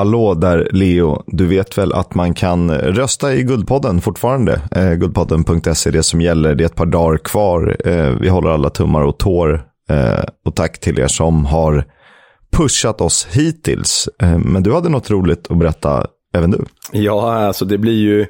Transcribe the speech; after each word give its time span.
hallå 0.00 0.34
där 0.34 0.68
Leo, 0.72 1.22
du 1.26 1.46
vet 1.46 1.78
väl 1.78 1.92
att 1.92 2.14
man 2.14 2.34
kan 2.34 2.70
rösta 2.70 3.34
i 3.34 3.42
Guldpodden 3.42 4.00
fortfarande. 4.00 4.60
Eh, 4.70 4.92
guldpodden.se 4.92 5.90
är 5.90 5.92
det 5.92 6.02
som 6.02 6.20
gäller, 6.20 6.54
det 6.54 6.64
är 6.64 6.66
ett 6.66 6.74
par 6.74 6.86
dagar 6.86 7.18
kvar. 7.18 7.76
Eh, 7.84 8.10
vi 8.20 8.28
håller 8.28 8.50
alla 8.50 8.70
tummar 8.70 9.02
och 9.02 9.18
tår. 9.18 9.62
Eh, 9.90 10.24
och 10.44 10.54
tack 10.54 10.80
till 10.80 10.98
er 10.98 11.06
som 11.06 11.46
har 11.46 11.84
pushat 12.52 13.00
oss 13.00 13.28
hittills. 13.30 14.08
Eh, 14.22 14.38
men 14.38 14.62
du 14.62 14.72
hade 14.72 14.88
något 14.88 15.10
roligt 15.10 15.50
att 15.50 15.58
berätta 15.58 16.06
även 16.34 16.50
du. 16.50 16.64
Ja, 16.92 17.32
alltså 17.32 17.64
det 17.64 17.78
blir 17.78 17.98
ju 17.98 18.26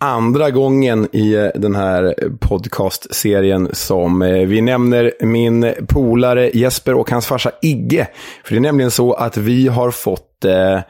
andra 0.00 0.50
gången 0.50 1.08
i 1.12 1.34
eh, 1.34 1.46
den 1.54 1.74
här 1.74 2.14
podcastserien 2.40 3.68
som 3.72 4.22
eh, 4.22 4.46
vi 4.46 4.60
nämner 4.60 5.12
min 5.20 5.74
polare 5.88 6.50
Jesper 6.54 6.94
och 6.94 7.10
hans 7.10 7.26
farsa 7.26 7.50
Igge. 7.62 8.08
För 8.44 8.54
det 8.54 8.58
är 8.58 8.60
nämligen 8.60 8.90
så 8.90 9.12
att 9.12 9.36
vi 9.36 9.68
har 9.68 9.90
fått 9.90 10.44
eh, 10.44 10.80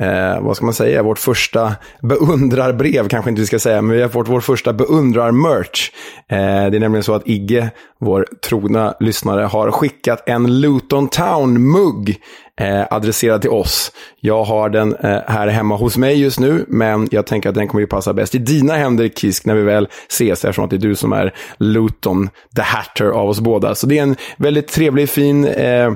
eh, 0.00 0.40
vad 0.40 0.56
ska 0.56 0.64
man 0.64 0.74
säga, 0.74 1.02
vårt 1.02 1.18
första 1.18 1.72
beundrarbrev, 2.02 3.08
kanske 3.08 3.30
inte 3.30 3.40
vi 3.40 3.46
ska 3.46 3.58
säga, 3.58 3.82
men 3.82 3.96
vi 3.96 4.02
har 4.02 4.08
fått 4.08 4.28
vår 4.28 4.40
första 4.40 4.72
beundrar-merch. 4.72 5.90
Eh, 6.28 6.36
det 6.70 6.76
är 6.76 6.80
nämligen 6.80 7.04
så 7.04 7.14
att 7.14 7.28
Igge, 7.28 7.70
vår 8.00 8.26
trogna 8.44 8.94
lyssnare, 9.00 9.42
har 9.42 9.70
skickat 9.70 10.28
en 10.28 10.60
Luton 10.60 11.08
Town-mugg 11.08 12.16
eh, 12.60 12.86
adresserad 12.90 13.40
till 13.40 13.50
oss. 13.50 13.92
Jag 14.20 14.44
har 14.44 14.68
den 14.68 14.96
eh, 14.96 15.20
här 15.26 15.48
hemma 15.48 15.76
hos 15.76 15.96
mig 15.96 16.20
just 16.20 16.40
nu, 16.40 16.64
men 16.68 17.08
jag 17.10 17.26
tänker 17.26 17.48
att 17.48 17.54
den 17.54 17.68
kommer 17.68 17.80
ju 17.80 17.86
passa 17.86 18.12
bäst 18.12 18.34
i 18.34 18.38
dina 18.38 18.74
händer, 18.74 19.08
Kisk, 19.08 19.44
när 19.44 19.54
vi 19.54 19.62
väl 19.62 19.88
ses, 20.08 20.44
eftersom 20.44 20.64
att 20.64 20.70
det 20.70 20.76
är 20.76 20.78
du 20.78 20.94
som 20.94 21.12
är 21.12 21.34
Luton, 21.58 22.30
the 22.56 22.62
Hatter 22.62 23.06
av 23.06 23.28
oss 23.28 23.40
båda. 23.40 23.74
Så 23.74 23.86
det 23.86 23.98
är 23.98 24.02
en 24.02 24.16
väldigt 24.38 24.68
trevlig, 24.68 25.08
fin 25.08 25.44
eh, 25.44 25.92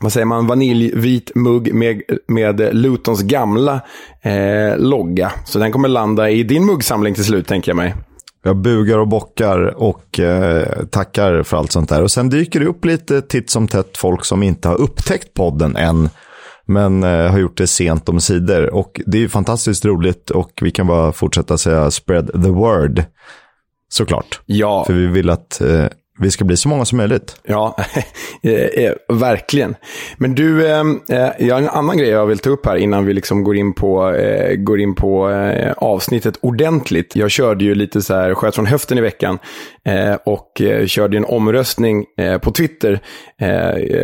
vad 0.00 0.12
säger 0.12 0.26
man, 0.26 0.46
vaniljvit 0.46 1.32
mugg 1.34 1.74
med, 1.74 2.02
med 2.28 2.74
Lutons 2.74 3.22
gamla 3.22 3.80
eh, 4.22 4.78
logga. 4.78 5.32
Så 5.44 5.58
den 5.58 5.72
kommer 5.72 5.88
landa 5.88 6.30
i 6.30 6.42
din 6.42 6.66
muggsamling 6.66 7.14
till 7.14 7.24
slut, 7.24 7.46
tänker 7.46 7.70
jag 7.70 7.76
mig. 7.76 7.94
Jag 8.46 8.56
bugar 8.56 8.98
och 8.98 9.08
bockar 9.08 9.82
och 9.82 10.20
eh, 10.20 10.84
tackar 10.90 11.42
för 11.42 11.56
allt 11.56 11.72
sånt 11.72 11.88
där. 11.88 12.02
Och 12.02 12.10
sen 12.10 12.28
dyker 12.28 12.60
det 12.60 12.66
upp 12.66 12.84
lite 12.84 13.22
titt 13.22 13.50
som 13.50 13.68
tätt 13.68 13.96
folk 13.96 14.24
som 14.24 14.42
inte 14.42 14.68
har 14.68 14.80
upptäckt 14.80 15.34
podden 15.34 15.76
än. 15.76 16.08
Men 16.66 17.02
eh, 17.02 17.30
har 17.30 17.38
gjort 17.38 17.56
det 17.56 17.66
sent 17.66 18.08
om 18.08 18.20
sidor. 18.20 18.74
Och 18.74 19.00
det 19.06 19.24
är 19.24 19.28
fantastiskt 19.28 19.84
roligt 19.84 20.30
och 20.30 20.50
vi 20.62 20.70
kan 20.70 20.86
bara 20.86 21.12
fortsätta 21.12 21.58
säga 21.58 21.90
spread 21.90 22.26
the 22.32 22.50
word. 22.50 23.04
Såklart. 23.88 24.40
Ja. 24.46 24.84
För 24.86 24.92
vi 24.92 25.06
vill 25.06 25.30
att 25.30 25.60
eh, 25.60 25.86
vi 26.18 26.30
ska 26.30 26.44
bli 26.44 26.56
så 26.56 26.68
många 26.68 26.84
som 26.84 26.98
möjligt. 26.98 27.36
Ja, 27.42 27.76
eh, 28.42 28.52
eh, 28.52 28.92
verkligen. 29.08 29.74
Men 30.16 30.34
du, 30.34 30.68
ehm, 30.68 31.00
eh, 31.08 31.28
jag 31.38 31.54
har 31.54 31.62
en 31.62 31.68
annan 31.68 31.98
grej 31.98 32.08
jag 32.08 32.26
vill 32.26 32.38
ta 32.38 32.50
upp 32.50 32.66
här 32.66 32.76
innan 32.76 33.06
vi 33.06 33.12
liksom 33.12 33.44
går 33.44 33.56
in 33.56 33.74
på, 33.74 34.14
går 34.58 34.80
in 34.80 34.94
på 34.94 35.28
avsnittet 35.76 36.38
ordentligt. 36.40 37.16
Jag 37.16 37.30
körde 37.30 37.64
ju 37.64 37.74
lite 37.74 38.02
så 38.02 38.14
här, 38.14 38.34
sköt 38.34 38.54
från 38.54 38.66
höften 38.66 38.98
i 38.98 39.00
veckan 39.00 39.38
Eh, 39.86 40.14
och 40.24 40.60
eh, 40.60 40.86
körde 40.86 41.16
en 41.16 41.24
omröstning 41.24 42.04
eh, 42.18 42.38
på 42.38 42.50
Twitter 42.50 43.00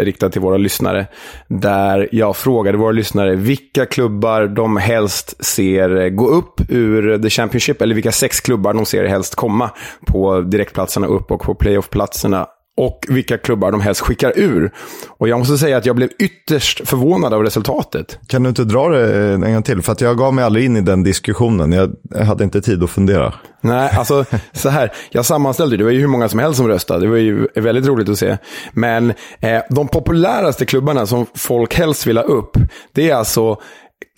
riktad 0.04 0.30
till 0.30 0.40
våra 0.40 0.56
lyssnare. 0.56 1.06
Där 1.48 2.08
jag 2.12 2.36
frågade 2.36 2.78
våra 2.78 2.92
lyssnare 2.92 3.34
vilka 3.36 3.86
klubbar 3.86 4.46
de 4.46 4.76
helst 4.76 5.44
ser 5.44 6.08
gå 6.08 6.28
upp 6.28 6.60
ur 6.68 7.18
The 7.18 7.30
Championship, 7.30 7.82
eller 7.82 7.94
vilka 7.94 8.12
sex 8.12 8.40
klubbar 8.40 8.74
de 8.74 8.86
ser 8.86 9.04
helst 9.04 9.34
komma 9.34 9.70
på 10.06 10.40
direktplatserna 10.40 11.06
upp 11.06 11.30
och 11.30 11.40
på 11.40 11.54
playoffplatserna 11.54 12.46
och 12.80 13.06
vilka 13.08 13.38
klubbar 13.38 13.72
de 13.72 13.80
helst 13.80 14.00
skickar 14.00 14.32
ur. 14.36 14.72
Och 15.08 15.28
jag 15.28 15.38
måste 15.38 15.58
säga 15.58 15.76
att 15.76 15.86
jag 15.86 15.96
blev 15.96 16.08
ytterst 16.18 16.88
förvånad 16.88 17.34
av 17.34 17.42
resultatet. 17.42 18.18
Kan 18.26 18.42
du 18.42 18.48
inte 18.48 18.64
dra 18.64 18.88
det 18.88 19.34
en 19.34 19.52
gång 19.52 19.62
till? 19.62 19.82
För 19.82 19.92
att 19.92 20.00
jag 20.00 20.18
gav 20.18 20.34
mig 20.34 20.44
aldrig 20.44 20.64
in 20.64 20.76
i 20.76 20.80
den 20.80 21.02
diskussionen. 21.02 21.72
Jag 21.72 22.24
hade 22.24 22.44
inte 22.44 22.60
tid 22.60 22.82
att 22.82 22.90
fundera. 22.90 23.34
Nej, 23.60 23.90
alltså 23.96 24.24
så 24.52 24.68
här. 24.68 24.92
Jag 25.10 25.26
sammanställde, 25.26 25.76
det 25.76 25.84
var 25.84 25.90
ju 25.90 26.00
hur 26.00 26.06
många 26.06 26.28
som 26.28 26.38
helst 26.38 26.56
som 26.56 26.68
röstade. 26.68 27.00
Det 27.00 27.10
var 27.10 27.16
ju 27.16 27.48
väldigt 27.54 27.86
roligt 27.86 28.08
att 28.08 28.18
se. 28.18 28.38
Men 28.72 29.12
eh, 29.40 29.62
de 29.70 29.88
populäraste 29.88 30.66
klubbarna 30.66 31.06
som 31.06 31.26
folk 31.34 31.74
helst 31.74 32.06
vill 32.06 32.16
ha 32.16 32.24
upp, 32.24 32.56
det 32.92 33.10
är 33.10 33.14
alltså 33.14 33.58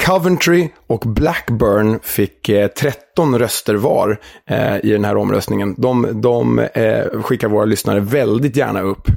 Coventry 0.07 0.69
och 0.87 1.01
Blackburn 1.01 2.01
fick 2.03 2.49
eh, 2.49 2.69
13 2.69 3.39
röster 3.39 3.75
var 3.75 4.21
eh, 4.47 4.77
i 4.77 4.91
den 4.91 5.05
här 5.05 5.17
omröstningen. 5.17 5.75
De, 5.79 6.21
de 6.21 6.59
eh, 6.59 7.23
skickar 7.23 7.49
våra 7.49 7.65
lyssnare 7.65 8.01
väldigt 8.01 8.57
gärna 8.57 8.81
upp. 8.81 9.09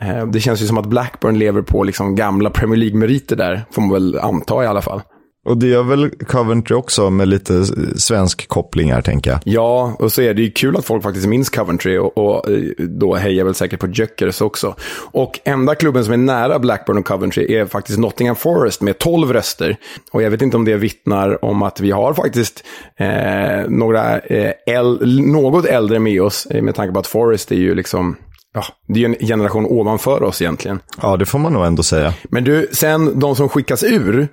Eh, 0.00 0.26
det 0.26 0.40
känns 0.40 0.62
ju 0.62 0.66
som 0.66 0.78
att 0.78 0.86
Blackburn 0.86 1.38
lever 1.38 1.62
på 1.62 1.84
liksom 1.84 2.14
gamla 2.14 2.50
Premier 2.50 2.76
League-meriter 2.76 3.36
där, 3.36 3.64
får 3.70 3.82
man 3.82 3.92
väl 3.92 4.18
anta 4.18 4.64
i 4.64 4.66
alla 4.66 4.82
fall. 4.82 5.02
Och 5.46 5.56
det 5.58 5.66
gör 5.66 5.82
väl 5.82 6.10
Coventry 6.10 6.76
också 6.76 7.10
med 7.10 7.28
lite 7.28 7.64
svensk 7.96 8.48
koppling 8.48 8.92
här, 8.92 9.02
tänker 9.02 9.30
jag. 9.30 9.40
Ja, 9.44 9.96
och 9.98 10.12
så 10.12 10.22
är 10.22 10.34
det 10.34 10.42
ju 10.42 10.50
kul 10.50 10.76
att 10.76 10.84
folk 10.84 11.02
faktiskt 11.02 11.26
minns 11.26 11.50
Coventry 11.50 11.98
och, 11.98 12.18
och 12.18 12.50
eh, 12.50 12.62
då 12.78 13.14
hejar 13.14 13.44
väl 13.44 13.54
säkert 13.54 13.80
på 13.80 13.86
Jöckers 13.86 14.40
också. 14.40 14.74
Och 15.12 15.40
enda 15.44 15.74
klubben 15.74 16.04
som 16.04 16.12
är 16.12 16.16
nära 16.16 16.58
Blackburn 16.58 16.98
och 16.98 17.04
Coventry 17.04 17.54
är 17.54 17.66
faktiskt 17.66 17.98
Nottingham 17.98 18.36
Forest 18.36 18.80
med 18.80 18.98
12 18.98 19.32
röster. 19.32 19.76
Och 20.12 20.22
jag 20.22 20.30
vet 20.30 20.42
inte 20.42 20.56
om 20.56 20.64
det 20.64 20.76
vittnar 20.76 21.44
om 21.44 21.62
att 21.62 21.80
vi 21.80 21.90
har 21.90 22.14
faktiskt 22.14 22.64
eh, 22.98 23.68
några 23.68 24.18
eh, 24.18 24.52
äl 24.66 25.20
något 25.32 25.64
äldre 25.64 25.98
med 25.98 26.22
oss, 26.22 26.46
eh, 26.46 26.62
med 26.62 26.74
tanke 26.74 26.92
på 26.92 27.00
att 27.00 27.06
Forest 27.06 27.52
är 27.52 27.56
ju 27.56 27.74
liksom 27.74 28.16
Ja, 28.54 28.64
det 28.88 28.94
är 28.94 29.08
ju 29.08 29.14
en 29.14 29.26
generation 29.26 29.66
ovanför 29.66 30.22
oss 30.22 30.42
egentligen. 30.42 30.80
Ja, 31.02 31.16
det 31.16 31.26
får 31.26 31.38
man 31.38 31.52
nog 31.52 31.66
ändå 31.66 31.82
säga. 31.82 32.14
Men 32.28 32.44
du, 32.44 32.68
sen 32.72 33.18
de 33.18 33.36
som 33.36 33.48
skickas 33.48 33.84
ur, 33.84 34.28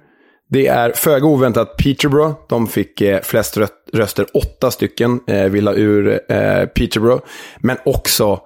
det 0.49 0.67
är 0.67 0.91
föga 0.95 1.25
oväntat 1.25 1.77
Peterborough. 1.77 2.35
De 2.49 2.67
fick 2.67 3.01
eh, 3.01 3.21
flest 3.21 3.57
röster, 3.93 4.25
åtta 4.33 4.71
stycken 4.71 5.19
eh, 5.27 5.43
vill 5.43 5.67
ha 5.67 5.73
ur 5.73 6.19
eh, 6.29 6.65
Peterborough. 6.65 7.23
Men 7.59 7.77
också 7.85 8.39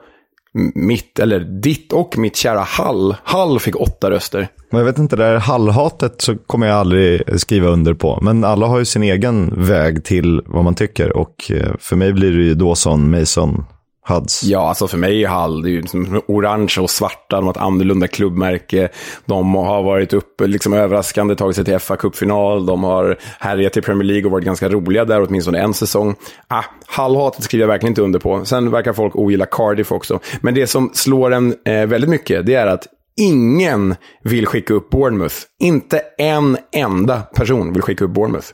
mitt, 0.75 1.19
eller 1.19 1.39
ditt 1.39 1.93
och 1.93 2.17
mitt 2.17 2.35
kära 2.35 2.59
Hall. 2.59 3.15
Hall 3.23 3.59
fick 3.59 3.75
åtta 3.75 4.11
röster. 4.11 4.47
Jag 4.69 4.83
vet 4.83 4.97
inte, 4.97 5.15
det 5.15 5.23
här 5.23 5.37
Hall-hatet 5.37 6.21
så 6.21 6.35
kommer 6.37 6.67
jag 6.67 6.77
aldrig 6.77 7.39
skriva 7.39 7.67
under 7.67 7.93
på. 7.93 8.19
Men 8.21 8.43
alla 8.43 8.67
har 8.67 8.79
ju 8.79 8.85
sin 8.85 9.03
egen 9.03 9.65
väg 9.65 10.03
till 10.03 10.41
vad 10.45 10.63
man 10.63 10.75
tycker. 10.75 11.17
Och 11.17 11.51
eh, 11.51 11.71
för 11.79 11.95
mig 11.95 12.13
blir 12.13 12.31
det 12.31 12.43
ju 12.43 12.53
Dawson, 12.53 13.19
Mason, 13.19 13.65
Huds. 14.07 14.43
Ja, 14.43 14.67
alltså 14.69 14.87
för 14.87 14.97
mig 14.97 15.23
är 15.23 15.27
Hall, 15.27 15.61
det 15.61 15.69
är 15.69 15.71
ju 15.71 15.81
liksom 15.81 16.21
orange 16.27 16.75
och 16.79 16.89
svarta, 16.89 17.35
de 17.35 17.45
har 17.45 17.51
ett 17.51 17.57
annorlunda 17.57 18.07
klubbmärke. 18.07 18.89
De 19.25 19.55
har 19.55 19.83
varit 19.83 20.13
uppe, 20.13 20.47
liksom 20.47 20.73
överraskande, 20.73 21.35
tagit 21.35 21.55
sig 21.55 21.65
till 21.65 21.79
fa 21.79 21.95
kuppfinal 21.95 22.65
De 22.65 22.83
har 22.83 23.17
härjat 23.39 23.77
i 23.77 23.81
Premier 23.81 24.03
League 24.03 24.25
och 24.25 24.31
varit 24.31 24.45
ganska 24.45 24.69
roliga 24.69 25.05
där, 25.05 25.27
åtminstone 25.27 25.59
en 25.59 25.73
säsong. 25.73 26.15
Ah, 26.47 26.63
Hall-hatet 26.85 27.43
skriver 27.43 27.63
jag 27.63 27.67
verkligen 27.67 27.91
inte 27.91 28.01
under 28.01 28.19
på. 28.19 28.45
Sen 28.45 28.71
verkar 28.71 28.93
folk 28.93 29.15
ogilla 29.15 29.45
Cardiff 29.45 29.91
också. 29.91 30.19
Men 30.41 30.53
det 30.53 30.67
som 30.67 30.91
slår 30.93 31.33
en 31.33 31.55
eh, 31.65 31.85
väldigt 31.85 32.09
mycket, 32.09 32.45
det 32.45 32.55
är 32.55 32.67
att 32.67 32.87
Ingen 33.15 33.95
vill 34.23 34.47
skicka 34.47 34.73
upp 34.73 34.89
Bournemouth. 34.89 35.35
Inte 35.59 36.01
en 36.17 36.57
enda 36.71 37.21
person 37.21 37.73
vill 37.73 37.81
skicka 37.81 38.05
upp 38.05 38.11
Bournemouth. 38.11 38.47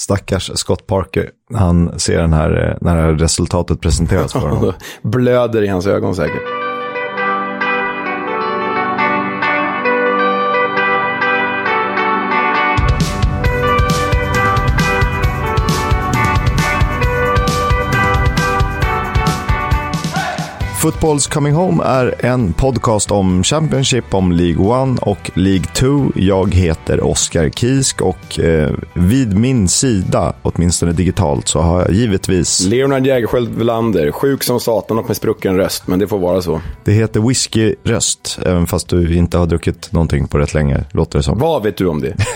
Stackars 0.00 0.50
Scott 0.54 0.86
Parker. 0.86 1.30
Han 1.54 1.98
ser 1.98 2.20
den 2.20 2.32
här, 2.32 2.68
eh, 2.68 2.76
när 2.80 2.96
det 2.96 3.02
här 3.02 3.12
resultatet 3.12 3.80
presenteras 3.80 4.32
för 4.32 4.48
honom. 4.48 4.72
Blöder 5.02 5.62
i 5.62 5.66
hans 5.68 5.86
ögon 5.86 6.14
säkert. 6.14 6.59
Footballs 20.80 21.26
Coming 21.26 21.52
Home 21.52 21.84
är 21.84 22.24
en 22.24 22.52
podcast 22.52 23.10
om 23.10 23.42
Championship, 23.42 24.14
om 24.14 24.32
League 24.32 24.92
1 24.94 24.98
och 25.02 25.30
League 25.34 25.64
2. 25.64 26.12
Jag 26.14 26.54
heter 26.54 27.04
Oskar 27.04 27.48
Kisk 27.48 28.00
och 28.00 28.40
eh, 28.40 28.72
vid 28.94 29.38
min 29.38 29.68
sida, 29.68 30.34
åtminstone 30.42 30.92
digitalt, 30.92 31.48
så 31.48 31.60
har 31.60 31.80
jag 31.80 31.90
givetvis... 31.90 32.60
Leonard 32.66 33.06
Jägerskiöld 33.06 33.54
Welander, 33.54 34.12
sjuk 34.12 34.42
som 34.42 34.60
satan 34.60 34.98
och 34.98 35.06
med 35.06 35.16
sprucken 35.16 35.56
röst, 35.56 35.86
men 35.86 35.98
det 35.98 36.08
får 36.08 36.18
vara 36.18 36.42
så. 36.42 36.60
Det 36.84 36.92
heter 36.92 37.20
whisky-röst, 37.20 38.38
även 38.46 38.66
fast 38.66 38.88
du 38.88 39.14
inte 39.14 39.38
har 39.38 39.46
druckit 39.46 39.92
någonting 39.92 40.28
på 40.28 40.38
rätt 40.38 40.54
länge, 40.54 40.84
låter 40.92 41.18
det 41.18 41.22
som. 41.22 41.38
Vad 41.38 41.62
vet 41.62 41.76
du 41.76 41.86
om 41.86 42.00
det? 42.00 42.16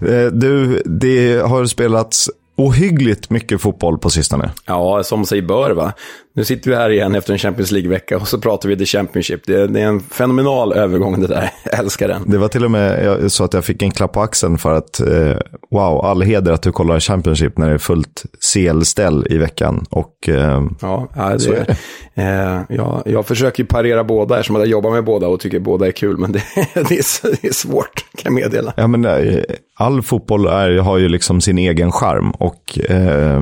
Eh, 0.00 0.26
du, 0.26 0.82
det 0.84 1.46
har 1.46 1.66
spelats 1.66 2.30
ohyggligt 2.56 3.30
mycket 3.30 3.60
fotboll 3.60 3.98
på 3.98 4.10
sistone. 4.10 4.50
Ja, 4.66 5.02
som 5.02 5.26
sig 5.26 5.42
bör 5.42 5.70
va. 5.70 5.92
Nu 6.34 6.44
sitter 6.44 6.70
vi 6.70 6.76
här 6.76 6.90
igen 6.90 7.14
efter 7.14 7.32
en 7.32 7.38
Champions 7.38 7.70
League-vecka 7.70 8.16
och 8.16 8.28
så 8.28 8.38
pratar 8.38 8.68
vi 8.68 8.76
The 8.76 8.86
Championship. 8.86 9.40
Det 9.46 9.54
är, 9.54 9.66
det 9.66 9.80
är 9.80 9.86
en 9.86 10.00
fenomenal 10.00 10.72
övergång 10.72 11.20
det 11.20 11.26
där. 11.26 11.50
Jag 11.64 11.78
älskar 11.78 12.08
den. 12.08 12.30
Det 12.30 12.38
var 12.38 12.48
till 12.48 12.64
och 12.64 12.70
med 12.70 13.32
så 13.32 13.44
att 13.44 13.54
jag 13.54 13.64
fick 13.64 13.82
en 13.82 13.90
klapp 13.90 14.12
på 14.12 14.20
axeln 14.20 14.58
för 14.58 14.74
att 14.74 15.00
eh, 15.00 15.36
wow, 15.70 16.04
all 16.04 16.22
heder 16.22 16.52
att 16.52 16.62
du 16.62 16.72
kollar 16.72 17.00
Championship 17.00 17.58
när 17.58 17.68
det 17.68 17.74
är 17.74 17.78
fullt 17.78 18.24
CL-ställ 18.52 19.26
i 19.30 19.38
veckan. 19.38 19.86
Och, 19.90 20.28
eh, 20.28 20.62
ja, 20.80 21.08
det, 21.14 21.76
är. 22.14 22.54
Eh, 22.54 22.60
ja, 22.68 23.02
jag 23.06 23.26
försöker 23.26 23.64
parera 23.64 24.04
båda 24.04 24.38
eftersom 24.38 24.56
jag 24.56 24.66
jobbar 24.66 24.90
med 24.90 25.04
båda 25.04 25.28
och 25.28 25.40
tycker 25.40 25.60
båda 25.60 25.86
är 25.86 25.92
kul. 25.92 26.18
Men 26.18 26.32
det, 26.32 26.42
det, 26.74 26.80
är, 26.80 27.42
det 27.42 27.48
är 27.48 27.52
svårt, 27.52 28.04
kan 28.16 28.34
jag 28.34 28.42
meddela. 28.42 28.74
Ja, 28.76 28.86
men 28.86 29.04
eh, 29.04 29.42
all 29.82 30.02
fotboll 30.02 30.46
är, 30.46 30.78
har 30.78 30.98
ju 30.98 31.08
liksom 31.08 31.40
sin 31.40 31.58
egen 31.58 31.92
charm 31.92 32.30
och 32.30 32.78
eh, 32.90 33.40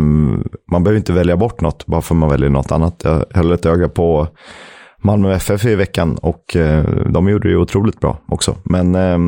man 0.72 0.84
behöver 0.84 0.96
inte 0.96 1.12
välja 1.12 1.36
bort 1.36 1.60
något 1.60 1.86
bara 1.86 2.02
för 2.02 2.14
att 2.14 2.18
man 2.18 2.30
väljer 2.30 2.50
något 2.50 2.72
annat. 2.72 3.00
Jag 3.04 3.24
höll 3.30 3.52
ett 3.52 3.66
öga 3.66 3.88
på 3.88 4.28
Malmö 5.02 5.34
FF 5.34 5.64
i 5.64 5.74
veckan 5.74 6.18
och 6.22 6.56
eh, 6.56 6.84
de 7.10 7.28
gjorde 7.28 7.48
det 7.48 7.52
ju 7.52 7.58
otroligt 7.58 8.00
bra 8.00 8.18
också. 8.28 8.56
Men 8.64 8.94
eh, 8.94 9.18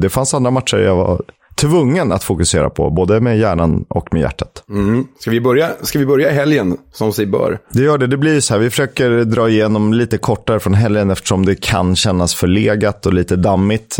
det 0.00 0.08
fanns 0.08 0.34
andra 0.34 0.50
matcher 0.50 0.76
jag 0.76 0.96
var 0.96 1.22
tvungen 1.60 2.12
att 2.12 2.24
fokusera 2.24 2.70
på, 2.70 2.90
både 2.90 3.20
med 3.20 3.38
hjärnan 3.38 3.84
och 3.88 4.08
med 4.12 4.22
hjärtat. 4.22 4.64
Mm. 4.70 5.06
Ska, 5.18 5.30
vi 5.30 5.40
börja, 5.40 5.70
ska 5.82 5.98
vi 5.98 6.06
börja 6.06 6.30
helgen 6.30 6.76
som 6.92 7.12
sig 7.12 7.26
bör? 7.26 7.58
Det 7.72 7.82
gör 7.82 7.98
det. 7.98 8.06
Det 8.06 8.16
blir 8.16 8.40
så 8.40 8.54
här, 8.54 8.60
vi 8.60 8.70
försöker 8.70 9.10
dra 9.24 9.48
igenom 9.48 9.92
lite 9.92 10.18
kortare 10.18 10.60
från 10.60 10.74
helgen 10.74 11.10
eftersom 11.10 11.46
det 11.46 11.54
kan 11.54 11.96
kännas 11.96 12.34
förlegat 12.34 13.06
och 13.06 13.14
lite 13.14 13.36
dammigt. 13.36 13.98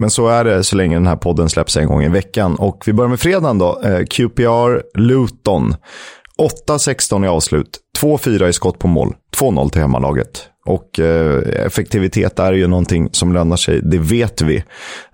Men 0.00 0.10
så 0.10 0.28
är 0.28 0.44
det 0.44 0.64
så 0.64 0.76
länge 0.76 0.96
den 0.96 1.06
här 1.06 1.16
podden 1.16 1.48
släpps 1.48 1.76
en 1.76 1.86
gång 1.86 2.02
i 2.02 2.08
veckan. 2.08 2.56
Och 2.56 2.82
vi 2.86 2.92
börjar 2.92 3.08
med 3.08 3.20
fredagen 3.20 3.58
då. 3.58 3.80
Eh, 3.84 4.04
QPR 4.04 4.98
Luton. 4.98 5.74
8-16 6.68 7.24
i 7.24 7.28
avslut. 7.28 7.78
2-4 7.98 8.48
i 8.48 8.52
skott 8.52 8.78
på 8.78 8.88
mål. 8.88 9.14
2-0 9.36 9.70
till 9.70 9.80
hemmalaget. 9.80 10.48
Och 10.66 11.00
eh, 11.00 11.66
effektivitet 11.66 12.38
är 12.38 12.52
ju 12.52 12.66
någonting 12.66 13.08
som 13.12 13.32
lönar 13.32 13.56
sig, 13.56 13.80
det 13.82 13.98
vet 13.98 14.42
vi. 14.42 14.64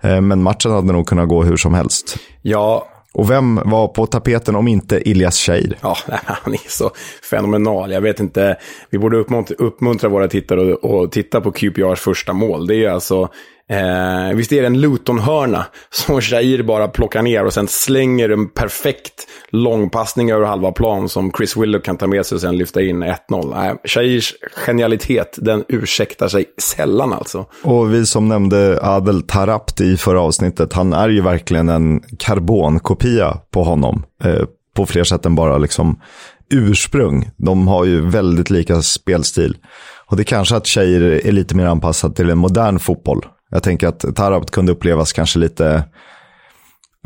Eh, 0.01 0.21
men 0.21 0.43
matchen 0.43 0.71
hade 0.71 0.93
nog 0.93 1.07
kunnat 1.07 1.29
gå 1.29 1.43
hur 1.43 1.57
som 1.57 1.73
helst. 1.73 2.17
Ja. 2.41 2.87
Och 3.13 3.31
vem 3.31 3.61
var 3.65 3.87
på 3.87 4.05
tapeten 4.05 4.55
om 4.55 4.67
inte 4.67 5.09
Ilias 5.09 5.37
Cheir? 5.37 5.77
Ja, 5.81 5.97
han 6.25 6.53
är 6.53 6.69
så 6.69 6.91
fenomenal. 7.29 7.91
Jag 7.91 8.01
vet 8.01 8.19
inte, 8.19 8.57
vi 8.89 8.97
borde 8.97 9.17
uppmuntra 9.57 10.09
våra 10.09 10.27
tittare 10.27 10.73
att 10.73 11.11
titta 11.11 11.41
på 11.41 11.51
QPRs 11.51 11.99
första 11.99 12.33
mål. 12.33 12.67
Det 12.67 12.75
är 12.75 12.77
ju 12.77 12.87
alltså 12.87 13.29
Eh, 13.69 14.35
visst 14.35 14.51
är 14.51 14.61
det 14.61 14.67
en 14.67 14.81
Luton-hörna 14.81 15.65
som 15.89 16.21
Shair 16.21 16.63
bara 16.63 16.87
plockar 16.87 17.21
ner 17.21 17.45
och 17.45 17.53
sen 17.53 17.67
slänger 17.67 18.29
en 18.29 18.49
perfekt 18.49 19.27
långpassning 19.49 20.31
över 20.31 20.45
halva 20.45 20.71
plan 20.71 21.09
som 21.09 21.31
Chris 21.37 21.57
Willow 21.57 21.79
kan 21.79 21.97
ta 21.97 22.07
med 22.07 22.25
sig 22.25 22.35
och 22.35 22.41
sen 22.41 22.57
lyfta 22.57 22.81
in 22.81 23.03
1-0. 23.03 23.65
Eh, 23.65 23.75
Shairs 23.83 24.33
genialitet, 24.65 25.39
den 25.41 25.63
ursäktar 25.67 26.27
sig 26.27 26.45
sällan 26.61 27.13
alltså. 27.13 27.45
Och 27.63 27.93
vi 27.93 28.05
som 28.05 28.27
nämnde 28.27 28.79
Adel 28.81 29.21
Tarapt 29.21 29.81
i 29.81 29.97
förra 29.97 30.21
avsnittet, 30.21 30.73
han 30.73 30.93
är 30.93 31.09
ju 31.09 31.21
verkligen 31.21 31.69
en 31.69 32.01
karbonkopia 32.19 33.37
på 33.51 33.63
honom. 33.63 34.03
Eh, 34.23 34.43
på 34.75 34.85
fler 34.85 35.03
sätt 35.03 35.25
än 35.25 35.35
bara 35.35 35.57
liksom 35.57 36.01
ursprung. 36.49 37.29
De 37.37 37.67
har 37.67 37.85
ju 37.85 38.09
väldigt 38.09 38.49
lika 38.49 38.81
spelstil. 38.81 39.57
Och 40.05 40.17
det 40.17 40.21
är 40.21 40.25
kanske 40.25 40.55
att 40.55 40.65
tjejer 40.65 41.01
är 41.01 41.31
lite 41.31 41.55
mer 41.55 41.65
anpassad 41.65 42.15
till 42.15 42.29
en 42.29 42.37
modern 42.37 42.79
fotboll. 42.79 43.25
Jag 43.49 43.63
tänker 43.63 43.87
att 43.87 44.15
Tarabt 44.15 44.51
kunde 44.51 44.71
upplevas 44.71 45.13
kanske 45.13 45.39
lite 45.39 45.83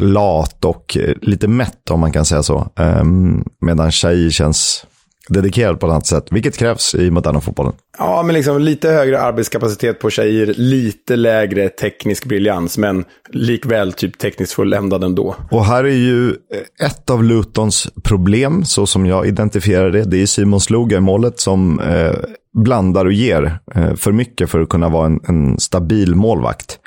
lat 0.01 0.65
och 0.65 0.97
lite 1.21 1.47
mätt 1.47 1.89
om 1.91 1.99
man 1.99 2.11
kan 2.11 2.25
säga 2.25 2.43
så. 2.43 2.69
Um, 2.75 3.45
medan 3.61 3.91
Shai 3.91 4.31
känns 4.31 4.85
dedikerad 5.29 5.79
på 5.79 5.85
ett 5.87 5.91
annat 5.91 6.07
sätt, 6.07 6.25
vilket 6.31 6.57
krävs 6.57 6.95
i 6.95 7.11
moderna 7.11 7.41
fotbollen. 7.41 7.73
Ja, 7.97 8.23
men 8.23 8.35
liksom 8.35 8.61
lite 8.61 8.89
högre 8.89 9.21
arbetskapacitet 9.21 9.99
på 9.99 10.09
tjejer, 10.09 10.53
lite 10.57 11.15
lägre 11.15 11.69
teknisk 11.69 12.25
briljans, 12.25 12.77
men 12.77 13.05
likväl 13.29 13.93
typ 13.93 14.17
tekniskt 14.17 14.53
fulländad 14.53 15.03
ändå. 15.03 15.35
Och 15.51 15.65
här 15.65 15.83
är 15.83 15.95
ju 15.95 16.35
ett 16.83 17.09
av 17.09 17.23
Lutons 17.23 17.87
problem, 18.03 18.65
så 18.65 18.85
som 18.85 19.05
jag 19.05 19.27
identifierar 19.27 19.91
det, 19.91 20.03
det 20.03 20.21
är 20.21 20.25
Simon 20.25 20.61
Sloga 20.61 20.97
i 20.97 21.01
målet 21.01 21.39
som 21.39 21.79
eh, 21.79 22.15
blandar 22.53 23.05
och 23.05 23.13
ger 23.13 23.59
eh, 23.75 23.95
för 23.95 24.11
mycket 24.11 24.49
för 24.49 24.59
att 24.59 24.69
kunna 24.69 24.89
vara 24.89 25.05
en, 25.05 25.19
en 25.27 25.59
stabil 25.59 26.15
målvakt. 26.15 26.79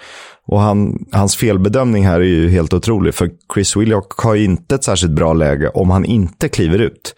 Och 0.46 0.60
han, 0.60 1.06
hans 1.12 1.36
felbedömning 1.36 2.06
här 2.06 2.20
är 2.20 2.24
ju 2.24 2.48
helt 2.48 2.72
otrolig, 2.72 3.14
för 3.14 3.30
Chris 3.54 3.76
Willock 3.76 4.20
har 4.20 4.34
ju 4.34 4.44
inte 4.44 4.74
ett 4.74 4.84
särskilt 4.84 5.12
bra 5.12 5.32
läge 5.32 5.68
om 5.68 5.90
han 5.90 6.04
inte 6.04 6.48
kliver 6.48 6.78
ut. 6.78 7.14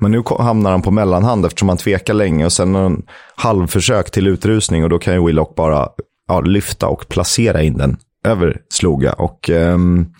Men 0.00 0.10
nu 0.10 0.22
hamnar 0.38 0.70
han 0.70 0.82
på 0.82 0.90
mellanhand 0.90 1.46
eftersom 1.46 1.68
han 1.68 1.78
tvekar 1.78 2.14
länge 2.14 2.44
och 2.44 2.52
sen 2.52 2.74
en 2.74 3.02
halvförsök 3.36 4.10
till 4.10 4.26
utrusning 4.26 4.84
och 4.84 4.90
då 4.90 4.98
kan 4.98 5.14
ju 5.14 5.26
Willock 5.26 5.54
bara 5.56 5.88
ja, 6.28 6.40
lyfta 6.40 6.88
och 6.88 7.08
placera 7.08 7.62
in 7.62 7.78
den 7.78 7.96
över 8.24 8.56
Sloga. 8.72 9.12
Och 9.12 9.50
um, 9.50 10.12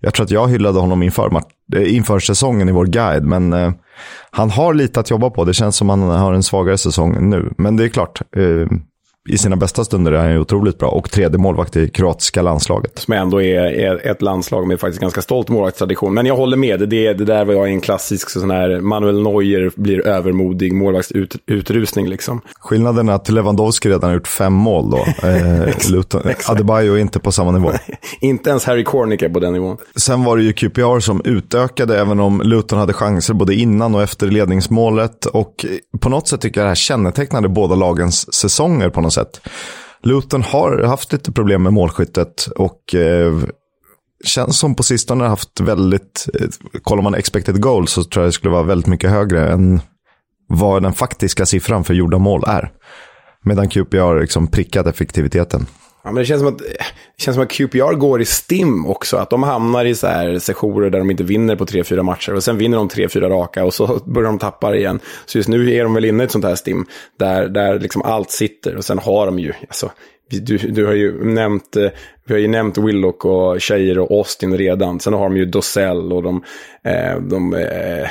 jag 0.00 0.14
tror 0.14 0.24
att 0.24 0.30
jag 0.30 0.48
hyllade 0.48 0.78
honom 0.78 1.02
inför, 1.02 1.30
eh, 1.32 1.40
Eh, 1.74 1.94
inför 1.94 2.18
säsongen 2.18 2.68
i 2.68 2.72
vår 2.72 2.86
guide, 2.86 3.24
men 3.24 3.52
eh, 3.52 3.72
han 4.30 4.50
har 4.50 4.74
lite 4.74 5.00
att 5.00 5.10
jobba 5.10 5.30
på. 5.30 5.44
Det 5.44 5.54
känns 5.54 5.76
som 5.76 5.90
att 5.90 5.98
han 5.98 6.08
har 6.08 6.32
en 6.32 6.42
svagare 6.42 6.78
säsong 6.78 7.30
nu. 7.30 7.52
Men 7.58 7.76
det 7.76 7.84
är 7.84 7.88
klart, 7.88 8.22
eh, 8.36 8.78
i 9.28 9.38
sina 9.38 9.56
bästa 9.56 9.84
stunder 9.84 10.12
är 10.12 10.18
han 10.18 10.30
ju 10.30 10.38
otroligt 10.38 10.78
bra. 10.78 10.88
Och 10.88 11.10
tredje 11.10 11.38
målvakt 11.38 11.76
i 11.76 11.88
kroatiska 11.88 12.42
landslaget. 12.42 12.98
Som 12.98 13.14
ändå 13.14 13.42
är, 13.42 13.60
är 13.60 14.06
ett 14.06 14.22
landslag 14.22 14.66
med 14.66 14.80
faktiskt 14.80 15.00
ganska 15.00 15.22
stolt 15.22 15.48
målvaktstradition. 15.48 16.14
Men 16.14 16.26
jag 16.26 16.36
håller 16.36 16.56
med, 16.56 16.88
det, 16.88 17.12
det 17.12 17.24
där 17.24 17.44
var 17.44 17.54
jag 17.54 17.68
en 17.68 17.80
klassisk 17.80 18.30
sån 18.30 18.50
här 18.50 18.80
Manuel 18.80 19.22
Neuer 19.22 19.70
blir 19.76 20.06
övermodig 20.06 20.72
målvaktsutrusning 20.72 22.08
liksom. 22.08 22.40
Skillnaden 22.60 23.08
är 23.08 23.12
att 23.12 23.28
Lewandowski 23.28 23.88
redan 23.88 24.10
har 24.10 24.14
gjort 24.14 24.28
fem 24.28 24.52
mål 24.52 24.90
då. 24.90 24.98
Eh, 25.28 25.90
Luton, 25.90 26.22
Adebayo 26.48 26.94
är 26.94 26.98
inte 26.98 27.18
på 27.18 27.32
samma 27.32 27.50
nivå. 27.50 27.70
inte 28.20 28.50
ens 28.50 28.64
Harry 28.64 28.84
Cornick 28.84 29.22
är 29.22 29.28
på 29.28 29.40
den 29.40 29.52
nivån. 29.52 29.76
Sen 29.96 30.24
var 30.24 30.36
det 30.36 30.42
ju 30.42 30.52
QPR 30.52 31.00
som 31.00 31.20
utökade, 31.24 32.00
även 32.00 32.20
om 32.20 32.40
Luton 32.40 32.78
hade 32.78 32.92
chanser 32.92 33.34
både 33.34 33.54
innan 33.54 33.94
och 33.94 34.02
efter 34.02 34.26
ledningsmålet. 34.26 35.26
Och 35.26 35.66
på 36.00 36.08
något 36.08 36.28
sätt 36.28 36.40
tycker 36.40 36.60
jag 36.60 36.64
det 36.64 36.70
här 36.70 36.74
kännetecknade 36.74 37.48
båda 37.48 37.74
lagens 37.74 38.34
säsonger 38.34 38.90
på 38.90 39.00
något 39.00 39.12
sätt 39.12 39.17
sätt. 39.18 39.40
Luton 40.02 40.42
har 40.42 40.82
haft 40.82 41.12
lite 41.12 41.32
problem 41.32 41.62
med 41.62 41.72
målskyttet 41.72 42.48
och 42.56 42.94
eh, 42.94 43.34
känns 44.24 44.58
som 44.58 44.74
på 44.74 44.82
sistone 44.82 45.24
har 45.24 45.28
haft 45.28 45.60
väldigt, 45.60 46.28
eh, 46.40 46.48
kollar 46.82 47.02
man 47.02 47.14
expected 47.14 47.60
goals 47.60 47.92
så 47.92 48.04
tror 48.04 48.22
jag 48.24 48.28
det 48.28 48.32
skulle 48.32 48.52
vara 48.52 48.62
väldigt 48.62 48.86
mycket 48.86 49.10
högre 49.10 49.52
än 49.52 49.80
vad 50.48 50.82
den 50.82 50.92
faktiska 50.92 51.46
siffran 51.46 51.84
för 51.84 51.94
gjorda 51.94 52.18
mål 52.18 52.44
är. 52.46 52.72
Medan 53.44 53.68
QPR 53.68 53.98
har 53.98 54.20
liksom 54.20 54.46
prickat 54.46 54.86
effektiviteten. 54.86 55.66
Ja, 56.08 56.12
men 56.12 56.20
det 56.20 56.26
känns 56.26 56.40
som 56.40 56.48
att, 56.48 56.58
det 56.58 57.22
känns 57.22 57.34
som 57.34 57.44
att 57.44 57.50
QPR 57.50 57.94
går 57.94 58.20
i 58.20 58.24
stim 58.24 58.86
också. 58.86 59.16
Att 59.16 59.30
de 59.30 59.42
hamnar 59.42 59.84
i 59.84 59.94
så 59.94 60.06
här 60.06 60.38
sessioner 60.38 60.90
där 60.90 60.98
de 60.98 61.10
inte 61.10 61.24
vinner 61.24 61.56
på 61.56 61.66
tre, 61.66 61.84
fyra 61.84 62.02
matcher. 62.02 62.34
Och 62.34 62.44
sen 62.44 62.58
vinner 62.58 62.78
de 62.78 62.88
tre, 62.88 63.08
fyra 63.08 63.28
raka 63.28 63.64
och 63.64 63.74
så 63.74 64.00
börjar 64.06 64.28
de 64.28 64.38
tappa 64.38 64.76
igen. 64.76 65.00
Så 65.26 65.38
just 65.38 65.48
nu 65.48 65.74
är 65.74 65.82
de 65.82 65.94
väl 65.94 66.04
inne 66.04 66.22
i 66.22 66.26
ett 66.26 66.32
sånt 66.32 66.44
här 66.44 66.54
stim. 66.54 66.86
Där, 67.18 67.48
där 67.48 67.78
liksom 67.78 68.02
allt 68.02 68.30
sitter. 68.30 68.76
Och 68.76 68.84
sen 68.84 68.98
har 68.98 69.26
de 69.26 69.38
ju, 69.38 69.52
alltså, 69.68 69.90
du, 70.30 70.58
du 70.58 70.86
har 70.86 70.92
ju 70.92 71.24
nämnt, 71.24 71.76
eh, 71.76 71.88
vi 72.26 72.34
har 72.34 72.40
ju 72.40 72.48
nämnt 72.48 72.78
Willock 72.78 73.24
och 73.24 73.60
Tjejer 73.60 73.98
och 73.98 74.10
Austin 74.10 74.58
redan. 74.58 75.00
Sen 75.00 75.12
har 75.12 75.22
de 75.22 75.36
ju 75.36 75.44
Dosell 75.44 76.12
och 76.12 76.22
de, 76.22 76.42
eh, 76.84 77.20
de 77.20 77.54
eh, 77.54 78.10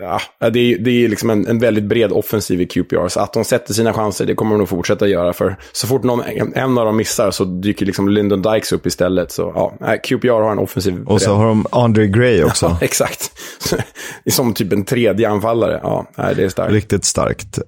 ja, 0.00 0.20
det 0.50 0.58
är, 0.58 0.78
det 0.78 0.90
är 1.04 1.08
liksom 1.08 1.30
en, 1.30 1.46
en 1.46 1.58
väldigt 1.58 1.84
bred 1.84 2.12
offensiv 2.12 2.60
i 2.60 2.66
QPR. 2.66 3.08
Så 3.08 3.20
att 3.20 3.32
de 3.32 3.44
sätter 3.44 3.74
sina 3.74 3.92
chanser, 3.92 4.26
det 4.26 4.34
kommer 4.34 4.50
de 4.50 4.58
nog 4.58 4.68
fortsätta 4.68 5.08
göra. 5.08 5.32
För 5.32 5.56
så 5.72 5.86
fort 5.86 6.02
någon, 6.02 6.22
en 6.54 6.78
av 6.78 6.86
dem 6.86 6.96
missar 6.96 7.30
så 7.30 7.44
dyker 7.44 7.86
liksom 7.86 8.08
Lyndon 8.08 8.42
Dykes 8.42 8.72
upp 8.72 8.86
istället. 8.86 9.32
Så 9.32 9.52
ja, 9.80 9.96
QPR 10.02 10.28
har 10.28 10.52
en 10.52 10.58
offensiv 10.58 11.04
Och 11.06 11.22
så 11.22 11.34
har 11.34 11.46
de 11.46 11.66
Andre 11.70 12.06
Gray 12.06 12.42
också. 12.44 12.66
Ja, 12.66 12.78
exakt. 12.80 13.32
Som 14.30 14.54
typ 14.54 14.72
en 14.72 14.84
tredje 14.84 15.28
anfallare. 15.28 15.80
Ja, 15.82 16.06
det 16.16 16.44
är 16.44 16.48
starkt. 16.48 16.72
Riktigt 16.72 17.04
starkt. 17.04 17.58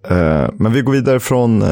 Men 0.52 0.72
vi 0.72 0.80
går 0.80 0.92
vidare 0.92 1.20
från 1.20 1.64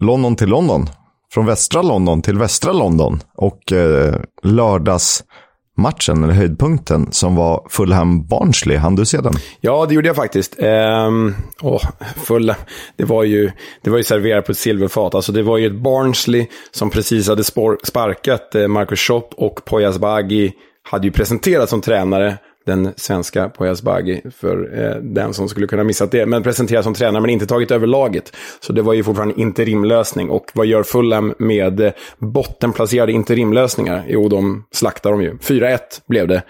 London 0.00 0.36
till 0.36 0.48
London 0.48 0.88
från 1.32 1.46
västra 1.46 1.82
London 1.82 2.22
till 2.22 2.38
västra 2.38 2.72
London. 2.72 3.20
Och 3.34 3.72
eh, 3.72 4.14
lördagsmatchen, 4.42 6.24
eller 6.24 6.34
höjdpunkten, 6.34 7.12
som 7.12 7.36
var 7.36 7.66
Fulham-Barnsley. 7.70 8.76
Han 8.76 8.96
du 8.96 9.06
se 9.06 9.20
den? 9.20 9.32
Ja, 9.60 9.86
det 9.88 9.94
gjorde 9.94 10.06
jag 10.06 10.16
faktiskt. 10.16 10.56
Ehm, 10.58 11.34
åh, 11.62 11.82
Fulham, 12.16 12.56
det 12.96 13.04
var, 13.04 13.24
ju, 13.24 13.50
det 13.82 13.90
var 13.90 13.96
ju 13.96 14.04
serverat 14.04 14.46
på 14.46 14.52
ett 14.52 14.58
silverfat. 14.58 15.14
Alltså, 15.14 15.32
det 15.32 15.42
var 15.42 15.58
ju 15.58 15.66
ett 15.66 15.82
Barnsley 15.82 16.46
som 16.70 16.90
precis 16.90 17.28
hade 17.28 17.44
spår, 17.44 17.78
sparkat 17.84 18.54
eh, 18.54 18.68
Marcus 18.68 19.00
Schopp 19.00 19.34
och 19.36 19.64
Poyas 19.64 19.98
Bagi 19.98 20.52
hade 20.90 21.06
ju 21.06 21.12
presenterats 21.12 21.70
som 21.70 21.80
tränare 21.80 22.38
den 22.66 22.92
svenska 22.96 23.48
Poyas 23.48 23.82
Bagi 23.82 24.22
för 24.36 24.82
eh, 24.82 24.96
den 25.02 25.34
som 25.34 25.48
skulle 25.48 25.66
kunna 25.66 25.84
missat 25.84 26.10
det. 26.10 26.26
Men 26.26 26.42
presenterad 26.42 26.84
som 26.84 26.94
tränare 26.94 27.20
men 27.20 27.30
inte 27.30 27.46
tagit 27.46 27.70
över 27.70 27.86
laget. 27.86 28.36
Så 28.60 28.72
det 28.72 28.82
var 28.82 28.94
ju 28.94 29.04
fortfarande 29.04 29.40
interimlösning. 29.40 30.30
Och 30.30 30.50
vad 30.54 30.66
gör 30.66 30.82
Fulham 30.82 31.34
med 31.38 31.80
eh, 31.80 31.92
bottenplacerade 32.18 33.12
interimlösningar? 33.12 34.04
Jo, 34.08 34.28
de 34.28 34.64
slaktar 34.72 35.10
dem 35.10 35.22
ju. 35.22 35.36
4-1 35.36 35.78
blev 36.08 36.28
det. 36.28 36.42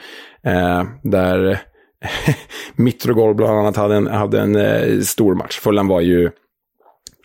Eh, 0.44 0.84
där 1.02 1.50
eh, 1.50 1.58
Mitrogol 2.76 3.34
bland 3.34 3.58
annat 3.58 3.76
hade 3.76 3.94
en, 3.94 4.06
hade 4.06 4.40
en 4.40 4.56
eh, 4.56 5.00
stor 5.00 5.34
match. 5.34 5.58
Fulham 5.58 5.88
var 5.88 6.00
ju 6.00 6.30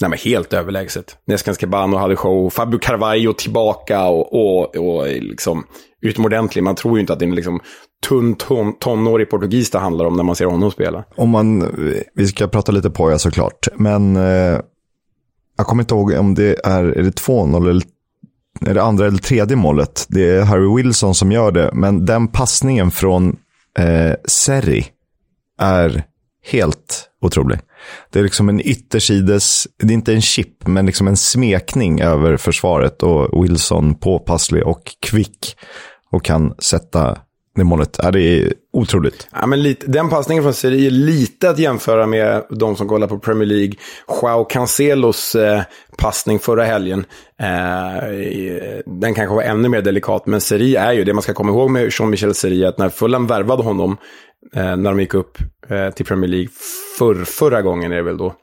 nej, 0.01 0.09
men 0.09 0.19
helt 0.19 0.53
överlägset. 0.53 1.17
Neskans 1.25 1.57
Cabano 1.57 1.97
hade 1.97 2.15
show, 2.15 2.49
Fabio 2.49 2.79
Carvalho 2.79 3.33
tillbaka 3.33 4.07
och, 4.07 4.33
och, 4.33 4.75
och 4.77 5.07
liksom 5.07 5.63
utomordentlig. 6.01 6.63
Man 6.63 6.75
tror 6.75 6.97
ju 6.97 7.01
inte 7.01 7.13
att 7.13 7.19
det 7.19 7.25
är 7.25 7.29
en 7.29 7.35
liksom 7.35 7.59
tunn 8.07 8.35
ton, 8.35 8.73
tonårig 8.79 9.29
portugis 9.29 9.71
det 9.71 9.79
handlar 9.79 10.05
om 10.05 10.15
när 10.15 10.23
man 10.23 10.35
ser 10.35 10.45
honom 10.45 10.71
spela. 10.71 11.03
Om 11.15 11.29
man, 11.29 11.75
vi 12.15 12.27
ska 12.27 12.47
prata 12.47 12.71
lite 12.71 12.89
på, 12.89 13.11
ja 13.11 13.19
såklart, 13.19 13.67
men 13.75 14.15
eh, 14.15 14.59
jag 15.57 15.67
kommer 15.67 15.83
inte 15.83 15.93
ihåg 15.93 16.11
om 16.11 16.35
det 16.35 16.59
är, 16.63 16.83
är 16.83 17.03
det 17.03 17.21
2-0 17.21 17.69
eller 17.69 17.83
är 18.65 18.73
det 18.73 18.83
andra 18.83 19.07
eller 19.07 19.17
tredje 19.17 19.55
målet. 19.55 20.05
Det 20.09 20.29
är 20.29 20.41
Harry 20.41 20.75
Wilson 20.75 21.15
som 21.15 21.31
gör 21.31 21.51
det, 21.51 21.69
men 21.73 22.05
den 22.05 22.27
passningen 22.27 22.91
från 22.91 23.37
eh, 23.79 24.13
Serri 24.25 24.85
är 25.59 26.03
helt 26.45 27.09
otrolig. 27.21 27.59
Det 28.09 28.19
är 28.19 28.23
liksom 28.23 28.49
en 28.49 28.61
yttersides, 28.61 29.67
det 29.77 29.93
är 29.93 29.93
inte 29.93 30.13
en 30.13 30.21
chip, 30.21 30.67
men 30.67 30.85
liksom 30.85 31.07
en 31.07 31.17
smekning 31.17 32.01
över 32.01 32.37
försvaret 32.37 33.03
och 33.03 33.43
Wilson 33.43 33.95
påpasslig 33.95 34.67
och 34.67 34.95
kvick 34.99 35.57
och 36.11 36.23
kan 36.23 36.53
sätta 36.59 37.17
det 37.55 37.63
målet. 37.63 37.99
Ja, 38.03 38.11
det 38.11 38.21
är 38.21 38.53
otroligt. 38.73 39.27
Ja, 39.31 39.47
men 39.47 39.63
lite, 39.63 39.87
den 39.87 40.09
passningen 40.09 40.43
från 40.43 40.53
Serie 40.53 40.87
är 40.87 40.91
lite 40.91 41.49
att 41.49 41.59
jämföra 41.59 42.07
med 42.07 42.43
de 42.49 42.75
som 42.75 42.87
kollar 42.87 43.07
på 43.07 43.19
Premier 43.19 43.47
League. 43.47 43.73
Joao 44.07 44.45
Cancelos 44.45 45.35
eh, 45.35 45.61
passning 45.97 46.39
förra 46.39 46.63
helgen. 46.63 47.05
Eh, 47.39 48.07
den 48.85 49.13
kanske 49.13 49.35
var 49.35 49.43
ännu 49.43 49.69
mer 49.69 49.81
delikat, 49.81 50.25
men 50.25 50.41
Serie 50.41 50.79
är 50.79 50.93
ju 50.93 51.03
det 51.03 51.13
man 51.13 51.21
ska 51.23 51.33
komma 51.33 51.51
ihåg 51.51 51.69
med 51.69 51.91
Jean-Michel 51.91 52.33
Serie, 52.33 52.67
att 52.67 52.77
när 52.77 52.89
Fulham 52.89 53.27
värvade 53.27 53.63
honom, 53.63 53.97
eh, 54.55 54.75
när 54.75 54.89
de 54.89 54.99
gick 54.99 55.13
upp 55.13 55.37
eh, 55.69 55.89
till 55.89 56.05
Premier 56.05 56.29
League, 56.29 56.49
för, 56.97 57.15
förra 57.25 57.61
gången 57.61 57.91
är 57.91 57.95
det 57.95 58.03
väl 58.03 58.17
då, 58.17 58.33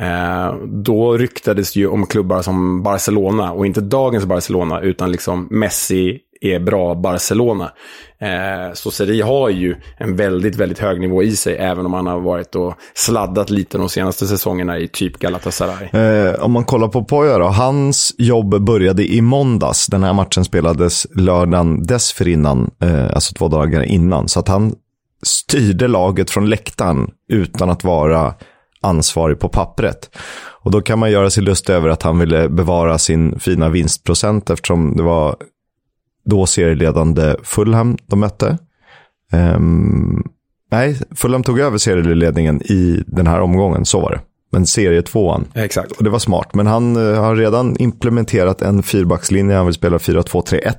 Eh, 0.00 0.54
då 0.66 1.16
ryktades 1.16 1.72
det 1.72 1.80
ju 1.80 1.86
om 1.86 2.06
klubbar 2.06 2.42
som 2.42 2.82
Barcelona, 2.82 3.52
och 3.52 3.66
inte 3.66 3.80
dagens 3.80 4.24
Barcelona, 4.24 4.80
utan 4.80 5.12
liksom 5.12 5.48
Messi, 5.50 6.18
är 6.40 6.60
bra 6.60 6.94
Barcelona. 6.94 7.72
Eh, 8.20 8.74
så 8.74 8.90
Seri 8.90 9.20
har 9.20 9.48
ju 9.48 9.76
en 9.98 10.16
väldigt, 10.16 10.56
väldigt 10.56 10.78
hög 10.78 11.00
nivå 11.00 11.22
i 11.22 11.36
sig, 11.36 11.56
även 11.56 11.86
om 11.86 11.92
han 11.92 12.06
har 12.06 12.20
varit 12.20 12.54
och 12.54 12.74
sladdat 12.94 13.50
lite 13.50 13.78
de 13.78 13.88
senaste 13.88 14.26
säsongerna 14.26 14.78
i 14.78 14.88
typ 14.88 15.18
Galatasaray. 15.18 15.88
Eh, 15.88 16.34
om 16.34 16.52
man 16.52 16.64
kollar 16.64 16.88
på 16.88 17.04
Poja 17.04 17.38
då, 17.38 17.44
hans 17.44 18.14
jobb 18.18 18.62
började 18.62 19.12
i 19.12 19.20
måndags. 19.20 19.86
Den 19.86 20.02
här 20.02 20.12
matchen 20.12 20.44
spelades 20.44 21.06
lördagen 21.16 21.82
dessförinnan, 21.86 22.70
eh, 22.82 23.10
alltså 23.14 23.34
två 23.34 23.48
dagar 23.48 23.82
innan. 23.82 24.28
Så 24.28 24.40
att 24.40 24.48
han 24.48 24.74
styrde 25.22 25.88
laget 25.88 26.30
från 26.30 26.48
läktaren 26.48 27.10
utan 27.28 27.70
att 27.70 27.84
vara 27.84 28.34
ansvarig 28.80 29.38
på 29.38 29.48
pappret. 29.48 30.16
Och 30.62 30.70
då 30.70 30.80
kan 30.80 30.98
man 30.98 31.10
göra 31.10 31.30
sig 31.30 31.42
lust 31.42 31.70
över 31.70 31.88
att 31.88 32.02
han 32.02 32.18
ville 32.18 32.48
bevara 32.48 32.98
sin 32.98 33.38
fina 33.38 33.68
vinstprocent 33.68 34.50
eftersom 34.50 34.96
det 34.96 35.02
var 35.02 35.36
då 36.30 36.46
serieledande 36.46 37.36
Fulham 37.42 37.96
de 38.06 38.20
mötte. 38.20 38.58
Um, 39.32 40.24
nej, 40.70 40.96
Fulham 41.14 41.42
tog 41.42 41.60
över 41.60 41.78
serieledningen 41.78 42.62
i 42.62 43.04
den 43.06 43.26
här 43.26 43.40
omgången, 43.40 43.84
så 43.84 44.00
var 44.00 44.10
det. 44.10 44.20
Men 44.52 44.66
serietvåan. 44.66 45.44
Exakt. 45.54 45.92
Och 45.92 46.04
det 46.04 46.10
var 46.10 46.18
smart. 46.18 46.54
Men 46.54 46.66
han 46.66 46.96
uh, 46.96 47.20
har 47.20 47.36
redan 47.36 47.76
implementerat 47.78 48.62
en 48.62 48.82
fyrbackslinje. 48.82 49.56
Han 49.56 49.66
vill 49.66 49.74
spela 49.74 49.98
4-2-3-1. 49.98 50.74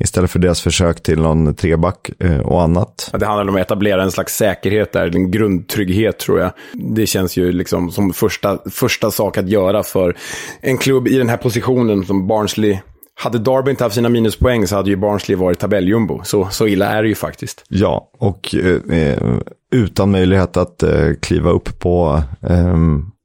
Istället 0.00 0.30
för 0.30 0.38
deras 0.38 0.60
försök 0.60 1.02
till 1.02 1.18
någon 1.18 1.54
treback 1.54 2.10
uh, 2.24 2.40
och 2.40 2.62
annat. 2.62 3.10
Det 3.18 3.26
handlar 3.26 3.48
om 3.48 3.54
att 3.54 3.60
etablera 3.60 4.02
en 4.02 4.10
slags 4.10 4.36
säkerhet 4.36 4.92
där, 4.92 5.16
en 5.16 5.30
grundtrygghet 5.30 6.18
tror 6.18 6.40
jag. 6.40 6.50
Det 6.74 7.06
känns 7.06 7.36
ju 7.36 7.52
liksom 7.52 7.90
som 7.90 8.12
första, 8.12 8.58
första 8.70 9.10
sak 9.10 9.38
att 9.38 9.48
göra 9.48 9.82
för 9.82 10.16
en 10.60 10.78
klubb 10.78 11.08
i 11.08 11.18
den 11.18 11.28
här 11.28 11.36
positionen 11.36 12.04
som 12.04 12.26
Barnsley 12.26 12.78
hade 13.20 13.38
Darby 13.38 13.70
inte 13.70 13.84
haft 13.84 13.94
sina 13.94 14.08
minuspoäng 14.08 14.66
så 14.66 14.76
hade 14.76 14.90
ju 14.90 14.96
Barnsley 14.96 15.36
varit 15.36 15.58
tabelljumbo. 15.58 16.20
Så, 16.24 16.48
så 16.50 16.66
illa 16.66 16.86
är 16.86 17.02
det 17.02 17.08
ju 17.08 17.14
faktiskt. 17.14 17.64
Ja, 17.68 18.10
och 18.18 18.54
eh, 18.54 19.38
utan 19.72 20.10
möjlighet 20.10 20.56
att 20.56 20.82
eh, 20.82 21.10
kliva 21.22 21.50
upp 21.50 21.78
på 21.78 22.22
eh, 22.42 22.76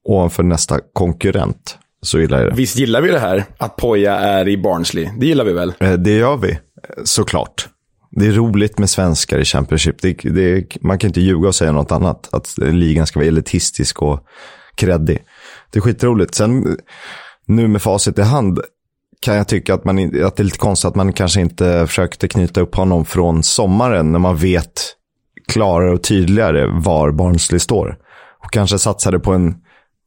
ovanför 0.04 0.44
nästa 0.44 0.80
konkurrent. 0.94 1.78
Så 2.02 2.20
illa 2.20 2.40
är 2.40 2.46
det. 2.46 2.56
Visst 2.56 2.78
gillar 2.78 3.02
vi 3.02 3.12
det 3.12 3.20
här, 3.20 3.46
att 3.58 3.76
Poja 3.76 4.16
är 4.16 4.48
i 4.48 4.58
Barnsley? 4.58 5.10
Det 5.20 5.26
gillar 5.26 5.46
vi 5.46 5.54
väl? 5.54 5.74
Eh, 5.80 5.94
det 5.94 6.12
gör 6.12 6.38
vi, 6.38 6.60
såklart. 7.04 7.68
Det 8.12 8.28
är 8.28 8.32
roligt 8.32 8.78
med 8.78 8.90
svenskar 8.90 9.40
i 9.40 9.46
Championship. 9.46 10.02
Det, 10.02 10.14
det, 10.14 10.82
man 10.82 11.00
kan 11.00 11.08
inte 11.08 11.22
ljuga 11.22 11.48
och 11.48 11.56
säga 11.56 11.72
något 11.72 11.92
annat. 11.92 12.30
Att 12.32 12.56
ligan 12.58 13.08
ska 13.08 13.20
vara 13.20 13.28
elitistisk 13.28 14.02
och 14.02 14.20
kreddig. 14.76 15.24
Det 15.72 15.80
är 15.80 15.82
skitroligt. 15.82 16.36
Sen, 16.36 16.78
nu 17.46 17.68
med 17.68 17.82
facit 17.82 18.20
i 18.20 18.22
hand, 18.22 18.60
kan 19.24 19.36
jag 19.36 19.48
tycka 19.48 19.74
att, 19.74 19.86
man, 19.86 20.00
att 20.06 20.36
det 20.36 20.39
är 20.39 20.44
lite 20.44 20.58
konstigt 20.58 20.88
att 20.88 20.96
man 20.96 21.13
kanske 21.13 21.42
inte 21.42 21.88
försökte 21.88 22.27
knyta 22.27 22.62
upp 22.62 22.75
honom 22.75 23.06
från 23.06 23.44
sommaren 23.44 24.12
när 24.12 24.20
man 24.20 24.38
vet 24.38 24.96
klarare 25.48 25.92
och 25.92 26.03
tydligare 26.03 26.68
var 26.68 27.12
Barnsley 27.12 27.60
står. 27.60 27.98
Och 28.46 28.51
kanske 28.51 28.80
satsade 28.80 29.20
på 29.20 29.34
en 29.34 29.56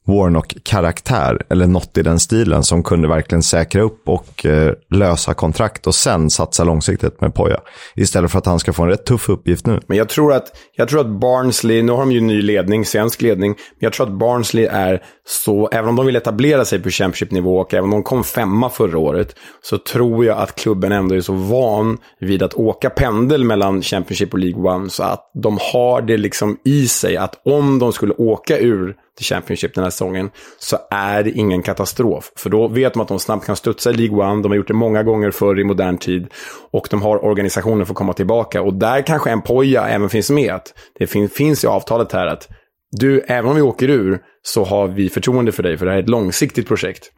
Warnock-karaktär 0.06 1.42
eller 1.50 1.66
något 1.66 1.98
i 1.98 2.02
den 2.02 2.20
stilen 2.20 2.62
som 2.62 2.82
kunde 2.82 3.08
verkligen 3.08 3.42
säkra 3.42 3.82
upp 3.82 4.08
och 4.08 4.46
eh, 4.46 4.72
lösa 4.90 5.34
kontrakt 5.34 5.86
och 5.86 5.94
sen 5.94 6.30
satsa 6.30 6.64
långsiktigt 6.64 7.20
med 7.20 7.34
Poja. 7.34 7.60
Istället 7.94 8.30
för 8.30 8.38
att 8.38 8.46
han 8.46 8.58
ska 8.58 8.72
få 8.72 8.82
en 8.82 8.88
rätt 8.88 9.04
tuff 9.04 9.28
uppgift 9.28 9.66
nu. 9.66 9.80
Men 9.86 9.98
jag 9.98 10.08
tror 10.08 10.32
att, 10.32 10.46
jag 10.76 10.88
tror 10.88 11.00
att 11.00 11.20
Barnsley, 11.20 11.82
nu 11.82 11.92
har 11.92 11.98
de 11.98 12.12
ju 12.12 12.20
ny 12.20 12.42
ledning, 12.42 12.84
svensk 12.84 13.22
ledning, 13.22 13.50
men 13.50 13.78
jag 13.78 13.92
tror 13.92 14.06
att 14.06 14.18
Barnsley 14.18 14.64
är 14.64 15.02
så, 15.26 15.68
även 15.72 15.88
om 15.88 15.96
de 15.96 16.06
vill 16.06 16.16
etablera 16.16 16.64
sig 16.64 16.82
på 16.82 16.90
Championship-nivå 16.90 17.58
och 17.58 17.74
även 17.74 17.84
om 17.84 17.90
de 17.90 18.02
kom 18.02 18.24
femma 18.24 18.70
förra 18.70 18.98
året, 18.98 19.36
så 19.62 19.78
tror 19.78 20.24
jag 20.24 20.38
att 20.38 20.54
klubben 20.54 20.92
ändå 20.92 21.14
är 21.14 21.20
så 21.20 21.32
van 21.32 21.98
vid 22.20 22.42
att 22.42 22.54
åka 22.54 22.90
pendel 22.90 23.44
mellan 23.44 23.82
Championship 23.82 24.32
och 24.32 24.38
League 24.38 24.70
One 24.70 24.90
så 24.90 25.02
att 25.02 25.30
de 25.42 25.58
har 25.72 26.02
det 26.02 26.16
liksom 26.16 26.56
i 26.64 26.88
sig 26.88 27.16
att 27.16 27.40
om 27.44 27.78
de 27.78 27.92
skulle 27.92 28.14
åka 28.14 28.58
ur 28.58 28.96
till 29.16 29.26
Championship 29.26 29.74
den 29.74 29.84
här 29.84 29.90
säsongen 29.90 30.30
så 30.58 30.78
är 30.90 31.22
det 31.22 31.30
ingen 31.30 31.62
katastrof. 31.62 32.32
För 32.36 32.50
då 32.50 32.68
vet 32.68 32.92
de 32.92 33.02
att 33.02 33.08
de 33.08 33.18
snabbt 33.18 33.46
kan 33.46 33.56
studsa 33.56 33.90
i 33.90 33.94
League 33.94 34.26
One. 34.26 34.42
De 34.42 34.48
har 34.48 34.56
gjort 34.56 34.68
det 34.68 34.74
många 34.74 35.02
gånger 35.02 35.30
förr 35.30 35.60
i 35.60 35.64
modern 35.64 35.98
tid. 35.98 36.26
Och 36.70 36.88
de 36.90 37.02
har 37.02 37.24
organisationen 37.24 37.86
för 37.86 37.92
att 37.92 37.98
komma 37.98 38.12
tillbaka. 38.12 38.62
Och 38.62 38.74
där 38.74 39.02
kanske 39.02 39.30
en 39.30 39.42
poja 39.42 39.88
även 39.88 40.08
finns 40.08 40.30
med. 40.30 40.60
Det 40.98 41.06
fin 41.06 41.28
finns 41.28 41.64
i 41.64 41.66
avtalet 41.66 42.12
här 42.12 42.26
att 42.26 42.48
du, 42.90 43.20
även 43.20 43.50
om 43.50 43.56
vi 43.56 43.62
åker 43.62 43.90
ur 43.90 44.18
så 44.42 44.64
har 44.64 44.88
vi 44.88 45.08
förtroende 45.08 45.52
för 45.52 45.62
dig. 45.62 45.78
För 45.78 45.86
det 45.86 45.92
här 45.92 45.98
är 45.98 46.02
ett 46.02 46.08
långsiktigt 46.08 46.68
projekt. 46.68 47.12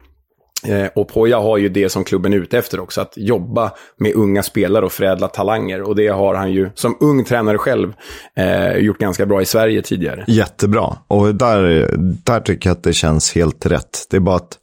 Eh, 0.67 0.87
och 0.95 1.07
Poja 1.07 1.39
har 1.39 1.57
ju 1.57 1.69
det 1.69 1.89
som 1.89 2.03
klubben 2.03 2.33
är 2.33 2.37
ute 2.37 2.57
efter 2.57 2.79
också, 2.79 3.01
att 3.01 3.13
jobba 3.15 3.71
med 3.97 4.15
unga 4.15 4.43
spelare 4.43 4.85
och 4.85 4.91
förädla 4.91 5.27
talanger. 5.27 5.81
Och 5.81 5.95
det 5.95 6.07
har 6.07 6.35
han 6.35 6.51
ju 6.51 6.69
som 6.75 6.97
ung 6.99 7.23
tränare 7.23 7.57
själv 7.57 7.93
eh, 8.35 8.77
gjort 8.77 8.97
ganska 8.97 9.25
bra 9.25 9.41
i 9.41 9.45
Sverige 9.45 9.81
tidigare. 9.81 10.25
Jättebra, 10.27 10.97
och 11.07 11.35
där, 11.35 11.89
där 11.97 12.39
tycker 12.39 12.69
jag 12.69 12.75
att 12.75 12.83
det 12.83 12.93
känns 12.93 13.35
helt 13.35 13.65
rätt. 13.65 14.07
Det 14.09 14.17
är 14.17 14.21
bara 14.21 14.35
att 14.35 14.57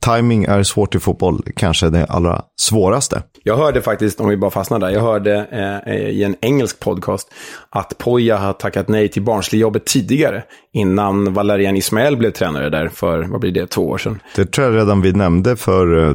timing 0.00 0.44
är 0.44 0.62
svårt 0.62 0.94
i 0.94 0.98
fotboll, 0.98 1.42
kanske 1.56 1.90
det 1.90 2.04
allra 2.04 2.42
svåraste. 2.56 3.22
Jag 3.42 3.56
hörde 3.56 3.82
faktiskt, 3.82 4.20
om 4.20 4.28
vi 4.28 4.36
bara 4.36 4.50
fastnar 4.50 4.78
där, 4.78 4.90
jag 4.90 5.00
hörde 5.00 5.46
eh, 5.86 5.98
i 5.98 6.24
en 6.24 6.36
engelsk 6.40 6.80
podcast 6.80 7.28
att 7.70 7.98
Poja 7.98 8.36
har 8.36 8.52
tackat 8.52 8.88
nej 8.88 9.08
till 9.08 9.22
Barnsley-jobbet 9.22 9.86
tidigare, 9.86 10.42
innan 10.72 11.34
Valerian 11.34 11.76
Ismael 11.76 12.16
blev 12.16 12.30
tränare 12.30 12.70
där 12.70 12.88
för, 12.88 13.22
vad 13.22 13.40
blir 13.40 13.52
det, 13.52 13.66
två 13.66 13.88
år 13.88 13.98
sedan. 13.98 14.20
Det 14.36 14.52
tror 14.52 14.66
jag 14.66 14.76
redan 14.76 15.02
vi 15.02 15.12
nämnde 15.12 15.56
för 15.56 15.94
uh, 15.94 16.14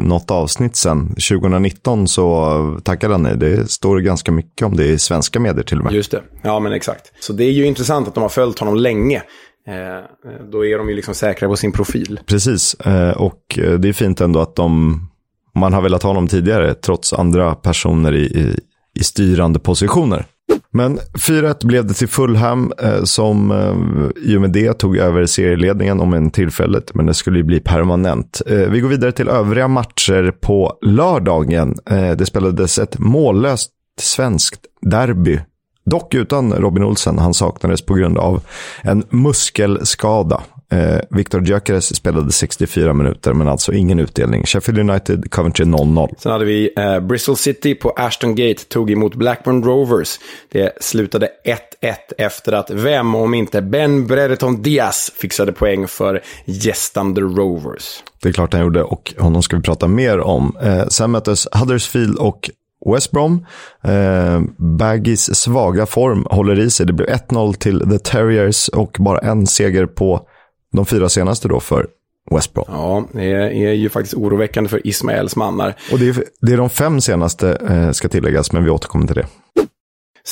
något 0.00 0.30
avsnitt 0.30 0.76
sedan. 0.76 1.08
2019 1.08 2.08
så 2.08 2.80
tackade 2.84 3.14
han 3.14 3.22
nej. 3.22 3.36
Det 3.36 3.70
står 3.70 3.98
ganska 3.98 4.32
mycket 4.32 4.66
om 4.66 4.76
det 4.76 4.86
i 4.86 4.98
svenska 4.98 5.40
medier 5.40 5.64
till 5.64 5.78
och 5.78 5.84
med. 5.84 5.92
Just 5.92 6.10
det, 6.10 6.22
ja 6.42 6.60
men 6.60 6.72
exakt. 6.72 7.12
Så 7.20 7.32
det 7.32 7.44
är 7.44 7.52
ju 7.52 7.66
intressant 7.66 8.08
att 8.08 8.14
de 8.14 8.22
har 8.22 8.28
följt 8.28 8.58
honom 8.58 8.76
länge. 8.76 9.22
Eh, 9.70 9.96
eh, 9.96 10.44
då 10.50 10.66
är 10.66 10.78
de 10.78 10.88
ju 10.88 10.94
liksom 10.94 11.14
säkra 11.14 11.48
på 11.48 11.56
sin 11.56 11.72
profil. 11.72 12.20
Precis, 12.26 12.74
eh, 12.74 13.10
och 13.10 13.58
det 13.78 13.88
är 13.88 13.92
fint 13.92 14.20
ändå 14.20 14.40
att 14.40 14.56
de, 14.56 15.00
man 15.54 15.72
har 15.72 15.82
velat 15.82 16.02
ha 16.02 16.12
dem 16.12 16.28
tidigare, 16.28 16.74
trots 16.74 17.12
andra 17.12 17.54
personer 17.54 18.12
i, 18.12 18.24
i, 18.24 18.56
i 19.00 19.04
styrande 19.04 19.58
positioner. 19.58 20.24
Men 20.72 20.98
4-1 20.98 21.66
blev 21.66 21.86
det 21.86 21.94
till 21.94 22.08
Fulham 22.08 22.72
som 23.04 23.52
i 24.22 24.36
och 24.36 24.40
med 24.40 24.50
det 24.50 24.72
tog 24.72 24.96
över 24.96 25.26
serieledningen 25.26 26.00
om 26.00 26.14
en 26.14 26.30
tillfället, 26.30 26.94
men 26.94 27.06
det 27.06 27.14
skulle 27.14 27.38
ju 27.38 27.44
bli 27.44 27.60
permanent. 27.60 28.42
Vi 28.46 28.80
går 28.80 28.88
vidare 28.88 29.12
till 29.12 29.28
övriga 29.28 29.68
matcher 29.68 30.32
på 30.40 30.78
lördagen. 30.82 31.74
Det 32.18 32.26
spelades 32.26 32.78
ett 32.78 32.98
mållöst 32.98 33.70
svenskt 34.00 34.66
derby 34.82 35.40
Dock 35.84 36.14
utan 36.14 36.52
Robin 36.52 36.84
Olsen. 36.84 37.18
Han 37.18 37.34
saknades 37.34 37.82
på 37.82 37.94
grund 37.94 38.18
av 38.18 38.42
en 38.82 39.04
muskelskada. 39.10 40.42
Eh, 40.72 41.00
Victor 41.10 41.44
Gyökeres 41.44 41.96
spelade 41.96 42.32
64 42.32 42.92
minuter, 42.92 43.32
men 43.32 43.48
alltså 43.48 43.72
ingen 43.72 43.98
utdelning. 43.98 44.44
Sheffield 44.46 44.90
United, 44.90 45.30
Coventry 45.30 45.64
0-0. 45.64 46.14
Sen 46.18 46.32
hade 46.32 46.44
vi 46.44 46.72
eh, 46.76 47.00
Bristol 47.00 47.36
City 47.36 47.74
på 47.74 47.90
Ashton 47.90 48.34
Gate, 48.34 48.64
tog 48.68 48.90
emot 48.90 49.14
Blackburn 49.14 49.64
Rovers. 49.64 50.20
Det 50.52 50.72
slutade 50.80 51.28
1-1 51.82 51.94
efter 52.18 52.52
att 52.52 52.70
vem, 52.70 53.14
om 53.14 53.34
inte 53.34 53.62
Ben 53.62 54.06
Brereton 54.06 54.62
Diaz, 54.62 55.12
fixade 55.16 55.52
poäng 55.52 55.88
för 55.88 56.22
gästande 56.44 57.20
Rovers. 57.20 58.02
Det 58.22 58.28
är 58.28 58.32
klart 58.32 58.52
han 58.52 58.62
gjorde 58.62 58.82
och 58.82 59.14
honom 59.18 59.42
ska 59.42 59.56
vi 59.56 59.62
prata 59.62 59.88
mer 59.88 60.20
om. 60.20 60.56
Eh, 60.62 60.86
sen 60.86 61.10
möttes 61.10 61.48
Huddersfield 61.52 62.18
och 62.18 62.50
West 62.86 63.10
Brom. 63.10 63.46
Eh, 63.84 64.40
Baggys 64.78 65.34
svaga 65.34 65.86
form 65.86 66.26
håller 66.30 66.58
i 66.58 66.70
sig. 66.70 66.86
Det 66.86 66.92
blev 66.92 67.08
1-0 67.08 67.52
till 67.54 67.90
The 67.90 67.98
Terriers 67.98 68.68
och 68.68 68.96
bara 68.98 69.18
en 69.18 69.46
seger 69.46 69.86
på 69.86 70.26
de 70.72 70.86
fyra 70.86 71.08
senaste 71.08 71.48
då 71.48 71.60
för 71.60 71.86
West 72.30 72.54
Brom. 72.54 72.64
Ja, 72.68 73.04
det 73.12 73.32
är 73.32 73.72
ju 73.72 73.88
faktiskt 73.88 74.14
oroväckande 74.14 74.70
för 74.70 74.86
Ismaels 74.86 75.36
mannar. 75.36 75.74
Och 75.92 75.98
det 75.98 76.08
är, 76.08 76.24
det 76.40 76.52
är 76.52 76.56
de 76.56 76.70
fem 76.70 77.00
senaste, 77.00 77.52
eh, 77.70 77.90
ska 77.90 78.08
tilläggas, 78.08 78.52
men 78.52 78.64
vi 78.64 78.70
återkommer 78.70 79.06
till 79.06 79.16
det. 79.16 79.26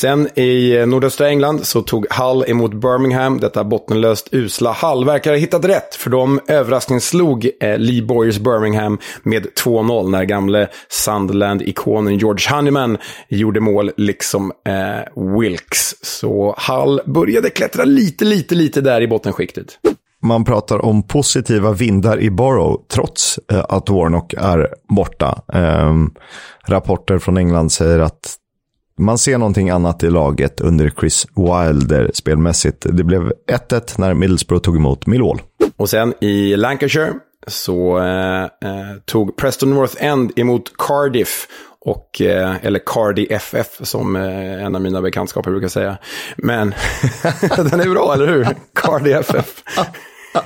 Sen 0.00 0.28
i 0.38 0.76
eh, 0.76 0.86
nordöstra 0.86 1.28
England 1.28 1.66
så 1.66 1.82
tog 1.82 2.06
Hull 2.10 2.44
emot 2.48 2.74
Birmingham. 2.74 3.40
Detta 3.40 3.64
bottenlöst 3.64 4.28
usla 4.32 4.72
Hull 4.72 5.04
verkar 5.04 5.30
ha 5.30 5.38
hittat 5.38 5.64
rätt. 5.64 5.94
För 5.94 6.10
de 6.10 6.40
överraskningsslog 6.48 7.50
eh, 7.60 7.78
Lee 7.78 8.02
Boyers 8.02 8.38
Birmingham 8.38 8.98
med 9.22 9.46
2-0 9.64 10.10
när 10.10 10.24
gamle 10.24 10.68
Sunderland-ikonen 10.88 12.18
George 12.18 12.56
Honeyman 12.56 12.98
gjorde 13.28 13.60
mål, 13.60 13.90
liksom 13.96 14.52
eh, 14.66 15.22
Wilkes. 15.38 16.04
Så 16.04 16.56
Hull 16.68 17.00
började 17.06 17.50
klättra 17.50 17.84
lite, 17.84 18.24
lite, 18.24 18.54
lite 18.54 18.80
där 18.80 19.00
i 19.00 19.08
bottenskiktet. 19.08 19.78
Man 20.22 20.44
pratar 20.44 20.84
om 20.84 21.02
positiva 21.02 21.72
vindar 21.72 22.20
i 22.20 22.30
Borough 22.30 22.82
trots 22.92 23.38
eh, 23.52 23.64
att 23.68 23.90
Warnock 23.90 24.32
är 24.32 24.68
borta. 24.88 25.42
Eh, 25.52 25.94
rapporter 26.66 27.18
från 27.18 27.36
England 27.36 27.72
säger 27.72 27.98
att 27.98 28.38
man 28.98 29.18
ser 29.18 29.38
någonting 29.38 29.70
annat 29.70 30.02
i 30.02 30.10
laget 30.10 30.60
under 30.60 30.92
Chris 31.00 31.26
Wilder 31.36 32.10
spelmässigt. 32.14 32.86
Det 32.90 33.04
blev 33.04 33.32
1-1 33.70 33.94
när 33.96 34.14
Middlesbrough 34.14 34.62
tog 34.62 34.76
emot 34.76 35.06
Millwall. 35.06 35.40
Och 35.76 35.90
sen 35.90 36.14
i 36.20 36.56
Lancashire 36.56 37.12
så 37.46 37.98
eh, 37.98 38.42
eh, 38.42 38.96
tog 39.04 39.36
Preston 39.36 39.70
North 39.70 40.04
End 40.04 40.32
emot 40.36 40.72
Cardiff. 40.78 41.46
Och, 41.80 42.20
eh, 42.20 42.64
eller 42.64 42.80
Cardi 42.86 43.26
FF 43.30 43.66
som 43.82 44.16
eh, 44.16 44.64
en 44.64 44.74
av 44.74 44.82
mina 44.82 45.02
bekantskaper 45.02 45.50
brukar 45.50 45.68
säga. 45.68 45.98
Men 46.36 46.68
den 47.56 47.80
är 47.80 47.90
bra, 47.90 48.14
eller 48.14 48.26
hur? 48.26 48.48
Cardi 48.74 49.12
FF. 49.12 49.62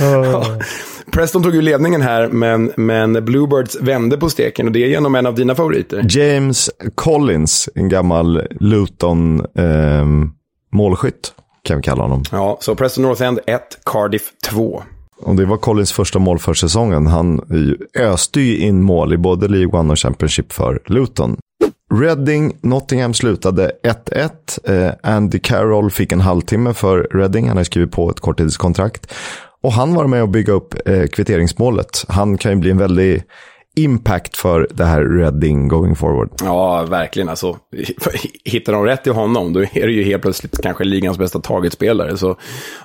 ja. 0.00 0.44
Preston 1.12 1.42
tog 1.42 1.54
ju 1.54 1.62
ledningen 1.62 2.02
här, 2.02 2.28
men, 2.28 2.72
men 2.76 3.24
Bluebirds 3.24 3.76
vände 3.80 4.16
på 4.16 4.30
steken 4.30 4.66
och 4.66 4.72
det 4.72 4.84
är 4.84 4.88
genom 4.88 5.14
en 5.14 5.26
av 5.26 5.34
dina 5.34 5.54
favoriter. 5.54 6.06
James 6.08 6.70
Collins, 6.94 7.68
en 7.74 7.88
gammal 7.88 8.42
Luton 8.60 9.40
eh, 9.40 10.06
målskytt, 10.72 11.32
kan 11.62 11.76
vi 11.76 11.82
kalla 11.82 12.02
honom. 12.02 12.22
Ja, 12.32 12.58
så 12.60 12.74
Preston 12.74 13.04
North 13.04 13.22
End 13.22 13.38
1, 13.46 13.62
Cardiff 13.84 14.32
2. 14.50 14.82
Och 15.22 15.36
det 15.36 15.44
var 15.44 15.56
Collins 15.56 15.92
första 15.92 16.18
mål 16.18 16.38
för 16.38 16.54
säsongen. 16.54 17.06
Han 17.06 17.40
öste 17.98 18.40
ju 18.40 18.58
in 18.58 18.82
mål 18.82 19.12
i 19.12 19.16
både 19.16 19.48
League 19.48 19.80
One 19.80 19.92
och 19.92 19.98
Championship 19.98 20.52
för 20.52 20.80
Luton. 20.86 21.36
Reading, 21.94 22.56
Nottingham 22.60 23.14
slutade 23.14 23.72
1-1. 23.82 24.86
Eh, 24.86 24.92
Andy 25.02 25.38
Carroll 25.38 25.90
fick 25.90 26.12
en 26.12 26.20
halvtimme 26.20 26.74
för 26.74 27.08
Reading. 27.10 27.48
Han 27.48 27.56
har 27.56 27.64
skrivit 27.64 27.92
på 27.92 28.10
ett 28.10 28.20
korttidskontrakt. 28.20 29.12
Och 29.66 29.72
han 29.72 29.94
var 29.94 30.06
med 30.06 30.22
och 30.22 30.28
bygga 30.28 30.52
upp 30.52 30.88
eh, 30.88 31.06
kvitteringsmålet. 31.06 32.04
Han 32.08 32.38
kan 32.38 32.52
ju 32.52 32.56
bli 32.58 32.70
en 32.70 32.78
väldig 32.78 33.22
impact 33.76 34.36
för 34.36 34.68
det 34.70 34.84
här 34.84 35.02
Reading 35.02 35.68
going 35.68 35.96
forward. 35.96 36.30
Ja, 36.44 36.84
verkligen. 36.84 37.28
Alltså, 37.28 37.58
hittar 38.44 38.72
de 38.72 38.84
rätt 38.84 39.06
i 39.06 39.10
honom, 39.10 39.52
då 39.52 39.60
är 39.60 39.86
det 39.86 39.92
ju 39.92 40.04
helt 40.04 40.22
plötsligt 40.22 40.62
kanske 40.62 40.84
ligans 40.84 41.18
bästa 41.18 41.40
targetspelare. 41.40 42.16
Så, 42.16 42.36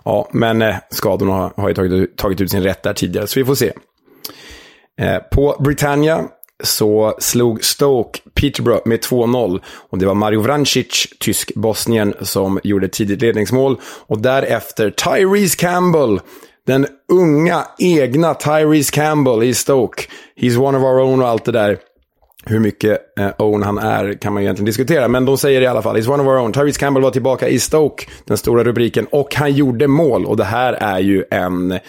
ja, 0.05 0.29
men 0.33 0.61
eh, 0.61 0.75
skadorna 0.89 1.33
har, 1.33 1.53
har 1.55 1.67
ju 1.67 1.73
tagit, 1.73 2.17
tagit 2.17 2.41
ut 2.41 2.51
sin 2.51 2.63
rätt 2.63 2.83
där 2.83 2.93
tidigare, 2.93 3.27
så 3.27 3.39
vi 3.39 3.45
får 3.45 3.55
se. 3.55 3.71
Eh, 5.01 5.17
på 5.31 5.55
Britannia 5.59 6.23
så 6.63 7.15
slog 7.19 7.63
Stoke 7.63 8.19
Peterborough 8.41 8.87
med 8.87 8.99
2-0. 8.99 9.61
Och 9.89 9.97
det 9.97 10.05
var 10.05 10.13
Mario 10.13 10.41
Vrancic, 10.41 11.07
tysk-bosnien, 11.19 12.13
som 12.21 12.59
gjorde 12.63 12.87
tidigt 12.87 13.21
ledningsmål. 13.21 13.79
Och 13.83 14.21
därefter 14.21 14.89
Tyrese 14.89 15.55
Campbell 15.55 16.19
den 16.67 16.87
unga, 17.11 17.65
egna 17.77 18.33
Tyrese 18.33 18.91
Campbell 18.91 19.43
i 19.43 19.53
Stoke. 19.53 20.03
He's 20.41 20.57
one 20.57 20.77
of 20.77 20.83
our 20.83 20.99
own 20.99 21.21
och 21.21 21.27
allt 21.27 21.45
det 21.45 21.51
där. 21.51 21.77
Hur 22.45 22.59
mycket 22.59 22.99
eh, 23.19 23.31
own 23.37 23.63
han 23.63 23.77
är 23.77 24.13
kan 24.13 24.33
man 24.33 24.43
egentligen 24.43 24.65
diskutera, 24.65 25.07
men 25.07 25.25
de 25.25 25.37
säger 25.37 25.61
i 25.61 25.67
alla 25.67 25.81
fall, 25.81 25.97
he's 25.97 26.09
one 26.09 26.23
of 26.23 26.27
our 26.27 26.37
own. 26.37 26.53
Tyrese 26.53 26.79
Campbell 26.79 27.03
var 27.03 27.11
tillbaka 27.11 27.49
i 27.49 27.59
Stoke, 27.59 28.05
den 28.25 28.37
stora 28.37 28.63
rubriken, 28.63 29.07
och 29.11 29.35
han 29.35 29.53
gjorde 29.53 29.87
mål. 29.87 30.25
Och 30.25 30.37
det 30.37 30.43
här 30.43 30.73
är 30.73 30.99
ju 30.99 31.23
en 31.31 31.79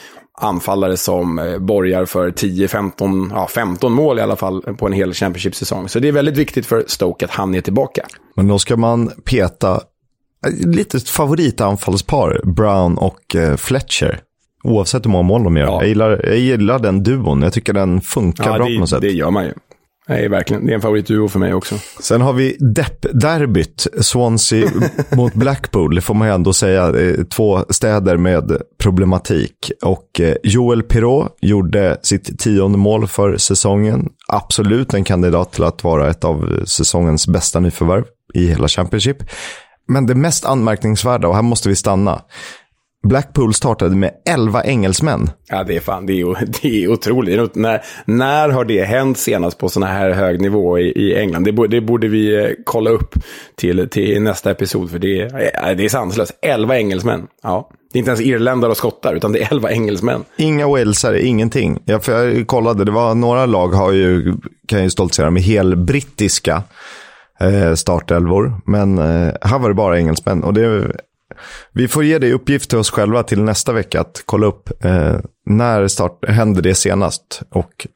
anfallare 0.40 0.96
som 0.96 1.38
eh, 1.38 1.58
borgar 1.58 2.04
för 2.04 2.30
10-15 2.30 3.30
ja, 3.34 3.46
15 3.46 3.92
mål 3.92 4.18
i 4.18 4.22
alla 4.22 4.36
fall 4.36 4.62
på 4.62 4.86
en 4.86 4.92
hel 4.92 5.14
Championship-säsong. 5.14 5.88
Så 5.88 5.98
det 5.98 6.08
är 6.08 6.12
väldigt 6.12 6.36
viktigt 6.36 6.66
för 6.66 6.84
Stoke 6.86 7.24
att 7.24 7.30
han 7.30 7.54
är 7.54 7.60
tillbaka. 7.60 8.06
Men 8.36 8.48
då 8.48 8.58
ska 8.58 8.76
man 8.76 9.10
peta 9.24 9.80
eh, 10.46 10.68
lite 10.68 11.00
favoritanfallspar, 11.00 12.40
Brown 12.44 12.98
och 12.98 13.36
eh, 13.36 13.56
Fletcher. 13.56 14.20
Oavsett 14.62 15.06
hur 15.06 15.10
många 15.10 15.22
mål 15.22 15.44
de 15.44 15.56
gör. 15.56 15.64
Ja. 15.64 15.80
Jag, 15.80 15.88
gillar, 15.88 16.20
jag 16.24 16.38
gillar 16.38 16.78
den 16.78 17.02
duon. 17.02 17.42
Jag 17.42 17.52
tycker 17.52 17.72
den 17.72 18.00
funkar 18.00 18.44
ja, 18.44 18.56
bra 18.56 18.66
det, 18.66 18.74
på 18.74 18.80
något 18.80 18.88
sätt. 18.88 19.00
det 19.00 19.12
gör 19.12 19.30
man 19.30 19.44
ju. 19.44 19.52
Nej, 20.08 20.28
verkligen. 20.28 20.66
Det 20.66 20.72
är 20.72 20.74
en 20.74 20.80
favoritduo 20.80 21.28
för 21.28 21.38
mig 21.38 21.54
också. 21.54 21.74
Sen 22.00 22.20
har 22.20 22.32
vi 22.32 22.56
Depp-derbyt, 22.60 23.86
Swansea 24.00 24.70
mot 25.16 25.34
Blackpool. 25.34 25.94
Det 25.94 26.00
får 26.00 26.14
man 26.14 26.28
ju 26.28 26.34
ändå 26.34 26.52
säga. 26.52 26.94
Två 27.30 27.64
städer 27.70 28.16
med 28.16 28.62
problematik. 28.78 29.72
Och 29.82 30.20
eh, 30.20 30.34
Joel 30.42 30.82
Pirot 30.82 31.36
gjorde 31.40 31.98
sitt 32.02 32.38
tionde 32.38 32.78
mål 32.78 33.06
för 33.06 33.36
säsongen. 33.36 34.08
Absolut 34.28 34.94
en 34.94 35.04
kandidat 35.04 35.52
till 35.52 35.64
att 35.64 35.84
vara 35.84 36.10
ett 36.10 36.24
av 36.24 36.64
säsongens 36.64 37.26
bästa 37.26 37.60
nyförvärv 37.60 38.04
i 38.34 38.46
hela 38.46 38.68
Championship. 38.68 39.16
Men 39.88 40.06
det 40.06 40.14
mest 40.14 40.44
anmärkningsvärda, 40.44 41.28
och 41.28 41.34
här 41.34 41.42
måste 41.42 41.68
vi 41.68 41.76
stanna, 41.76 42.22
Blackpool 43.02 43.54
startade 43.54 43.96
med 43.96 44.10
11 44.28 44.64
engelsmän. 44.64 45.30
Ja, 45.48 45.64
det 45.64 45.76
är 45.76 45.80
fan, 45.80 46.06
det 46.06 46.20
är, 46.20 46.46
det 46.62 46.84
är 46.84 46.88
otroligt. 46.88 47.54
När, 47.54 47.82
när 48.04 48.48
har 48.48 48.64
det 48.64 48.84
hänt 48.84 49.18
senast 49.18 49.58
på 49.58 49.68
sån 49.68 49.82
här 49.82 50.10
hög 50.10 50.40
nivå 50.40 50.78
i, 50.78 50.82
i 50.82 51.18
England? 51.18 51.44
Det, 51.44 51.68
det, 51.68 51.80
borde 51.80 52.08
vi 52.08 52.44
eh, 52.44 52.50
kolla 52.64 52.90
upp 52.90 53.14
till, 53.56 53.88
till 53.88 54.22
nästa 54.22 54.50
episod, 54.50 54.90
för 54.90 54.98
det, 54.98 55.28
det 55.76 55.84
är 55.84 55.88
sanslöst. 55.88 56.32
11 56.42 56.76
engelsmän. 56.76 57.26
Ja. 57.42 57.70
Det 57.92 57.96
är 57.96 57.98
inte 57.98 58.10
ens 58.10 58.20
irländare 58.20 58.70
och 58.70 58.76
skottar, 58.76 59.14
utan 59.14 59.32
det 59.32 59.42
är 59.42 59.52
11 59.52 59.70
engelsmän. 59.70 60.24
Inga 60.36 60.68
walesare, 60.68 61.22
ingenting. 61.22 61.78
Jag, 61.84 62.04
för 62.04 62.28
jag 62.28 62.46
kollade, 62.46 62.84
det 62.84 62.90
var 62.90 63.14
några 63.14 63.46
lag 63.46 63.68
har 63.68 63.92
ju, 63.92 64.34
kan 64.66 64.82
ju 64.82 64.90
stoltsera 64.90 65.30
med 65.30 65.42
helbrittiska 65.42 66.62
eh, 67.40 67.74
startelvor. 67.74 68.60
Men 68.66 68.98
eh, 68.98 69.34
här 69.42 69.58
var 69.58 69.68
det 69.68 69.74
bara 69.74 69.98
engelsmän. 69.98 70.44
Och 70.44 70.54
det 70.54 70.92
vi 71.72 71.88
får 71.88 72.04
ge 72.04 72.18
dig 72.18 72.32
uppgift 72.32 72.70
till 72.70 72.78
oss 72.78 72.90
själva 72.90 73.22
till 73.22 73.42
nästa 73.42 73.72
vecka 73.72 74.00
att 74.00 74.22
kolla 74.24 74.46
upp 74.46 74.84
eh, 74.84 75.16
när 75.46 75.88
start, 75.88 76.28
hände 76.28 76.60
det 76.60 76.74
senast. 76.74 77.42
Och 77.50 77.86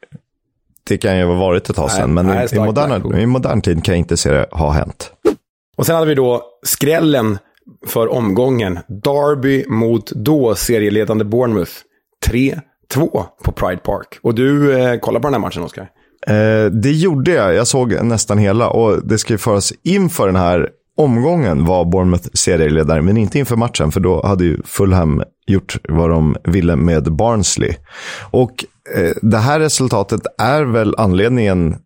det 0.84 0.98
kan 0.98 1.18
ju 1.18 1.24
ha 1.24 1.34
varit 1.34 1.70
ett 1.70 1.76
tag 1.76 1.90
sedan, 1.90 2.14
men 2.14 2.26
nej, 2.26 2.48
i, 2.52 2.58
moderna, 2.58 3.20
i 3.20 3.26
modern 3.26 3.60
tid 3.60 3.84
kan 3.84 3.94
jag 3.94 3.98
inte 3.98 4.16
se 4.16 4.30
det 4.30 4.46
ha 4.50 4.70
hänt. 4.70 5.12
Och 5.76 5.86
sen 5.86 5.94
hade 5.94 6.06
vi 6.06 6.14
då 6.14 6.42
skrällen 6.62 7.38
för 7.86 8.12
omgången. 8.12 8.78
Derby 8.88 9.64
mot 9.68 10.10
då 10.10 10.54
serieledande 10.54 11.24
Bournemouth. 11.24 11.72
3-2 12.26 12.60
på 13.44 13.52
Pride 13.52 13.80
Park. 13.84 14.18
Och 14.22 14.34
du 14.34 14.78
eh, 14.78 14.98
kollar 14.98 15.20
på 15.20 15.26
den 15.26 15.34
här 15.34 15.40
matchen, 15.40 15.62
Oskar? 15.62 15.90
Eh, 16.26 16.64
det 16.64 16.92
gjorde 16.92 17.32
jag. 17.32 17.54
Jag 17.54 17.66
såg 17.66 18.02
nästan 18.02 18.38
hela. 18.38 18.68
Och 18.70 19.06
det 19.06 19.18
ska 19.18 19.32
ju 19.32 19.38
föras 19.38 19.72
inför 19.82 20.26
den 20.26 20.36
här 20.36 20.70
omgången 20.96 21.64
var 21.64 21.84
Bournemouth 21.84 22.28
serieledare, 22.34 23.02
men 23.02 23.16
inte 23.16 23.38
inför 23.38 23.56
matchen, 23.56 23.92
för 23.92 24.00
då 24.00 24.26
hade 24.26 24.44
ju 24.44 24.62
Fulham 24.64 25.22
gjort 25.46 25.76
vad 25.88 26.10
de 26.10 26.36
ville 26.44 26.76
med 26.76 27.12
Barnsley. 27.12 27.74
Och 28.30 28.64
eh, 28.94 29.12
det 29.22 29.38
här 29.38 29.60
resultatet 29.60 30.20
är 30.38 30.62
väl 30.62 30.94
anledningen 30.98 31.76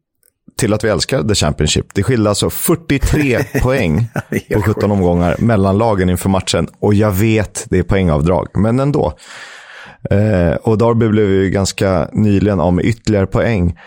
till 0.58 0.74
att 0.74 0.84
vi 0.84 0.88
älskar 0.88 1.22
The 1.22 1.34
Championship. 1.34 1.86
Det 1.94 2.02
skilde 2.02 2.28
alltså 2.28 2.50
43 2.50 3.38
poäng 3.62 4.08
på 4.54 4.62
17 4.62 4.90
omgångar 4.90 5.36
mellan 5.38 5.78
lagen 5.78 6.10
inför 6.10 6.28
matchen. 6.28 6.68
Och 6.80 6.94
jag 6.94 7.12
vet, 7.12 7.66
det 7.70 7.78
är 7.78 7.82
poängavdrag, 7.82 8.48
men 8.54 8.80
ändå. 8.80 9.12
Eh, 10.10 10.54
och 10.54 10.78
Darby 10.78 11.08
blev 11.08 11.30
ju 11.30 11.50
ganska 11.50 12.08
nyligen 12.12 12.60
av 12.60 12.72
med 12.72 12.84
ytterligare 12.84 13.26
poäng. 13.26 13.78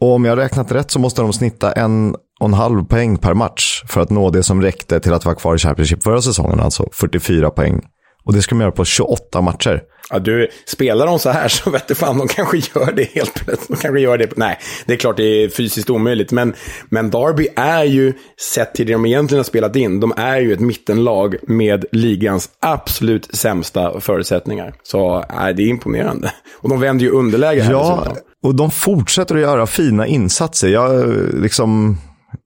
Och 0.00 0.14
om 0.14 0.24
jag 0.24 0.38
räknat 0.38 0.72
rätt 0.72 0.90
så 0.90 0.98
måste 0.98 1.22
de 1.22 1.32
snitta 1.32 1.72
en 1.72 2.14
och 2.38 2.46
en 2.48 2.54
halv 2.54 2.84
poäng 2.84 3.18
per 3.18 3.34
match 3.34 3.82
för 3.88 4.00
att 4.00 4.10
nå 4.10 4.30
det 4.30 4.42
som 4.42 4.62
räckte 4.62 5.00
till 5.00 5.12
att 5.12 5.24
vara 5.24 5.34
kvar 5.34 5.54
i 5.54 5.58
Championship 5.58 6.02
förra 6.02 6.22
säsongen, 6.22 6.60
alltså 6.60 6.88
44 6.92 7.50
poäng. 7.50 7.80
Och 8.24 8.34
det 8.34 8.42
ska 8.42 8.54
de 8.54 8.60
göra 8.60 8.72
på 8.72 8.84
28 8.84 9.40
matcher. 9.40 9.82
Ja, 10.10 10.18
du, 10.18 10.48
spelar 10.66 11.06
de 11.06 11.18
så 11.18 11.30
här 11.30 11.48
så 11.48 11.70
vet 11.70 11.88
du 11.88 11.94
fan, 11.94 12.18
de 12.18 12.28
kanske 12.28 12.56
gör 12.56 12.92
det 12.92 13.04
helt 13.14 13.34
plötsligt. 13.34 13.68
De 13.68 13.76
kanske 13.76 14.00
gör 14.00 14.18
det. 14.18 14.36
Nej, 14.36 14.58
det 14.86 14.92
är 14.92 14.96
klart 14.96 15.16
det 15.16 15.44
är 15.44 15.48
fysiskt 15.48 15.90
omöjligt. 15.90 16.32
Men, 16.32 16.54
men 16.90 17.10
Derby 17.10 17.48
är 17.56 17.84
ju, 17.84 18.12
sett 18.54 18.74
till 18.74 18.86
det 18.86 18.92
de 18.92 19.06
egentligen 19.06 19.38
har 19.38 19.44
spelat 19.44 19.76
in, 19.76 20.00
de 20.00 20.12
är 20.16 20.40
ju 20.40 20.52
ett 20.52 20.60
mittenlag 20.60 21.36
med 21.42 21.84
ligans 21.92 22.48
absolut 22.60 23.34
sämsta 23.36 24.00
förutsättningar. 24.00 24.74
Så 24.82 25.24
nej, 25.36 25.54
det 25.54 25.62
är 25.62 25.66
imponerande. 25.66 26.32
Och 26.60 26.68
de 26.68 26.80
vänder 26.80 27.04
ju 27.04 27.10
underläge 27.10 27.62
här 27.62 27.72
Ja, 27.72 27.96
dessutom. 28.04 28.22
och 28.42 28.54
de 28.54 28.70
fortsätter 28.70 29.34
att 29.34 29.40
göra 29.40 29.66
fina 29.66 30.06
insatser. 30.06 30.68
Jag, 30.68 31.06
liksom, 31.34 31.98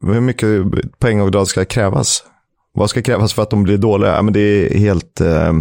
hur 0.03 0.21
mycket 0.21 0.49
poängavdrag 0.99 1.49
ska 1.49 1.65
krävas? 1.65 2.25
Vad 2.75 2.91
ska 2.91 3.03
krävas 3.03 3.33
för 3.33 3.43
att 3.43 3.51
de 3.51 3.63
blir 3.63 3.79
dåliga? 3.79 4.15
Ja, 4.15 4.23
men 4.23 4.33
det 4.33 4.41
är 4.41 4.79
helt 4.79 5.21
eh, 5.21 5.53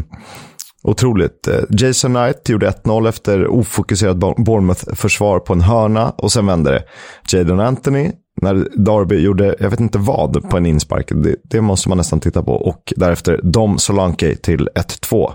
otroligt. 0.84 1.47
Eh, 1.47 1.60
Jason 1.69 2.13
Knight 2.13 2.49
gjorde 2.49 2.69
1-0 2.69 3.10
efter 3.10 3.47
ofokuserat 3.47 4.17
Bournemouth-försvar 4.17 5.39
på 5.39 5.54
en 5.54 5.62
hörna 5.62 6.10
och 6.10 6.32
sen 6.32 6.45
vände 6.45 6.71
det. 6.71 6.84
Jadon 7.38 7.60
Anthony, 7.60 8.12
när 8.41 8.67
Darby 8.75 9.19
gjorde, 9.19 9.56
jag 9.60 9.69
vet 9.69 9.80
inte 9.80 9.97
vad, 9.97 10.49
på 10.49 10.58
en 10.58 10.65
inspark. 10.65 11.12
Det, 11.15 11.36
det 11.43 11.62
måste 11.62 11.89
man 11.89 11.97
nästan 11.97 12.19
titta 12.19 12.43
på. 12.43 12.54
Och 12.54 12.93
därefter 12.95 13.39
Dom 13.43 13.77
Solanke 13.77 14.36
till 14.36 14.69
1-2. 14.75 15.32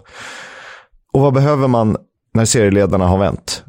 Och 1.13 1.21
vad 1.21 1.35
behöver 1.35 1.69
man 1.69 1.97
när 2.35 2.45
serieledarna 2.45 3.07
har 3.07 3.19
vänt? 3.19 3.65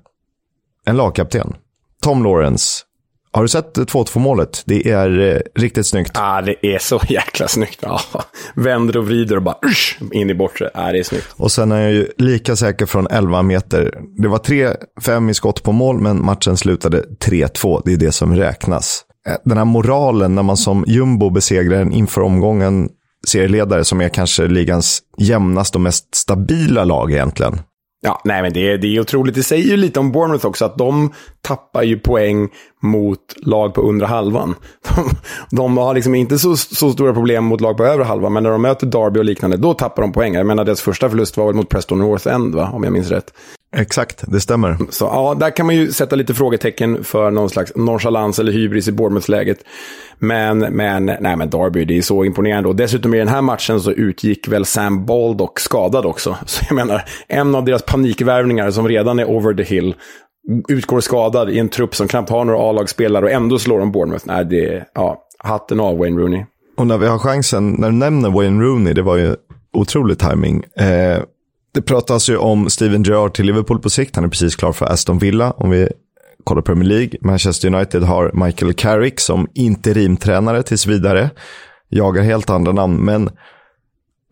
En 0.86 0.98
lagkapten. 0.98 1.54
Tom 2.02 2.24
Lawrence. 2.24 2.87
Har 3.32 3.42
du 3.42 3.48
sett 3.48 3.78
2-2 3.78 4.20
målet? 4.20 4.64
Det 4.66 4.90
är 4.92 5.20
eh, 5.20 5.62
riktigt 5.62 5.88
snyggt. 5.88 6.12
Ja, 6.14 6.42
det 6.42 6.76
är 6.76 6.80
så 6.80 7.02
jäkla 7.10 7.48
snyggt. 7.48 7.80
Ja, 7.82 8.00
vänder 8.56 8.98
och 8.98 9.06
vrider 9.08 9.36
och 9.36 9.44
bara 9.44 9.58
usch, 9.66 10.00
in 10.12 10.30
i 10.30 10.34
bortre. 10.36 10.70
Ja, 10.74 10.92
det 10.92 11.00
är 11.00 11.04
snyggt. 11.04 11.28
Och 11.36 11.52
sen 11.52 11.72
är 11.72 11.82
jag 11.82 11.92
ju 11.92 12.08
lika 12.18 12.56
säker 12.56 12.86
från 12.86 13.08
11 13.08 13.42
meter. 13.42 13.94
Det 14.18 14.28
var 14.28 14.38
3-5 14.38 15.30
i 15.30 15.34
skott 15.34 15.64
på 15.64 15.72
mål, 15.72 16.02
men 16.02 16.26
matchen 16.26 16.58
slutade 16.58 17.04
3-2. 17.26 17.82
Det 17.86 17.94
är 17.94 17.98
det 17.98 18.12
som 18.12 18.36
räknas. 18.36 19.04
Eh, 19.28 19.36
Den 19.46 19.58
här 19.58 19.66
moralen 19.66 20.36
när 20.36 20.44
man 20.44 20.58
som 20.58 20.84
jumbo 20.88 21.30
besegrar 21.30 21.82
en 21.82 21.94
inför 21.94 22.22
omgången 22.22 22.90
serieledare 23.28 23.84
som 23.84 24.02
är 24.02 24.10
kanske 24.10 24.48
ligans 24.48 25.00
jämnaste 25.18 25.78
och 25.78 25.82
mest 25.82 26.16
stabila 26.16 26.84
lag 26.84 27.12
egentligen. 27.12 27.60
Ja, 28.02 28.22
nej 28.24 28.42
men 28.42 28.54
det 28.54 28.72
är, 28.72 28.78
det 28.78 28.96
är 28.96 29.00
otroligt. 29.00 29.36
Det 29.36 29.44
säger 29.44 29.64
ju 29.64 29.78
lite 29.78 30.00
om 30.00 30.12
Bournemouth 30.12 30.46
också, 30.46 30.66
att 30.66 30.78
de 30.78 31.14
tappar 31.42 31.84
ju 31.84 32.00
poäng 32.00 32.50
mot 32.82 33.20
lag 33.38 33.74
på 33.74 33.82
undre 33.82 34.08
halvan. 34.08 34.56
De, 34.96 35.10
de 35.56 35.78
har 35.78 35.94
liksom 35.94 36.16
inte 36.16 36.40
så, 36.40 36.58
så 36.58 36.92
stora 36.92 37.14
problem 37.14 37.44
mot 37.44 37.62
lag 37.62 37.78
på 37.78 37.86
övre 37.86 38.04
halvan, 38.04 38.34
men 38.34 38.44
när 38.44 38.50
de 38.50 38.62
möter 38.62 38.88
Derby 38.88 39.20
och 39.20 39.26
liknande, 39.26 39.58
då 39.58 39.74
tappar 39.74 40.02
de 40.02 40.12
poäng. 40.12 40.34
Jag 40.34 40.46
menar, 40.46 40.66
deras 40.66 40.82
första 40.82 41.10
förlust 41.10 41.38
var 41.38 41.46
väl 41.46 41.56
mot 41.56 41.70
Preston 41.70 42.00
North 42.00 42.28
End, 42.28 42.56
va? 42.56 42.70
om 42.74 42.84
jag 42.84 42.94
minns 42.94 43.10
rätt. 43.10 43.34
Exakt, 43.76 44.24
det 44.28 44.40
stämmer. 44.40 44.78
Så 44.90 45.06
ja, 45.06 45.36
där 45.40 45.50
kan 45.50 45.66
man 45.66 45.76
ju 45.76 45.92
sätta 45.92 46.16
lite 46.16 46.34
frågetecken 46.34 47.04
för 47.04 47.32
någon 47.32 47.50
slags 47.50 47.76
nonchalans 47.76 48.40
eller 48.40 48.52
hybris 48.52 48.88
i 48.88 48.92
Bournemouth-läget. 48.92 49.58
Men, 50.20 50.60
men, 50.60 51.06
nej 51.06 51.36
men 51.36 51.50
Derby, 51.50 51.86
det 51.86 51.98
är 51.98 52.02
så 52.02 52.26
imponerande. 52.26 52.70
Och 52.70 52.76
dessutom 52.76 53.14
i 53.14 53.18
den 53.18 53.28
här 53.28 53.42
matchen 53.42 53.82
så 53.82 53.92
utgick 53.92 54.48
väl 54.48 54.66
Sam 54.66 55.06
Baldock 55.06 55.60
skadad 55.60 56.06
också. 56.06 56.38
Så 56.46 56.66
jag 56.70 56.76
menar, 56.76 57.04
en 57.28 57.56
av 57.56 57.66
deras 57.66 57.82
panikvärvningar 57.82 58.72
som 58.72 58.88
redan 58.88 59.20
är 59.20 59.26
over 59.26 59.54
the 59.54 59.64
hill 59.64 59.96
utgår 60.68 61.00
skadad 61.00 61.50
i 61.50 61.60
en 61.60 61.70
trupp 61.70 61.96
som 61.96 62.08
knappt 62.08 62.30
har 62.30 62.46
några 62.46 62.70
A-lagsspelare 62.70 63.26
och 63.26 63.32
ändå 63.32 63.60
slår 63.60 63.80
de 63.80 63.92
Bournemouth. 63.92 64.26
Nej, 64.28 64.46
det 64.46 64.66
är, 64.66 64.86
ja, 64.94 65.24
hatten 65.40 65.80
av 65.80 65.98
Wayne 65.98 66.22
Rooney. 66.22 66.46
Och 66.78 66.88
när 66.88 66.98
vi 66.98 67.08
har 67.08 67.20
chansen, 67.20 67.72
när 67.72 67.90
du 67.90 67.96
nämner 67.96 68.30
Wayne 68.30 68.64
Rooney, 68.64 68.94
det 68.94 69.02
var 69.02 69.18
ju 69.18 69.36
otrolig 69.74 70.20
timing. 70.20 70.64
Eh, 70.80 71.22
det 71.78 71.82
pratas 71.82 72.30
ju 72.30 72.38
om 72.38 72.70
Steven 72.70 73.04
Gerrard 73.04 73.34
till 73.34 73.46
Liverpool 73.46 73.80
på 73.80 73.90
sikt. 73.90 74.16
Han 74.16 74.26
är 74.26 74.30
precis 74.30 74.56
klar 74.56 74.72
för 74.72 74.86
Aston 74.86 75.20
Villa. 75.20 75.52
Om 75.52 75.70
vi 75.70 75.90
kollar 76.44 76.62
Premier 76.62 76.90
League. 76.90 77.10
Manchester 77.22 77.74
United 77.74 78.04
har 78.04 78.46
Michael 78.46 78.74
Carrick 78.74 79.20
som 79.20 79.48
interimtränare 79.54 80.64
tills 80.64 80.88
vidare. 80.88 81.30
Jagar 81.90 82.24
helt 82.24 82.50
andra 82.50 82.72
namn, 82.72 83.06
men 83.06 83.30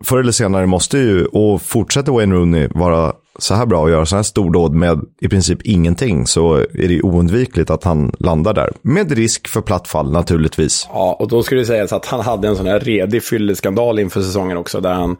förr 0.04 0.18
eller 0.18 0.32
senare 0.32 0.66
måste 0.66 0.98
ju, 0.98 1.24
och 1.24 1.62
fortsätter 1.62 2.12
Wayne 2.12 2.34
Rooney 2.34 2.68
vara 2.74 3.12
så 3.38 3.54
här 3.54 3.66
bra 3.66 3.80
och 3.80 3.90
göra 3.90 4.06
så 4.06 4.16
här 4.16 4.22
stordåd 4.22 4.74
med 4.74 5.00
i 5.20 5.28
princip 5.28 5.62
ingenting 5.62 6.26
så 6.26 6.54
är 6.54 6.88
det 6.88 7.02
oundvikligt 7.02 7.70
att 7.70 7.84
han 7.84 8.12
landar 8.18 8.54
där. 8.54 8.72
Med 8.82 9.12
risk 9.12 9.48
för 9.48 9.60
plattfall 9.60 10.12
naturligtvis. 10.12 10.88
Ja, 10.92 11.16
och 11.20 11.28
då 11.28 11.42
skulle 11.42 11.60
det 11.60 11.66
sägas 11.66 11.92
att 11.92 12.06
han 12.06 12.20
hade 12.20 12.48
en 12.48 12.56
sån 12.56 12.66
här 12.66 12.80
redig 12.80 13.24
fylleskandal 13.24 13.98
inför 13.98 14.20
säsongen 14.20 14.56
också, 14.56 14.80
där 14.80 14.94
han, 14.94 15.16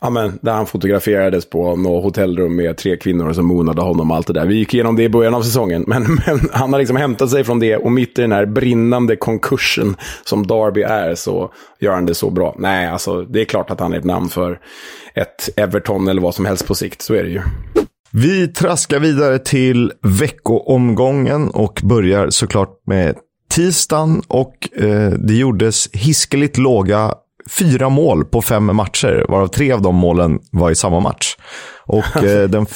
ja, 0.00 0.10
men, 0.10 0.38
där 0.42 0.52
han 0.52 0.66
fotograferades 0.66 1.50
på 1.50 1.76
något 1.76 2.04
hotellrum 2.04 2.56
med 2.56 2.76
tre 2.76 2.96
kvinnor 2.96 3.32
som 3.32 3.46
monade 3.46 3.82
honom 3.82 4.10
och 4.10 4.16
allt 4.16 4.26
det 4.26 4.32
där. 4.32 4.46
Vi 4.46 4.54
gick 4.54 4.74
igenom 4.74 4.96
det 4.96 5.02
i 5.02 5.08
början 5.08 5.34
av 5.34 5.42
säsongen, 5.42 5.84
men, 5.86 6.02
men 6.26 6.40
han 6.52 6.72
har 6.72 6.80
liksom 6.80 6.96
hämtat 6.96 7.30
sig 7.30 7.44
från 7.44 7.60
det 7.60 7.76
och 7.76 7.92
mitt 7.92 8.18
i 8.18 8.22
den 8.22 8.32
här 8.32 8.46
brinnande 8.46 9.16
konkursen 9.16 9.96
som 10.24 10.46
Derby 10.46 10.82
är 10.82 11.14
så 11.14 11.52
gör 11.80 11.92
han 11.92 12.06
det 12.06 12.14
så 12.14 12.30
bra. 12.30 12.54
Nej, 12.58 12.86
alltså 12.86 13.22
det 13.22 13.40
är 13.40 13.44
klart 13.44 13.70
att 13.70 13.80
han 13.80 13.92
är 13.92 13.98
ett 13.98 14.04
namn 14.04 14.28
för 14.28 14.58
ett 15.14 15.48
Everton 15.56 16.08
eller 16.08 16.22
vad 16.22 16.34
som 16.34 16.44
helst 16.44 16.66
på 16.66 16.74
sikt, 16.74 17.02
så 17.02 17.14
är 17.14 17.22
det 17.22 17.30
ju. 17.30 17.40
Vi 18.12 18.48
traskar 18.48 18.98
vidare 18.98 19.38
till 19.38 19.92
veckoomgången 20.02 21.48
och 21.48 21.80
börjar 21.84 22.30
såklart 22.30 22.80
med 22.86 23.16
tisdagen. 23.50 24.22
Och 24.28 24.68
eh, 24.76 25.10
det 25.10 25.34
gjordes 25.34 25.88
hiskeligt 25.92 26.58
låga 26.58 27.14
fyra 27.50 27.88
mål 27.88 28.24
på 28.24 28.42
fem 28.42 28.76
matcher, 28.76 29.26
varav 29.28 29.46
tre 29.46 29.72
av 29.72 29.82
de 29.82 29.94
målen 29.94 30.38
var 30.50 30.70
i 30.70 30.74
samma 30.74 31.00
match. 31.00 31.36
Och 31.84 32.24
eh, 32.24 32.48
den... 32.48 32.66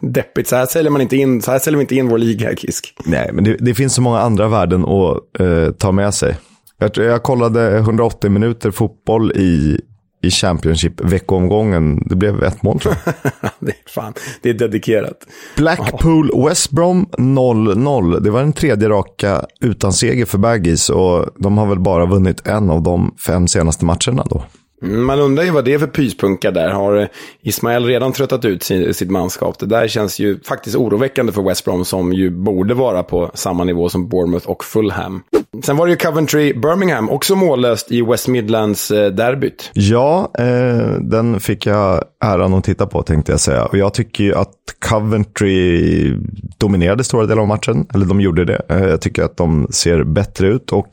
Deppigt, 0.00 0.48
så 0.48 0.56
här 0.56 0.66
säljer 0.66 0.90
man 0.90 1.00
inte 1.00 1.16
in, 1.16 1.42
så 1.42 1.50
här 1.50 1.58
säljer 1.58 1.78
vi 1.78 1.82
inte 1.82 1.94
in 1.94 2.08
vår 2.08 2.18
liga, 2.18 2.56
Kisk. 2.56 2.94
Nej, 3.04 3.30
men 3.32 3.44
det, 3.44 3.56
det 3.60 3.74
finns 3.74 3.94
så 3.94 4.02
många 4.02 4.20
andra 4.20 4.48
värden 4.48 4.84
att 4.84 5.40
eh, 5.40 5.70
ta 5.70 5.92
med 5.92 6.14
sig. 6.14 6.36
Jag, 6.78 6.90
jag 6.96 7.22
kollade 7.22 7.76
180 7.76 8.30
minuter 8.30 8.70
fotboll 8.70 9.32
i, 9.32 9.80
i 10.22 10.30
Championship 10.30 11.00
veckoomgången. 11.00 12.02
Det 12.06 12.16
blev 12.16 12.42
ett 12.42 12.62
mål 12.62 12.80
tror 12.80 12.94
jag. 13.04 13.14
det 13.58 13.70
är 13.70 13.90
fan, 13.90 14.12
det 14.42 14.50
är 14.50 14.54
dedikerat. 14.54 15.26
Blackpool 15.56 16.44
West 16.48 16.70
Brom 16.70 17.06
0-0. 17.18 18.20
Det 18.20 18.30
var 18.30 18.40
den 18.40 18.52
tredje 18.52 18.88
raka 18.88 19.44
utan 19.60 19.92
seger 19.92 20.26
för 20.26 20.38
Baggies 20.38 20.90
och 20.90 21.26
de 21.38 21.58
har 21.58 21.66
väl 21.66 21.80
bara 21.80 22.06
vunnit 22.06 22.46
en 22.46 22.70
av 22.70 22.82
de 22.82 23.14
fem 23.26 23.48
senaste 23.48 23.84
matcherna 23.84 24.26
då. 24.30 24.44
Mm, 24.82 25.06
Man 25.06 25.20
undrar 25.20 25.44
ju 25.44 25.50
vad 25.50 25.64
det 25.64 25.74
är 25.74 25.78
för 25.78 25.86
pyspunka 25.86 26.50
där. 26.50 26.70
Har 26.70 27.08
Ismael 27.42 27.84
redan 27.84 28.12
tröttat 28.12 28.44
ut 28.44 28.62
sin, 28.62 28.94
sitt 28.94 29.10
manskap? 29.10 29.58
Det 29.58 29.66
där 29.66 29.88
känns 29.88 30.18
ju 30.18 30.40
faktiskt 30.40 30.76
oroväckande 30.76 31.32
för 31.32 31.42
West 31.42 31.64
Brom 31.64 31.84
som 31.84 32.12
ju 32.12 32.30
borde 32.30 32.74
vara 32.74 33.02
på 33.02 33.30
samma 33.34 33.64
nivå 33.64 33.88
som 33.88 34.08
Bournemouth 34.08 34.48
och 34.48 34.64
Fulham. 34.64 35.22
Sen 35.64 35.76
var 35.76 35.86
det 35.86 35.90
ju 35.90 35.96
Coventry-Birmingham, 35.96 37.08
också 37.08 37.36
mållöst 37.36 37.92
i 37.92 38.02
West 38.02 38.28
Midlands-derbyt. 38.28 39.70
Eh, 39.74 39.82
ja, 39.82 40.30
eh, 40.38 41.00
den 41.00 41.40
fick 41.40 41.66
jag 41.66 42.04
äran 42.24 42.54
att 42.54 42.64
titta 42.64 42.86
på 42.86 43.02
tänkte 43.02 43.32
jag 43.32 43.40
säga. 43.40 43.64
Och 43.64 43.78
jag 43.78 43.94
tycker 43.94 44.24
ju 44.24 44.34
att 44.34 44.54
Coventry 44.88 46.16
dominerade 46.58 47.04
stora 47.04 47.26
delar 47.26 47.42
av 47.42 47.48
matchen. 47.48 47.86
Eller 47.94 48.06
de 48.06 48.20
gjorde 48.20 48.44
det. 48.44 48.62
Eh, 48.68 48.84
jag 48.84 49.00
tycker 49.00 49.22
att 49.22 49.36
de 49.36 49.66
ser 49.70 50.04
bättre 50.04 50.48
ut. 50.48 50.72
Och 50.72 50.88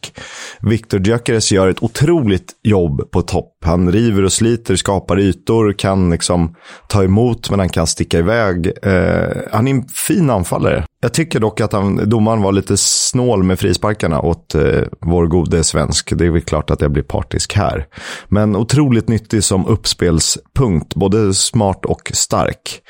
Victor 0.62 1.08
Gyökeres 1.08 1.52
gör 1.52 1.68
ett 1.68 1.84
otroligt 1.84 2.52
jobb 2.64 3.12
på 3.12 3.22
topp. 3.22 3.54
Han 3.66 3.92
river 3.92 4.24
och 4.24 4.34
sliter, 4.34 4.76
skapar 4.76 5.20
ytor, 5.20 5.74
kan 5.74 6.10
liksom 6.10 6.56
ta 6.88 7.04
emot 7.04 7.50
men 7.50 7.60
han 7.60 7.70
kan 7.70 7.88
sticka 7.88 8.20
iväg. 8.20 8.72
Eh, 8.84 9.38
han 9.52 9.68
är 9.68 9.72
en 9.72 9.88
fin 10.08 10.30
anfallare. 10.30 10.84
Jag 11.02 11.14
tycker 11.14 11.40
dock 11.40 11.62
att 11.62 11.74
han, 11.74 12.10
domaren 12.10 12.42
var 12.42 12.52
lite 12.52 12.78
snål 12.78 13.44
med 13.44 13.60
frisparkarna 13.60 14.22
åt 14.22 14.56
eh, 14.56 14.82
vår 15.02 15.28
gode 15.28 15.64
svensk. 15.64 16.14
Det 16.18 16.26
är 16.26 16.30
väl 16.30 16.42
klart 16.42 16.70
att 16.70 16.82
jag 16.82 16.92
blir 16.92 17.04
partisk 17.04 17.54
här. 17.54 17.88
Men 18.28 18.56
otroligt 18.56 19.08
nyttig 19.08 19.44
som 19.44 19.66
uppspelspunkt, 19.66 20.96
både 20.96 21.34
smart 21.34 21.86
och 21.86 22.12
stark. 22.14 22.82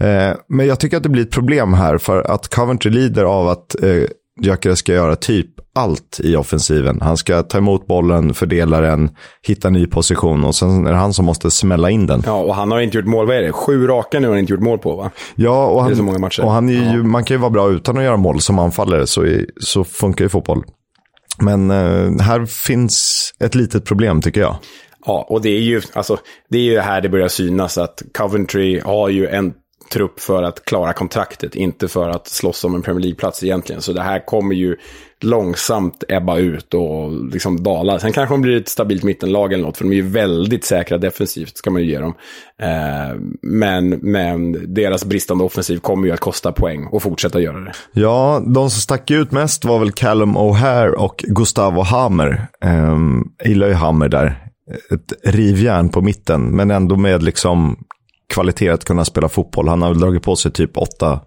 Eh, 0.00 0.36
men 0.48 0.66
jag 0.66 0.80
tycker 0.80 0.96
att 0.96 1.02
det 1.02 1.08
blir 1.08 1.22
ett 1.22 1.30
problem 1.30 1.74
här 1.74 1.98
för 1.98 2.22
att 2.22 2.54
Coventry 2.54 2.90
lider 2.90 3.24
av 3.24 3.48
att 3.48 3.82
eh, 3.82 4.02
Gyökeres 4.40 4.78
ska 4.78 4.92
göra 4.92 5.16
typ 5.16 5.46
allt 5.74 6.20
i 6.24 6.36
offensiven. 6.36 7.00
Han 7.00 7.16
ska 7.16 7.42
ta 7.42 7.58
emot 7.58 7.86
bollen, 7.86 8.34
fördela 8.34 8.80
den, 8.80 9.10
hitta 9.42 9.70
ny 9.70 9.86
position 9.86 10.44
och 10.44 10.54
sen 10.54 10.86
är 10.86 10.90
det 10.92 10.96
han 10.98 11.12
som 11.14 11.24
måste 11.24 11.50
smälla 11.50 11.90
in 11.90 12.06
den. 12.06 12.22
Ja, 12.26 12.32
och 12.42 12.54
han 12.54 12.70
har 12.70 12.80
inte 12.80 12.96
gjort 12.96 13.06
mål, 13.06 13.26
vad 13.26 13.36
är 13.36 13.42
det? 13.42 13.52
Sju 13.52 13.86
raka 13.86 14.20
nu 14.20 14.26
har 14.26 14.34
han 14.34 14.40
inte 14.40 14.52
gjort 14.52 14.62
mål 14.62 14.78
på, 14.78 14.96
va? 14.96 15.10
Ja, 15.34 15.66
och 15.66 15.82
han, 15.82 15.90
och 16.46 16.50
han 16.52 16.68
är 16.68 16.92
ju, 16.94 17.02
man 17.02 17.24
kan 17.24 17.34
ju 17.34 17.40
vara 17.40 17.50
bra 17.50 17.70
utan 17.70 17.98
att 17.98 18.04
göra 18.04 18.16
mål 18.16 18.40
som 18.40 18.58
anfallare, 18.58 19.06
så, 19.06 19.22
är- 19.22 19.46
så 19.60 19.84
funkar 19.84 20.24
ju 20.24 20.28
fotboll. 20.28 20.62
Men 21.40 21.70
eh, 21.70 22.20
här 22.24 22.46
finns 22.46 23.22
ett 23.40 23.54
litet 23.54 23.84
problem 23.84 24.22
tycker 24.22 24.40
jag. 24.40 24.56
Ja, 25.06 25.26
och 25.30 25.42
det 25.42 25.48
är 25.48 25.60
ju, 25.60 25.82
alltså, 25.92 26.16
det 26.50 26.58
är 26.58 26.62
ju 26.62 26.78
här 26.78 27.00
det 27.00 27.08
börjar 27.08 27.28
synas 27.28 27.78
att 27.78 28.02
Coventry 28.18 28.80
har 28.80 29.08
ju 29.08 29.26
en 29.26 29.52
trupp 29.90 30.20
för 30.20 30.42
att 30.42 30.64
klara 30.64 30.92
kontraktet, 30.92 31.54
inte 31.54 31.88
för 31.88 32.08
att 32.08 32.26
slåss 32.28 32.64
om 32.64 32.74
en 32.74 32.82
Premier 32.82 33.02
League-plats 33.02 33.44
egentligen. 33.44 33.82
Så 33.82 33.92
det 33.92 34.02
här 34.02 34.26
kommer 34.26 34.54
ju 34.54 34.76
långsamt 35.20 36.04
ebba 36.08 36.38
ut 36.38 36.74
och 36.74 37.12
liksom 37.32 37.62
dala. 37.62 37.98
Sen 37.98 38.12
kanske 38.12 38.34
de 38.34 38.40
blir 38.40 38.56
ett 38.56 38.68
stabilt 38.68 39.02
mittenlag 39.02 39.52
eller 39.52 39.64
något, 39.64 39.76
för 39.76 39.84
de 39.84 39.90
är 39.90 39.96
ju 39.96 40.08
väldigt 40.08 40.64
säkra 40.64 40.98
defensivt, 40.98 41.56
ska 41.56 41.70
man 41.70 41.82
ju 41.82 41.88
ge 41.88 41.98
dem. 41.98 42.14
Eh, 42.62 43.20
men, 43.42 43.88
men 43.88 44.74
deras 44.74 45.04
bristande 45.04 45.44
offensiv 45.44 45.78
kommer 45.78 46.06
ju 46.06 46.12
att 46.12 46.20
kosta 46.20 46.52
poäng 46.52 46.86
och 46.86 47.02
fortsätta 47.02 47.40
göra 47.40 47.60
det. 47.60 47.72
Ja, 47.92 48.42
de 48.46 48.70
som 48.70 48.80
stack 48.80 49.10
ut 49.10 49.32
mest 49.32 49.64
var 49.64 49.78
väl 49.78 49.92
Callum 49.92 50.36
O'Hare 50.36 50.92
och 50.92 51.24
Gustavo 51.28 51.82
Hammer. 51.82 52.46
Eh, 52.64 52.98
gillar 53.44 53.66
ju 53.66 53.74
Hammer 53.74 54.08
där. 54.08 54.42
Ett 54.90 55.34
rivjärn 55.34 55.88
på 55.88 56.00
mitten, 56.00 56.56
men 56.56 56.70
ändå 56.70 56.96
med 56.96 57.22
liksom 57.22 57.76
kvalitet 58.28 58.68
att 58.68 58.84
kunna 58.84 59.04
spela 59.04 59.28
fotboll. 59.28 59.68
Han 59.68 59.82
har 59.82 59.88
väl 59.88 60.00
dragit 60.00 60.22
på 60.22 60.36
sig 60.36 60.52
typ 60.52 60.76
åtta 60.76 61.20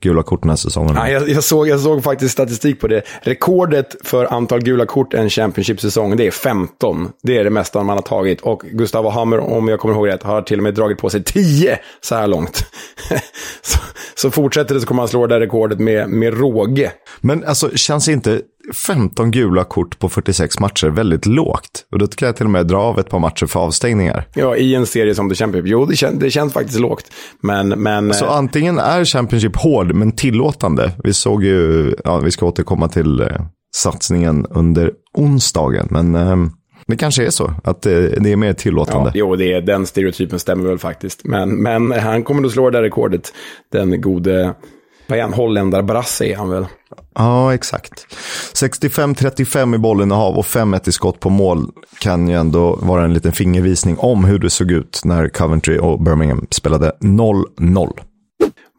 gula 0.00 0.22
kort 0.22 0.42
den 0.42 0.48
här 0.48 0.56
säsongen. 0.56 0.94
Ja, 0.96 1.08
jag, 1.08 1.28
jag, 1.28 1.44
såg, 1.44 1.68
jag 1.68 1.80
såg 1.80 2.04
faktiskt 2.04 2.32
statistik 2.32 2.80
på 2.80 2.88
det. 2.88 3.02
Rekordet 3.22 3.96
för 4.04 4.24
antal 4.24 4.62
gula 4.62 4.86
kort 4.86 5.14
en 5.14 5.30
Championship-säsong, 5.30 6.16
det 6.16 6.26
är 6.26 6.30
15. 6.30 7.08
Det 7.22 7.38
är 7.38 7.44
det 7.44 7.50
mesta 7.50 7.82
man 7.82 7.96
har 7.96 8.02
tagit. 8.02 8.40
Och 8.40 8.60
Gustavo 8.60 9.08
Hammer, 9.08 9.38
om 9.38 9.68
jag 9.68 9.80
kommer 9.80 9.94
ihåg 9.94 10.08
rätt, 10.08 10.22
har 10.22 10.42
till 10.42 10.58
och 10.58 10.62
med 10.62 10.74
dragit 10.74 10.98
på 10.98 11.10
sig 11.10 11.22
10 11.22 11.78
så 12.00 12.14
här 12.14 12.26
långt. 12.26 12.64
så, 13.62 13.78
så 14.14 14.30
fortsätter 14.30 14.74
det 14.74 14.80
så 14.80 14.86
kommer 14.86 15.02
han 15.02 15.08
slå 15.08 15.26
det 15.26 15.34
där 15.34 15.40
rekordet 15.40 15.78
med, 15.78 16.08
med 16.08 16.38
råge. 16.38 16.92
Men 17.20 17.44
alltså, 17.44 17.70
känns 17.76 18.08
inte 18.08 18.40
15 18.86 19.30
gula 19.30 19.64
kort 19.64 19.98
på 19.98 20.08
46 20.08 20.60
matcher 20.60 20.86
väldigt 20.86 21.26
lågt? 21.26 21.86
Och 21.92 21.98
då 21.98 22.06
kan 22.06 22.26
jag 22.26 22.36
till 22.36 22.46
och 22.46 22.50
med 22.50 22.66
dra 22.66 22.78
av 22.78 22.98
ett 22.98 23.10
par 23.10 23.18
matcher 23.18 23.46
för 23.46 23.60
avstängningar. 23.60 24.28
Ja, 24.34 24.56
i 24.56 24.74
en 24.74 24.86
serie 24.86 25.14
som 25.14 25.28
The 25.28 25.34
Championship. 25.34 25.70
Jo, 25.70 25.84
det, 25.84 25.96
kän, 25.96 26.18
det 26.18 26.30
känns 26.30 26.52
faktiskt 26.52 26.80
lågt. 26.80 27.04
Men, 27.42 27.68
men... 27.68 28.14
Så 28.14 28.26
antingen 28.26 28.78
är 28.78 29.04
Championship 29.04 29.56
hård, 29.56 29.94
men 29.94 30.12
tillåtande. 30.12 30.92
Vi 31.04 31.12
såg 31.12 31.44
ju, 31.44 31.94
ja, 32.04 32.18
vi 32.18 32.30
ska 32.30 32.46
återkomma 32.46 32.88
till 32.88 33.20
eh, 33.20 33.26
satsningen 33.76 34.46
under 34.50 34.92
onsdagen, 35.14 35.88
men... 35.90 36.14
Eh, 36.14 36.36
det 36.86 36.96
kanske 36.96 37.26
är 37.26 37.30
så, 37.30 37.52
att 37.64 37.82
det, 37.82 38.08
det 38.20 38.32
är 38.32 38.36
mer 38.36 38.52
tillåtande. 38.52 39.10
Ja, 39.14 39.18
jo, 39.18 39.36
det 39.36 39.52
är, 39.52 39.60
den 39.60 39.86
stereotypen 39.86 40.38
stämmer 40.38 40.68
väl 40.68 40.78
faktiskt. 40.78 41.24
Men, 41.24 41.62
men 41.62 41.92
han 41.92 42.22
kommer 42.22 42.42
nog 42.42 42.50
slå 42.50 42.70
det 42.70 42.78
där 42.78 42.82
rekordet, 42.82 43.32
den 43.72 44.00
gode 44.00 44.54
vad 45.08 45.18
är 45.18 45.22
han, 45.22 45.32
holländarbrasse 45.32 46.24
är 46.24 46.36
han 46.36 46.50
väl? 46.50 46.66
Ja, 47.14 47.54
exakt. 47.54 48.06
65-35 48.54 49.74
i 49.74 49.78
bollinnehav 49.78 50.38
och 50.38 50.44
5-1 50.44 50.88
i 50.88 50.92
skott 50.92 51.20
på 51.20 51.30
mål 51.30 51.70
kan 52.00 52.28
ju 52.28 52.34
ändå 52.34 52.78
vara 52.82 53.04
en 53.04 53.14
liten 53.14 53.32
fingervisning 53.32 53.98
om 53.98 54.24
hur 54.24 54.38
det 54.38 54.50
såg 54.50 54.70
ut 54.70 55.00
när 55.04 55.28
Coventry 55.28 55.78
och 55.78 56.02
Birmingham 56.02 56.46
spelade 56.50 56.92
0-0. 57.00 58.00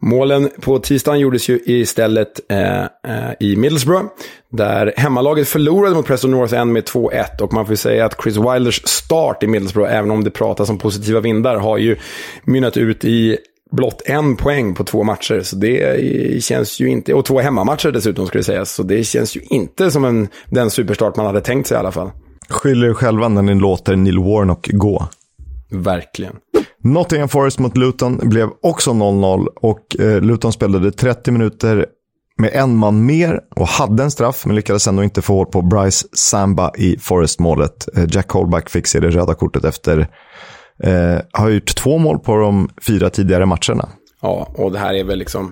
Målen 0.01 0.49
på 0.61 0.79
tisdagen 0.79 1.19
gjordes 1.19 1.49
ju 1.49 1.59
istället 1.65 2.51
eh, 2.51 2.83
eh, 2.83 3.33
i 3.39 3.55
Middlesbrough. 3.55 4.05
Där 4.51 4.93
hemmalaget 4.97 5.47
förlorade 5.47 5.95
mot 5.95 6.05
Preston 6.05 6.31
North 6.31 6.53
End 6.53 6.73
med 6.73 6.83
2-1. 6.83 7.41
Och 7.41 7.53
man 7.53 7.65
får 7.65 7.75
säga 7.75 8.05
att 8.05 8.21
Chris 8.23 8.37
Wilders 8.37 8.87
start 8.87 9.43
i 9.43 9.47
Middlesbrough, 9.47 9.93
även 9.93 10.11
om 10.11 10.23
det 10.23 10.31
pratas 10.31 10.69
om 10.69 10.77
positiva 10.77 11.19
vindar, 11.19 11.55
har 11.55 11.77
ju 11.77 11.95
mynnat 12.43 12.77
ut 12.77 13.05
i 13.05 13.37
blott 13.71 14.01
en 14.05 14.35
poäng 14.35 14.75
på 14.75 14.83
två 14.83 15.03
matcher. 15.03 15.41
Så 15.43 15.55
det 15.55 16.43
känns 16.43 16.79
ju 16.79 16.89
inte, 16.89 17.13
och 17.13 17.25
två 17.25 17.39
hemmamatcher 17.39 17.91
dessutom 17.91 18.27
skulle 18.27 18.43
sägas. 18.43 18.71
Så 18.71 18.83
det 18.83 19.03
känns 19.03 19.37
ju 19.37 19.41
inte 19.41 19.91
som 19.91 20.05
en, 20.05 20.27
den 20.45 20.69
superstart 20.69 21.15
man 21.15 21.25
hade 21.25 21.41
tänkt 21.41 21.67
sig 21.67 21.75
i 21.75 21.79
alla 21.79 21.91
fall. 21.91 22.11
Skyller 22.49 22.87
er 22.89 22.93
själva 22.93 23.27
när 23.27 23.41
ni 23.41 23.55
låter 23.55 23.95
Neil 23.95 24.19
Warnock 24.19 24.67
gå. 24.67 25.07
Verkligen. 25.71 26.35
Nottingham 26.83 27.29
Forest 27.29 27.59
mot 27.59 27.77
Luton 27.77 28.19
blev 28.23 28.49
också 28.61 28.91
0-0 28.91 29.47
och 29.55 29.99
eh, 29.99 30.21
Luton 30.21 30.53
spelade 30.53 30.91
30 30.91 31.31
minuter 31.31 31.85
med 32.37 32.51
en 32.53 32.75
man 32.75 33.05
mer 33.05 33.39
och 33.55 33.67
hade 33.67 34.03
en 34.03 34.11
straff, 34.11 34.45
men 34.45 34.55
lyckades 34.55 34.87
ändå 34.87 35.03
inte 35.03 35.21
få 35.21 35.33
hål 35.33 35.45
på 35.45 35.61
Bryce 35.61 36.07
Samba 36.13 36.71
i 36.77 36.97
Forest-målet. 36.99 37.97
Eh, 37.97 38.05
Jack 38.09 38.27
Colback 38.27 38.69
fick 38.69 38.87
se 38.87 38.99
det 38.99 39.09
röda 39.09 39.33
kortet 39.33 39.63
efter 39.63 40.07
Eh, 40.83 41.21
har 41.31 41.49
gjort 41.49 41.75
två 41.75 41.97
mål 41.97 42.19
på 42.19 42.35
de 42.35 42.69
fyra 42.87 43.09
tidigare 43.09 43.45
matcherna. 43.45 43.89
Ja, 44.21 44.53
och 44.55 44.71
det 44.71 44.79
här 44.79 44.93
är 44.93 45.03
väl 45.03 45.19
liksom... 45.19 45.51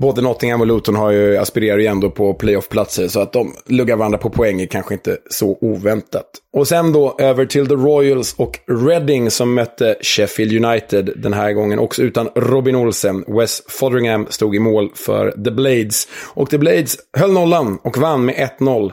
Både 0.00 0.22
Nottingham 0.22 0.60
och 0.60 0.66
Luton 0.66 0.94
har 0.94 1.10
ju, 1.10 1.36
aspirerar 1.36 1.78
ju 1.78 1.86
ändå 1.86 2.10
på 2.10 2.34
playoff-platser, 2.34 3.08
så 3.08 3.20
att 3.20 3.32
de 3.32 3.54
luggar 3.66 3.96
varandra 3.96 4.18
på 4.18 4.30
poäng 4.30 4.60
är 4.60 4.66
kanske 4.66 4.94
inte 4.94 5.16
så 5.30 5.58
oväntat. 5.60 6.26
Och 6.52 6.68
sen 6.68 6.92
då 6.92 7.16
över 7.18 7.46
till 7.46 7.66
The 7.66 7.74
Royals 7.74 8.34
och 8.38 8.58
Reading 8.66 9.30
som 9.30 9.54
mötte 9.54 9.96
Sheffield 10.00 10.64
United 10.64 11.10
den 11.16 11.32
här 11.32 11.52
gången, 11.52 11.78
också 11.78 12.02
utan 12.02 12.28
Robin 12.34 12.76
Olsen. 12.76 13.24
Wes 13.26 13.62
Fodringham 13.68 14.26
stod 14.30 14.56
i 14.56 14.58
mål 14.58 14.90
för 14.94 15.30
The 15.44 15.50
Blades. 15.50 16.08
Och 16.34 16.50
The 16.50 16.58
Blades 16.58 16.96
höll 17.18 17.32
nollan 17.32 17.78
och 17.84 17.98
vann 17.98 18.24
med 18.24 18.50
1-0. 18.58 18.92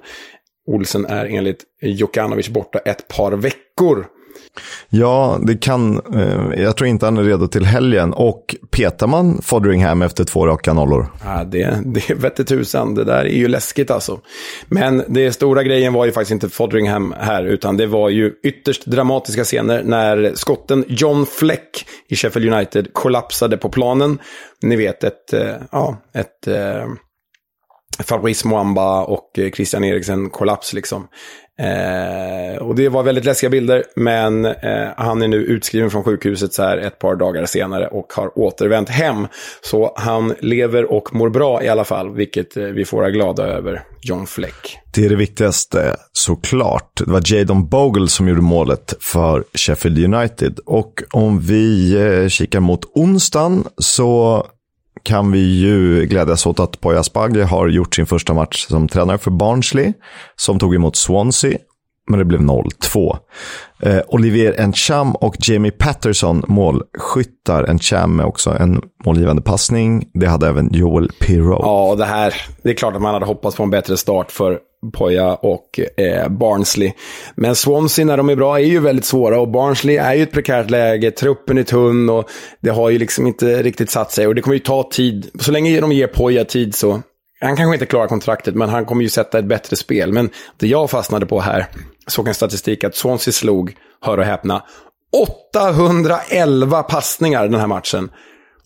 Olsen 0.67 1.05
är 1.05 1.25
enligt 1.25 1.63
Jokanovic 1.81 2.49
borta 2.49 2.79
ett 2.79 3.07
par 3.07 3.31
veckor. 3.31 4.05
Ja, 4.89 5.39
det 5.41 5.57
kan. 5.57 6.01
Eh, 6.15 6.61
jag 6.63 6.77
tror 6.77 6.87
inte 6.87 7.05
han 7.05 7.17
är 7.17 7.23
redo 7.23 7.47
till 7.47 7.65
helgen. 7.65 8.13
Och 8.13 8.55
petar 8.71 9.07
man 9.07 9.41
Fodderingham 9.41 10.01
efter 10.01 10.23
två 10.23 10.47
raka 10.47 10.73
nollor? 10.73 11.07
Ja, 11.23 11.43
det, 11.43 11.79
det 11.85 12.13
vette 12.13 12.43
tusan. 12.43 12.95
Det 12.95 13.03
där 13.03 13.25
är 13.25 13.37
ju 13.37 13.47
läskigt 13.47 13.91
alltså. 13.91 14.19
Men 14.67 15.03
det 15.07 15.31
stora 15.31 15.63
grejen 15.63 15.93
var 15.93 16.05
ju 16.05 16.11
faktiskt 16.11 16.31
inte 16.31 16.49
Fodderingham 16.49 17.15
här, 17.19 17.43
utan 17.43 17.77
det 17.77 17.85
var 17.85 18.09
ju 18.09 18.33
ytterst 18.43 18.85
dramatiska 18.85 19.43
scener 19.43 19.83
när 19.83 20.31
skotten 20.35 20.85
John 20.87 21.25
Fleck 21.25 21.85
i 22.07 22.15
Sheffield 22.15 22.53
United 22.53 22.93
kollapsade 22.93 23.57
på 23.57 23.69
planen. 23.69 24.19
Ni 24.61 24.75
vet, 24.75 25.03
ett, 25.03 25.33
eh, 25.33 25.55
ja, 25.71 25.97
ett 26.13 26.47
eh, 26.47 26.85
Fabrice 27.99 28.47
Mwamba 28.47 29.03
och 29.03 29.39
eh, 29.39 29.51
Christian 29.51 29.83
Eriksen 29.83 30.29
kollaps 30.29 30.73
liksom. 30.73 31.07
Eh, 31.59 32.57
och 32.61 32.75
det 32.75 32.89
var 32.89 33.03
väldigt 33.03 33.25
läskiga 33.25 33.49
bilder, 33.49 33.83
men 33.95 34.45
eh, 34.45 34.87
han 34.97 35.21
är 35.21 35.27
nu 35.27 35.37
utskriven 35.37 35.91
från 35.91 36.03
sjukhuset 36.03 36.53
så 36.53 36.63
här 36.63 36.77
ett 36.77 36.99
par 36.99 37.15
dagar 37.15 37.45
senare 37.45 37.87
och 37.87 38.13
har 38.13 38.39
återvänt 38.39 38.89
hem. 38.89 39.27
Så 39.61 39.93
han 39.95 40.33
lever 40.39 40.91
och 40.91 41.15
mår 41.15 41.29
bra 41.29 41.63
i 41.63 41.69
alla 41.69 41.83
fall, 41.83 42.15
vilket 42.15 42.57
eh, 42.57 42.63
vi 42.63 42.85
får 42.85 42.97
vara 42.97 43.09
glada 43.09 43.43
över, 43.43 43.83
John 44.01 44.27
Fleck. 44.27 44.77
Det 44.93 45.05
är 45.05 45.09
det 45.09 45.15
viktigaste 45.15 45.95
såklart. 46.11 47.01
Det 47.05 47.11
var 47.11 47.21
Jadon 47.25 47.69
Bogle 47.69 48.07
som 48.07 48.27
gjorde 48.27 48.41
målet 48.41 48.93
för 48.99 49.43
Sheffield 49.53 50.13
United. 50.13 50.59
Och 50.65 51.03
om 51.11 51.39
vi 51.39 51.95
eh, 51.95 52.27
kikar 52.27 52.59
mot 52.59 52.85
onsdagen 52.95 53.63
så 53.77 54.45
kan 55.03 55.31
vi 55.31 55.59
ju 55.59 56.05
glädjas 56.05 56.45
åt 56.45 56.59
att 56.59 56.81
Poya 56.81 56.99
Asbaghi 56.99 57.41
har 57.41 57.67
gjort 57.67 57.95
sin 57.95 58.05
första 58.05 58.33
match 58.33 58.65
som 58.67 58.87
tränare 58.87 59.17
för 59.17 59.31
Barnsley, 59.31 59.93
som 60.35 60.59
tog 60.59 60.75
emot 60.75 60.95
Swansea, 60.95 61.57
men 62.09 62.19
det 62.19 62.25
blev 62.25 62.41
0-2. 62.41 63.17
Eh, 63.83 64.01
Olivier 64.07 64.61
Encham 64.61 65.15
och 65.15 65.35
Jamie 65.39 65.71
Patterson 65.71 66.43
målskyttar. 66.47 67.69
Encham 67.69 68.15
med 68.15 68.25
också 68.25 68.49
en 68.49 68.81
målgivande 69.05 69.41
passning. 69.41 70.09
Det 70.13 70.27
hade 70.27 70.47
även 70.47 70.69
Joel 70.73 71.09
Pirro. 71.19 71.59
Ja, 71.61 71.95
det 71.95 72.05
här, 72.05 72.33
det 72.61 72.69
är 72.69 72.73
klart 72.73 72.95
att 72.95 73.01
man 73.01 73.13
hade 73.13 73.25
hoppats 73.25 73.55
på 73.55 73.63
en 73.63 73.69
bättre 73.69 73.97
start 73.97 74.31
för 74.31 74.59
Poja 74.91 75.35
och 75.35 75.79
eh, 75.97 76.29
Barnsley. 76.29 76.93
Men 77.35 77.55
Swansea 77.55 78.05
när 78.05 78.17
de 78.17 78.29
är 78.29 78.35
bra 78.35 78.59
är 78.59 78.63
ju 78.63 78.79
väldigt 78.79 79.05
svåra 79.05 79.39
och 79.39 79.47
Barnsley 79.47 79.95
är 79.97 80.13
ju 80.13 80.23
ett 80.23 80.31
prekärt 80.31 80.69
läge. 80.69 81.11
Truppen 81.11 81.57
är 81.57 81.63
tunn 81.63 82.09
och 82.09 82.29
det 82.59 82.69
har 82.69 82.89
ju 82.89 82.97
liksom 82.97 83.27
inte 83.27 83.63
riktigt 83.63 83.89
satt 83.89 84.11
sig. 84.11 84.27
Och 84.27 84.35
det 84.35 84.41
kommer 84.41 84.55
ju 84.55 84.59
ta 84.59 84.89
tid. 84.91 85.29
Så 85.39 85.51
länge 85.51 85.81
de 85.81 85.91
ger 85.91 86.07
Poja 86.07 86.45
tid 86.45 86.75
så 86.75 87.01
han 87.41 87.55
kanske 87.55 87.73
inte 87.73 87.85
klarar 87.85 88.07
kontraktet, 88.07 88.55
men 88.55 88.69
han 88.69 88.85
kommer 88.85 89.03
ju 89.03 89.09
sätta 89.09 89.39
ett 89.39 89.45
bättre 89.45 89.75
spel. 89.75 90.13
Men 90.13 90.29
det 90.57 90.67
jag 90.67 90.89
fastnade 90.89 91.25
på 91.25 91.39
här, 91.39 91.65
såg 92.07 92.27
en 92.27 92.33
statistik 92.33 92.83
att 92.83 92.95
Swansea 92.95 93.31
slog, 93.31 93.75
hör 94.01 94.17
och 94.17 94.25
häpna, 94.25 94.63
811 95.11 96.83
passningar 96.83 97.47
den 97.47 97.59
här 97.59 97.67
matchen. 97.67 98.09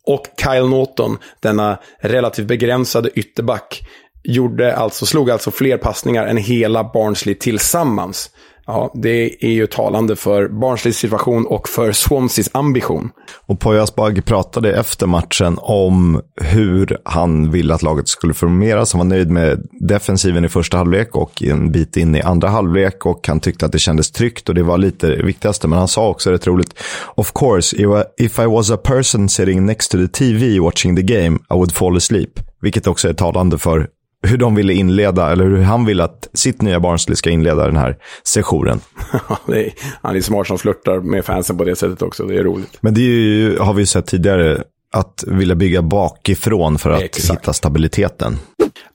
Och 0.05 0.27
Kyle 0.43 0.67
Norton, 0.67 1.17
denna 1.39 1.79
relativt 1.99 2.47
begränsade 2.47 3.09
ytterback, 3.09 3.87
gjorde 4.27 4.75
alltså, 4.75 5.05
slog 5.05 5.31
alltså 5.31 5.51
fler 5.51 5.77
passningar 5.77 6.25
än 6.27 6.37
hela 6.37 6.83
Barnsley 6.83 7.35
tillsammans. 7.35 8.29
Ja, 8.69 8.91
det 8.93 9.45
är 9.45 9.51
ju 9.51 9.67
talande 9.67 10.15
för 10.15 10.47
Barnsleys 10.47 10.97
situation 10.97 11.45
och 11.45 11.69
för 11.69 11.91
Swanseas 11.91 12.49
ambition. 12.51 13.09
Och 13.45 13.59
Poya 13.59 13.83
Asbaghi 13.83 14.21
pratade 14.21 14.75
efter 14.75 15.07
matchen 15.07 15.57
om 15.61 16.21
hur 16.41 16.97
han 17.03 17.51
ville 17.51 17.73
att 17.73 17.81
laget 17.81 18.07
skulle 18.07 18.33
formeras. 18.33 18.93
Han 18.93 18.99
var 18.99 19.05
nöjd 19.05 19.31
med 19.31 19.67
defensiven 19.71 20.45
i 20.45 20.49
första 20.49 20.77
halvlek 20.77 21.15
och 21.15 21.43
en 21.43 21.71
bit 21.71 21.97
in 21.97 22.15
i 22.15 22.21
andra 22.21 22.49
halvlek 22.49 23.05
och 23.05 23.27
han 23.27 23.39
tyckte 23.39 23.65
att 23.65 23.71
det 23.71 23.79
kändes 23.79 24.11
tryggt 24.11 24.49
och 24.49 24.55
det 24.55 24.63
var 24.63 24.77
lite 24.77 25.07
det 25.07 25.23
viktigaste. 25.23 25.67
Men 25.67 25.79
han 25.79 25.87
sa 25.87 26.09
också 26.09 26.31
rätt 26.31 26.47
roligt, 26.47 26.73
of 27.15 27.31
course, 27.33 27.77
if 28.17 28.39
I 28.39 28.45
was 28.45 28.71
a 28.71 28.77
person 28.77 29.29
sitting 29.29 29.65
next 29.65 29.91
to 29.91 29.97
the 29.97 30.07
TV 30.07 30.59
watching 30.59 30.95
the 30.95 31.01
game, 31.01 31.35
I 31.35 31.53
would 31.53 31.71
fall 31.71 31.97
asleep. 31.97 32.39
Vilket 32.61 32.87
också 32.87 33.09
är 33.09 33.13
talande 33.13 33.57
för 33.57 33.87
hur 34.23 34.37
de 34.37 34.55
ville 34.55 34.73
inleda, 34.73 35.31
eller 35.31 35.45
hur 35.45 35.61
han 35.61 35.85
ville 35.85 36.03
att 36.03 36.29
sitt 36.33 36.61
nya 36.61 36.79
Barnsley 36.79 37.15
ska 37.15 37.29
inleda 37.29 37.65
den 37.65 37.77
här 37.77 37.97
sessionen. 38.23 38.79
han 40.01 40.15
är 40.15 40.21
smart 40.21 40.47
som 40.47 40.57
flörtar 40.57 40.99
med 40.99 41.25
fansen 41.25 41.57
på 41.57 41.63
det 41.63 41.75
sättet 41.75 42.01
också, 42.01 42.25
det 42.25 42.35
är 42.35 42.43
roligt. 42.43 42.77
Men 42.81 42.93
det 42.93 43.01
är 43.01 43.03
ju, 43.03 43.57
har 43.57 43.73
vi 43.73 43.85
sett 43.85 44.05
tidigare, 44.05 44.63
att 44.91 45.23
vilja 45.27 45.55
bygga 45.55 45.81
bakifrån 45.81 46.77
för 46.77 46.89
att 46.89 47.01
Exakt. 47.01 47.39
hitta 47.39 47.53
stabiliteten. 47.53 48.37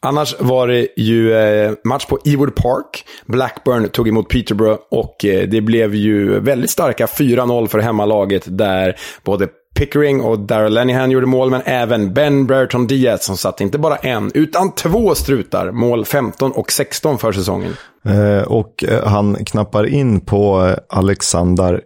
Annars 0.00 0.36
var 0.40 0.68
det 0.68 0.88
ju 0.96 1.32
eh, 1.32 1.72
match 1.84 2.06
på 2.06 2.18
Ewood 2.24 2.54
Park. 2.54 3.04
Blackburn 3.26 3.88
tog 3.88 4.08
emot 4.08 4.28
Peterborough 4.28 4.80
och 4.90 5.24
eh, 5.24 5.48
det 5.48 5.60
blev 5.60 5.94
ju 5.94 6.40
väldigt 6.40 6.70
starka 6.70 7.06
4-0 7.06 7.66
för 7.66 7.78
hemmalaget 7.78 8.42
där 8.46 8.96
både 9.24 9.48
Pickering 9.74 10.20
och 10.20 10.38
Darrell 10.38 10.74
Lenihan 10.74 11.10
gjorde 11.10 11.26
mål, 11.26 11.50
men 11.50 11.62
även 11.64 12.14
Ben 12.14 12.46
Brereton 12.46 12.86
Diaz 12.86 13.24
som 13.24 13.36
satte 13.36 13.62
inte 13.62 13.78
bara 13.78 13.96
en, 13.96 14.30
utan 14.34 14.74
två 14.74 15.14
strutar. 15.14 15.70
Mål 15.70 16.04
15 16.04 16.52
och 16.52 16.72
16 16.72 17.18
för 17.18 17.32
säsongen. 17.32 17.76
Eh, 18.04 18.42
och 18.42 18.84
eh, 18.84 19.06
han 19.06 19.44
knappar 19.44 19.86
in 19.86 20.20
på 20.20 20.66
eh, 20.66 20.98
Alexander 20.98 21.80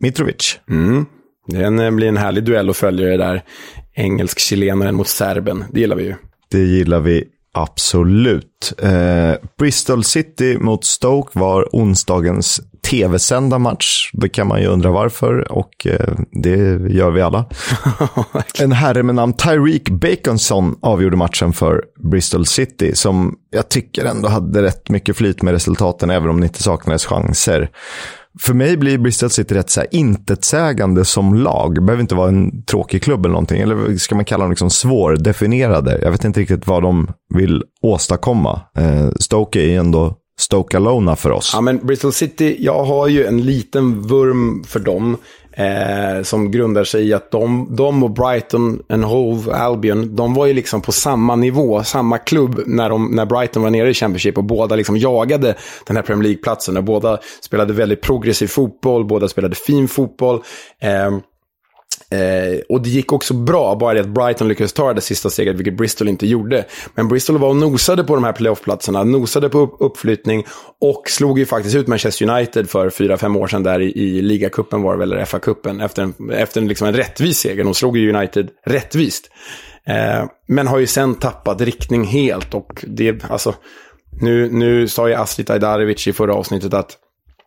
Mitrovic. 0.00 0.60
Mm. 0.70 1.06
Det 1.46 1.90
blir 1.90 2.08
en 2.08 2.16
härlig 2.16 2.44
duell 2.44 2.70
att 2.70 2.76
följa 2.76 3.08
det 3.08 3.16
där 3.16 3.42
engelsk-chilenaren 3.94 4.94
mot 4.94 5.08
serben. 5.08 5.64
Det 5.72 5.80
gillar 5.80 5.96
vi 5.96 6.04
ju. 6.04 6.14
Det 6.50 6.58
gillar 6.58 7.00
vi 7.00 7.24
absolut. 7.52 8.72
Eh, 8.82 9.32
Bristol 9.58 10.04
City 10.04 10.58
mot 10.58 10.84
Stoke 10.84 11.38
var 11.38 11.68
onsdagens 11.72 12.60
tv-sända 12.90 13.58
match. 13.58 14.10
Det 14.12 14.28
kan 14.28 14.46
man 14.46 14.60
ju 14.60 14.66
undra 14.66 14.90
varför 14.90 15.52
och 15.52 15.86
eh, 15.86 16.14
det 16.32 16.56
gör 16.92 17.10
vi 17.10 17.22
alla. 17.22 17.44
en 18.60 18.72
herre 18.72 19.02
med 19.02 19.14
namn 19.14 19.32
Tyreek 19.32 19.88
Baconson 19.90 20.78
avgjorde 20.82 21.16
matchen 21.16 21.52
för 21.52 21.84
Bristol 22.10 22.46
City 22.46 22.94
som 22.94 23.34
jag 23.50 23.68
tycker 23.68 24.04
ändå 24.04 24.28
hade 24.28 24.62
rätt 24.62 24.90
mycket 24.90 25.16
flyt 25.16 25.42
med 25.42 25.52
resultaten 25.52 26.10
även 26.10 26.28
om 26.28 26.40
det 26.40 26.46
inte 26.46 26.62
saknades 26.62 27.06
chanser. 27.06 27.70
För 28.40 28.54
mig 28.54 28.76
blir 28.76 28.98
Bristol 28.98 29.30
City 29.30 29.54
rätt 29.54 29.70
så 29.70 29.80
här 29.80 29.88
intetsägande 29.92 31.04
som 31.04 31.34
lag. 31.34 31.74
Det 31.74 31.80
behöver 31.80 32.02
inte 32.02 32.14
vara 32.14 32.28
en 32.28 32.64
tråkig 32.64 33.02
klubb 33.02 33.24
eller 33.24 33.32
någonting. 33.32 33.60
Eller 33.60 33.96
ska 33.96 34.14
man 34.14 34.24
kalla 34.24 34.44
dem 34.44 34.50
liksom 34.50 34.70
svårdefinierade? 34.70 35.98
Jag 36.02 36.10
vet 36.10 36.24
inte 36.24 36.40
riktigt 36.40 36.66
vad 36.66 36.82
de 36.82 37.08
vill 37.34 37.62
åstadkomma. 37.82 38.60
Eh, 38.78 39.08
Stoke 39.20 39.60
är 39.60 39.66
ju 39.66 39.76
ändå 39.76 40.16
Stoke 40.38 40.76
Alona 40.76 41.16
för 41.16 41.30
oss. 41.30 41.50
Ja, 41.54 41.60
men 41.60 41.86
Bristol 41.86 42.12
City, 42.12 42.56
jag 42.58 42.84
har 42.84 43.08
ju 43.08 43.26
en 43.26 43.42
liten 43.42 44.02
vurm 44.02 44.64
för 44.66 44.80
dem. 44.80 45.16
Eh, 45.52 46.22
som 46.22 46.50
grundar 46.50 46.84
sig 46.84 47.08
i 47.08 47.12
att 47.12 47.30
de, 47.30 47.68
de 47.70 48.02
och 48.02 48.10
Brighton 48.10 48.82
and 48.88 49.04
Hove 49.04 49.52
Albion, 49.52 50.16
de 50.16 50.34
var 50.34 50.46
ju 50.46 50.52
liksom 50.52 50.80
på 50.80 50.92
samma 50.92 51.36
nivå, 51.36 51.82
samma 51.82 52.18
klubb 52.18 52.62
när, 52.66 52.90
de, 52.90 53.06
när 53.06 53.26
Brighton 53.26 53.62
var 53.62 53.70
nere 53.70 53.90
i 53.90 53.94
Championship 53.94 54.38
och 54.38 54.44
båda 54.44 54.76
liksom 54.76 54.96
jagade 54.96 55.54
den 55.86 55.96
här 55.96 56.02
Premier 56.02 56.22
League-platsen. 56.22 56.76
Och 56.76 56.84
båda 56.84 57.18
spelade 57.40 57.72
väldigt 57.72 58.00
progressiv 58.00 58.46
fotboll, 58.46 59.04
båda 59.04 59.28
spelade 59.28 59.54
fin 59.54 59.88
fotboll. 59.88 60.42
Eh, 60.80 61.10
Eh, 62.12 62.60
och 62.68 62.82
det 62.82 62.88
gick 62.88 63.12
också 63.12 63.34
bra, 63.34 63.74
bara 63.74 63.94
det 63.94 64.00
att 64.00 64.08
Brighton 64.08 64.48
lyckades 64.48 64.72
ta 64.72 64.92
det 64.94 65.00
sista 65.00 65.30
steget, 65.30 65.56
vilket 65.56 65.76
Bristol 65.76 66.08
inte 66.08 66.26
gjorde. 66.26 66.64
Men 66.94 67.08
Bristol 67.08 67.38
var 67.38 67.48
och 67.48 67.56
nosade 67.56 68.04
på 68.04 68.14
de 68.14 68.24
här 68.24 68.32
playoff-platserna, 68.32 69.04
nosade 69.04 69.48
på 69.48 69.58
upp 69.58 69.76
uppflyttning 69.80 70.44
och 70.80 71.02
slog 71.08 71.38
ju 71.38 71.46
faktiskt 71.46 71.76
ut 71.76 71.86
Manchester 71.86 72.30
United 72.30 72.70
för 72.70 72.90
fyra 72.90 73.16
fem 73.16 73.36
år 73.36 73.46
sedan 73.46 73.62
där 73.62 73.80
i, 73.80 73.92
i 73.92 74.22
ligacupen 74.22 74.82
var 74.82 74.92
det 74.92 74.98
väl, 74.98 75.12
eller 75.12 75.24
FA-cupen, 75.24 75.84
efter 75.84 76.02
en, 76.02 76.30
efter 76.30 76.60
en, 76.60 76.68
liksom 76.68 76.86
en 76.86 76.94
rättvis 76.94 77.38
seger. 77.38 77.64
De 77.64 77.74
slog 77.74 77.96
ju 77.96 78.14
United 78.14 78.48
rättvist. 78.66 79.30
Eh, 79.86 80.24
men 80.48 80.66
har 80.66 80.78
ju 80.78 80.86
sen 80.86 81.14
tappat 81.14 81.60
riktning 81.60 82.04
helt 82.04 82.54
och 82.54 82.84
det, 82.86 83.30
alltså, 83.30 83.54
nu, 84.20 84.50
nu 84.50 84.88
sa 84.88 85.08
ju 85.08 85.14
Astrid 85.14 85.50
Ajdarevic 85.50 86.06
i 86.06 86.12
förra 86.12 86.34
avsnittet 86.34 86.74
att 86.74 86.98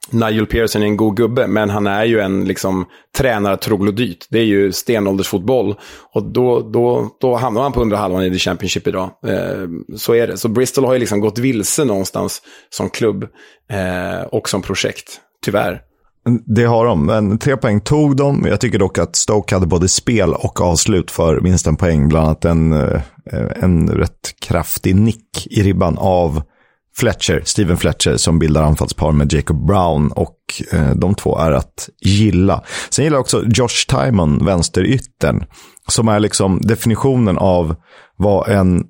Nigel 0.09 0.45
Pearson 0.45 0.81
är 0.81 0.85
en 0.85 0.97
god 0.97 1.17
gubbe, 1.17 1.47
men 1.47 1.69
han 1.69 1.87
är 1.87 2.05
ju 2.05 2.19
en 2.19 2.45
liksom, 2.45 2.85
tränartroglodyt. 3.17 4.27
Det 4.29 4.39
är 4.39 4.43
ju 4.43 4.71
stenåldersfotboll. 4.71 5.75
Och 6.13 6.23
då, 6.23 6.59
då, 6.59 7.09
då 7.19 7.35
hamnar 7.35 7.61
man 7.61 7.71
på 7.71 7.81
undre 7.81 7.97
halvan 7.97 8.23
i 8.23 8.31
The 8.31 8.39
Championship 8.39 8.87
idag. 8.87 9.09
Eh, 9.27 9.67
så 9.97 10.13
är 10.13 10.27
det. 10.27 10.37
Så 10.37 10.47
Bristol 10.47 10.85
har 10.85 10.93
ju 10.93 10.99
liksom 10.99 11.19
gått 11.19 11.37
vilse 11.37 11.85
någonstans 11.85 12.41
som 12.69 12.89
klubb 12.89 13.23
eh, 13.71 14.25
och 14.31 14.49
som 14.49 14.61
projekt, 14.61 15.19
tyvärr. 15.45 15.81
Det 16.45 16.63
har 16.63 16.85
de, 16.85 17.05
men 17.05 17.37
tre 17.37 17.57
poäng 17.57 17.81
tog 17.81 18.17
de. 18.17 18.45
Jag 18.47 18.61
tycker 18.61 18.79
dock 18.79 18.97
att 18.97 19.15
Stoke 19.15 19.55
hade 19.55 19.67
både 19.67 19.87
spel 19.87 20.33
och 20.33 20.61
avslut 20.61 21.11
för 21.11 21.41
minst 21.41 21.67
en 21.67 21.75
poäng. 21.75 22.09
Bland 22.09 22.25
annat 22.25 22.45
en, 22.45 22.73
eh, 22.73 23.01
en 23.55 23.89
rätt 23.89 24.39
kraftig 24.39 24.95
nick 24.95 25.47
i 25.49 25.63
ribban 25.63 25.97
av 25.97 26.41
Fletcher, 26.97 27.41
Steven 27.45 27.77
Fletcher, 27.77 28.17
som 28.17 28.39
bildar 28.39 28.63
anfallspar 28.63 29.11
med 29.11 29.33
Jacob 29.33 29.65
Brown 29.65 30.11
och 30.11 30.37
eh, 30.71 30.89
de 30.95 31.15
två 31.15 31.37
är 31.37 31.51
att 31.51 31.89
gilla. 32.01 32.63
Sen 32.89 33.05
gillar 33.05 33.15
jag 33.15 33.21
också 33.21 33.43
Josh 33.45 33.85
Timon, 33.87 34.45
vänsteryttern, 34.45 35.45
som 35.87 36.07
är 36.07 36.19
liksom 36.19 36.61
definitionen 36.61 37.37
av 37.37 37.75
vad 38.17 38.49
en 38.49 38.83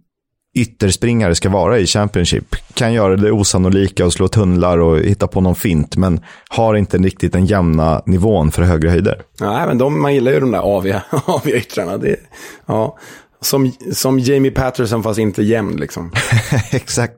ytterspringare 0.56 1.36
ska 1.36 1.50
vara 1.50 1.80
i 1.80 1.86
Championship. 1.86 2.56
Kan 2.74 2.94
göra 2.94 3.15
det 3.15 3.32
osannolika 3.32 4.06
och 4.06 4.13
slå 4.13 4.28
tunnlar 4.28 4.78
och 4.78 5.00
hitta 5.00 5.28
på 5.28 5.41
någon 5.41 5.56
fint, 5.56 5.96
men 5.96 6.20
har 6.50 6.76
inte 6.76 6.98
riktigt 6.98 7.34
den 7.34 7.46
jämna 7.46 8.02
nivån 8.06 8.52
för 8.52 8.63
högre 8.63 8.89
höjder. 8.89 9.22
Nej, 9.39 9.68
men 9.68 9.78
de, 9.78 10.02
man 10.02 10.13
gillar 10.13 10.32
ju 10.32 10.39
de 10.39 10.52
där 10.52 10.60
aviga, 10.60 11.02
aviga 11.26 11.56
yttrarna. 11.58 11.98
Det, 11.98 12.15
ja. 12.65 12.98
Som, 13.41 13.71
som 13.93 14.19
Jamie 14.19 14.52
Patterson 14.52 15.04
fast 15.04 15.19
inte 15.19 15.43
jämn 15.43 15.78
liksom. 15.78 16.12
Exakt. 16.71 17.15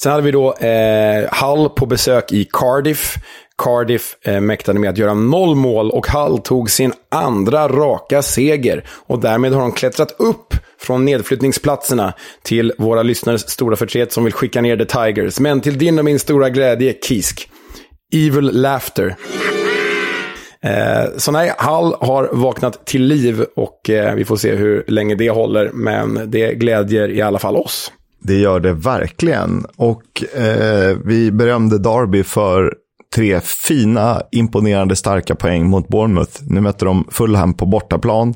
Sen 0.00 0.12
hade 0.12 0.24
vi 0.24 0.30
då 0.30 0.54
eh, 0.54 1.24
Hull 1.32 1.68
på 1.68 1.86
besök 1.86 2.32
i 2.32 2.44
Cardiff. 2.52 3.16
Cardiff 3.58 4.16
eh, 4.22 4.40
mäktade 4.40 4.78
med 4.78 4.90
att 4.90 4.98
göra 4.98 5.14
noll 5.14 5.54
mål 5.54 5.90
och 5.90 6.06
Hull 6.06 6.38
tog 6.38 6.70
sin 6.70 6.92
andra 7.10 7.68
raka 7.68 8.22
seger. 8.22 8.84
Och 8.88 9.20
därmed 9.20 9.52
har 9.52 9.60
de 9.60 9.72
klättrat 9.72 10.14
upp 10.18 10.54
från 10.80 11.04
nedflyttningsplatserna 11.04 12.12
till 12.42 12.72
våra 12.78 13.02
lyssnares 13.02 13.50
stora 13.50 13.76
förtret 13.76 14.12
som 14.12 14.24
vill 14.24 14.32
skicka 14.32 14.60
ner 14.60 14.76
The 14.76 14.84
Tigers. 14.84 15.40
Men 15.40 15.60
till 15.60 15.78
din 15.78 15.98
och 15.98 16.04
min 16.04 16.18
stora 16.18 16.50
glädje, 16.50 16.94
Kisk. 17.02 17.48
Evil 18.14 18.50
Laughter. 18.52 19.16
Eh, 20.64 21.10
så 21.16 21.32
nej, 21.32 21.54
Hall 21.58 21.94
har 22.00 22.28
vaknat 22.32 22.86
till 22.86 23.02
liv 23.02 23.44
och 23.56 23.90
eh, 23.90 24.14
vi 24.14 24.24
får 24.24 24.36
se 24.36 24.54
hur 24.54 24.84
länge 24.86 25.14
det 25.14 25.30
håller. 25.30 25.70
Men 25.72 26.30
det 26.30 26.54
glädjer 26.54 27.10
i 27.10 27.22
alla 27.22 27.38
fall 27.38 27.56
oss. 27.56 27.92
Det 28.20 28.34
gör 28.34 28.60
det 28.60 28.72
verkligen. 28.72 29.66
Och 29.76 30.36
eh, 30.36 30.96
vi 31.04 31.30
berömde 31.32 31.78
Derby 31.78 32.22
för 32.22 32.74
tre 33.14 33.40
fina, 33.40 34.22
imponerande, 34.32 34.96
starka 34.96 35.34
poäng 35.34 35.66
mot 35.66 35.88
Bournemouth. 35.88 36.42
Nu 36.42 36.60
möter 36.60 36.86
de 36.86 37.04
Fulham 37.10 37.54
på 37.54 37.66
bortaplan. 37.66 38.34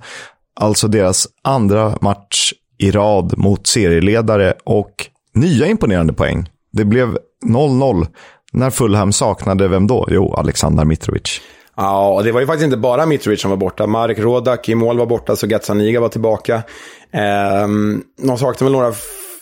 Alltså 0.60 0.88
deras 0.88 1.28
andra 1.44 1.98
match 2.00 2.52
i 2.78 2.90
rad 2.90 3.38
mot 3.38 3.66
serieledare 3.66 4.54
och 4.64 5.06
nya 5.34 5.66
imponerande 5.66 6.12
poäng. 6.12 6.48
Det 6.72 6.84
blev 6.84 7.18
0-0 7.46 8.06
när 8.52 8.70
Fulham 8.70 9.12
saknade, 9.12 9.68
vem 9.68 9.86
då? 9.86 10.08
Jo, 10.10 10.34
Alexander 10.34 10.84
Mitrovic. 10.84 11.40
Ja, 11.76 12.20
det 12.24 12.32
var 12.32 12.40
ju 12.40 12.46
faktiskt 12.46 12.64
inte 12.64 12.76
bara 12.76 13.06
Mitrovic 13.06 13.40
som 13.40 13.50
var 13.50 13.56
borta. 13.56 13.86
Marek 13.86 14.18
Rodak 14.18 14.68
i 14.68 14.74
mål 14.74 14.98
var 14.98 15.06
borta, 15.06 15.36
så 15.36 15.46
Gazzaniga 15.46 16.00
var 16.00 16.08
tillbaka. 16.08 16.54
Eh, 17.10 17.68
de 18.22 18.38
saknade 18.38 18.64
väl 18.64 18.72
några, 18.72 18.94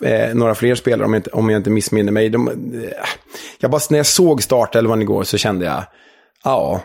eh, 0.02 0.34
några 0.34 0.54
fler 0.54 0.74
spelare 0.74 1.06
om 1.06 1.12
jag 1.12 1.18
inte, 1.18 1.30
om 1.30 1.50
jag 1.50 1.58
inte 1.58 1.70
missminner 1.70 2.12
mig. 2.12 2.28
De, 2.28 2.48
eh, 2.48 2.54
jag 3.60 3.70
bara, 3.70 3.80
när 3.90 3.98
jag 3.98 4.06
såg 4.06 4.42
startelvan 4.42 5.02
igår 5.02 5.22
så 5.22 5.38
kände 5.38 5.64
jag, 5.64 5.84
ja, 6.44 6.80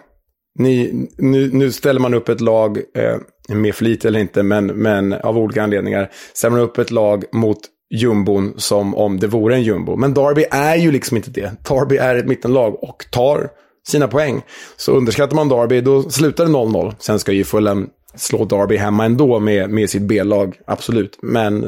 ni, 0.59 1.07
nu, 1.17 1.49
nu 1.53 1.71
ställer 1.71 1.99
man 1.99 2.13
upp 2.13 2.29
ett 2.29 2.41
lag, 2.41 2.77
eh, 2.77 3.17
med 3.55 3.75
flit 3.75 4.05
eller 4.05 4.19
inte, 4.19 4.43
men, 4.43 4.65
men 4.65 5.13
av 5.13 5.37
olika 5.37 5.63
anledningar, 5.63 6.11
ställer 6.33 6.55
man 6.55 6.65
upp 6.65 6.77
ett 6.77 6.91
lag 6.91 7.23
mot 7.31 7.59
jumbon 7.93 8.53
som 8.57 8.95
om 8.95 9.19
det 9.19 9.27
vore 9.27 9.55
en 9.55 9.63
jumbo. 9.63 9.95
Men 9.95 10.13
Derby 10.13 10.45
är 10.51 10.75
ju 10.75 10.91
liksom 10.91 11.17
inte 11.17 11.31
det. 11.31 11.51
Derby 11.69 11.97
är 11.97 12.15
ett 12.15 12.27
mittenlag 12.27 12.83
och 12.83 13.05
tar 13.11 13.49
sina 13.89 14.07
poäng. 14.07 14.41
Så 14.77 14.91
underskattar 14.91 15.35
man 15.35 15.49
Derby, 15.49 15.81
då 15.81 16.09
slutar 16.09 16.45
det 16.45 16.51
0-0. 16.51 16.95
Sen 16.99 17.19
ska 17.19 17.31
ju 17.31 17.43
Fulham 17.43 17.89
slå 18.15 18.45
Derby 18.45 18.77
hemma 18.77 19.05
ändå 19.05 19.39
med, 19.39 19.69
med 19.69 19.89
sitt 19.89 20.01
B-lag, 20.01 20.55
absolut. 20.67 21.19
Men 21.21 21.61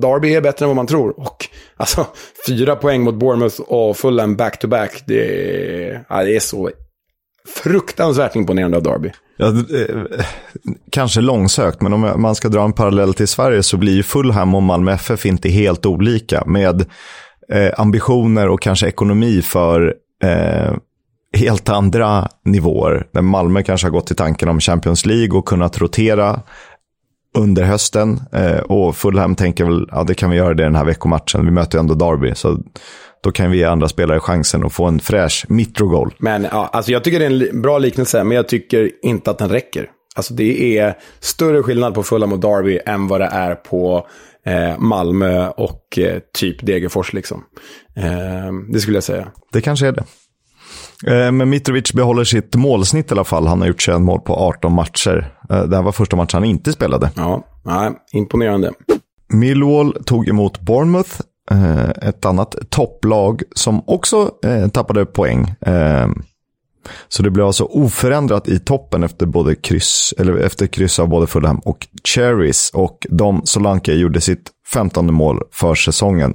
Derby 0.00 0.34
är 0.34 0.40
bättre 0.40 0.64
än 0.64 0.68
vad 0.68 0.76
man 0.76 0.86
tror. 0.86 1.20
Och 1.20 1.48
alltså, 1.76 2.06
fyra 2.46 2.76
poäng 2.76 3.02
mot 3.02 3.14
Bournemouth 3.14 3.60
och 3.60 3.96
Fulham 3.96 4.36
back-to-back, 4.36 5.02
det, 5.06 6.04
ja, 6.08 6.24
det 6.24 6.36
är 6.36 6.40
så 6.40 6.70
fruktansvärt 7.48 8.36
imponerande 8.36 8.76
av 8.76 8.82
Derby. 8.82 9.10
Ja, 9.36 9.46
eh, 9.48 10.24
kanske 10.90 11.20
långsökt, 11.20 11.80
men 11.80 11.92
om 11.92 12.22
man 12.22 12.34
ska 12.34 12.48
dra 12.48 12.64
en 12.64 12.72
parallell 12.72 13.14
till 13.14 13.28
Sverige 13.28 13.62
så 13.62 13.76
blir 13.76 13.92
ju 13.94 14.02
Fulham 14.02 14.54
och 14.54 14.62
Malmö 14.62 14.92
FF 14.92 15.26
inte 15.26 15.48
helt 15.48 15.86
olika. 15.86 16.44
Med 16.46 16.84
eh, 17.52 17.72
ambitioner 17.76 18.48
och 18.48 18.62
kanske 18.62 18.88
ekonomi 18.88 19.42
för 19.42 19.94
eh, 20.24 20.72
helt 21.36 21.68
andra 21.68 22.28
nivåer. 22.44 23.06
Där 23.12 23.22
Malmö 23.22 23.62
kanske 23.62 23.86
har 23.86 23.92
gått 23.92 24.06
till 24.06 24.16
tanken 24.16 24.48
om 24.48 24.60
Champions 24.60 25.06
League 25.06 25.38
och 25.38 25.46
kunnat 25.46 25.78
rotera 25.78 26.40
under 27.36 27.62
hösten. 27.62 28.20
Eh, 28.32 28.58
och 28.58 28.96
Fulham 28.96 29.34
tänker 29.34 29.64
väl, 29.64 29.88
ja 29.90 30.04
det 30.04 30.14
kan 30.14 30.30
vi 30.30 30.36
göra 30.36 30.54
det 30.54 30.62
den 30.62 30.74
här 30.74 30.84
veckomatchen. 30.84 31.44
Vi 31.44 31.50
möter 31.50 31.78
ju 31.78 31.80
ändå 31.80 31.94
Derby. 31.94 32.34
Så 32.34 32.58
då 33.22 33.32
kan 33.32 33.50
vi 33.50 33.58
ge 33.58 33.64
andra 33.64 33.88
spelare 33.88 34.20
chansen 34.20 34.64
att 34.64 34.72
få 34.72 34.84
en 34.84 35.00
fräsch 35.00 35.46
mitrogol. 35.48 36.14
Men 36.18 36.42
ja, 36.42 36.70
alltså 36.72 36.92
jag 36.92 37.04
tycker 37.04 37.18
det 37.18 37.26
är 37.26 37.50
en 37.50 37.62
bra 37.62 37.78
liknelse, 37.78 38.24
men 38.24 38.36
jag 38.36 38.48
tycker 38.48 38.90
inte 39.02 39.30
att 39.30 39.38
den 39.38 39.48
räcker. 39.48 39.90
Alltså 40.16 40.34
det 40.34 40.78
är 40.78 40.94
större 41.20 41.62
skillnad 41.62 41.94
på 41.94 42.02
Fulham 42.02 42.32
och 42.32 42.40
Derby 42.40 42.80
än 42.86 43.08
vad 43.08 43.20
det 43.20 43.28
är 43.32 43.54
på 43.54 44.06
eh, 44.46 44.78
Malmö 44.78 45.48
och 45.48 45.98
eh, 45.98 46.18
typ 46.34 46.66
Degerfors. 46.66 47.12
Liksom. 47.12 47.44
Eh, 47.96 48.52
det 48.72 48.80
skulle 48.80 48.96
jag 48.96 49.04
säga. 49.04 49.28
Det 49.52 49.60
kanske 49.60 49.86
är 49.86 49.92
det. 49.92 50.04
Eh, 51.06 51.32
men 51.32 51.50
Mitrovic 51.50 51.92
behåller 51.92 52.24
sitt 52.24 52.54
målsnitt 52.54 53.10
i 53.10 53.14
alla 53.14 53.24
fall. 53.24 53.46
Han 53.46 53.60
har 53.60 53.68
gjort 53.68 53.80
21 53.80 54.00
mål 54.00 54.20
på 54.20 54.34
18 54.34 54.72
matcher. 54.72 55.34
Eh, 55.50 55.62
det 55.62 55.76
här 55.76 55.82
var 55.82 55.92
första 55.92 56.16
matchen 56.16 56.30
han 56.32 56.44
inte 56.44 56.72
spelade. 56.72 57.10
Ja, 57.16 57.44
nej, 57.64 57.90
imponerande. 58.12 58.72
Millwall 59.32 59.96
tog 60.04 60.28
emot 60.28 60.60
Bournemouth, 60.60 61.20
eh, 61.50 61.90
ett 62.08 62.24
annat 62.24 62.56
topplag 62.68 63.42
som 63.54 63.82
också 63.86 64.30
tappade 64.72 65.06
poäng. 65.06 65.54
Så 67.08 67.22
det 67.22 67.30
blev 67.30 67.46
alltså 67.46 67.64
oförändrat 67.64 68.48
i 68.48 68.58
toppen 68.58 69.02
efter, 69.02 69.26
både 69.26 69.54
kryss, 69.54 70.14
eller 70.18 70.36
efter 70.36 70.66
kryss 70.66 70.98
av 70.98 71.08
både 71.08 71.26
Fulham 71.26 71.58
och 71.58 71.86
Cherries. 72.04 72.70
Och 72.74 73.06
de, 73.10 73.42
Solanke, 73.44 73.92
gjorde 73.92 74.20
sitt 74.20 74.50
15 74.72 75.14
mål 75.14 75.42
för 75.52 75.74
säsongen. 75.74 76.34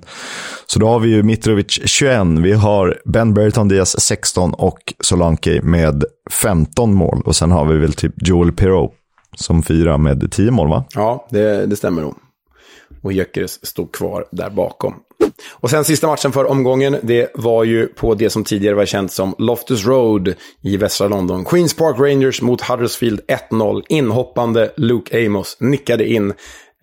Så 0.67 0.79
då 0.79 0.87
har 0.87 0.99
vi 0.99 1.09
ju 1.09 1.23
Mitrovic 1.23 1.79
21, 1.85 2.27
vi 2.27 2.53
har 2.53 3.01
Ben 3.05 3.33
Berton 3.33 3.67
Diaz 3.67 3.99
16 3.99 4.53
och 4.53 4.93
Solanke 4.99 5.61
med 5.63 6.03
15 6.31 6.93
mål. 6.93 7.21
Och 7.25 7.35
sen 7.35 7.51
har 7.51 7.65
vi 7.65 7.77
väl 7.77 7.93
typ 7.93 8.13
Joel 8.27 8.51
Pirou 8.51 8.91
som 9.35 9.63
fyra 9.63 9.97
med 9.97 10.31
10 10.31 10.51
mål 10.51 10.69
va? 10.69 10.83
Ja, 10.93 11.27
det, 11.29 11.65
det 11.65 11.75
stämmer 11.75 12.01
nog. 12.01 12.15
Och 13.05 13.13
Gyökeres 13.13 13.65
stod 13.65 13.91
kvar 13.91 14.25
där 14.31 14.49
bakom. 14.49 14.93
Och 15.51 15.69
sen 15.69 15.83
sista 15.83 16.07
matchen 16.07 16.31
för 16.31 16.45
omgången, 16.45 16.97
det 17.03 17.31
var 17.33 17.63
ju 17.63 17.87
på 17.87 18.13
det 18.13 18.29
som 18.29 18.43
tidigare 18.43 18.75
var 18.75 18.85
känt 18.85 19.11
som 19.11 19.35
Loftus 19.37 19.85
Road 19.85 20.33
i 20.61 20.77
västra 20.77 21.07
London. 21.07 21.45
Queens 21.45 21.73
Park 21.73 21.99
Rangers 21.99 22.41
mot 22.41 22.61
Huddersfield 22.61 23.21
1-0. 23.51 23.83
Inhoppande 23.89 24.71
Luke 24.77 25.25
Amos 25.25 25.57
nickade 25.59 26.07
in 26.07 26.29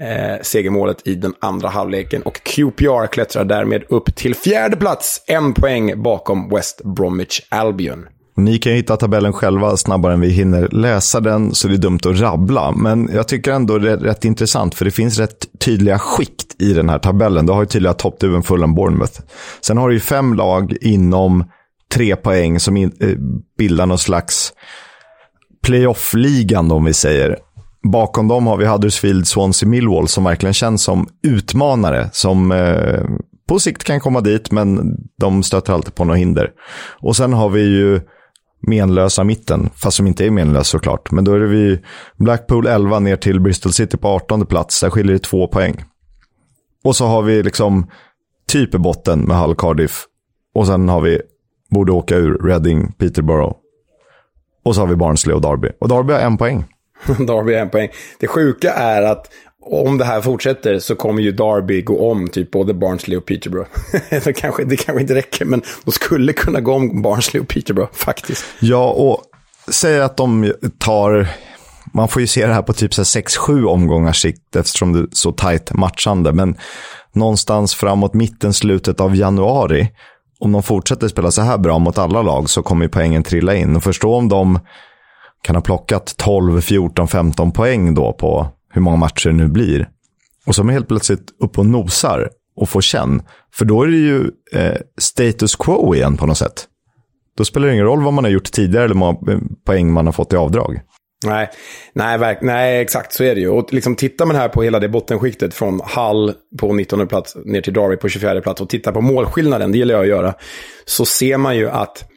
eh, 0.01 0.43
segermålet 0.43 1.07
i 1.07 1.15
den 1.15 1.35
andra 1.41 1.69
halvleken. 1.69 2.23
Och 2.23 2.35
QPR 2.43 3.07
klättrar 3.07 3.45
därmed 3.45 3.85
upp 3.89 4.17
till 4.17 4.35
fjärde 4.35 4.77
plats, 4.77 5.25
en 5.27 5.55
poäng 5.55 6.03
bakom 6.03 6.49
West 6.49 6.81
Bromwich 6.85 7.41
Albion. 7.49 8.07
Ni 8.37 8.59
kan 8.59 8.73
ju 8.73 8.79
hitta 8.79 8.97
tabellen 8.97 9.33
själva 9.33 9.77
snabbare 9.77 10.15
än 10.15 10.21
vi 10.21 10.29
hinner 10.29 10.69
läsa 10.69 11.21
den, 11.21 11.55
så 11.55 11.69
det 11.69 11.75
är 11.75 11.79
dumt 11.79 12.01
att 12.07 12.21
rabbla. 12.21 12.73
Men 12.73 13.11
jag 13.13 13.29
tycker 13.29 13.53
ändå 13.53 13.79
det 13.79 13.91
är 13.91 13.97
rätt 13.97 14.25
intressant, 14.25 14.75
för 14.75 14.85
det 14.85 14.91
finns 14.91 15.19
rätt 15.19 15.47
tydliga 15.65 15.99
skikt 15.99 16.63
i 16.63 16.73
den 16.73 16.89
här 16.89 16.99
tabellen. 16.99 17.47
Du 17.47 17.53
har 17.53 17.61
ju 17.61 17.67
tydliga 17.67 17.93
toppduven 17.93 18.43
Fulham 18.43 18.75
Bournemouth. 18.75 19.21
Sen 19.61 19.79
har 19.79 19.89
du 19.89 19.95
ju 19.95 20.01
fem 20.01 20.35
lag 20.35 20.77
inom 20.81 21.45
tre 21.95 22.17
poäng 22.17 22.61
som 22.61 22.77
in, 22.77 22.93
eh, 23.01 23.17
bildar 23.59 23.87
någon 23.87 23.99
slags 23.99 24.53
playoff-ligan, 25.63 26.73
om 26.73 26.85
vi 26.85 26.93
säger. 26.93 27.39
Bakom 27.83 28.29
dem 28.29 28.47
har 28.47 28.57
vi 28.57 28.67
Huddersfield, 28.67 29.27
Swansea, 29.27 29.69
Millwall 29.69 30.09
som 30.09 30.25
verkligen 30.25 30.55
känns 30.55 30.83
som 30.83 31.09
utmanare. 31.23 32.11
Som 32.13 32.53
eh, 32.53 33.05
på 33.49 33.59
sikt 33.59 33.85
kan 33.85 34.01
komma 34.01 34.21
dit, 34.21 34.51
men 34.51 34.97
de 35.21 35.43
stöter 35.43 35.73
alltid 35.73 35.95
på 35.95 36.05
något 36.05 36.19
hinder. 36.19 36.51
Och 37.01 37.17
sen 37.17 37.33
har 37.33 37.49
vi 37.49 37.61
ju 37.61 38.01
menlösa 38.63 39.25
mitten, 39.25 39.71
fast 39.75 39.97
som 39.97 40.07
inte 40.07 40.27
är 40.27 40.31
menlös 40.31 40.69
såklart. 40.69 41.11
Men 41.11 41.25
då 41.25 41.33
är 41.33 41.39
det 41.39 41.47
vi 41.47 41.81
Blackpool 42.17 42.67
11 42.67 42.99
ner 42.99 43.17
till 43.17 43.41
Bristol 43.41 43.73
City 43.73 43.97
på 43.97 44.09
18 44.09 44.47
plats. 44.47 44.81
Där 44.81 44.91
skiljer 44.91 45.13
det 45.13 45.19
två 45.19 45.49
poäng. 45.49 45.85
Och 46.85 46.97
så 46.97 47.07
har 47.07 47.23
vi 47.23 47.43
liksom 47.43 47.87
typ 48.49 48.75
i 48.75 48.79
botten 48.79 49.21
med 49.21 49.37
Hull 49.37 49.55
Cardiff. 49.55 50.05
Och 50.55 50.67
sen 50.67 50.89
har 50.89 51.01
vi, 51.01 51.21
borde 51.71 51.93
åka 51.93 52.17
ur, 52.17 52.39
Reading, 52.39 52.93
Peterborough. 52.93 53.57
Och 54.65 54.75
så 54.75 54.81
har 54.81 54.89
vi 54.89 54.97
Barnsley 54.97 55.35
och 55.35 55.43
Derby. 55.43 55.69
Och 55.81 55.89
Derby 55.89 56.13
har 56.13 56.21
en 56.21 56.37
poäng. 56.37 56.65
Derby 57.07 57.55
har 57.55 57.61
en 57.61 57.71
poäng. 57.71 57.89
Det 58.21 58.27
sjuka 58.27 58.73
är 58.73 59.03
att 59.03 59.29
om 59.63 59.99
det 59.99 60.05
här 60.05 60.21
fortsätter 60.21 60.79
så 60.79 60.95
kommer 60.95 61.23
ju 61.23 61.33
Derby 61.33 61.83
gå 61.83 62.11
om 62.11 62.29
typ 62.29 62.51
både 62.51 62.75
Barnsley 62.75 63.17
och 63.17 63.27
Peterborough. 63.27 63.71
det, 64.25 64.33
kanske, 64.33 64.65
det 64.65 64.77
kanske 64.77 65.03
inte 65.03 65.15
räcker, 65.15 65.45
men 65.45 65.63
de 65.85 65.93
skulle 65.93 66.33
kunna 66.33 66.61
gå 66.61 66.73
om 66.73 67.03
Barnsley 67.03 67.43
och 67.43 67.49
Peterborough 67.49 67.93
faktiskt. 67.93 68.45
Ja, 68.61 68.91
och 68.91 69.23
säg 69.71 70.01
att 70.01 70.17
de 70.17 70.53
tar... 70.79 71.29
Man 71.95 72.09
får 72.09 72.23
ju 72.23 72.27
se 72.27 72.47
det 72.47 72.53
här 72.53 72.63
på 72.63 72.73
typ 72.73 72.93
6-7 72.93 73.65
omgångars 73.65 74.23
sikt 74.23 74.57
eftersom 74.57 74.93
det 74.93 74.99
är 74.99 75.07
så 75.13 75.33
tajt 75.33 75.73
matchande. 75.73 76.33
Men 76.33 76.57
någonstans 77.13 77.75
framåt 77.75 78.15
mitten, 78.15 78.53
slutet 78.53 79.01
av 79.01 79.17
januari, 79.17 79.89
om 80.39 80.53
de 80.53 80.63
fortsätter 80.63 81.09
spela 81.09 81.31
så 81.31 81.43
här 81.43 81.59
bra 81.59 81.79
mot 81.79 81.99
alla 81.99 82.23
lag 82.23 82.51
så 82.51 82.63
kommer 82.63 82.85
ju 82.85 82.89
poängen 82.89 83.23
trilla 83.23 83.55
in. 83.55 83.77
Och 83.77 83.83
förstå 83.83 84.15
om 84.15 84.29
de 84.29 84.59
kan 85.43 85.57
ha 85.57 85.63
plockat 85.63 86.15
12, 86.17 86.61
14, 86.61 87.09
15 87.09 87.53
poäng 87.53 87.95
då 87.95 88.13
på 88.13 88.49
hur 88.73 88.83
många 88.83 88.97
matcher 88.97 89.29
det 89.29 89.37
nu 89.37 89.49
blir. 89.49 89.89
Och 90.47 90.55
så 90.55 90.63
är 90.63 90.65
man 90.65 90.73
helt 90.73 90.89
plötsligt 90.89 91.31
upp 91.41 91.59
och 91.59 91.67
nosar 91.67 92.31
och 92.57 92.69
får 92.69 92.81
känn. 92.81 93.23
För 93.55 93.65
då 93.65 93.83
är 93.83 93.87
det 93.87 93.97
ju 93.97 94.31
eh, 94.53 94.77
status 94.99 95.57
quo 95.57 95.95
igen 95.95 96.17
på 96.17 96.27
något 96.27 96.39
sätt. 96.39 96.69
Då 97.37 97.45
spelar 97.45 97.67
det 97.67 97.73
ingen 97.73 97.87
roll 97.87 98.03
vad 98.03 98.13
man 98.13 98.25
har 98.25 98.31
gjort 98.31 98.53
tidigare 98.53 98.85
eller 98.85 98.95
hur 98.95 98.99
många 98.99 99.33
eh, 99.33 99.39
poäng 99.67 99.93
man 99.93 100.07
har 100.07 100.13
fått 100.13 100.33
i 100.33 100.37
avdrag. 100.37 100.81
Nej, 101.25 101.51
nej, 101.93 102.19
verk, 102.19 102.39
nej, 102.43 102.81
exakt 102.81 103.13
så 103.13 103.25
är 103.25 103.35
det 103.35 103.41
ju. 103.41 103.49
Och 103.49 103.73
liksom 103.73 103.97
tittar 103.97 104.27
man 104.27 104.37
här 104.37 104.49
på 104.49 104.63
hela 104.63 104.81
det 104.81 104.89
bottenskiktet 104.89 105.55
från 105.55 105.81
Hall 105.85 106.33
på 106.59 106.73
19 106.73 107.09
plats 107.09 107.37
ner 107.45 107.61
till 107.61 107.73
Darby 107.73 107.97
på 107.97 108.09
24 108.09 108.41
plats 108.41 108.61
och 108.61 108.69
tittar 108.69 108.93
på 108.93 109.01
målskillnaden, 109.01 109.73
det 109.73 109.79
gillar 109.79 109.95
jag 109.95 110.03
att 110.03 110.09
göra, 110.09 110.35
så 110.85 111.05
ser 111.05 111.37
man 111.37 111.57
ju 111.57 111.71
att 111.71 112.12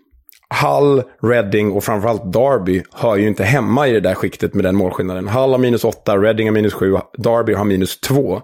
Hull, 0.50 1.04
Reading 1.24 1.72
och 1.72 1.84
framförallt 1.84 2.34
Derby 2.34 2.84
hör 2.94 3.16
ju 3.16 3.28
inte 3.28 3.44
hemma 3.44 3.88
i 3.88 3.92
det 3.92 4.00
där 4.00 4.14
skiktet 4.14 4.54
med 4.54 4.66
den 4.66 4.76
målskillnaden. 4.76 5.28
Hull 5.28 5.52
har 5.52 5.58
minus 5.58 5.84
8, 5.84 6.18
Reading 6.18 6.48
har 6.48 6.54
minus 6.54 6.74
7, 6.74 6.98
Derby 7.18 7.54
har 7.54 7.66
minus 7.66 8.00
2. 8.00 8.42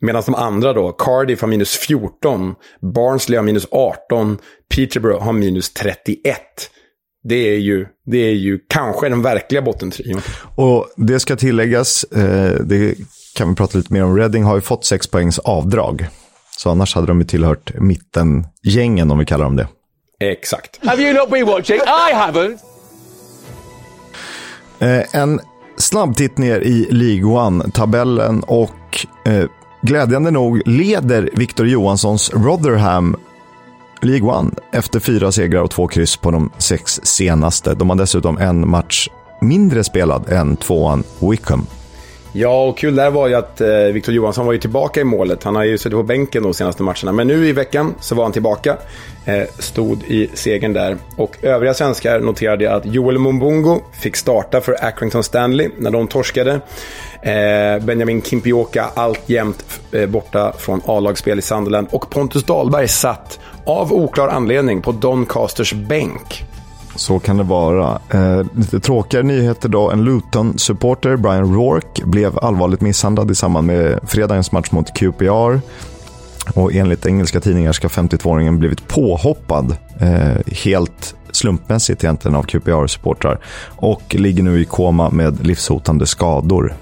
Medan 0.00 0.22
de 0.26 0.34
andra 0.34 0.72
då, 0.72 0.92
Cardiff 0.92 1.40
har 1.40 1.48
minus 1.48 1.76
14, 1.76 2.54
Barnsley 2.94 3.36
har 3.36 3.44
minus 3.44 3.66
18, 3.70 4.38
Peterborough 4.74 5.24
har 5.24 5.32
minus 5.32 5.72
31. 5.72 6.40
Det 7.28 7.54
är 7.54 7.58
ju, 7.58 7.86
det 8.06 8.18
är 8.18 8.34
ju 8.34 8.58
kanske 8.68 9.08
den 9.08 9.22
verkliga 9.22 9.62
bottentrion. 9.62 10.20
Och 10.54 10.88
det 10.96 11.20
ska 11.20 11.36
tilläggas, 11.36 12.04
eh, 12.04 12.60
det 12.60 12.94
kan 13.36 13.48
vi 13.48 13.54
prata 13.54 13.78
lite 13.78 13.92
mer 13.92 14.04
om, 14.04 14.16
Reading 14.16 14.44
har 14.44 14.54
ju 14.54 14.60
fått 14.60 14.84
6 14.84 15.06
poängs 15.06 15.38
avdrag. 15.38 16.06
Så 16.58 16.70
annars 16.70 16.94
hade 16.94 17.06
de 17.06 17.20
ju 17.20 17.26
tillhört 17.26 17.72
mittengängen 17.78 19.10
om 19.10 19.18
vi 19.18 19.26
kallar 19.26 19.44
dem 19.44 19.56
det. 19.56 19.68
Exakt. 20.20 20.78
Have 20.82 21.02
you 21.02 21.14
not 21.14 21.30
been 21.30 21.46
watching? 21.46 21.76
I 21.76 22.12
haven't! 22.14 22.58
Eh, 24.78 25.14
en 25.20 25.40
snabb 25.76 26.16
titt 26.16 26.38
ner 26.38 26.60
i 26.60 26.88
League 26.90 27.24
One-tabellen 27.24 28.42
och 28.42 29.06
eh, 29.24 29.44
glädjande 29.82 30.30
nog 30.30 30.62
leder 30.68 31.30
Victor 31.32 31.66
Johanssons 31.68 32.30
Rotherham 32.34 33.16
League 34.02 34.30
One 34.30 34.50
efter 34.72 35.00
fyra 35.00 35.32
segrar 35.32 35.62
och 35.62 35.70
två 35.70 35.86
kryss 35.88 36.16
på 36.16 36.30
de 36.30 36.50
sex 36.58 37.00
senaste. 37.02 37.74
De 37.74 37.90
har 37.90 37.96
dessutom 37.96 38.38
en 38.38 38.70
match 38.70 39.08
mindre 39.40 39.84
spelad 39.84 40.28
än 40.28 40.56
tvåan 40.56 41.04
Wickham. 41.30 41.66
Ja, 42.38 42.64
och 42.64 42.78
kul 42.78 42.96
där 42.96 43.10
var 43.10 43.28
ju 43.28 43.34
att 43.34 43.60
eh, 43.60 43.68
Victor 43.68 44.14
Johansson 44.14 44.46
var 44.46 44.52
ju 44.52 44.58
tillbaka 44.58 45.00
i 45.00 45.04
målet. 45.04 45.44
Han 45.44 45.56
har 45.56 45.64
ju 45.64 45.78
suttit 45.78 45.96
på 45.96 46.02
bänken 46.02 46.42
de 46.42 46.54
senaste 46.54 46.82
matcherna. 46.82 47.12
Men 47.12 47.26
nu 47.26 47.48
i 47.48 47.52
veckan 47.52 47.94
så 48.00 48.14
var 48.14 48.22
han 48.22 48.32
tillbaka. 48.32 48.76
Eh, 49.24 49.42
stod 49.58 50.02
i 50.02 50.30
segern 50.34 50.72
där. 50.72 50.96
Och 51.16 51.36
övriga 51.42 51.74
svenskar 51.74 52.20
noterade 52.20 52.74
att 52.74 52.86
Joel 52.86 53.18
Mumbungo 53.18 53.80
fick 53.92 54.16
starta 54.16 54.60
för 54.60 54.84
Accrington 54.84 55.22
Stanley 55.22 55.70
när 55.78 55.90
de 55.90 56.08
torskade. 56.08 56.60
Eh, 57.22 57.84
Benjamin 57.84 58.22
Kimpioka 58.22 58.86
alltjämt 58.94 59.80
eh, 59.92 60.06
borta 60.06 60.52
från 60.58 60.80
A-lagsspel 60.86 61.38
i 61.38 61.42
Sunderland. 61.42 61.88
Och 61.90 62.10
Pontus 62.10 62.44
Dahlberg 62.44 62.88
satt 62.88 63.38
av 63.66 63.92
oklar 63.92 64.28
anledning 64.28 64.82
på 64.82 64.92
Doncasters 64.92 65.72
bänk. 65.72 66.44
Så 66.96 67.18
kan 67.18 67.36
det 67.36 67.42
vara. 67.42 68.00
Eh, 68.10 68.46
lite 68.54 68.80
tråkigare 68.80 69.24
nyheter 69.24 69.68
då. 69.68 69.90
En 69.90 70.04
Luton-supporter, 70.04 71.16
Brian 71.16 71.54
Rourke, 71.54 72.06
blev 72.06 72.38
allvarligt 72.38 72.80
misshandlad 72.80 73.30
i 73.30 73.34
samband 73.34 73.66
med 73.66 74.00
fredagens 74.06 74.52
match 74.52 74.70
mot 74.70 74.94
QPR. 74.94 75.60
Och 76.54 76.74
enligt 76.74 77.06
engelska 77.06 77.40
tidningar 77.40 77.72
ska 77.72 77.88
52-åringen 77.88 78.58
blivit 78.58 78.88
påhoppad 78.88 79.76
eh, 80.00 80.54
helt 80.64 81.14
slumpmässigt 81.32 82.04
egentligen 82.04 82.34
av 82.34 82.42
QPR-supportrar 82.42 83.38
och 83.76 84.14
ligger 84.18 84.42
nu 84.42 84.60
i 84.60 84.64
koma 84.64 85.10
med 85.10 85.46
livshotande 85.46 86.06
skador. 86.06 86.74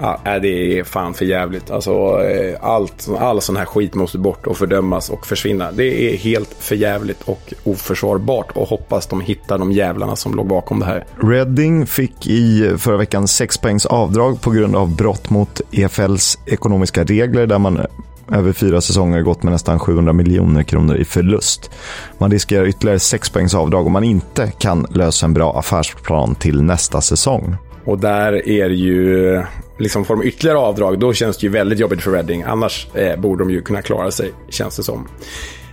Ja, 0.00 0.38
det 0.38 0.78
är 0.78 0.84
fan 0.84 1.14
för 1.14 1.24
jävligt. 1.24 1.70
Alltså, 1.70 1.90
eh, 2.24 2.56
allt, 2.60 3.08
all 3.18 3.40
sån 3.40 3.56
här 3.56 3.64
skit 3.64 3.94
måste 3.94 4.18
bort 4.18 4.46
och 4.46 4.56
fördömas 4.56 5.10
och 5.10 5.26
försvinna. 5.26 5.72
Det 5.72 6.12
är 6.12 6.16
helt 6.16 6.56
för 6.58 6.74
jävligt 6.74 7.22
och 7.22 7.54
oförsvarbart 7.64 8.50
och 8.54 8.68
hoppas 8.68 9.06
de 9.06 9.20
hittar 9.20 9.58
de 9.58 9.72
jävlarna 9.72 10.16
som 10.16 10.34
låg 10.34 10.46
bakom 10.46 10.80
det 10.80 10.86
här. 10.86 11.04
Reading 11.22 11.86
fick 11.86 12.26
i 12.26 12.74
förra 12.78 12.96
veckan 12.96 13.28
6 13.28 13.58
poängs 13.58 13.86
avdrag 13.86 14.40
på 14.40 14.50
grund 14.50 14.76
av 14.76 14.96
brott 14.96 15.30
mot 15.30 15.60
EFLs 15.70 16.38
ekonomiska 16.46 17.04
regler 17.04 17.46
där 17.46 17.58
man 17.58 17.86
över 18.32 18.52
fyra 18.52 18.80
säsonger 18.80 19.22
gått 19.22 19.42
med 19.42 19.52
nästan 19.52 19.78
700 19.78 20.12
miljoner 20.12 20.62
kronor 20.62 20.96
i 20.96 21.04
förlust. 21.04 21.70
Man 22.18 22.30
riskerar 22.30 22.66
ytterligare 22.66 22.98
6 22.98 23.30
poängs 23.30 23.54
avdrag 23.54 23.86
om 23.86 23.92
man 23.92 24.04
inte 24.04 24.52
kan 24.58 24.86
lösa 24.90 25.26
en 25.26 25.34
bra 25.34 25.58
affärsplan 25.58 26.34
till 26.34 26.62
nästa 26.62 27.00
säsong. 27.00 27.56
Och 27.84 27.98
där 27.98 28.48
är 28.48 28.68
det 28.68 28.74
ju, 28.74 29.42
liksom 29.80 30.04
får 30.04 30.16
de 30.16 30.28
ytterligare 30.28 30.58
avdrag, 30.58 30.98
då 30.98 31.12
känns 31.12 31.36
det 31.36 31.46
ju 31.46 31.52
väldigt 31.52 31.78
jobbigt 31.78 32.02
för 32.02 32.10
Reading. 32.10 32.42
Annars 32.42 32.86
eh, 32.94 33.16
borde 33.20 33.44
de 33.44 33.50
ju 33.50 33.62
kunna 33.62 33.82
klara 33.82 34.10
sig, 34.10 34.32
känns 34.48 34.76
det 34.76 34.82
som. 34.82 35.08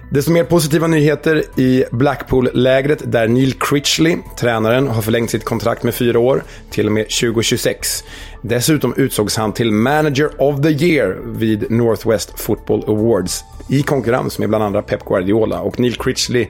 Desto 0.10 0.32
mer 0.32 0.44
positiva 0.44 0.88
nyheter 0.88 1.44
i 1.60 1.84
Blackpool-lägret 1.92 3.12
där 3.12 3.28
Neil 3.28 3.54
Critchley, 3.54 4.18
tränaren, 4.40 4.88
har 4.88 5.02
förlängt 5.02 5.30
sitt 5.30 5.46
kontrakt 5.46 5.84
med 5.84 5.96
fyra 5.96 6.20
år 6.20 6.44
till 6.70 6.86
och 6.86 6.92
med 6.92 7.10
2026. 7.10 8.04
Dessutom 8.42 8.94
utsågs 8.98 9.38
han 9.38 9.54
till 9.54 9.72
Manager 9.72 10.42
of 10.42 10.62
the 10.62 10.70
Year 10.70 11.18
vid 11.26 11.72
Northwest 11.72 12.40
Football 12.40 12.84
Awards 12.88 13.44
i 13.70 13.84
konkurrens 13.84 14.40
med 14.40 14.50
bland 14.50 14.64
andra 14.64 14.82
Pep 14.82 15.06
Guardiola. 15.06 15.62
Och 15.62 15.80
Neil 15.80 15.96
Critchley 15.96 16.48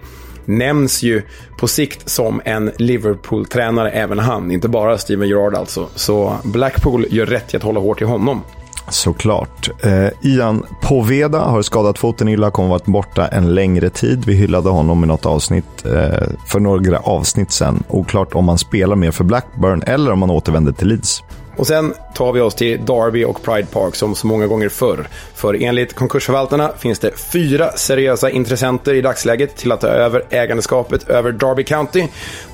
nämns 0.48 1.04
ju 1.04 1.22
på 1.58 1.68
sikt 1.68 2.10
som 2.10 2.42
en 2.46 2.72
Liverpool-tränare, 2.78 3.92
även 3.92 4.20
han. 4.20 4.52
Inte 4.52 4.68
bara 4.68 4.98
Steven 4.98 5.28
Gerrard 5.28 5.56
alltså. 5.56 5.88
Så 5.96 6.36
Blackpool 6.44 7.06
gör 7.10 7.26
rätt 7.26 7.54
i 7.54 7.58
att 7.58 7.64
hålla 7.64 7.80
hårt 7.80 8.02
i 8.02 8.06
honom. 8.06 8.42
Såklart. 8.90 9.70
Eh, 9.84 10.08
Ian 10.22 10.66
Poveda 10.82 11.40
har 11.40 11.62
skadat 11.62 11.98
foten 11.98 12.28
illa, 12.28 12.52
kommer 12.52 12.70
varit 12.70 12.86
borta 12.86 13.28
en 13.28 13.56
längre 13.56 13.90
tid. 13.90 14.24
Vi 14.26 14.34
hyllade 14.34 14.70
honom 14.70 15.04
i 15.04 15.08
något 15.08 15.26
avsnitt 15.26 15.86
eh, 15.86 16.28
för 16.46 16.60
några 16.60 17.00
avsnitt 17.00 17.52
sedan. 17.52 17.84
Oklart 17.88 18.36
om 18.36 18.48
han 18.48 18.58
spelar 18.58 18.96
mer 18.96 19.12
för 19.12 19.24
Blackburn 19.24 19.84
eller 19.86 20.12
om 20.12 20.22
han 20.22 20.32
återvänder 20.32 20.72
till 20.72 20.88
Leeds. 20.88 21.24
Och 21.58 21.68
sen 21.68 21.94
tar 22.14 22.34
vi 22.34 22.42
oss 22.42 22.56
till 22.56 22.86
Derby 22.86 23.24
och 23.24 23.44
Pride 23.44 23.68
Park 23.72 23.96
som 23.96 24.16
så 24.16 24.28
många 24.28 24.48
gånger 24.48 24.70
förr. 24.70 25.08
För 25.36 25.64
enligt 25.64 25.94
konkursförvaltarna 25.94 26.72
finns 26.78 27.00
det 27.00 27.12
fyra 27.34 27.72
seriösa 27.72 28.30
intressenter 28.30 28.94
i 28.94 29.02
dagsläget 29.02 29.56
till 29.56 29.72
att 29.72 29.82
ta 29.82 29.88
över 29.88 30.24
ägandeskapet 30.30 31.10
över 31.10 31.32
Derby 31.32 31.64
County. 31.64 32.08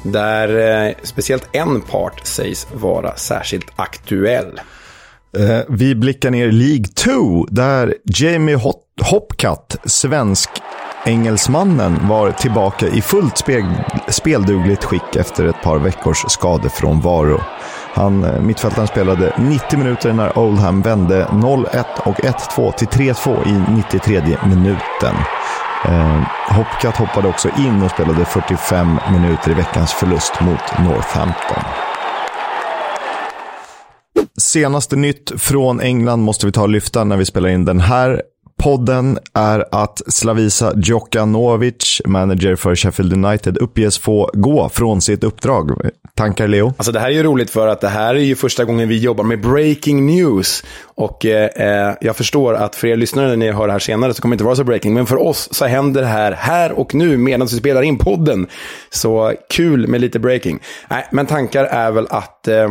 Där 0.03 0.85
eh, 0.87 0.93
speciellt 1.03 1.47
en 1.51 1.81
part 1.81 2.27
sägs 2.27 2.67
vara 2.73 3.15
särskilt 3.15 3.67
aktuell. 3.75 4.59
Eh, 5.37 5.59
vi 5.69 5.95
blickar 5.95 6.31
ner 6.31 6.47
i 6.47 6.51
League 6.51 6.85
2 6.85 7.47
där 7.49 7.95
Jamie 8.05 8.55
Hot 8.55 8.79
Hopcat, 9.01 9.77
svensk 9.85 10.49
engelsmannen 11.05 12.07
var 12.07 12.31
tillbaka 12.31 12.87
i 12.87 13.01
fullt 13.01 13.43
speldugligt 14.07 14.83
skick 14.83 15.15
efter 15.15 15.45
ett 15.45 15.61
par 15.63 15.79
veckors 15.79 16.25
skadefrånvaro. 16.27 17.41
Han, 17.95 18.23
eh, 18.23 18.41
mittfältaren 18.41 18.87
spelade 18.87 19.33
90 19.37 19.77
minuter 19.77 20.13
när 20.13 20.37
Oldham 20.37 20.81
vände 20.81 21.27
0-1 21.31 21.85
och 22.05 22.19
1-2 22.19 22.71
till 22.71 22.87
3-2 22.87 23.47
i 23.47 23.71
93 23.75 24.37
minuten. 24.45 25.15
Eh, 25.85 26.21
Hopcat 26.49 26.97
hoppade 26.97 27.27
också 27.27 27.49
in 27.57 27.83
och 27.83 27.91
spelade 27.91 28.25
45 28.25 28.99
minuter 29.11 29.51
i 29.51 29.53
veckans 29.53 29.93
förlust 29.93 30.41
mot 30.41 30.79
Northampton. 30.85 31.63
Senaste 34.37 34.95
nytt 34.95 35.41
från 35.41 35.81
England 35.81 36.21
måste 36.21 36.45
vi 36.45 36.51
ta 36.51 36.61
och 36.61 36.69
lyfta 36.69 37.03
när 37.03 37.17
vi 37.17 37.25
spelar 37.25 37.49
in 37.49 37.65
den 37.65 37.79
här 37.79 38.21
podden 38.57 39.19
är 39.33 39.65
att 39.71 40.01
Slavisa 40.07 40.73
Djokanovic, 40.75 42.01
manager 42.05 42.55
för 42.55 42.75
Sheffield 42.75 43.25
United, 43.25 43.57
uppges 43.57 43.97
få 43.97 44.29
gå 44.33 44.69
från 44.69 45.01
sitt 45.01 45.23
uppdrag. 45.23 45.89
Tankar 46.15 46.47
Leo? 46.47 46.73
Alltså 46.77 46.91
det 46.91 46.99
här 46.99 47.07
är 47.07 47.13
ju 47.13 47.23
roligt 47.23 47.49
för 47.49 47.67
att 47.67 47.81
det 47.81 47.87
här 47.87 48.15
är 48.15 48.19
ju 48.19 48.35
första 48.35 48.65
gången 48.65 48.89
vi 48.89 48.97
jobbar 48.97 49.23
med 49.23 49.41
breaking 49.41 50.05
news. 50.05 50.63
Och 50.95 51.25
eh, 51.25 51.87
eh, 51.87 51.95
jag 52.01 52.15
förstår 52.15 52.53
att 52.53 52.75
för 52.75 52.87
er 52.87 52.95
lyssnare 52.95 53.27
när 53.27 53.35
ni 53.35 53.51
hör 53.51 53.67
det 53.67 53.73
här 53.73 53.79
senare 53.79 54.13
så 54.13 54.21
kommer 54.21 54.33
det 54.33 54.35
inte 54.35 54.43
vara 54.43 54.55
så 54.55 54.63
breaking. 54.63 54.93
Men 54.93 55.05
för 55.05 55.21
oss 55.21 55.53
så 55.53 55.65
händer 55.65 56.01
det 56.01 56.07
här 56.07 56.31
här 56.31 56.71
och 56.71 56.95
nu 56.95 57.17
medan 57.17 57.47
vi 57.47 57.57
spelar 57.57 57.81
in 57.81 57.97
podden. 57.97 58.47
Så 58.89 59.33
kul 59.49 59.87
med 59.87 60.01
lite 60.01 60.19
breaking. 60.19 60.59
Nej, 60.89 61.07
men 61.11 61.25
tankar 61.25 61.63
är 61.63 61.91
väl 61.91 62.07
att 62.09 62.47
eh, 62.47 62.69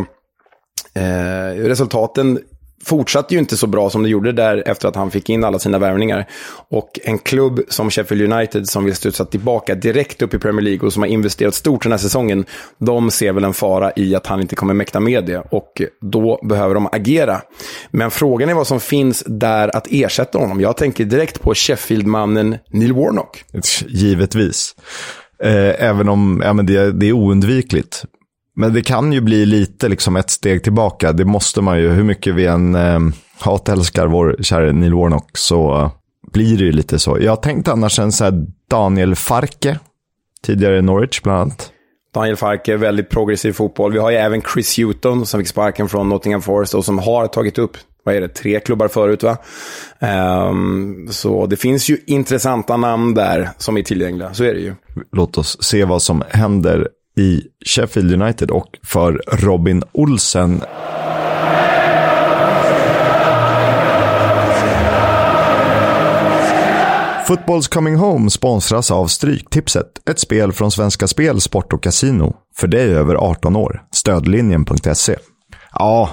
Eh, 0.95 1.57
resultaten 1.57 2.39
fortsatte 2.85 3.35
ju 3.35 3.41
inte 3.41 3.57
så 3.57 3.67
bra 3.67 3.91
som 3.91 4.03
det 4.03 4.09
gjorde 4.09 4.33
där 4.33 4.63
efter 4.67 4.89
att 4.89 4.97
han 4.97 5.11
fick 5.11 5.31
in 5.31 5.45
alla 5.45 5.59
sina 5.59 5.79
värvningar. 5.79 6.29
Och 6.69 7.01
en 7.03 7.19
klubb 7.19 7.61
som 7.69 7.91
Sheffield 7.91 8.33
United 8.33 8.69
som 8.69 8.85
vill 8.85 8.95
studsa 8.95 9.25
tillbaka 9.25 9.75
direkt 9.75 10.23
upp 10.23 10.35
i 10.35 10.39
Premier 10.39 10.63
League 10.63 10.87
och 10.87 10.93
som 10.93 11.03
har 11.03 11.09
investerat 11.09 11.55
stort 11.55 11.83
den 11.83 11.93
här 11.93 11.99
säsongen, 11.99 12.45
de 12.79 13.11
ser 13.11 13.33
väl 13.33 13.45
en 13.45 13.55
fara 13.55 13.93
i 13.97 14.15
att 14.15 14.27
han 14.27 14.41
inte 14.41 14.57
kommer 14.57 14.75
mäkta 14.75 15.01
med 15.01 15.25
det. 15.25 15.39
Och 15.51 15.83
då 16.01 16.41
behöver 16.43 16.75
de 16.75 16.89
agera. 16.93 17.43
Men 17.91 18.11
frågan 18.11 18.49
är 18.49 18.55
vad 18.55 18.67
som 18.67 18.81
finns 18.81 19.25
där 19.27 19.77
att 19.77 19.87
ersätta 19.91 20.39
honom. 20.39 20.61
Jag 20.61 20.77
tänker 20.77 21.05
direkt 21.05 21.43
på 21.43 21.55
Sheffield-mannen 21.55 22.59
Neil 22.71 22.93
Warnock. 22.93 23.45
Givetvis. 23.89 24.75
Eh, 25.43 25.85
även 25.89 26.09
om 26.09 26.43
ja, 26.45 26.53
men 26.53 26.67
det, 26.67 26.93
det 26.93 27.07
är 27.07 27.13
oundvikligt. 27.13 28.05
Men 28.57 28.73
det 28.75 28.83
kan 28.83 29.13
ju 29.13 29.21
bli 29.21 29.47
lite 29.47 29.89
liksom 29.89 30.17
ett 30.17 30.31
steg 30.31 30.65
tillbaka. 30.65 31.13
Det 31.13 31.25
måste 31.25 31.61
man 31.61 31.79
ju. 31.79 31.89
Hur 31.89 32.05
mycket 32.05 32.35
vi 32.35 32.47
än 32.47 32.75
eh, 32.75 32.99
hatälskar 33.39 34.07
vår 34.07 34.37
kära 34.41 34.73
Neil 34.73 34.95
Warnock 34.95 35.31
så 35.39 35.91
blir 36.33 36.59
det 36.59 36.65
ju 36.65 36.73
lite 36.73 36.99
så. 36.99 37.19
Jag 37.21 37.43
tänkte 37.43 37.73
annars 37.73 37.99
en 37.99 38.13
så 38.13 38.25
här 38.25 38.47
Daniel 38.71 39.15
Farke, 39.15 39.79
tidigare 40.45 40.79
i 40.79 40.83
Norwich 40.83 41.23
bland 41.23 41.41
annat. 41.41 41.73
Daniel 42.15 42.37
Farke, 42.37 42.77
väldigt 42.77 43.11
progressiv 43.11 43.53
fotboll. 43.53 43.93
Vi 43.93 43.99
har 43.99 44.11
ju 44.11 44.17
även 44.17 44.43
Chris 44.55 44.79
Hewton 44.79 45.27
som 45.27 45.41
fick 45.41 45.49
sparken 45.49 45.89
från 45.89 46.09
Nottingham 46.09 46.43
Forest 46.43 46.75
och 46.75 46.85
som 46.85 46.99
har 46.99 47.27
tagit 47.27 47.59
upp 47.59 47.77
vad 48.05 48.15
är 48.15 48.21
det, 48.21 48.29
tre 48.29 48.61
klubbar 48.61 48.89
förut 48.89 49.23
va? 49.23 49.37
Um, 50.49 51.09
så 51.11 51.47
det 51.47 51.57
finns 51.57 51.91
ju 51.91 51.99
intressanta 52.07 52.77
namn 52.77 53.15
där 53.15 53.51
som 53.59 53.77
är 53.77 53.83
tillgängliga, 53.83 54.35
så 54.35 54.45
är 54.45 54.55
det 54.55 54.61
ju. 54.61 54.75
Låt 55.13 55.39
oss 55.39 55.63
se 55.63 55.85
vad 55.85 56.03
som 56.03 56.23
händer 56.29 56.89
i 57.17 57.43
Sheffield 57.67 58.23
United 58.23 58.51
och 58.51 58.79
för 58.83 59.23
Robin 59.27 59.83
Olsen. 59.93 60.63
Footballs 67.27 67.69
Coming 67.69 67.97
Home 67.97 68.31
sponsras 68.31 68.91
av 68.91 69.07
Stryktipset, 69.07 70.09
ett 70.11 70.19
spel 70.19 70.53
från 70.53 70.71
Svenska 70.71 71.07
Spel, 71.07 71.41
Sport 71.41 71.73
och 71.73 71.83
Casino. 71.83 72.37
För 72.57 72.69
dig 72.69 72.95
över 72.95 73.15
18 73.15 73.57
år. 73.57 73.83
Stödlinjen.se. 73.91 75.17
Ja, 75.73 76.11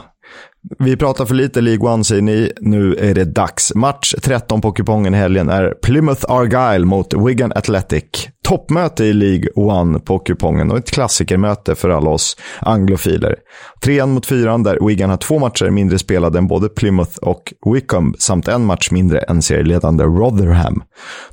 vi 0.80 0.98
pratar 0.98 1.26
för 1.26 1.36
lite 1.36 1.62
League 1.62 1.90
One 1.90 2.04
säger 2.04 2.22
ni. 2.22 2.52
Nu 2.62 2.96
är 2.96 3.14
det 3.14 3.26
dags. 3.26 3.76
Match 3.76 4.16
13 4.22 4.62
på 4.62 4.72
kupongen 4.72 5.14
i 5.14 5.18
helgen 5.18 5.50
är 5.50 5.74
Plymouth 5.82 6.26
Argyle 6.32 6.86
mot 6.86 7.14
Wigan 7.14 7.52
Athletic. 7.56 8.04
Toppmöte 8.44 9.06
i 9.06 9.14
League 9.14 9.50
One 9.56 10.00
på 10.00 10.20
kupongen 10.20 10.72
och 10.72 10.78
ett 10.78 10.92
klassikermöte 10.92 11.76
för 11.76 11.90
alla 11.90 12.10
oss 12.10 12.38
anglofiler. 12.60 13.36
Trean 13.84 14.12
mot 14.12 14.26
fyran 14.26 14.64
där 14.64 14.88
Wigan 14.88 15.10
har 15.10 15.18
två 15.18 15.40
matcher 15.40 15.70
mindre 15.70 16.00
spelade 16.00 16.38
än 16.38 16.48
både 16.48 16.70
Plymouth 16.70 17.18
och 17.18 17.54
Wickham 17.74 18.16
samt 18.20 18.48
en 18.48 18.66
match 18.66 18.92
mindre 18.92 19.20
än 19.20 19.42
serieledande 19.42 20.04
Rotherham. 20.04 20.84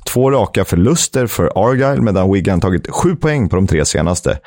Två 0.05 0.31
raka 0.31 0.65
förluster 0.65 1.27
för 1.27 1.51
Argyle 1.55 2.01
medan 2.01 2.33
Wigan 2.33 2.61
tagit 2.61 2.89
sju 2.89 3.15
poäng 3.15 3.49
på 3.49 3.55
de 3.55 3.67
tre 3.67 3.85
senaste. 3.85 4.39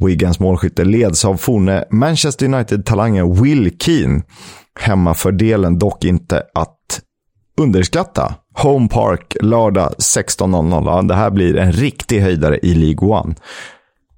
Wiggans 0.00 0.40
målskytte 0.40 0.84
leds 0.84 1.24
av 1.24 1.36
forne 1.36 1.84
Manchester 1.90 2.46
United-talangen 2.46 3.42
Will 3.42 3.78
Keane. 3.78 4.22
Hemmafördelen 4.80 5.78
dock 5.78 6.04
inte 6.04 6.42
att 6.54 7.00
underskatta. 7.60 8.34
Home 8.54 8.88
Park, 8.88 9.36
lördag 9.40 9.94
16.00. 9.98 11.08
det 11.08 11.14
här 11.14 11.30
blir 11.30 11.56
en 11.56 11.72
riktig 11.72 12.20
höjdare 12.20 12.58
i 12.62 12.74
League 12.74 13.08
One. 13.08 13.34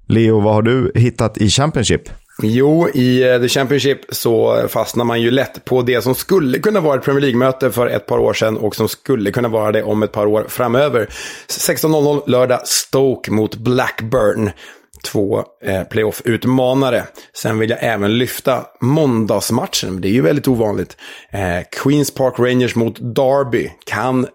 Leo, 0.07 0.39
vad 0.39 0.53
har 0.53 0.61
du 0.61 0.91
hittat 0.95 1.37
i 1.37 1.49
Championship? 1.49 2.01
Jo, 2.43 2.89
i 2.93 3.31
eh, 3.33 3.39
The 3.41 3.47
Championship 3.47 3.99
så 4.09 4.65
fastnar 4.67 5.05
man 5.05 5.21
ju 5.21 5.31
lätt 5.31 5.65
på 5.65 5.81
det 5.81 6.01
som 6.01 6.15
skulle 6.15 6.59
kunna 6.59 6.79
vara 6.79 6.99
ett 6.99 7.05
Premier 7.05 7.21
League-möte 7.21 7.71
för 7.71 7.87
ett 7.87 8.05
par 8.05 8.17
år 8.17 8.33
sedan 8.33 8.57
och 8.57 8.75
som 8.75 8.89
skulle 8.89 9.31
kunna 9.31 9.47
vara 9.47 9.71
det 9.71 9.83
om 9.83 10.03
ett 10.03 10.11
par 10.11 10.25
år 10.25 10.45
framöver. 10.47 11.07
16.00 11.47 12.21
lördag, 12.27 12.67
Stoke 12.67 13.31
mot 13.31 13.55
Blackburn 13.55 14.51
två 15.03 15.43
eh, 15.63 15.83
playoff-utmanare. 15.83 17.03
Sen 17.33 17.59
vill 17.59 17.69
jag 17.69 17.79
även 17.81 18.17
lyfta 18.17 18.65
måndagsmatchen, 18.81 20.01
det 20.01 20.07
är 20.07 20.11
ju 20.11 20.21
väldigt 20.21 20.47
ovanligt. 20.47 20.97
Eh, 21.31 21.63
Queens 21.83 22.11
Park 22.11 22.33
Rangers 22.39 22.75
mot 22.75 23.15
Derby. 23.15 23.69
Kan 23.85 24.27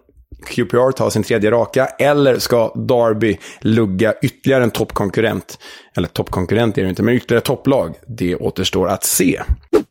QPR 0.45 0.91
ta 0.91 1.09
sin 1.11 1.23
tredje 1.23 1.51
raka 1.51 1.85
eller 1.85 2.39
ska 2.39 2.73
Derby 2.75 3.37
lugga 3.61 4.13
ytterligare 4.21 4.63
en 4.63 4.71
toppkonkurrent? 4.71 5.59
Eller 5.97 6.07
toppkonkurrent 6.07 6.77
är 6.77 6.83
det 6.83 6.89
inte, 6.89 7.03
men 7.03 7.15
ytterligare 7.15 7.41
topplag. 7.41 7.95
Det 8.07 8.35
återstår 8.35 8.87
att 8.87 9.03
se. 9.03 9.41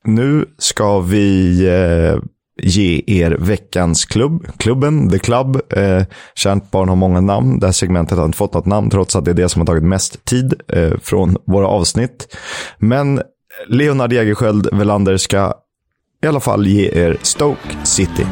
Nu 0.04 0.46
ska 0.58 1.00
vi 1.00 1.58
eh, 1.66 2.22
ge 2.56 3.02
er 3.06 3.30
veckans 3.30 4.04
klubb. 4.04 4.46
Klubben, 4.56 5.10
The 5.10 5.18
Club. 5.18 5.60
Eh, 5.72 6.04
kärt 6.34 6.70
barn 6.70 6.88
har 6.88 6.96
många 6.96 7.20
namn. 7.20 7.58
Det 7.58 7.66
här 7.66 7.72
segmentet 7.72 8.18
har 8.18 8.24
inte 8.24 8.38
fått 8.38 8.54
något 8.54 8.66
namn 8.66 8.90
trots 8.90 9.16
att 9.16 9.24
det 9.24 9.30
är 9.30 9.34
det 9.34 9.48
som 9.48 9.60
har 9.60 9.66
tagit 9.66 9.84
mest 9.84 10.24
tid 10.24 10.54
eh, 10.68 10.92
från 11.02 11.36
våra 11.44 11.66
avsnitt. 11.66 12.36
Men 12.78 13.22
Leonard 13.68 14.12
Jägerskiöld 14.12 14.68
Velander 14.72 15.16
ska 15.16 15.54
i 16.22 16.26
alla 16.26 16.40
fall 16.40 16.66
ge 16.66 16.88
er 16.88 17.16
Stoke 17.22 17.76
City. 17.84 18.26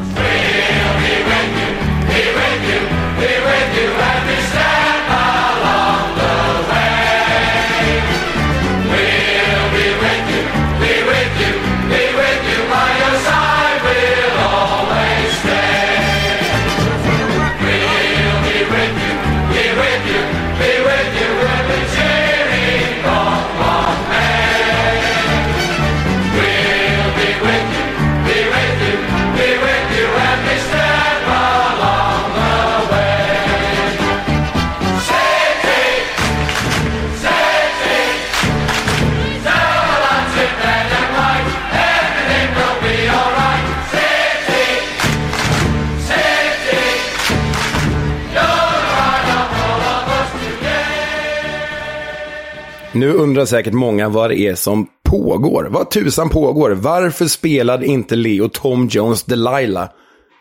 Nu 52.93 53.13
undrar 53.13 53.45
säkert 53.45 53.73
många 53.73 54.09
vad 54.09 54.29
det 54.29 54.39
är 54.39 54.55
som 54.55 54.87
pågår. 55.03 55.67
Vad 55.71 55.91
tusan 55.91 56.29
pågår? 56.29 56.71
Varför 56.71 57.25
spelade 57.25 57.85
inte 57.85 58.15
Leo 58.15 58.49
Tom 58.49 58.87
Jones 58.87 59.23
Delilah? 59.23 59.89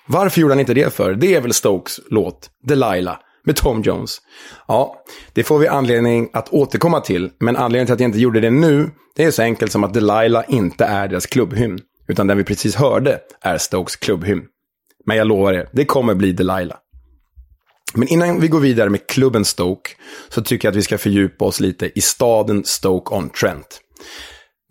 Varför 0.07 0.41
gjorde 0.41 0.55
han 0.55 0.61
inte 0.61 0.75
det 0.75 0.95
för? 0.95 1.15
Det 1.15 1.35
är 1.35 1.41
väl 1.41 1.53
Stokes 1.53 2.01
låt, 2.11 2.51
Delilah, 2.65 3.17
med 3.45 3.57
Tom 3.57 3.83
Jones. 3.83 4.19
Ja, 4.69 4.97
det 5.33 5.43
får 5.43 5.59
vi 5.59 5.69
anledning 5.69 6.31
att 6.33 6.49
återkomma 6.49 7.01
till. 7.01 7.31
Men 7.41 7.57
anledningen 7.57 7.87
till 7.87 7.95
att 7.95 8.01
jag 8.01 8.09
inte 8.09 8.21
gjorde 8.21 8.41
det 8.41 8.51
nu, 8.51 8.91
det 9.17 9.25
är 9.25 9.31
så 9.31 9.43
enkelt 9.43 9.73
som 9.73 9.85
att 9.85 9.95
Delilah 9.95 10.45
inte 10.49 10.85
är 10.85 11.09
deras 11.09 11.27
klubbhymn. 11.27 11.79
Utan 12.09 12.27
den 12.27 12.37
vi 12.37 12.45
precis 12.45 12.75
hörde 12.77 13.19
är 13.41 13.59
Stokes 13.59 13.97
klubbhymn. 13.97 14.43
Men 15.07 15.17
jag 15.17 15.27
lovar 15.27 15.53
er, 15.53 15.69
det 15.73 15.85
kommer 15.85 16.15
bli 16.15 16.33
Delilah. 16.33 16.77
Men 17.95 18.09
innan 18.09 18.41
vi 18.41 18.49
går 18.49 18.61
vidare 18.61 18.91
med 18.91 19.07
klubben 19.07 19.45
Stoke 19.45 19.91
så 20.29 20.43
tycker 20.43 20.69
jag 20.69 20.73
att 20.73 20.77
vi 20.77 20.83
ska 20.83 20.99
fördjupa 20.99 21.45
oss 21.45 21.61
lite 21.61 21.91
i 21.95 22.01
staden 22.01 22.65
Stoke-on-Trent. 22.65 23.81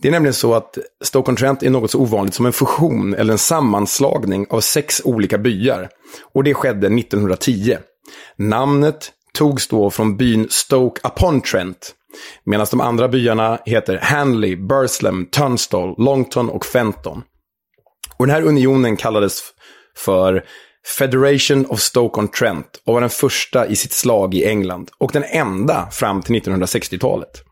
Det 0.02 0.08
är 0.08 0.12
nämligen 0.12 0.34
så 0.34 0.54
att 0.54 0.78
Stoke-on-Trent 1.04 1.64
är 1.64 1.70
något 1.70 1.92
så 1.92 2.00
ovanligt 2.00 2.34
som 2.34 2.46
en 2.46 2.54
fusion 2.54 3.14
eller 3.14 3.32
en 3.32 3.38
sammanslagning 3.38 4.48
av 4.50 4.62
sex 4.62 5.02
olika 5.04 5.38
byar. 5.38 5.90
Och 6.34 6.44
det 6.44 6.54
skedde 6.54 6.88
1910. 6.88 7.78
Namnet 8.36 9.12
togs 9.34 9.68
då 9.68 9.90
från 9.90 10.18
byn 10.18 10.48
Stoke-upon-Trent. 10.50 11.96
Medan 12.44 12.68
de 12.72 12.82
andra 12.82 13.08
byarna 13.08 13.60
heter 13.66 13.98
Hanley, 13.98 14.56
Burslem, 14.56 15.26
Tunstall, 15.26 15.96
Longton 15.98 16.50
och 16.50 16.66
Fenton. 16.66 17.24
Och 18.18 18.28
den 18.28 18.36
här 18.36 18.42
unionen 18.42 18.98
kallades 18.98 19.42
för 19.96 20.44
Federation 20.88 21.66
of 21.66 21.80
Stoke-on-Trent 21.80 22.82
och 22.86 22.94
var 22.94 23.02
den 23.02 23.10
första 23.10 23.68
i 23.68 23.76
sitt 23.76 23.94
slag 23.94 24.36
i 24.36 24.46
England 24.46 24.90
och 24.98 25.12
den 25.14 25.24
enda 25.24 25.88
fram 25.92 26.22
till 26.22 26.36
1960-talet. 26.36 27.44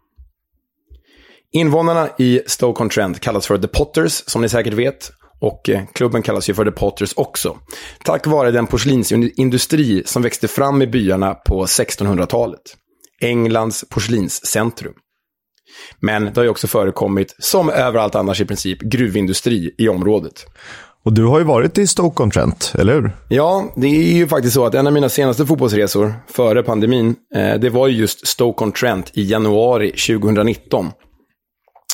Invånarna 1.51 2.09
i 2.17 2.41
Stoke-on-Trent 2.45 3.19
kallas 3.19 3.47
för 3.47 3.57
The 3.57 3.67
Potters, 3.67 4.23
som 4.27 4.41
ni 4.41 4.49
säkert 4.49 4.73
vet. 4.73 5.11
Och 5.39 5.69
eh, 5.69 5.81
klubben 5.93 6.21
kallas 6.21 6.49
ju 6.49 6.53
för 6.53 6.65
The 6.65 6.71
Potters 6.71 7.13
också. 7.15 7.57
Tack 8.03 8.27
vare 8.27 8.51
den 8.51 8.67
porslinsindustri 8.67 10.03
som 10.05 10.21
växte 10.21 10.47
fram 10.47 10.81
i 10.81 10.87
byarna 10.87 11.33
på 11.33 11.65
1600-talet. 11.65 12.61
Englands 13.21 13.85
porslinscentrum. 13.89 14.93
Men 15.99 16.25
det 16.25 16.35
har 16.35 16.43
ju 16.43 16.49
också 16.49 16.67
förekommit, 16.67 17.35
som 17.39 17.69
överallt 17.69 18.15
annars 18.15 18.41
i 18.41 18.45
princip, 18.45 18.79
gruvindustri 18.79 19.75
i 19.77 19.89
området. 19.89 20.45
Och 21.07 21.13
du 21.13 21.25
har 21.25 21.39
ju 21.39 21.45
varit 21.45 21.77
i 21.77 21.87
Stoke-on-Trent, 21.87 22.73
eller 22.79 22.93
hur? 22.93 23.11
Ja, 23.29 23.73
det 23.75 23.87
är 23.87 24.13
ju 24.13 24.27
faktiskt 24.27 24.53
så 24.53 24.65
att 24.65 24.75
en 24.75 24.87
av 24.87 24.93
mina 24.93 25.09
senaste 25.09 25.45
fotbollsresor 25.45 26.13
före 26.27 26.63
pandemin, 26.63 27.15
eh, 27.35 27.53
det 27.53 27.69
var 27.69 27.87
ju 27.87 27.97
just 27.97 28.27
Stoke-on-Trent 28.27 29.11
i 29.13 29.23
januari 29.23 29.91
2019. 29.91 30.91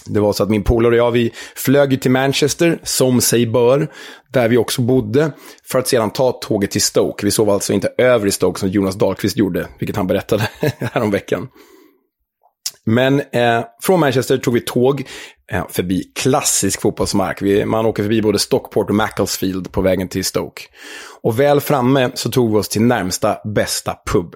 Det 0.06 0.20
var 0.20 0.34
så 0.34 0.44
att 0.44 0.50
min 0.50 0.64
polare 0.64 0.92
och 0.92 0.98
jag, 0.98 1.12
vi 1.12 1.32
flög 1.56 2.02
till 2.02 2.12
Manchester, 2.12 2.80
som 2.84 3.22
sig 3.22 3.48
bör, 3.48 3.92
där 4.32 4.48
vi 4.48 4.58
också 4.58 4.82
bodde, 4.82 5.32
för 5.72 5.80
att 5.80 5.88
sedan 5.88 6.10
ta 6.10 6.32
tåget 6.32 6.72
till 6.72 6.82
Stoke. 6.82 7.26
Vi 7.26 7.32
sov 7.32 7.50
alltså 7.50 7.74
inte 7.74 7.90
över 7.98 8.28
i 8.28 8.32
Stoke 8.32 8.60
som 8.60 8.70
Jonas 8.70 8.96
Dahlqvist 8.96 9.38
gjorde, 9.38 9.68
vilket 9.80 9.96
han 9.96 10.08
berättade 10.08 10.50
häromveckan. 10.80 11.48
Men 12.86 13.20
eh, 13.20 13.64
från 13.82 14.00
Manchester 14.00 14.38
tog 14.38 14.54
vi 14.54 14.62
tåg 14.62 15.08
Eh, 15.54 15.66
förbi 15.70 16.04
klassisk 16.16 16.82
fotbollsmark. 16.82 17.42
Vi, 17.42 17.66
man 17.66 17.86
åker 17.86 18.04
förbi 18.04 18.22
både 18.22 18.40
Stockport 18.40 18.90
och 18.90 18.96
Macclesfield 18.96 19.72
på 19.72 19.82
vägen 19.82 20.08
till 20.08 20.26
Stoke. 20.26 20.62
Och 21.22 21.40
väl 21.40 21.62
framme 21.62 22.12
så 22.14 22.32
tog 22.32 22.52
vi 22.52 22.58
oss 22.58 22.70
till 22.70 22.82
närmsta 22.82 23.38
bästa 23.46 23.96
pub. 24.06 24.36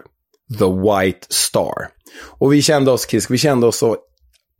The 0.59 0.65
White 0.65 1.27
Star. 1.29 1.87
Och 2.21 2.53
vi 2.53 2.61
kände 2.61 2.91
oss, 2.91 3.09
Kisk, 3.09 3.31
vi 3.31 3.37
kände 3.37 3.67
oss 3.67 3.77
så 3.77 3.97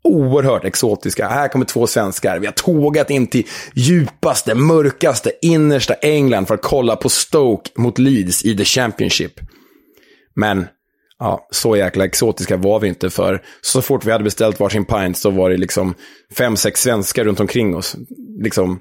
oerhört 0.04 0.66
exotiska. 0.66 1.28
Här 1.28 1.48
kommer 1.48 1.66
två 1.66 1.88
svenskar. 1.88 2.40
Vi 2.40 2.46
har 2.46 2.54
tågat 2.54 3.10
in 3.10 3.28
till 3.28 3.48
djupaste, 3.74 4.56
mörkaste, 4.56 5.32
innersta 5.42 5.94
England 5.94 6.46
för 6.46 6.56
att 6.56 6.62
kolla 6.62 6.96
på 6.96 7.10
Stoke 7.10 7.72
mot 7.76 7.98
Leeds 7.98 8.46
i 8.46 8.58
The 8.58 8.66
Championship. 8.66 9.34
Men 10.36 10.68
Ja, 11.20 11.48
så 11.52 11.76
jäkla 11.76 12.06
exotiska 12.06 12.58
var 12.58 12.80
vi 12.80 12.88
inte 12.88 13.10
för 13.10 13.42
så 13.62 13.82
fort 13.82 14.06
vi 14.06 14.12
hade 14.12 14.24
beställt 14.24 14.60
varsin 14.60 14.86
pint 14.86 15.18
så 15.18 15.30
var 15.30 15.50
det 15.50 15.58
liksom 15.58 15.94
fem, 16.38 16.58
sex 16.58 16.82
svenskar 16.82 17.24
runt 17.24 17.40
omkring 17.40 17.76
oss. 17.76 17.96
Liksom 18.40 18.80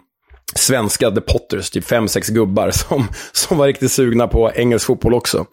svenska 0.54 1.10
The 1.10 1.20
Potters, 1.20 1.70
typ 1.70 1.84
fem, 1.84 2.08
sex 2.08 2.28
gubbar 2.28 2.70
som, 2.88 3.06
som 3.32 3.58
var 3.58 3.66
riktigt 3.66 3.92
sugna 3.92 4.28
på 4.28 4.50
engelsk 4.54 4.86
fotboll 4.86 5.14
också. 5.14 5.46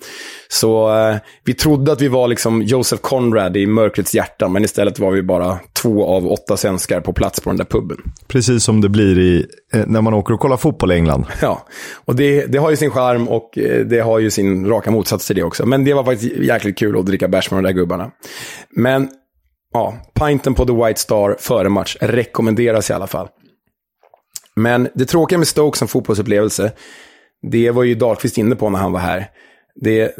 Så 0.48 0.96
eh, 0.96 1.16
vi 1.44 1.54
trodde 1.54 1.91
att 1.91 2.02
vi 2.02 2.08
var 2.08 2.28
liksom 2.28 2.62
Joseph 2.62 3.02
Conrad 3.02 3.58
i 3.58 3.66
Mörkrets 3.66 4.16
hjärta, 4.16 4.48
men 4.48 4.64
istället 4.64 5.00
var 5.00 5.12
vi 5.12 5.24
bara 5.24 5.60
två 5.74 6.06
av 6.06 6.32
åtta 6.32 6.58
svenskar 6.58 7.02
på 7.02 7.14
plats 7.14 7.39
på 7.39 7.50
den 7.50 7.58
där 7.58 7.66
puben. 7.66 7.98
Precis 8.28 8.64
som 8.64 8.82
det 8.82 8.89
blir 8.89 9.20
i, 9.20 9.46
eh, 9.74 9.84
när 9.88 10.02
man 10.02 10.14
åker 10.14 10.34
och 10.34 10.39
kollar 10.39 10.58
fotboll 10.58 10.91
i 10.91 10.96
England. 10.96 11.26
Ja, 11.41 11.66
och 12.06 12.16
det, 12.16 12.46
det 12.46 12.58
har 12.58 12.70
ju 12.70 12.76
sin 12.76 12.91
charm 12.91 13.28
och 13.28 13.58
eh, 13.58 13.86
det 13.86 14.00
har 14.00 14.20
ju 14.20 14.32
sin 14.32 14.68
raka 14.68 14.91
motsats 14.91 15.28
till 15.28 15.36
det 15.36 15.44
också. 15.44 15.66
Men 15.66 15.86
det 15.86 15.94
var 15.94 16.04
faktiskt 16.04 16.36
jäkligt 16.36 16.78
kul 16.78 17.00
att 17.00 17.06
dricka 17.06 17.28
bärs 17.28 17.52
med 17.52 17.64
de 17.64 17.68
där 17.68 17.74
gubbarna. 17.74 18.12
Men 18.76 19.10
ja, 19.74 19.94
pinten 20.14 20.54
på 20.54 20.66
The 20.66 20.74
White 20.74 21.00
Star 21.00 21.36
före 21.39 21.70
match 21.70 21.98
rekommenderas 22.02 22.89
i 22.89 22.94
alla 22.94 23.08
fall. 23.08 23.28
Men 24.56 24.89
det 24.95 25.06
tråkiga 25.06 25.39
med 25.39 25.47
Stoke 25.47 25.78
som 25.78 25.88
fotbollsupplevelse, 25.88 26.72
det 27.51 27.72
var 27.72 27.84
ju 27.84 27.95
Dahlqvist 27.95 28.38
inne 28.38 28.56
på 28.56 28.70
när 28.70 28.80
han 28.80 28.91
var 28.91 28.99
här. 28.99 29.28
Det, 29.76 30.16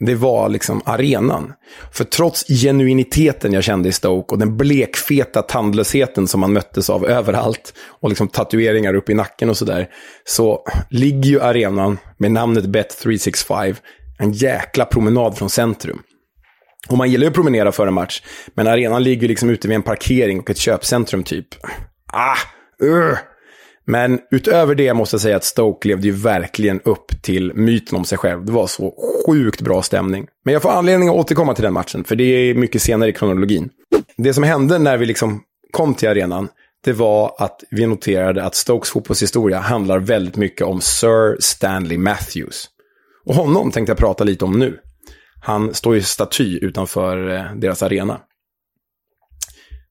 det 0.00 0.14
var 0.14 0.48
liksom 0.48 0.82
arenan. 0.84 1.52
För 1.92 2.04
trots 2.04 2.46
genuiniteten 2.48 3.52
jag 3.52 3.64
kände 3.64 3.88
i 3.88 3.92
Stoke 3.92 4.34
och 4.34 4.38
den 4.38 4.56
blekfeta 4.56 5.42
tandlösheten 5.42 6.28
som 6.28 6.40
man 6.40 6.52
möttes 6.52 6.90
av 6.90 7.06
överallt 7.06 7.74
och 8.00 8.08
liksom 8.08 8.28
tatueringar 8.28 8.94
upp 8.94 9.10
i 9.10 9.14
nacken 9.14 9.50
och 9.50 9.56
sådär, 9.56 9.88
så 10.24 10.64
ligger 10.90 11.30
ju 11.30 11.40
arenan 11.40 11.98
med 12.18 12.32
namnet 12.32 12.64
Bet365 12.64 13.76
en 14.18 14.32
jäkla 14.32 14.84
promenad 14.84 15.38
från 15.38 15.50
centrum. 15.50 16.02
Och 16.88 16.98
man 16.98 17.10
gillar 17.10 17.24
ju 17.24 17.28
att 17.28 17.34
promenera 17.34 17.72
före 17.72 17.90
match, 17.90 18.22
men 18.54 18.66
arenan 18.66 19.02
ligger 19.02 19.28
liksom 19.28 19.50
ute 19.50 19.68
vid 19.68 19.74
en 19.74 19.82
parkering 19.82 20.40
och 20.40 20.50
ett 20.50 20.58
köpcentrum 20.58 21.24
typ. 21.24 21.46
Ah, 22.12 22.36
uh. 22.82 23.16
Men 23.90 24.20
utöver 24.30 24.74
det 24.74 24.94
måste 24.94 25.14
jag 25.14 25.20
säga 25.20 25.36
att 25.36 25.44
Stoke 25.44 25.88
levde 25.88 26.06
ju 26.06 26.12
verkligen 26.12 26.80
upp 26.80 27.22
till 27.22 27.54
myten 27.54 27.98
om 27.98 28.04
sig 28.04 28.18
själv. 28.18 28.44
Det 28.44 28.52
var 28.52 28.66
så 28.66 28.94
sjukt 29.26 29.60
bra 29.60 29.82
stämning. 29.82 30.26
Men 30.44 30.52
jag 30.54 30.62
får 30.62 30.70
anledning 30.70 31.08
att 31.08 31.14
återkomma 31.14 31.54
till 31.54 31.64
den 31.64 31.72
matchen, 31.72 32.04
för 32.04 32.16
det 32.16 32.24
är 32.24 32.54
mycket 32.54 32.82
senare 32.82 33.10
i 33.10 33.12
kronologin. 33.12 33.70
Det 34.16 34.34
som 34.34 34.44
hände 34.44 34.78
när 34.78 34.96
vi 34.96 35.06
liksom 35.06 35.42
kom 35.70 35.94
till 35.94 36.08
arenan, 36.08 36.48
det 36.84 36.92
var 36.92 37.34
att 37.38 37.64
vi 37.70 37.86
noterade 37.86 38.44
att 38.44 38.54
Stokes 38.54 38.90
fotbollshistoria 38.90 39.58
handlar 39.58 39.98
väldigt 39.98 40.36
mycket 40.36 40.66
om 40.66 40.80
Sir 40.80 41.36
Stanley 41.40 41.98
Matthews. 41.98 42.68
Och 43.26 43.34
honom 43.34 43.70
tänkte 43.70 43.90
jag 43.90 43.98
prata 43.98 44.24
lite 44.24 44.44
om 44.44 44.58
nu. 44.58 44.78
Han 45.40 45.74
står 45.74 45.94
ju 45.94 46.02
staty 46.02 46.58
utanför 46.62 47.36
eh, 47.36 47.44
deras 47.56 47.82
arena. 47.82 48.20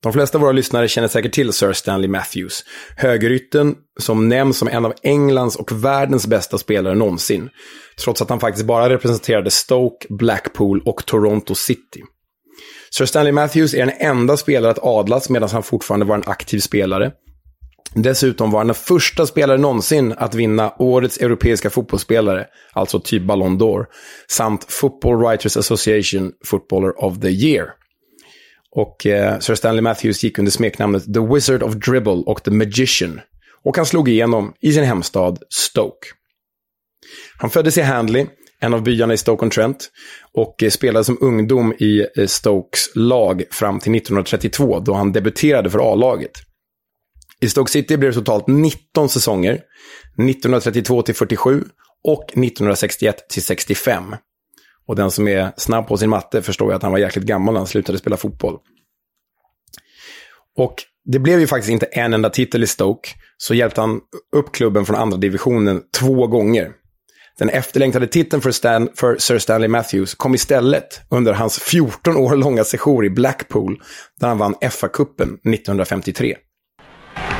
De 0.03 0.13
flesta 0.13 0.37
av 0.37 0.41
våra 0.41 0.51
lyssnare 0.51 0.87
känner 0.87 1.07
säkert 1.07 1.33
till 1.33 1.53
Sir 1.53 1.73
Stanley 1.73 2.09
Matthews. 2.09 2.63
Högerytten 2.95 3.75
som 3.99 4.29
nämns 4.29 4.57
som 4.57 4.67
en 4.67 4.85
av 4.85 4.93
Englands 5.03 5.55
och 5.55 5.83
världens 5.83 6.27
bästa 6.27 6.57
spelare 6.57 6.95
någonsin. 6.95 7.49
Trots 8.03 8.21
att 8.21 8.29
han 8.29 8.39
faktiskt 8.39 8.65
bara 8.65 8.89
representerade 8.89 9.51
Stoke, 9.51 10.07
Blackpool 10.09 10.81
och 10.85 11.05
Toronto 11.05 11.55
City. 11.55 12.01
Sir 12.91 13.05
Stanley 13.05 13.31
Matthews 13.31 13.73
är 13.73 13.85
den 13.85 13.95
enda 13.99 14.37
spelare 14.37 14.71
att 14.71 14.83
adlas 14.83 15.29
medan 15.29 15.49
han 15.49 15.63
fortfarande 15.63 16.05
var 16.05 16.15
en 16.15 16.23
aktiv 16.25 16.59
spelare. 16.59 17.11
Dessutom 17.93 18.51
var 18.51 18.59
han 18.59 18.67
den 18.67 18.75
första 18.75 19.25
spelaren 19.25 19.61
någonsin 19.61 20.13
att 20.17 20.35
vinna 20.35 20.73
årets 20.79 21.17
europeiska 21.17 21.69
fotbollsspelare, 21.69 22.45
alltså 22.73 22.99
typ 22.99 23.23
Ballon 23.23 23.59
d'Or, 23.59 23.85
samt 24.27 24.71
Football 24.71 25.25
Writers 25.25 25.57
Association 25.57 26.31
Footballer 26.45 27.03
of 27.03 27.19
the 27.19 27.29
Year. 27.29 27.67
Och 28.75 29.05
eh, 29.05 29.39
Sir 29.39 29.55
Stanley 29.55 29.81
Matthews 29.81 30.23
gick 30.23 30.39
under 30.39 30.51
smeknamnet 30.51 31.13
The 31.13 31.19
Wizard 31.33 31.63
of 31.63 31.73
Dribble 31.73 32.23
och 32.25 32.43
The 32.43 32.51
Magician. 32.51 33.21
Och 33.63 33.77
han 33.77 33.85
slog 33.85 34.09
igenom 34.09 34.53
i 34.61 34.73
sin 34.73 34.83
hemstad 34.83 35.39
Stoke. 35.49 36.07
Han 37.37 37.49
föddes 37.49 37.77
i 37.77 37.81
Handley, 37.81 38.25
en 38.59 38.73
av 38.73 38.83
byarna 38.83 39.13
i 39.13 39.17
Stoke-on-Trent, 39.17 39.91
och 40.33 40.63
eh, 40.63 40.69
spelade 40.69 41.05
som 41.05 41.17
ungdom 41.21 41.73
i 41.79 42.05
eh, 42.17 42.25
Stokes 42.25 42.89
lag 42.95 43.43
fram 43.51 43.79
till 43.79 43.95
1932 43.95 44.79
då 44.79 44.93
han 44.93 45.11
debuterade 45.11 45.69
för 45.69 45.93
A-laget. 45.93 46.31
I 47.41 47.49
Stoke 47.49 47.71
City 47.71 47.97
blev 47.97 48.11
det 48.11 48.19
totalt 48.19 48.47
19 48.47 49.09
säsonger, 49.09 49.53
1932 49.53 51.01
till 51.01 51.15
47 51.15 51.63
och 52.03 52.23
1961 52.23 53.29
till 53.29 53.43
65. 53.43 54.15
Och 54.89 54.95
den 54.95 55.11
som 55.11 55.27
är 55.27 55.51
snabb 55.57 55.87
på 55.87 55.97
sin 55.97 56.09
matte 56.09 56.41
förstår 56.41 56.69
ju 56.69 56.75
att 56.75 56.83
han 56.83 56.91
var 56.91 56.99
jäkligt 56.99 57.25
gammal 57.25 57.53
när 57.53 57.59
han 57.59 57.67
slutade 57.67 57.97
spela 57.97 58.17
fotboll. 58.17 58.57
Och 60.57 60.75
det 61.05 61.19
blev 61.19 61.39
ju 61.39 61.47
faktiskt 61.47 61.71
inte 61.71 61.85
en 61.85 62.13
enda 62.13 62.29
titel 62.29 62.63
i 62.63 62.67
Stoke, 62.67 63.09
så 63.37 63.53
hjälpte 63.53 63.81
han 63.81 64.01
upp 64.35 64.51
klubben 64.51 64.85
från 64.85 64.95
andra 64.95 65.17
divisionen 65.17 65.81
två 65.99 66.27
gånger. 66.27 66.71
Den 67.39 67.49
efterlängtade 67.49 68.07
titeln 68.07 68.41
för, 68.41 68.51
Stan, 68.51 68.89
för 68.95 69.17
Sir 69.17 69.39
Stanley 69.39 69.67
Matthews 69.67 70.15
kom 70.15 70.35
istället 70.35 71.01
under 71.09 71.33
hans 71.33 71.59
14 71.59 72.17
år 72.17 72.35
långa 72.35 72.63
sejour 72.63 73.05
i 73.05 73.09
Blackpool, 73.09 73.81
där 74.19 74.27
han 74.27 74.37
vann 74.37 74.55
FA-cupen 74.61 75.53
1953. 75.53 76.35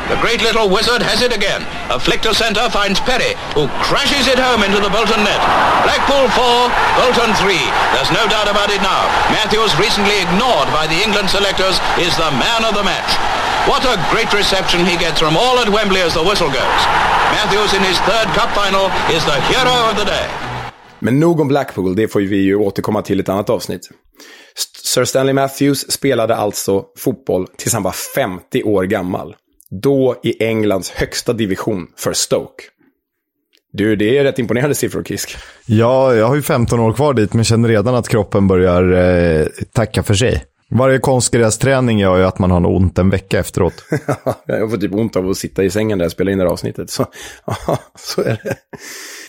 The 0.09 0.17
great 0.25 0.41
little 0.41 0.67
wizard 0.69 1.05
has 1.05 1.21
it 1.21 1.29
again. 1.29 1.61
A 1.93 2.01
flick 2.01 2.25
to 2.25 2.33
centre 2.33 2.65
finds 2.73 2.97
Perry, 2.97 3.37
who 3.53 3.69
crashes 3.85 4.25
it 4.25 4.41
home 4.41 4.65
into 4.65 4.81
the 4.81 4.89
Bolton 4.89 5.21
net. 5.21 5.41
Blackpool 5.85 6.25
4, 6.33 6.65
Bolton 6.97 7.31
3. 7.37 7.53
There's 7.93 8.09
no 8.09 8.25
doubt 8.25 8.49
about 8.49 8.73
it 8.73 8.81
now. 8.81 9.05
Matthews, 9.29 9.69
recently 9.77 10.17
ignored 10.25 10.65
by 10.73 10.89
the 10.89 10.97
England 11.05 11.29
selectors, 11.29 11.77
is 12.01 12.17
the 12.17 12.31
man 12.41 12.65
of 12.65 12.73
the 12.73 12.81
match. 12.81 13.11
What 13.69 13.85
a 13.85 14.01
great 14.09 14.33
reception 14.33 14.81
he 14.81 14.97
gets 14.97 15.21
from 15.21 15.37
all 15.37 15.61
at 15.61 15.69
Wembley 15.69 16.01
as 16.01 16.13
the 16.17 16.25
whistle 16.25 16.49
goes. 16.49 16.81
Matthews 17.37 17.71
in 17.77 17.83
his 17.85 18.01
third 18.09 18.27
cup 18.33 18.49
final 18.57 18.89
is 19.13 19.21
the 19.29 19.37
hero 19.51 19.75
of 19.89 19.95
the 20.01 20.05
day. 20.05 20.25
Men 20.99 21.19
nog 21.19 21.39
om 21.39 21.47
Blackpool, 21.47 21.95
det 21.95 22.07
får 22.07 22.19
vi 22.19 22.37
ju 22.37 22.55
återkomma 22.55 23.01
till 23.01 23.19
ett 23.19 23.29
annat 23.29 23.49
avsnitt. 23.49 23.89
Sir 24.83 25.05
Stanley 25.05 25.33
Matthews 25.33 25.91
spelade 25.91 26.35
alltså 26.35 26.85
fotboll 26.97 27.47
tills 27.57 27.73
han 27.73 27.83
var 27.83 27.91
50 27.91 28.63
år 28.63 28.83
gammal. 28.83 29.35
Då 29.71 30.15
i 30.23 30.43
Englands 30.43 30.91
högsta 30.91 31.33
division 31.33 31.87
för 31.97 32.13
Stoke. 32.13 32.63
Du, 33.71 33.95
det 33.95 34.17
är 34.17 34.23
rätt 34.23 34.39
imponerande 34.39 34.75
siffror, 34.75 35.03
Kisk. 35.03 35.37
Ja, 35.65 36.15
jag 36.15 36.27
har 36.27 36.35
ju 36.35 36.41
15 36.41 36.79
år 36.79 36.93
kvar 36.93 37.13
dit, 37.13 37.33
men 37.33 37.43
känner 37.43 37.69
redan 37.69 37.95
att 37.95 38.07
kroppen 38.07 38.47
börjar 38.47 38.91
eh, 38.91 39.47
tacka 39.73 40.03
för 40.03 40.13
sig. 40.13 40.45
Varje 40.71 40.99
konstgrästräning 40.99 41.99
gör 41.99 42.17
ju 42.17 42.23
att 42.23 42.39
man 42.39 42.51
har 42.51 42.59
något 42.59 42.81
ont 42.81 42.97
en 42.97 43.09
vecka 43.09 43.39
efteråt. 43.39 43.83
jag 44.45 44.71
får 44.71 44.77
typ 44.77 44.93
ont 44.93 45.15
av 45.15 45.29
att 45.29 45.37
sitta 45.37 45.63
i 45.63 45.69
sängen 45.69 45.97
där 45.97 46.05
jag 46.05 46.11
spelar 46.11 46.31
in 46.31 46.37
det 46.37 46.43
här 46.43 46.51
avsnittet. 46.51 46.89
Så, 46.89 47.05
så 47.95 48.21
är 48.21 48.41
det. 48.43 48.55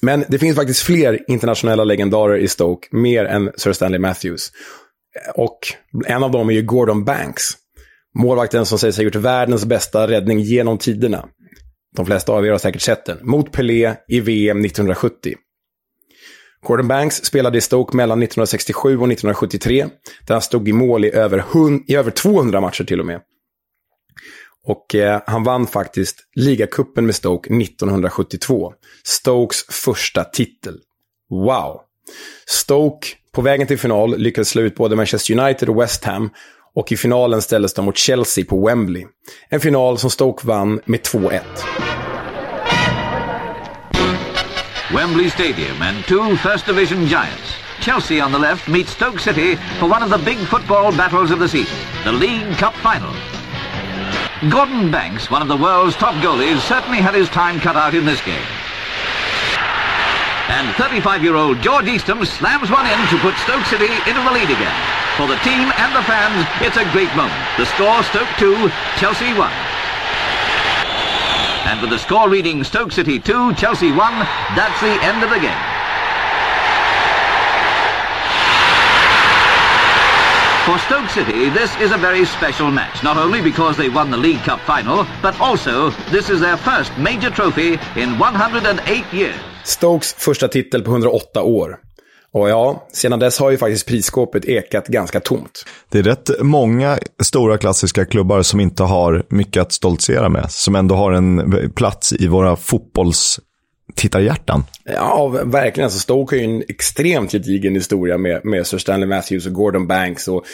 Men 0.03 0.25
det 0.29 0.39
finns 0.39 0.57
faktiskt 0.57 0.83
fler 0.83 1.31
internationella 1.31 1.85
legendarer 1.85 2.37
i 2.37 2.49
Stoke, 2.49 2.89
mer 2.91 3.25
än 3.25 3.51
Sir 3.57 3.73
Stanley 3.73 4.01
Matthews. 4.01 4.53
Och 5.35 5.59
en 6.07 6.23
av 6.23 6.31
dem 6.31 6.49
är 6.49 6.55
ju 6.55 6.63
Gordon 6.63 7.05
Banks. 7.05 7.45
Målvakten 8.19 8.67
som 8.67 8.79
sägs 8.79 8.97
ha 8.97 9.05
gjort 9.05 9.15
världens 9.15 9.65
bästa 9.65 10.09
räddning 10.09 10.41
genom 10.41 10.79
tiderna. 10.79 11.29
De 11.97 12.07
flesta 12.07 12.33
av 12.33 12.47
er 12.47 12.51
har 12.51 12.59
säkert 12.59 12.83
sett 12.83 13.07
den. 13.07 13.19
Mot 13.23 13.53
Pelé 13.53 13.95
i 14.09 14.21
VM 14.21 14.65
1970. 14.65 15.35
Gordon 16.67 16.89
Banks 16.89 17.25
spelade 17.25 17.59
i 17.59 17.61
Stoke 17.61 17.97
mellan 17.97 18.23
1967 18.23 18.89
och 18.89 19.13
1973. 19.13 19.87
Där 20.27 20.35
han 20.35 20.43
stod 20.43 20.69
i 20.69 20.73
mål 20.73 21.05
i 21.05 21.11
över, 21.13 21.39
100, 21.39 21.85
i 21.89 21.95
över 21.95 22.11
200 22.11 22.61
matcher 22.61 22.85
till 22.85 23.01
och 23.01 23.07
med. 23.07 23.21
Och 24.67 24.95
eh, 24.95 25.23
han 25.27 25.45
vann 25.45 25.67
faktiskt 25.67 26.17
ligacupen 26.35 27.07
med 27.07 27.15
Stoke 27.15 27.55
1972. 27.55 28.73
Stokes 29.05 29.63
första 29.63 30.25
titel. 30.25 30.79
Wow! 31.31 31.81
Stoke, 32.47 33.09
på 33.33 33.43
vägen 33.43 33.67
till 33.67 33.79
final, 33.79 34.19
lyckades 34.19 34.49
slå 34.49 34.63
ut 34.63 34.75
både 34.75 34.97
Manchester 34.97 35.41
United 35.41 35.69
och 35.69 35.83
West 35.83 36.05
Ham 36.05 36.31
och 36.75 36.93
i 36.93 36.97
finalen 36.97 37.43
ställdes 37.43 37.75
de 37.75 37.85
mot 37.85 37.97
Chelsea 37.97 38.45
på 38.45 38.67
Wembley. 38.67 39.07
En 39.49 39.61
final 39.61 39.99
som 39.99 40.11
Stoke 40.11 40.47
vann 40.47 40.81
med 40.85 41.01
2-1. 41.01 41.41
Wembley 44.95 45.31
Stadium 45.31 45.83
and 45.83 46.05
two 46.07 46.37
First 46.37 46.67
Division 46.67 47.07
giants. 47.07 47.57
Chelsea 47.81 48.21
on 48.21 48.33
the 48.33 48.39
left 48.39 48.69
meets 48.69 48.91
Stoke 48.91 49.21
City 49.21 49.57
for 49.79 49.89
one 49.89 50.03
of 50.03 50.11
the 50.11 50.25
big 50.25 50.39
football 50.39 50.93
battles 50.93 51.31
of 51.31 51.39
the 51.39 51.49
season, 51.49 51.77
the 52.05 52.13
League 52.13 52.59
Cup 52.59 52.75
final. 52.75 53.13
Gordon 54.51 54.91
Banks, 54.91 55.31
one 55.31 55.43
of 55.43 55.49
the 55.49 55.57
world's 55.57 55.97
top 55.97 56.15
goalies, 56.23 56.61
certainly 56.61 56.99
had 56.99 57.15
his 57.15 57.29
time 57.29 57.61
cut 57.61 57.77
out 57.77 57.95
in 57.95 58.05
this 58.05 58.21
game. 58.25 58.70
And 60.51 60.67
35-year-old 60.75 61.63
George 61.63 61.87
Eastham 61.87 62.25
slams 62.25 62.73
one 62.73 62.85
in 62.85 62.99
to 63.09 63.19
put 63.19 63.37
Stoke 63.39 63.65
City 63.67 63.87
into 63.87 64.21
the 64.21 64.33
lead 64.33 64.51
again. 64.51 64.75
For 65.17 65.29
the 65.29 65.39
team 65.47 65.71
and 65.79 65.95
the 65.95 66.03
fans, 66.03 66.45
it's 66.61 66.77
a 66.77 66.91
great 66.91 67.15
moment. 67.15 67.39
The 67.57 67.67
score, 67.67 68.03
Stoke 68.03 68.29
2, 68.37 68.69
Chelsea 68.99 69.33
1. 69.33 69.53
And 71.71 71.81
with 71.81 71.91
the 71.91 71.99
score 71.99 72.29
reading 72.29 72.65
Stoke 72.65 72.91
City 72.91 73.21
2, 73.21 73.55
Chelsea 73.55 73.93
1, 73.93 73.97
that's 74.59 74.81
the 74.81 74.91
end 75.07 75.23
of 75.23 75.31
the 75.31 75.39
game. 75.39 75.63
For 80.67 80.79
Stoke 80.87 81.11
City, 81.11 81.49
this 81.51 81.75
is 81.77 81.93
a 81.93 81.97
very 81.97 82.25
special 82.25 82.73
match, 82.73 83.05
not 83.05 83.17
only 83.17 83.41
because 83.41 83.77
they 83.77 83.89
won 83.89 84.11
the 84.11 84.17
League 84.17 84.41
Cup 84.41 84.59
final, 84.61 85.07
but 85.23 85.39
also 85.41 85.91
this 86.11 86.29
is 86.29 86.41
their 86.41 86.57
first 86.57 86.91
major 86.99 87.31
trophy 87.31 87.79
in 87.95 88.19
108 88.19 89.13
years. 89.13 89.50
Stokes 89.71 90.13
första 90.13 90.49
titel 90.49 90.83
på 90.83 90.91
108 90.91 91.43
år. 91.43 91.79
Och 92.33 92.51
ja, 92.51 92.89
sedan 92.93 93.19
dess 93.19 93.39
har 93.39 93.51
ju 93.51 93.59
faktiskt 93.59 93.87
prisskåpet 93.87 94.45
ekat 94.45 94.87
ganska 94.87 95.21
tomt. 95.21 95.65
Det 95.89 95.99
är 95.99 96.03
rätt 96.03 96.31
många 96.41 96.99
stora 97.23 97.59
klassiska 97.59 98.05
klubbar 98.05 98.43
som 98.43 98.61
inte 98.61 98.83
har 98.83 99.27
mycket 99.29 99.63
att 99.63 99.73
stoltsera 99.73 100.29
med. 100.29 100.51
Som 100.51 100.75
ändå 100.75 100.95
har 100.95 101.13
en 101.13 101.73
plats 101.75 102.13
i 102.13 102.29
våra 102.29 102.57
fotbollstittarhjärtan. 102.57 104.65
Ja, 104.85 105.29
verkligen. 105.45 105.85
Alltså 105.85 105.99
Stoke 105.99 106.37
har 106.37 106.41
ju 106.41 106.57
en 106.57 106.63
extremt 106.69 107.33
gedigen 107.33 107.75
historia 107.75 108.19
med, 108.19 108.45
med 108.45 108.67
Sir 108.67 108.79
Stanley 108.79 109.09
Matthews 109.09 109.47
och 109.47 109.53
Gordon 109.53 109.87
Banks. 109.87 110.29
Och 110.29 110.45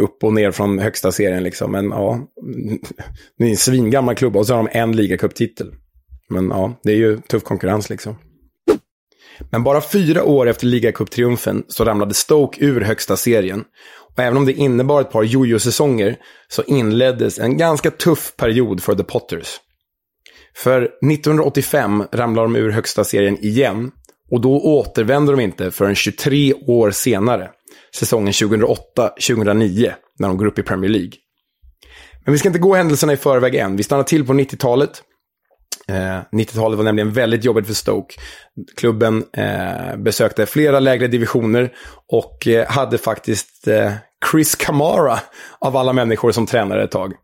upp 0.00 0.24
och 0.24 0.32
ner 0.32 0.50
från 0.50 0.78
högsta 0.78 1.12
serien 1.12 1.42
liksom. 1.42 1.72
Men 1.72 1.90
ja, 1.90 2.20
det 3.38 3.44
är 3.44 3.50
en 3.50 3.56
svingammal 3.56 4.14
klubb 4.14 4.36
och 4.36 4.46
så 4.46 4.54
har 4.54 4.62
de 4.62 4.78
en 4.78 4.96
ligacuptitel. 4.96 5.72
Men 6.30 6.48
ja, 6.48 6.80
det 6.82 6.92
är 6.92 6.96
ju 6.96 7.20
tuff 7.20 7.42
konkurrens 7.42 7.90
liksom. 7.90 8.16
Men 9.50 9.62
bara 9.62 9.80
fyra 9.80 10.24
år 10.24 10.48
efter 10.48 10.66
ligacuptriumfen 10.66 11.64
så 11.68 11.84
ramlade 11.84 12.14
Stoke 12.14 12.64
ur 12.64 12.80
högsta 12.80 13.16
serien. 13.16 13.64
Och 14.16 14.18
även 14.18 14.36
om 14.36 14.46
det 14.46 14.52
innebar 14.52 15.00
ett 15.00 15.10
par 15.10 15.22
jojo-säsonger 15.22 16.16
så 16.48 16.62
inleddes 16.62 17.38
en 17.38 17.58
ganska 17.58 17.90
tuff 17.90 18.36
period 18.36 18.82
för 18.82 18.94
The 18.94 19.04
Potters. 19.04 19.60
För 20.56 20.82
1985 20.82 22.04
ramlar 22.12 22.42
de 22.42 22.56
ur 22.56 22.70
högsta 22.70 23.04
serien 23.04 23.44
igen. 23.44 23.90
Och 24.30 24.40
då 24.40 24.60
återvänder 24.60 25.32
de 25.32 25.42
inte 25.42 25.70
förrän 25.70 25.94
23 25.94 26.54
år 26.54 26.90
senare. 26.90 27.50
Säsongen 27.94 28.32
2008-2009 28.32 29.92
när 30.18 30.28
de 30.28 30.36
går 30.36 30.46
upp 30.46 30.58
i 30.58 30.62
Premier 30.62 30.90
League. 30.90 31.12
Men 32.24 32.32
vi 32.32 32.38
ska 32.38 32.48
inte 32.48 32.58
gå 32.58 32.74
händelserna 32.74 33.12
i 33.12 33.16
förväg 33.16 33.54
än. 33.54 33.76
Vi 33.76 33.82
stannar 33.82 34.02
till 34.02 34.26
på 34.26 34.32
90-talet. 34.32 35.02
Eh, 35.88 36.20
90-talet 36.32 36.76
var 36.76 36.84
nämligen 36.84 37.12
väldigt 37.12 37.44
jobbigt 37.44 37.66
för 37.66 37.74
Stoke. 37.74 38.14
Klubben 38.76 39.24
eh, 39.32 39.96
besökte 39.96 40.46
flera 40.46 40.80
lägre 40.80 41.06
divisioner 41.06 41.72
och 42.12 42.46
eh, 42.46 42.68
hade 42.68 42.98
faktiskt 42.98 43.68
eh, 43.68 43.92
Chris 44.30 44.54
Kamara 44.54 45.18
av 45.58 45.76
alla 45.76 45.92
människor 45.92 46.32
som 46.32 46.46
tränare 46.46 46.84
ett 46.84 46.90
tag. 46.90 47.14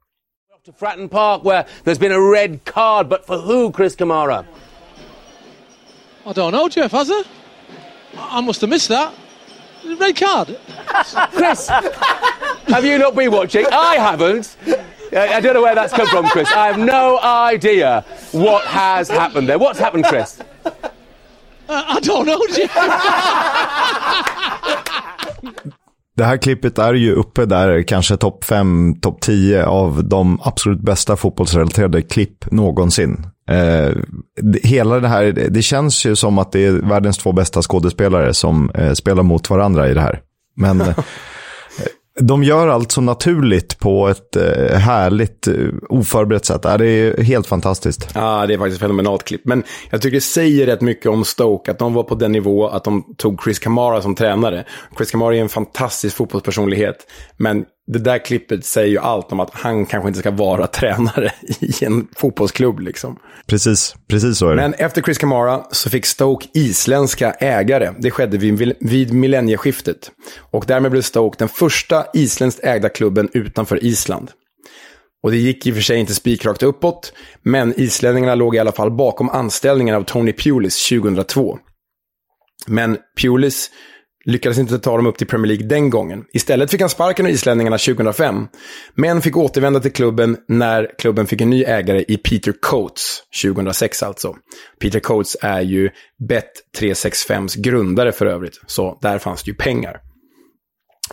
To 0.66 0.72
Fratton 0.78 1.08
Park 1.08 1.40
where 1.44 1.64
there's 1.84 1.98
been 2.00 2.12
a 2.12 2.32
red 2.34 2.64
card, 2.64 3.08
but 3.08 3.26
for 3.26 3.36
who, 3.36 3.72
Chris 3.72 3.96
Kamara? 3.96 4.44
I 6.24 6.32
don't 6.32 6.52
know, 6.52 6.68
Jeff, 6.68 6.92
has 6.92 7.08
there? 7.08 7.24
I 8.38 8.40
must 8.40 8.60
have 8.60 8.70
missed 8.70 8.88
that. 8.88 9.12
Red 10.00 10.16
card. 10.16 10.56
Chris, 11.32 11.68
have 12.68 12.84
you 12.84 12.98
not 12.98 13.16
been 13.16 13.32
watching? 13.32 13.66
I 13.72 13.96
haven't. 13.96 14.56
I 15.12 15.40
don't 15.40 15.52
know 15.52 15.62
where 15.62 15.74
that's 15.74 15.92
come 15.92 16.06
from, 16.06 16.26
Chris. 16.28 16.48
I 16.52 16.66
have 16.72 16.78
no 16.78 17.18
idea 17.54 18.04
what 18.32 18.64
has 18.64 19.10
happened 19.10 19.48
there. 19.48 19.58
What's 19.58 19.78
happened, 19.78 20.06
Chris? 20.06 20.40
Uh, 21.68 21.82
I 21.96 22.00
don't 22.00 22.24
know. 22.24 22.38
Det 26.16 26.24
här 26.24 26.36
klippet 26.36 26.78
är 26.78 26.94
ju 26.94 27.12
uppe 27.12 27.46
där, 27.46 27.82
kanske 27.82 28.16
topp 28.16 28.44
5, 28.44 28.94
topp 29.00 29.20
10 29.20 29.66
av 29.66 30.04
de 30.04 30.40
absolut 30.44 30.80
bästa 30.80 31.16
fotbollsrelaterade 31.16 32.02
klipp 32.02 32.50
någonsin. 32.50 33.26
Eh, 33.50 33.92
hela 34.62 35.00
det 35.00 35.08
här, 35.08 35.24
det 35.50 35.62
känns 35.62 36.04
ju 36.06 36.16
som 36.16 36.38
att 36.38 36.52
det 36.52 36.66
är 36.66 36.72
världens 36.72 37.18
två 37.18 37.32
bästa 37.32 37.62
skådespelare 37.62 38.34
som 38.34 38.70
eh, 38.70 38.92
spelar 38.92 39.22
mot 39.22 39.50
varandra 39.50 39.88
i 39.88 39.94
det 39.94 40.00
här. 40.00 40.20
Men 40.56 40.78
de 42.20 42.44
gör 42.44 42.68
allt 42.68 42.92
så 42.92 43.00
naturligt 43.00 43.78
på 43.78 44.08
ett 44.08 44.36
eh, 44.36 44.78
härligt, 44.78 45.46
eh, 45.46 45.54
oförberett 45.88 46.44
sätt. 46.44 46.62
det 46.62 46.86
är 46.86 47.22
helt 47.22 47.46
fantastiskt. 47.46 48.08
Ja, 48.14 48.46
det 48.46 48.54
är 48.54 48.58
faktiskt 48.58 48.76
ett 48.76 48.80
fenomenalt 48.80 49.24
klipp. 49.24 49.42
Men 49.44 49.64
jag 49.90 50.02
tycker 50.02 50.16
det 50.16 50.20
säger 50.20 50.66
rätt 50.66 50.80
mycket 50.80 51.06
om 51.06 51.24
Stoke, 51.24 51.70
att 51.70 51.78
de 51.78 51.94
var 51.94 52.02
på 52.02 52.14
den 52.14 52.32
nivå 52.32 52.68
att 52.68 52.84
de 52.84 53.14
tog 53.16 53.42
Chris 53.42 53.58
Kamara 53.58 54.02
som 54.02 54.14
tränare. 54.14 54.64
Chris 54.96 55.10
Kamara 55.10 55.36
är 55.36 55.40
en 55.40 55.48
fantastisk 55.48 56.16
fotbollspersonlighet, 56.16 56.96
men 57.36 57.64
det 57.92 57.98
där 57.98 58.18
klippet 58.18 58.64
säger 58.64 58.88
ju 58.88 58.98
allt 58.98 59.32
om 59.32 59.40
att 59.40 59.50
han 59.52 59.86
kanske 59.86 60.08
inte 60.08 60.20
ska 60.20 60.30
vara 60.30 60.66
tränare 60.80 61.32
i 61.60 61.84
en 61.84 62.08
fotbollsklubb. 62.16 62.80
Liksom. 62.80 63.18
Precis, 63.46 63.94
precis 64.08 64.38
så 64.38 64.46
är 64.48 64.50
det. 64.50 64.56
Men 64.56 64.74
efter 64.74 65.02
Chris 65.02 65.18
Kamara 65.18 65.64
så 65.70 65.90
fick 65.90 66.06
Stoke 66.06 66.48
isländska 66.54 67.32
ägare. 67.32 67.90
Det 67.98 68.10
skedde 68.10 68.38
vid, 68.38 68.74
vid 68.80 69.12
millennieskiftet. 69.12 70.10
Och 70.38 70.64
därmed 70.68 70.90
blev 70.90 71.02
Stoke 71.02 71.36
den 71.38 71.48
första 71.48 72.04
isländskt 72.14 72.64
ägda 72.64 72.88
klubben 72.88 73.28
utanför 73.32 73.84
Island. 73.84 74.30
Och 75.22 75.30
det 75.30 75.36
gick 75.36 75.66
i 75.66 75.70
och 75.70 75.74
för 75.74 75.82
sig 75.82 75.98
inte 75.98 76.14
spikrakt 76.14 76.62
uppåt, 76.62 77.12
men 77.42 77.80
islänningarna 77.80 78.34
låg 78.34 78.56
i 78.56 78.58
alla 78.58 78.72
fall 78.72 78.90
bakom 78.90 79.30
anställningen 79.30 79.94
av 79.94 80.04
Tony 80.04 80.32
Pulis 80.32 80.88
2002. 80.88 81.58
Men 82.66 82.98
Pulis 83.22 83.70
lyckades 84.24 84.58
inte 84.58 84.78
ta 84.78 84.96
dem 84.96 85.06
upp 85.06 85.18
till 85.18 85.26
Premier 85.26 85.46
League 85.46 85.66
den 85.66 85.90
gången. 85.90 86.24
Istället 86.32 86.70
fick 86.70 86.80
han 86.80 86.90
sparken 86.90 87.26
av 87.26 87.32
islänningarna 87.32 87.78
2005. 87.78 88.48
Men 88.94 89.22
fick 89.22 89.36
återvända 89.36 89.80
till 89.80 89.92
klubben 89.92 90.36
när 90.48 90.90
klubben 90.98 91.26
fick 91.26 91.40
en 91.40 91.50
ny 91.50 91.64
ägare 91.64 92.04
i 92.08 92.16
Peter 92.16 92.54
Coates, 92.60 93.22
2006 93.42 94.02
alltså. 94.02 94.36
Peter 94.80 95.00
Coates 95.00 95.36
är 95.40 95.60
ju 95.60 95.90
Bet365s 96.30 97.60
grundare 97.60 98.12
för 98.12 98.26
övrigt, 98.26 98.60
så 98.66 98.98
där 99.02 99.18
fanns 99.18 99.42
det 99.42 99.50
ju 99.50 99.54
pengar. 99.54 100.00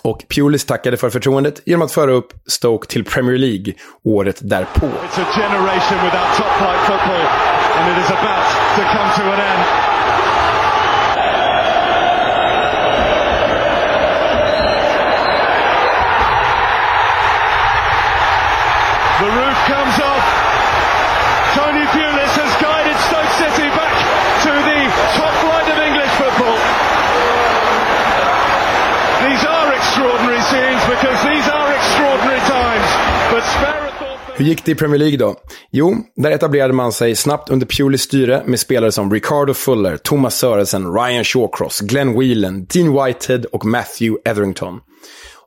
Och 0.01 0.23
Pulis 0.35 0.65
tackade 0.65 0.97
för 0.97 1.09
förtroendet 1.09 1.61
genom 1.65 1.81
att 1.81 1.91
föra 1.91 2.11
upp 2.11 2.33
Stoke 2.47 2.87
till 2.87 3.05
Premier 3.05 3.37
League 3.37 3.73
året 4.03 4.39
därpå. 4.41 4.85
It's 4.85 5.21
a 5.21 5.27
generation 5.35 5.97
without 6.05 6.37
top 6.37 6.51
flight 6.57 6.79
football, 6.87 7.25
and 7.77 7.91
it 7.91 8.05
is 8.05 8.11
about 8.11 8.45
to 8.75 8.81
come 8.81 9.09
to 9.15 9.23
an 9.33 9.39
end. 9.39 10.28
The 19.19 19.25
roof 19.25 19.59
comes 19.67 19.95
off. 19.99 20.25
Tony 21.55 21.85
Pulis 21.95 22.33
has 22.41 22.51
guided 22.63 22.97
Stoke 23.07 23.31
City 23.41 23.67
back 23.79 23.95
to 24.45 24.51
the 24.69 24.79
top 25.19 25.33
flight 25.43 25.67
of 25.73 25.77
English 25.87 26.13
football. 26.21 26.57
These 29.25 29.43
are 29.55 29.67
extraordinary 29.79 30.41
scenes 30.51 30.81
because 30.93 31.19
these 31.29 31.47
are 31.57 31.67
extraordinary 31.79 32.41
times. 32.55 32.89
But. 33.31 33.45
Hur 34.37 34.45
gick 34.45 34.65
det 34.65 34.71
i 34.71 34.75
Premier 34.75 34.99
League 34.99 35.17
då? 35.17 35.35
Jo, 35.71 35.95
där 36.15 36.31
etablerade 36.31 36.73
man 36.73 36.91
sig 36.91 37.15
snabbt 37.15 37.49
under 37.49 37.65
Pulis 37.67 38.01
styre 38.01 38.43
med 38.45 38.59
spelare 38.59 38.91
som 38.91 39.13
Ricardo 39.13 39.53
Fuller, 39.53 39.97
Thomas 39.97 40.37
Sörensen, 40.37 40.93
Ryan 40.93 41.23
Shawcross, 41.23 41.79
Glenn 41.79 42.19
Whelan, 42.19 42.65
Dean 42.65 42.93
Whitehead 42.93 43.45
och 43.51 43.65
Matthew 43.65 44.29
Etherington. 44.29 44.79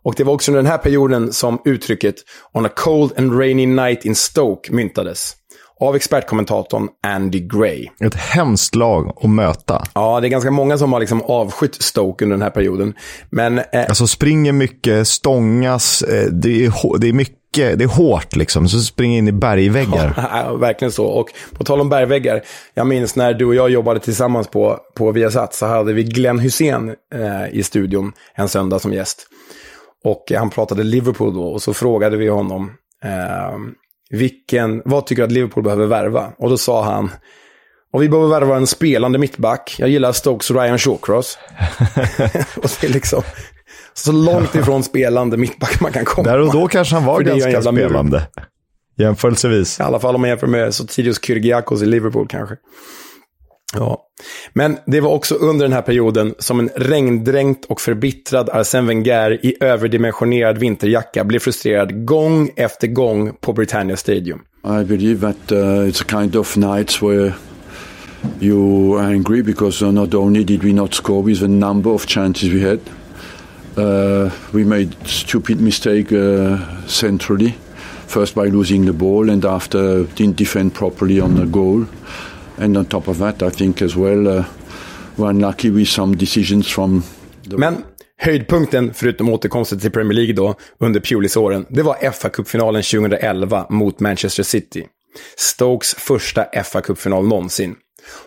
Och 0.04 0.14
det 0.16 0.24
var 0.24 0.32
också 0.32 0.50
under 0.50 0.62
den 0.62 0.70
här 0.70 0.78
perioden 0.78 1.32
som 1.32 1.58
uttrycket 1.64 2.14
“On 2.52 2.66
a 2.66 2.70
cold 2.76 3.12
and 3.18 3.38
rainy 3.38 3.66
night 3.66 4.04
in 4.04 4.14
Stoke” 4.14 4.72
myntades. 4.72 5.36
Av 5.80 5.96
expertkommentatorn 5.96 6.88
Andy 7.06 7.40
Gray. 7.40 7.88
Ett 8.00 8.14
hemskt 8.14 8.74
lag 8.74 9.18
att 9.22 9.30
möta. 9.30 9.82
Ja, 9.94 10.20
det 10.20 10.26
är 10.26 10.28
ganska 10.28 10.50
många 10.50 10.78
som 10.78 10.92
har 10.92 11.00
liksom 11.00 11.22
avskytt 11.22 11.82
Stoke 11.82 12.24
under 12.24 12.36
den 12.36 12.42
här 12.42 12.50
perioden. 12.50 12.94
Men 13.30 13.58
eh, 13.58 13.64
Alltså 13.88 14.06
springer 14.06 14.52
mycket, 14.52 15.08
stångas, 15.08 16.02
eh, 16.02 16.26
det 16.32 16.64
är, 16.64 16.98
det 16.98 17.08
är 17.08 17.12
mycket, 17.12 17.78
det 17.78 17.84
är 17.84 17.88
hårt 17.88 18.36
liksom. 18.36 18.68
Så 18.68 18.78
springer 18.80 19.18
in 19.18 19.28
i 19.28 19.32
bergväggar. 19.32 20.14
Ja, 20.44 20.54
verkligen 20.54 20.92
så. 20.92 21.06
Och 21.06 21.28
på 21.52 21.64
tal 21.64 21.80
om 21.80 21.88
bergväggar. 21.88 22.42
Jag 22.74 22.86
minns 22.86 23.16
när 23.16 23.34
du 23.34 23.44
och 23.44 23.54
jag 23.54 23.70
jobbade 23.70 24.00
tillsammans 24.00 24.48
på, 24.48 24.78
på 24.94 25.12
Viasat 25.12 25.54
så 25.54 25.66
hade 25.66 25.92
vi 25.92 26.02
Glenn 26.02 26.38
Hussein 26.38 26.88
eh, 27.14 27.58
i 27.58 27.62
studion 27.62 28.12
en 28.34 28.48
söndag 28.48 28.78
som 28.78 28.92
gäst. 28.92 29.26
Och 30.04 30.32
han 30.36 30.50
pratade 30.50 30.82
Liverpool 30.82 31.34
då 31.34 31.44
och 31.44 31.62
så 31.62 31.74
frågade 31.74 32.16
vi 32.16 32.28
honom 32.28 32.72
eh, 33.04 33.58
vilken, 34.10 34.82
vad 34.84 35.06
tycker 35.06 35.22
du 35.22 35.26
att 35.26 35.32
Liverpool 35.32 35.64
behöver 35.64 35.86
värva? 35.86 36.32
Och 36.38 36.50
då 36.50 36.58
sa 36.58 36.84
han, 36.84 37.10
och 37.92 38.02
vi 38.02 38.08
behöver 38.08 38.28
värva 38.28 38.56
en 38.56 38.66
spelande 38.66 39.18
mittback. 39.18 39.76
Jag 39.78 39.88
gillar 39.88 40.12
Stokes 40.12 40.50
och 40.50 40.56
Ryan 40.56 40.78
Shawcross. 40.78 41.38
och 42.56 42.70
det 42.80 42.84
är 42.84 42.88
liksom 42.92 43.22
så 43.94 44.12
långt 44.12 44.54
ifrån 44.54 44.82
spelande 44.82 45.36
mittback 45.36 45.80
man 45.80 45.92
kan 45.92 46.04
komma. 46.04 46.30
Där 46.30 46.38
och 46.38 46.52
då 46.52 46.68
kanske 46.68 46.94
han 46.94 47.04
var 47.04 47.20
ganska 47.20 47.72
mur. 47.72 47.86
spelande. 47.86 48.28
Jämförelsevis. 48.96 49.80
I 49.80 49.82
alla 49.82 50.00
fall 50.00 50.14
om 50.14 50.20
man 50.20 50.30
jämför 50.30 50.46
med 50.46 50.74
Sotirios 50.74 51.24
Kyrgiakos 51.24 51.82
i 51.82 51.86
Liverpool 51.86 52.26
kanske. 52.28 52.56
Ja. 53.72 54.08
Men 54.52 54.78
det 54.86 55.00
var 55.00 55.10
också 55.10 55.34
under 55.34 55.64
den 55.64 55.72
här 55.72 55.82
perioden 55.82 56.34
som 56.38 56.60
en 56.60 56.70
regndränkt 56.76 57.64
och 57.64 57.80
förbittrad 57.80 58.48
Arsène 58.48 58.86
Wenger 58.86 59.46
i 59.46 59.56
överdimensionerad 59.60 60.58
vinterjacka 60.58 61.24
blev 61.24 61.38
frustrerad 61.38 62.04
gång 62.04 62.50
efter 62.56 62.86
gång 62.86 63.34
på 63.40 63.52
Britannia 63.52 63.96
Stadium. 63.96 64.40
I 64.64 64.84
believe 64.84 65.20
that 65.20 65.52
uh, 65.52 65.58
it's 65.58 66.02
a 66.02 66.20
kind 66.20 66.36
of 66.36 66.56
nights 66.56 67.02
where 67.02 67.32
you 68.40 68.98
are 68.98 69.06
angry 69.06 69.42
because 69.42 69.84
uh, 69.84 69.92
not 69.92 70.14
only 70.14 70.44
did 70.44 70.62
we 70.62 70.72
not 70.72 70.94
score 70.94 71.22
with 71.22 71.40
the 71.40 71.48
number 71.48 71.90
of 71.90 72.06
chances 72.06 72.48
we 72.52 72.60
had, 72.60 72.78
uh, 73.76 74.30
we 74.52 74.64
made 74.64 74.94
stupid 75.04 75.60
mistake 75.60 76.12
uh, 76.12 76.58
centrally. 76.86 77.54
First 78.06 78.34
by 78.34 78.50
losing 78.50 78.84
the 78.84 78.92
ball 78.92 79.30
and 79.30 79.44
after 79.44 80.04
didn't 80.04 80.36
defend 80.36 80.74
properly 80.74 81.20
on 81.20 81.34
the 81.34 81.46
goal. 81.46 81.86
And 82.58 82.76
on 82.76 82.84
top 82.84 83.08
of 83.08 83.18
that, 83.18 83.42
I 83.42 83.50
think 83.50 83.82
as 83.82 83.96
well, 83.96 84.28
uh, 84.28 84.44
we're 85.16 85.30
unlucky 85.30 85.70
with 85.70 85.88
some 85.88 86.16
decisions 86.16 86.68
from 86.68 87.02
the 87.50 87.56
Men 87.56 87.84
höjdpunkten, 88.22 88.94
förutom 88.94 89.28
återkomsten 89.28 89.78
till 89.78 89.90
Premier 89.90 90.12
League 90.12 90.32
då, 90.34 90.54
under 90.78 91.00
Pulis-åren, 91.00 91.66
det 91.68 91.82
var 91.82 91.94
FA-cupfinalen 91.94 92.82
2011 92.82 93.66
mot 93.70 94.00
Manchester 94.00 94.42
City. 94.42 94.86
Stokes 95.36 95.94
första 95.94 96.44
FA-cupfinal 96.44 97.28
någonsin. 97.28 97.74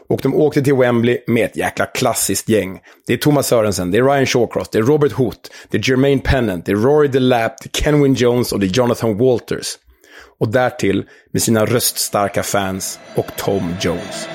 Och 0.09 0.19
de 0.23 0.35
åkte 0.35 0.61
till 0.61 0.73
Wembley 0.73 1.17
med 1.27 1.45
ett 1.45 1.57
jäkla 1.57 1.85
klassiskt 1.85 2.49
gäng. 2.49 2.79
Det 3.07 3.13
är 3.13 3.17
Thomas 3.17 3.47
Sörensen, 3.47 3.91
det 3.91 3.97
är 3.97 4.03
Ryan 4.03 4.25
Shawcross, 4.25 4.69
det 4.69 4.77
är 4.77 4.83
Robert 4.83 5.11
Hoot, 5.11 5.51
det 5.69 5.77
är 5.77 5.89
Jermaine 5.89 6.19
Pennant, 6.19 6.65
det 6.65 6.71
är 6.71 6.75
Rory 6.75 7.07
DeLapp, 7.07 7.53
det 7.63 7.79
är 7.79 7.83
Kenwin 7.83 8.13
Jones 8.13 8.51
och 8.51 8.59
det 8.59 8.65
är 8.65 8.77
Jonathan 8.77 9.17
Walters. 9.17 9.67
Och 10.39 10.51
därtill 10.51 11.09
med 11.31 11.41
sina 11.41 11.65
röststarka 11.65 12.43
fans 12.43 12.99
och 13.15 13.35
Tom 13.37 13.75
Jones. 13.81 14.27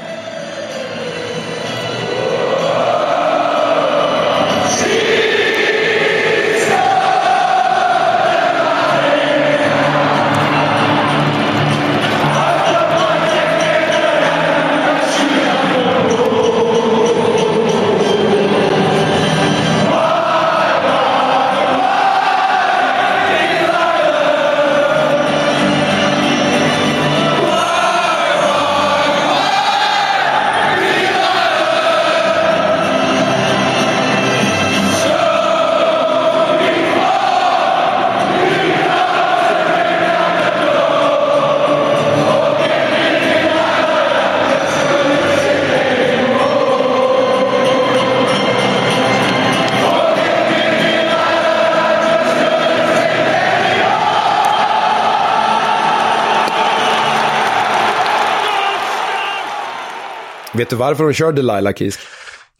Vet 60.70 60.78
du 60.78 60.84
varför 60.84 61.04
de 61.04 61.12
kör 61.12 61.32
Delilah 61.32 61.72
Keys? 61.74 61.98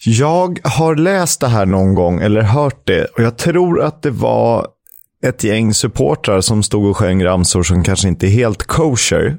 Jag 0.05 0.59
har 0.65 0.97
läst 0.97 1.41
det 1.41 1.49
här 1.49 1.67
någon 1.67 1.95
gång, 1.95 2.21
eller 2.21 2.43
hört 2.43 2.87
det. 2.87 3.05
Och 3.05 3.23
jag 3.23 3.39
tror 3.39 3.83
att 3.83 4.03
det 4.03 4.11
var 4.11 4.67
ett 5.27 5.45
gäng 5.45 5.75
supportrar 5.75 6.41
som 6.41 6.63
stod 6.63 6.91
och 6.91 6.97
sjöng 6.97 7.25
ramsor 7.25 7.63
som 7.63 7.85
kanske 7.85 8.09
inte 8.09 8.27
är 8.27 8.31
helt 8.31 8.63
kosher. 8.63 9.37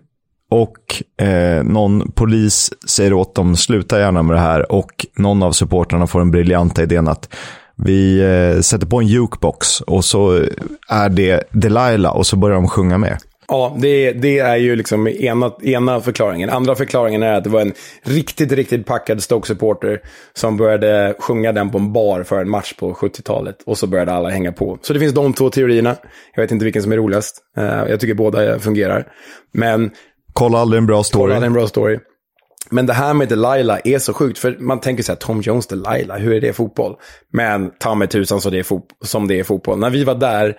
Och 0.51 1.23
eh, 1.25 1.63
någon 1.63 2.11
polis 2.11 2.73
säger 2.87 3.13
åt 3.13 3.35
dem, 3.35 3.55
sluta 3.55 3.99
gärna 3.99 4.23
med 4.23 4.35
det 4.35 4.41
här. 4.41 4.71
Och 4.71 5.05
någon 5.17 5.43
av 5.43 5.51
supportrarna 5.51 6.07
får 6.07 6.19
den 6.19 6.31
briljanta 6.31 6.83
idén 6.83 7.07
att 7.07 7.29
vi 7.75 8.19
eh, 8.19 8.61
sätter 8.61 8.87
på 8.87 8.99
en 8.99 9.07
jukebox 9.07 9.81
och 9.81 10.05
så 10.05 10.45
är 10.89 11.09
det 11.09 11.43
Delilah 11.51 12.15
och 12.15 12.27
så 12.27 12.35
börjar 12.35 12.55
de 12.55 12.67
sjunga 12.67 12.97
med. 12.97 13.17
Ja, 13.51 13.75
det, 13.79 14.11
det 14.11 14.39
är 14.39 14.55
ju 14.55 14.75
liksom 14.75 15.07
ena, 15.07 15.51
ena 15.63 16.01
förklaringen. 16.01 16.49
Andra 16.49 16.75
förklaringen 16.75 17.23
är 17.23 17.33
att 17.33 17.43
det 17.43 17.49
var 17.49 17.61
en 17.61 17.73
riktigt, 18.03 18.51
riktigt 18.51 18.85
packad 18.85 19.23
Stoke-supporter 19.23 20.01
som 20.33 20.57
började 20.57 21.15
sjunga 21.19 21.51
den 21.51 21.69
på 21.69 21.77
en 21.77 21.93
bar 21.93 22.23
för 22.23 22.41
en 22.41 22.49
match 22.49 22.73
på 22.73 22.93
70-talet. 22.93 23.55
Och 23.65 23.77
så 23.77 23.87
började 23.87 24.11
alla 24.13 24.29
hänga 24.29 24.51
på. 24.51 24.79
Så 24.81 24.93
det 24.93 24.99
finns 24.99 25.13
de 25.13 25.33
två 25.33 25.49
teorierna. 25.49 25.95
Jag 26.35 26.43
vet 26.43 26.51
inte 26.51 26.65
vilken 26.65 26.83
som 26.83 26.91
är 26.91 26.97
roligast. 26.97 27.37
Eh, 27.57 27.63
jag 27.89 27.99
tycker 27.99 28.13
båda 28.13 28.59
fungerar. 28.59 29.07
Men 29.53 29.91
Kolla 30.33 30.57
aldrig 30.57 30.77
en 30.77 30.85
bra 30.85 31.03
story. 31.03 31.31
kolla, 31.33 31.41
är 31.41 31.45
en 31.47 31.53
bra 31.53 31.67
story. 31.67 31.99
Men 32.69 32.85
det 32.85 32.93
här 32.93 33.13
med 33.13 33.27
Delilah 33.29 33.79
är 33.83 33.99
så 33.99 34.13
sjukt, 34.13 34.39
för 34.39 34.57
man 34.59 34.79
tänker 34.79 35.03
så 35.03 35.11
här, 35.11 35.17
Tom 35.19 35.41
Jones 35.41 35.67
Delilah, 35.67 36.17
hur 36.17 36.33
är 36.33 36.41
det 36.41 36.53
fotboll? 36.53 36.95
Men 37.33 37.71
ta 37.79 37.95
mig 37.95 38.07
tusan 38.07 38.41
så 38.41 38.49
det 38.49 38.59
är 38.59 38.63
fot- 38.63 38.89
som 39.05 39.27
det 39.27 39.39
är 39.39 39.43
fotboll. 39.43 39.79
När 39.79 39.89
vi 39.89 40.03
var 40.03 40.15
där 40.15 40.55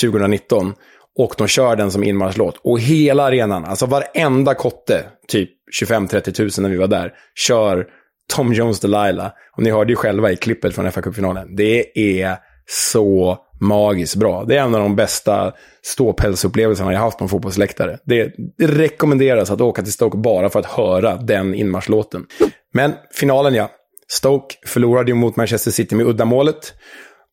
2019 0.00 0.72
och 1.18 1.34
de 1.38 1.48
kör 1.48 1.76
den 1.76 1.90
som 1.90 2.04
inmarschlåt 2.04 2.60
och 2.62 2.80
hela 2.80 3.22
arenan, 3.22 3.64
alltså 3.64 3.86
varenda 3.86 4.54
kotte, 4.54 5.04
typ 5.28 5.50
25-30 5.80 6.40
000 6.40 6.50
när 6.58 6.68
vi 6.68 6.76
var 6.76 6.88
där, 6.88 7.12
kör 7.34 7.86
Tom 8.34 8.52
Jones 8.52 8.80
Delilah. 8.80 9.32
Och 9.56 9.62
ni 9.62 9.70
hörde 9.70 9.92
ju 9.92 9.96
själva 9.96 10.30
i 10.30 10.36
klippet 10.36 10.74
från 10.74 10.92
fa 10.92 11.02
Cup-finalen. 11.02 11.56
Det 11.56 11.98
är 11.98 12.36
så 12.66 13.38
magiskt 13.60 14.16
bra. 14.16 14.44
Det 14.44 14.56
är 14.56 14.62
en 14.62 14.74
av 14.74 14.80
de 14.80 14.96
bästa 14.96 15.52
ståpälsupplevelserna 15.82 16.92
jag 16.92 17.00
haft 17.00 17.18
på 17.18 17.24
en 17.24 17.28
fotbollsläktare. 17.28 17.98
Det, 18.04 18.34
det 18.58 18.66
rekommenderas 18.66 19.50
att 19.50 19.60
åka 19.60 19.82
till 19.82 19.92
Stoke 19.92 20.16
bara 20.16 20.48
för 20.48 20.60
att 20.60 20.66
höra 20.66 21.16
den 21.16 21.54
inmarschlåten. 21.54 22.26
Men 22.74 22.92
finalen 23.14 23.54
ja. 23.54 23.70
Stoke 24.08 24.54
förlorade 24.66 25.10
ju 25.10 25.14
mot 25.14 25.36
Manchester 25.36 25.70
City 25.70 25.94
med 25.94 26.06
uddamålet. 26.06 26.74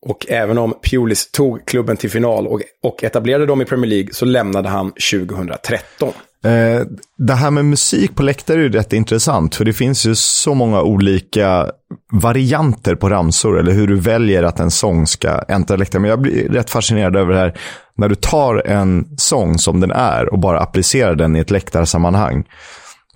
Och 0.06 0.26
även 0.28 0.58
om 0.58 0.74
Pulis 0.90 1.30
tog 1.30 1.66
klubben 1.66 1.96
till 1.96 2.10
final 2.10 2.46
och, 2.46 2.60
och 2.82 3.04
etablerade 3.04 3.46
dem 3.46 3.62
i 3.62 3.64
Premier 3.64 3.90
League 3.90 4.08
så 4.12 4.24
lämnade 4.24 4.68
han 4.68 4.92
2013. 5.12 6.12
Eh, 6.44 6.86
det 7.18 7.34
här 7.34 7.50
med 7.50 7.64
musik 7.64 8.14
på 8.14 8.22
läktare 8.22 8.58
är 8.58 8.62
ju 8.62 8.68
rätt 8.68 8.92
intressant, 8.92 9.54
för 9.54 9.64
det 9.64 9.72
finns 9.72 10.06
ju 10.06 10.14
så 10.14 10.54
många 10.54 10.82
olika 10.82 11.70
varianter 12.12 12.94
på 12.94 13.08
ramsor, 13.08 13.58
eller 13.58 13.72
hur 13.72 13.86
du 13.86 13.96
väljer 13.96 14.42
att 14.42 14.60
en 14.60 14.70
sång 14.70 15.06
ska 15.06 15.42
äntra 15.48 15.76
läktaren. 15.76 16.02
Men 16.02 16.10
jag 16.10 16.20
blir 16.20 16.48
rätt 16.48 16.70
fascinerad 16.70 17.16
över 17.16 17.32
det 17.32 17.38
här, 17.38 17.58
när 17.96 18.08
du 18.08 18.14
tar 18.14 18.66
en 18.66 19.08
sång 19.16 19.58
som 19.58 19.80
den 19.80 19.90
är 19.90 20.32
och 20.32 20.38
bara 20.38 20.60
applicerar 20.60 21.14
den 21.14 21.36
i 21.36 21.38
ett 21.38 21.50
läktarsammanhang. 21.50 22.44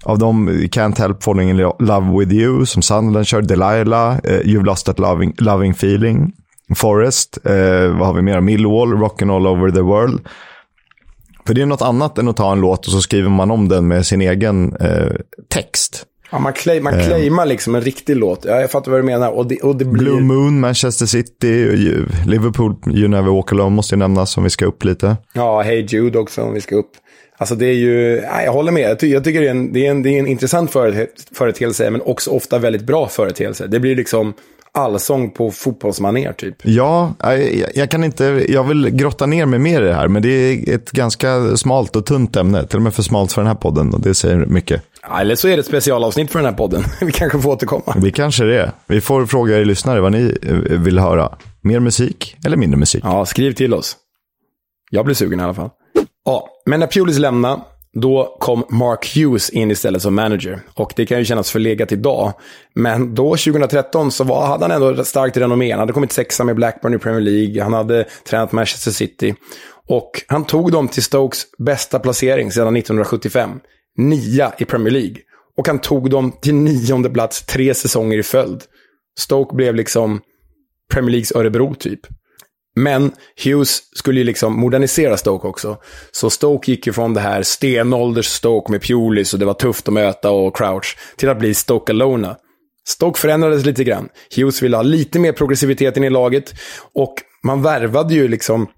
Av 0.03 0.19
dem, 0.19 0.49
Can't 0.49 0.99
Help 0.99 1.23
Falling 1.23 1.51
in 1.51 1.57
Love 1.79 2.19
With 2.19 2.33
You, 2.33 2.67
som 2.67 2.83
Sunderland 2.83 3.27
kör, 3.27 3.43
Delilah, 3.43 4.17
eh, 4.25 4.41
You've 4.41 4.65
Lost 4.65 4.87
That 4.87 4.99
Loving, 4.99 5.35
loving 5.39 5.71
Feeling, 5.71 6.33
Forest, 6.77 7.39
eh, 7.45 7.53
vad 7.99 8.07
har 8.07 8.13
vi 8.15 8.23
mer? 8.23 8.41
Millwall, 8.41 8.93
Rockin' 8.93 9.37
All 9.37 9.47
Over 9.47 9.71
The 9.71 9.81
World. 9.81 10.21
För 11.47 11.55
det 11.55 11.63
är 11.63 11.67
något 11.67 11.83
annat 11.83 12.19
än 12.19 12.29
att 12.29 12.37
ta 12.37 12.53
en 12.53 12.61
låt 12.61 12.87
och 12.87 12.93
så 12.93 13.01
skriver 13.01 13.29
man 13.31 13.51
om 13.51 13.69
den 13.69 13.89
med 13.89 14.07
sin 14.07 14.21
egen 14.21 14.77
eh, 14.77 15.13
text. 15.49 16.05
Ja, 16.31 16.39
man, 16.39 16.53
claim, 16.53 16.85
man 16.85 16.95
Eh. 16.95 17.07
claimar 17.07 17.47
liksom 17.47 17.75
en 17.75 17.81
riktig 17.81 18.17
låt. 18.17 18.45
Ja, 18.45 18.61
jag 18.61 18.71
fattar 18.71 18.91
vad 18.91 19.01
du 19.01 19.05
menar. 19.05 19.31
Och 19.31 19.47
det, 19.47 19.61
och 19.61 19.77
det 19.77 19.85
blir... 19.85 20.03
Blue 20.05 20.21
Moon, 20.21 20.61
Manchester 20.61 21.07
City, 21.07 21.67
Liverpool, 22.27 22.75
You 22.91 23.09
Never 23.09 23.31
Walk 23.31 23.53
Alone 23.53 23.77
måste 23.77 23.95
ju 23.95 23.99
nämnas 23.99 24.37
om 24.37 24.45
vi 24.45 24.51
ska 24.51 24.67
upp 24.67 24.85
lite. 24.85 25.17
Ja, 25.33 25.63
Hey 25.63 25.87
Jude 25.89 26.19
också 26.19 26.43
om 26.43 26.55
vi 26.55 26.61
ska 26.61 26.75
upp. 26.77 26.91
Alltså 27.39 27.55
det 27.55 27.67
är 27.67 27.75
ju, 27.75 28.23
jag 28.45 28.53
håller 28.53 28.73
med. 28.73 28.91
Jag, 28.91 28.99
ty, 28.99 29.09
jag 29.13 29.25
tycker 29.25 29.41
det 29.41 29.47
är 29.47 29.51
en, 29.51 29.73
det 29.73 29.87
är 29.87 29.91
en, 29.91 30.03
det 30.03 30.09
är 30.11 30.19
en 30.19 30.27
intressant 30.27 30.71
förete- 30.71 31.07
företeelse, 31.35 31.91
men 31.91 32.03
också 32.03 32.31
ofta 32.31 32.59
väldigt 32.59 32.83
bra 32.87 33.09
företeelse. 33.09 33.67
Det 33.67 33.81
blir 33.81 33.97
liksom 33.97 34.33
allsång 34.75 35.31
på 35.31 35.51
fotbollsmanér 35.51 36.33
typ. 36.33 36.57
Ja, 36.63 37.15
jag, 37.75 37.91
kan 37.91 38.05
inte, 38.05 38.45
jag 38.49 38.65
vill 38.65 38.91
grotta 38.91 39.27
ner 39.27 39.47
mig 39.47 39.59
mer 39.59 39.83
i 39.83 39.85
det 39.85 39.95
här, 39.95 40.09
men 40.09 40.23
det 40.23 40.29
är 40.29 40.75
ett 40.75 40.91
ganska 40.91 41.57
smalt 41.57 41.97
och 41.97 42.07
tunt 42.07 42.37
ämne. 42.37 42.67
Till 42.67 42.77
och 42.77 42.83
med 42.83 42.95
för 42.95 43.03
smalt 43.03 43.33
för 43.33 43.41
den 43.41 43.49
här 43.49 43.55
podden 43.55 43.95
och 43.95 44.01
det 44.01 44.15
säger 44.15 44.37
mycket. 44.37 44.83
Eller 45.21 45.35
så 45.35 45.49
är 45.49 45.57
det 45.57 45.61
ett 45.61 45.67
specialavsnitt 45.67 46.31
för 46.31 46.39
den 46.39 46.47
här 46.47 46.57
podden. 46.57 46.85
vi 47.01 47.13
kanske 47.13 47.41
får 47.41 47.51
återkomma. 47.51 47.97
Vi 47.97 48.11
kanske 48.13 48.45
det 48.45 48.61
är. 48.61 48.73
Vi 48.87 49.01
får 49.01 49.27
fråga 49.27 49.59
er 49.59 49.65
lyssnare 49.65 50.01
vad 50.01 50.13
ni 50.13 50.39
eh, 50.43 50.55
vill 50.57 50.99
höra. 50.99 51.39
Mer 51.61 51.81
musik 51.81 52.37
eller 52.47 52.57
mindre 52.57 52.79
musik? 52.79 53.05
Ja, 53.07 53.27
skriv 53.27 53.53
till 53.53 53.75
oss. 53.75 53.97
Jag 54.91 55.05
blir 55.05 55.15
sugen 55.15 55.41
i 55.41 55.43
alla 55.43 55.55
fall. 55.55 55.71
Ja, 56.25 56.49
men 56.67 56.81
när 56.81 56.87
Pulis 56.87 57.19
lämnade, 57.19 57.63
då 57.95 58.37
kom 58.41 58.65
Mark 58.69 59.17
Hughes 59.17 59.51
in 59.51 59.71
istället 59.71 60.03
som 60.03 60.15
manager. 60.15 60.61
Och 60.75 60.93
det 60.97 61.07
kan 61.07 61.19
ju 61.19 61.25
kännas 61.25 61.51
förlegat 61.51 61.93
idag. 61.93 62.33
Men 62.75 63.15
då, 63.15 63.31
2013, 63.31 64.13
så 64.13 64.25
var, 64.25 64.47
hade 64.47 64.65
han 64.65 64.71
ändå 64.71 65.05
starkt 65.05 65.37
renommé. 65.37 65.71
Han 65.71 65.81
hade 65.81 65.93
kommit 65.93 66.13
sexa 66.13 66.45
med 66.45 66.57
Blackburn 66.57 66.95
i 66.95 66.99
Premier 66.99 67.21
League. 67.21 67.63
Han 67.63 67.73
hade 67.73 68.05
tränat 68.29 68.53
Manchester 68.53 68.91
City. 68.91 69.35
Och 69.89 70.11
han 70.27 70.45
tog 70.45 70.73
dem 70.73 70.89
till 70.89 71.03
Stokes 71.03 71.43
bästa 71.59 71.99
placering 71.99 72.53
sedan 72.53 72.77
1975. 72.77 73.51
Nia 73.97 74.53
i 74.59 74.65
Premier 74.65 74.93
League. 74.93 75.17
Och 75.57 75.67
han 75.67 75.79
tog 75.79 76.11
dem 76.11 76.33
till 76.41 76.55
nionde 76.55 77.11
plats 77.11 77.47
tre 77.47 77.75
säsonger 77.75 78.19
i 78.19 78.23
följd. 78.23 78.63
Stoke 79.19 79.57
blev 79.57 79.75
liksom 79.75 80.21
Premier 80.93 81.11
Leagues 81.11 81.33
Örebro 81.33 81.75
typ. 81.75 82.01
Men 82.77 83.13
Hughes 83.45 83.97
skulle 83.97 84.21
ju 84.21 84.25
liksom 84.25 84.61
modernisera 84.61 85.17
Stoke 85.17 85.49
också. 85.49 85.77
Så 86.13 86.31
Stoke 86.31 86.71
gick 86.71 86.87
ju 86.87 86.93
från 86.93 87.15
det 87.15 87.21
här 87.21 87.43
stenålders 87.43 88.27
Stoke 88.27 88.73
med 88.73 88.83
Pulis 88.83 89.33
och 89.33 89.39
det 89.39 89.45
var 89.45 89.55
tufft 89.55 89.89
att 89.89 89.95
möta 89.95 90.31
och 90.31 90.57
Crouch 90.57 90.99
till 91.17 91.29
att 91.29 91.39
bli 91.39 91.55
Stoke 91.55 91.93
Alona. 91.93 92.37
Stoke 92.89 93.21
förändrades 93.21 93.65
lite 93.65 93.85
grann. 93.85 94.09
Hughes 94.37 94.63
ville 94.63 94.77
ha 94.77 94.83
lite 94.83 95.19
mer 95.19 95.33
progressivitet 95.33 95.97
in 95.97 96.05
i 96.05 96.11
laget 96.11 96.55
och 96.95 97.15
man 97.43 97.63
värvade 97.63 98.15
ju 98.15 98.29
liksom 98.29 98.69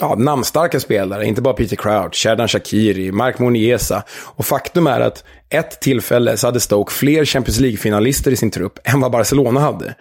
ja, 0.00 0.14
namnstarka 0.14 0.80
spelare, 0.80 1.26
inte 1.26 1.42
bara 1.42 1.54
Peter 1.54 1.76
Crouch, 1.76 2.14
Sheridan 2.14 2.48
Shakiri, 2.48 3.12
Mark 3.12 3.38
Moniesa. 3.38 4.02
Och 4.08 4.46
faktum 4.46 4.86
är 4.86 5.00
att 5.00 5.24
ett 5.48 5.80
tillfälle 5.80 6.36
så 6.36 6.46
hade 6.46 6.60
Stoke 6.60 6.92
fler 6.92 7.24
Champions 7.24 7.60
League-finalister 7.60 8.30
i 8.30 8.36
sin 8.36 8.50
trupp 8.50 8.78
än 8.84 9.00
vad 9.00 9.12
Barcelona 9.12 9.60
hade. 9.60 9.94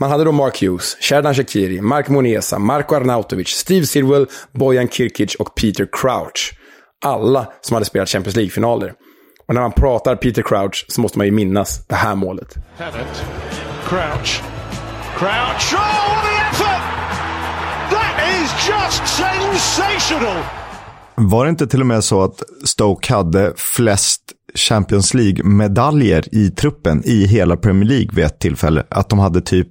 Man 0.00 0.10
hade 0.10 0.24
då 0.24 0.32
Mark 0.32 0.62
Hughes, 0.62 0.96
Sherdan 1.00 1.34
Shakiri, 1.34 1.80
Mark 1.80 2.08
Moniesa, 2.08 2.58
Marko 2.58 2.94
Arnautovic, 2.94 3.48
Steve 3.48 3.86
Sidwell, 3.86 4.26
Bojan 4.52 4.88
Kirkic 4.88 5.34
och 5.34 5.54
Peter 5.54 5.88
Crouch. 5.92 6.54
Alla 7.04 7.52
som 7.60 7.74
hade 7.74 7.86
spelat 7.86 8.08
Champions 8.08 8.36
League-finaler. 8.36 8.92
Och 9.48 9.54
när 9.54 9.60
man 9.60 9.72
pratar 9.72 10.16
Peter 10.16 10.42
Crouch 10.42 10.86
så 10.88 11.00
måste 11.00 11.18
man 11.18 11.26
ju 11.26 11.32
minnas 11.32 11.86
det 11.86 11.94
här 11.94 12.14
målet. 12.14 12.54
Crouch. 13.88 14.42
Crouch. 15.18 15.74
Oh, 15.74 15.78
what 15.78 16.24
an 16.24 16.50
effort! 16.50 16.82
That 17.90 18.42
is 18.42 18.68
just 18.68 19.06
sensational! 19.16 20.42
Var 21.14 21.44
det 21.44 21.50
inte 21.50 21.66
till 21.66 21.80
och 21.80 21.86
med 21.86 22.04
så 22.04 22.22
att 22.22 22.42
Stoke 22.64 23.14
hade 23.14 23.52
flest 23.56 24.22
Champions 24.54 25.14
League-medaljer 25.14 26.34
i 26.34 26.50
truppen 26.50 27.02
i 27.04 27.26
hela 27.26 27.56
Premier 27.56 27.88
League 27.88 28.08
vid 28.12 28.24
ett 28.24 28.38
tillfälle? 28.38 28.82
Att 28.88 29.08
de 29.08 29.18
hade 29.18 29.40
typ, 29.40 29.68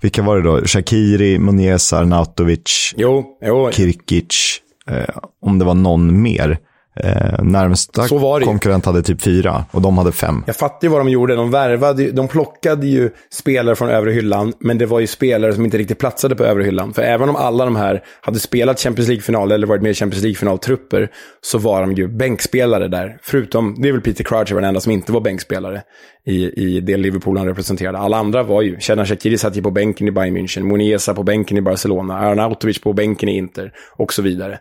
vilka 0.00 0.22
var 0.22 0.36
det 0.36 0.42
då? 0.42 0.60
Shakiri, 0.64 1.38
Muniesa, 1.38 1.98
Arnautovic, 1.98 2.94
Jo, 2.96 3.24
jo. 3.42 3.70
Kirkic, 3.72 4.60
eh, 4.90 5.16
om 5.42 5.58
det 5.58 5.64
var 5.64 5.74
någon 5.74 6.22
mer. 6.22 6.58
Eh, 7.04 7.42
närmsta 7.44 8.02
Så 8.08 8.18
var 8.18 8.40
det 8.40 8.42
ju. 8.44 8.46
konkurrent 8.46 8.84
hade 8.86 9.02
typ 9.02 9.22
fyra 9.22 9.64
och 9.70 9.82
de 9.82 9.98
hade 9.98 10.12
fem. 10.12 10.42
Jag 10.46 10.56
fattar 10.56 10.88
ju 10.88 10.92
vad 10.92 11.00
de 11.00 11.08
gjorde. 11.08 11.34
De 11.36 11.50
värvade 11.50 12.02
ju- 12.02 12.12
de 12.12 12.28
plockade 12.28 12.86
ju 12.86 13.10
spelare 13.32 13.76
från 13.76 13.88
övre 13.88 14.10
hyllan, 14.10 14.52
men 14.60 14.78
det 14.78 14.86
var 14.86 15.00
ju 15.00 15.06
spelare 15.06 15.52
som 15.52 15.64
inte 15.64 15.78
riktigt 15.78 15.98
platsade 15.98 16.36
på 16.36 16.44
övre 16.44 16.64
hyllan. 16.64 16.92
För 16.94 17.02
även 17.02 17.28
om 17.28 17.36
alla 17.36 17.64
de 17.64 17.76
här 17.76 18.02
hade 18.20 18.38
spelat 18.38 18.80
Champions 18.80 19.08
League-final 19.08 19.52
eller 19.52 19.66
varit 19.66 19.82
med 19.82 19.90
i 19.90 19.94
Champions 19.94 20.24
League-finaltrupper, 20.24 21.08
så 21.40 21.58
var 21.58 21.80
de 21.80 21.92
ju 21.92 22.08
bänkspelare 22.08 22.88
där. 22.88 23.18
Förutom, 23.22 23.74
det 23.82 23.88
är 23.88 23.92
väl 23.92 24.00
Peter 24.00 24.24
Crouch 24.24 24.52
var 24.52 24.60
den 24.60 24.68
enda 24.68 24.80
som 24.80 24.92
inte 24.92 25.12
var 25.12 25.20
bänkspelare 25.20 25.82
i, 26.26 26.44
i 26.76 26.80
det 26.80 26.96
Liverpool 26.96 27.38
han 27.38 27.46
representerade. 27.46 27.98
Alla 27.98 28.16
andra 28.16 28.42
var 28.42 28.62
ju, 28.62 28.76
Xherdan 28.76 29.06
Shaqiri 29.06 29.38
satt 29.38 29.56
ju 29.56 29.62
på 29.62 29.70
bänken 29.70 30.08
i 30.08 30.10
Bayern 30.10 30.36
München, 30.36 30.62
Muniesa 30.62 31.14
på 31.14 31.22
bänken 31.22 31.56
i 31.58 31.60
Barcelona, 31.60 32.18
Arnautovic 32.18 32.80
på 32.80 32.92
bänken 32.92 33.28
i 33.28 33.36
Inter 33.36 33.72
och 33.96 34.12
så 34.12 34.22
vidare. 34.22 34.58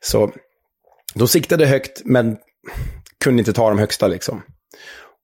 Så 0.00 0.30
de 1.14 1.28
siktade 1.28 1.66
högt, 1.66 2.02
men 2.04 2.36
kunde 3.24 3.40
inte 3.40 3.52
ta 3.52 3.68
de 3.68 3.78
högsta 3.78 4.06
liksom. 4.06 4.42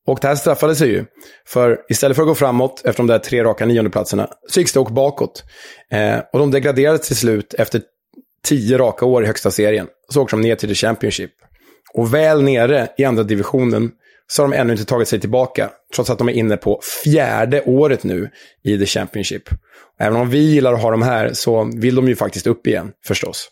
Och 0.06 0.18
det 0.22 0.28
här 0.28 0.34
straffade 0.34 0.74
sig 0.76 0.88
ju. 0.88 1.04
För 1.46 1.80
istället 1.88 2.16
för 2.16 2.22
att 2.22 2.28
gå 2.28 2.34
framåt 2.34 2.82
efter 2.84 3.02
de 3.02 3.06
där 3.06 3.18
tre 3.18 3.44
raka 3.44 3.66
niondeplatserna 3.66 4.30
så 4.48 4.60
gick 4.60 4.68
Stoke 4.68 4.92
bakåt. 4.92 5.44
Eh, 5.92 6.18
och 6.32 6.38
de 6.38 6.50
degraderades 6.50 7.06
till 7.06 7.16
slut 7.16 7.54
efter 7.54 7.82
tio 8.44 8.78
raka 8.78 9.04
år 9.04 9.22
i 9.24 9.26
högsta 9.26 9.50
serien. 9.50 9.86
Så 10.12 10.22
åkte 10.22 10.36
de 10.36 10.40
ner 10.40 10.56
till 10.56 10.68
the 10.68 10.74
Championship. 10.74 11.30
Och 11.94 12.14
väl 12.14 12.42
nere 12.42 12.88
i 12.98 13.04
andra 13.04 13.22
divisionen 13.22 13.90
så 14.26 14.42
har 14.42 14.48
de 14.48 14.56
ännu 14.56 14.72
inte 14.72 14.84
tagit 14.84 15.08
sig 15.08 15.20
tillbaka. 15.20 15.70
Trots 15.94 16.10
att 16.10 16.18
de 16.18 16.28
är 16.28 16.32
inne 16.32 16.56
på 16.56 16.80
fjärde 17.04 17.62
året 17.62 18.04
nu 18.04 18.30
i 18.62 18.78
the 18.78 18.86
Championship. 18.86 19.42
Även 19.98 20.20
om 20.20 20.30
vi 20.30 20.38
gillar 20.38 20.72
att 20.72 20.82
ha 20.82 20.90
dem 20.90 21.02
här 21.02 21.32
så 21.32 21.70
vill 21.76 21.94
de 21.94 22.08
ju 22.08 22.16
faktiskt 22.16 22.46
upp 22.46 22.66
igen, 22.66 22.92
förstås. 23.06 23.48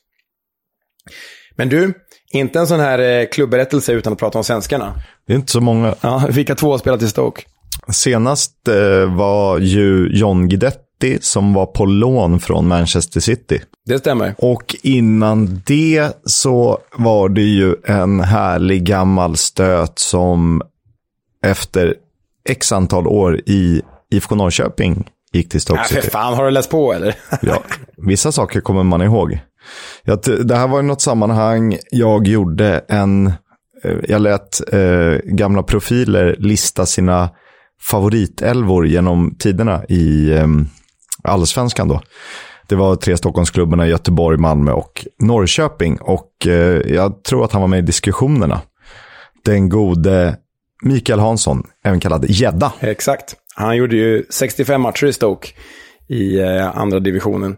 Men 1.57 1.69
du, 1.69 1.93
inte 2.33 2.59
en 2.59 2.67
sån 2.67 2.81
här 2.81 2.99
eh, 3.21 3.27
klubbberättelse 3.33 3.93
utan 3.93 4.13
att 4.13 4.19
prata 4.19 4.39
om 4.39 4.45
svenskarna. 4.45 4.95
Det 5.27 5.33
är 5.33 5.37
inte 5.37 5.53
så 5.53 5.61
många. 5.61 5.95
Ja, 6.01 6.29
vilka 6.31 6.55
två 6.55 6.71
har 6.71 6.79
spelat 6.79 7.03
i 7.03 7.09
Stoke? 7.09 7.43
Senast 7.93 8.69
eh, 8.69 9.15
var 9.17 9.59
ju 9.59 10.09
John 10.13 10.49
Guidetti 10.49 11.19
som 11.21 11.55
var 11.55 11.67
på 11.67 11.85
lån 11.85 12.41
från 12.41 12.69
Manchester 12.69 13.21
City. 13.21 13.61
Det 13.87 13.99
stämmer. 13.99 14.35
Och 14.39 14.77
innan 14.83 15.63
det 15.67 16.11
så 16.25 16.79
var 16.97 17.29
det 17.29 17.43
ju 17.43 17.75
en 17.85 18.21
härlig 18.21 18.85
gammal 18.85 19.37
stöt 19.37 19.99
som 19.99 20.63
efter 21.47 21.95
x 22.49 22.73
antal 22.73 23.07
år 23.07 23.41
i 23.47 23.83
IFK 24.13 24.35
Norrköping 24.35 25.09
gick 25.33 25.49
till 25.49 25.61
Stoke 25.61 25.81
Ja, 25.81 25.85
för 25.85 25.95
City. 25.95 26.11
fan, 26.11 26.35
har 26.35 26.45
du 26.45 26.51
läst 26.51 26.71
på 26.71 26.93
eller? 26.93 27.15
Ja, 27.43 27.63
vissa 27.97 28.33
saker 28.33 28.61
kommer 28.61 28.83
man 28.83 29.03
ihåg. 29.03 29.39
Jag, 30.03 30.19
det 30.45 30.57
här 30.57 30.69
var 30.69 30.81
i 30.81 30.83
något 30.83 31.01
sammanhang 31.01 31.79
jag 31.91 32.27
gjorde 32.27 32.85
en, 32.89 33.27
eh, 33.85 33.97
jag 34.09 34.23
lät 34.23 34.73
eh, 34.73 35.13
gamla 35.25 35.63
profiler 35.63 36.37
lista 36.39 36.87
sina 36.87 37.31
favoritelvor 37.81 38.87
genom 38.87 39.35
tiderna 39.39 39.85
i 39.85 40.31
eh, 40.33 40.47
allsvenskan 41.23 41.89
då. 41.89 42.01
Det 42.69 42.77
var 42.77 42.97
tre 42.97 43.17
Stockholmsklubbarna, 43.17 43.87
Göteborg, 43.87 44.39
Malmö 44.39 44.73
och 44.73 45.07
Norrköping. 45.19 45.99
Och 46.01 46.47
eh, 46.47 46.95
jag 46.95 47.25
tror 47.25 47.45
att 47.45 47.53
han 47.53 47.61
var 47.61 47.69
med 47.69 47.79
i 47.79 47.83
diskussionerna. 47.83 48.61
Den 49.45 49.69
gode 49.69 50.37
Mikael 50.83 51.19
Hansson, 51.19 51.63
även 51.85 52.01
kallad 52.01 52.25
Gädda. 52.29 52.73
Exakt. 52.81 53.37
Han 53.55 53.77
gjorde 53.77 53.97
ju 53.97 54.25
65 54.31 54.81
matcher 54.81 55.07
i 55.07 55.13
Stoke 55.13 55.49
i 56.09 56.39
eh, 56.39 56.79
andra 56.79 57.01
divisionen. 57.01 57.57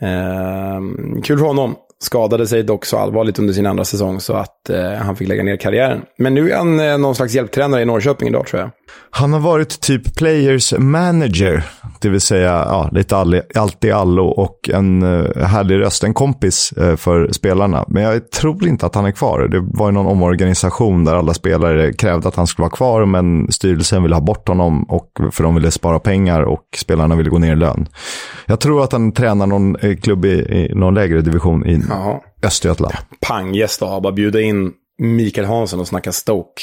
Eh, 0.00 0.80
kul 1.22 1.38
för 1.38 1.46
honom. 1.46 1.76
Skadade 2.02 2.46
sig 2.46 2.62
dock 2.62 2.84
så 2.84 2.98
allvarligt 2.98 3.38
under 3.38 3.54
sin 3.54 3.66
andra 3.66 3.84
säsong 3.84 4.20
så 4.20 4.34
att 4.34 4.70
eh, 4.70 4.92
han 4.92 5.16
fick 5.16 5.28
lägga 5.28 5.42
ner 5.42 5.56
karriären. 5.56 6.02
Men 6.18 6.34
nu 6.34 6.50
är 6.50 6.56
han 6.56 6.80
eh, 6.80 6.98
någon 6.98 7.14
slags 7.14 7.34
hjälptränare 7.34 7.82
i 7.82 7.84
Norrköping 7.84 8.28
idag 8.28 8.46
tror 8.46 8.60
jag. 8.60 8.70
Han 9.10 9.32
har 9.32 9.40
varit 9.40 9.80
typ 9.80 10.16
players 10.16 10.74
manager, 10.78 11.64
det 12.00 12.08
vill 12.08 12.20
säga 12.20 12.50
ja, 12.50 12.88
lite 12.92 13.16
all, 13.16 13.40
allt 13.54 13.84
i 13.84 13.92
allo 13.92 14.26
och 14.26 14.70
en 14.72 15.02
eh, 15.02 15.46
härlig 15.46 15.78
röst, 15.78 16.04
en 16.04 16.14
kompis 16.14 16.72
eh, 16.72 16.96
för 16.96 17.32
spelarna. 17.32 17.84
Men 17.88 18.02
jag 18.02 18.30
tror 18.30 18.68
inte 18.68 18.86
att 18.86 18.94
han 18.94 19.06
är 19.06 19.10
kvar. 19.10 19.48
Det 19.48 19.60
var 19.60 19.88
ju 19.88 19.92
någon 19.92 20.06
omorganisation 20.06 21.04
där 21.04 21.14
alla 21.14 21.34
spelare 21.34 21.92
krävde 21.92 22.28
att 22.28 22.36
han 22.36 22.46
skulle 22.46 22.62
vara 22.62 22.76
kvar, 22.76 23.06
men 23.06 23.52
styrelsen 23.52 24.02
ville 24.02 24.14
ha 24.14 24.22
bort 24.22 24.48
honom 24.48 24.82
och, 24.82 25.10
för 25.32 25.42
de 25.42 25.54
ville 25.54 25.70
spara 25.70 25.98
pengar 25.98 26.42
och 26.42 26.64
spelarna 26.76 27.16
ville 27.16 27.30
gå 27.30 27.38
ner 27.38 27.52
i 27.52 27.56
lön. 27.56 27.88
Jag 28.46 28.60
tror 28.60 28.84
att 28.84 28.92
han 28.92 29.12
tränar 29.12 29.46
någon 29.46 29.76
eh, 29.76 29.96
klubb 29.96 30.24
i, 30.24 30.28
i 30.30 30.72
någon 30.74 30.94
lägre 30.94 31.20
division 31.20 31.66
i 31.66 31.78
Jaha. 31.90 32.20
Östergötland. 32.42 32.94
Panggäst 33.20 33.80
då, 33.80 34.00
bara 34.00 34.12
bjuda 34.12 34.40
in 34.40 34.72
Mikael 34.98 35.46
Hansson 35.46 35.80
och 35.80 35.88
snacka 35.88 36.12
Stoke 36.12 36.62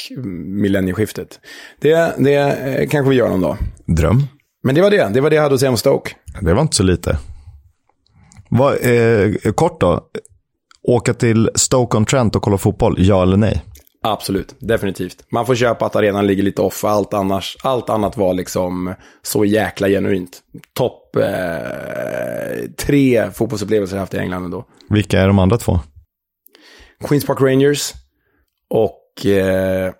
millennieskiftet. 0.60 1.40
Det, 1.80 2.14
det 2.18 2.34
eh, 2.34 2.88
kanske 2.88 3.10
vi 3.10 3.16
gör 3.16 3.28
någon 3.28 3.40
dag. 3.40 3.56
Dröm. 3.86 4.22
Men 4.62 4.74
det 4.74 4.80
var 4.80 4.90
det. 4.90 5.10
Det 5.14 5.20
var 5.20 5.30
det 5.30 5.36
jag 5.36 5.42
hade 5.42 5.54
att 5.54 5.60
säga 5.60 5.70
om 5.70 5.76
Stoke. 5.76 6.14
Det 6.40 6.54
var 6.54 6.62
inte 6.62 6.76
så 6.76 6.82
lite. 6.82 7.18
Vad, 8.48 8.72
eh, 8.72 9.52
kort 9.54 9.80
då. 9.80 10.08
Åka 10.82 11.14
till 11.14 11.50
Stoke-on-Trent 11.54 12.36
och 12.36 12.42
kolla 12.42 12.58
fotboll, 12.58 12.94
ja 12.98 13.22
eller 13.22 13.36
nej? 13.36 13.64
Absolut, 14.02 14.54
definitivt. 14.58 15.24
Man 15.32 15.46
får 15.46 15.54
köpa 15.54 15.86
att 15.86 15.96
arenan 15.96 16.26
ligger 16.26 16.42
lite 16.42 16.62
off. 16.62 16.84
Allt, 16.84 17.14
annars, 17.14 17.56
allt 17.62 17.90
annat 17.90 18.16
var 18.16 18.34
liksom 18.34 18.94
så 19.22 19.44
jäkla 19.44 19.88
genuint. 19.88 20.40
Topp 20.74 21.16
eh, 21.16 21.22
tre 22.76 23.30
fotbollsupplevelser 23.30 23.96
jag 23.96 24.00
haft 24.00 24.14
i 24.14 24.18
England 24.18 24.44
ändå. 24.44 24.64
Vilka 24.88 25.20
är 25.20 25.26
de 25.26 25.38
andra 25.38 25.58
två? 25.58 25.80
Queens 27.08 27.26
Park 27.26 27.40
Rangers 27.40 27.92
och... 28.70 29.26
Eh, 29.26 29.92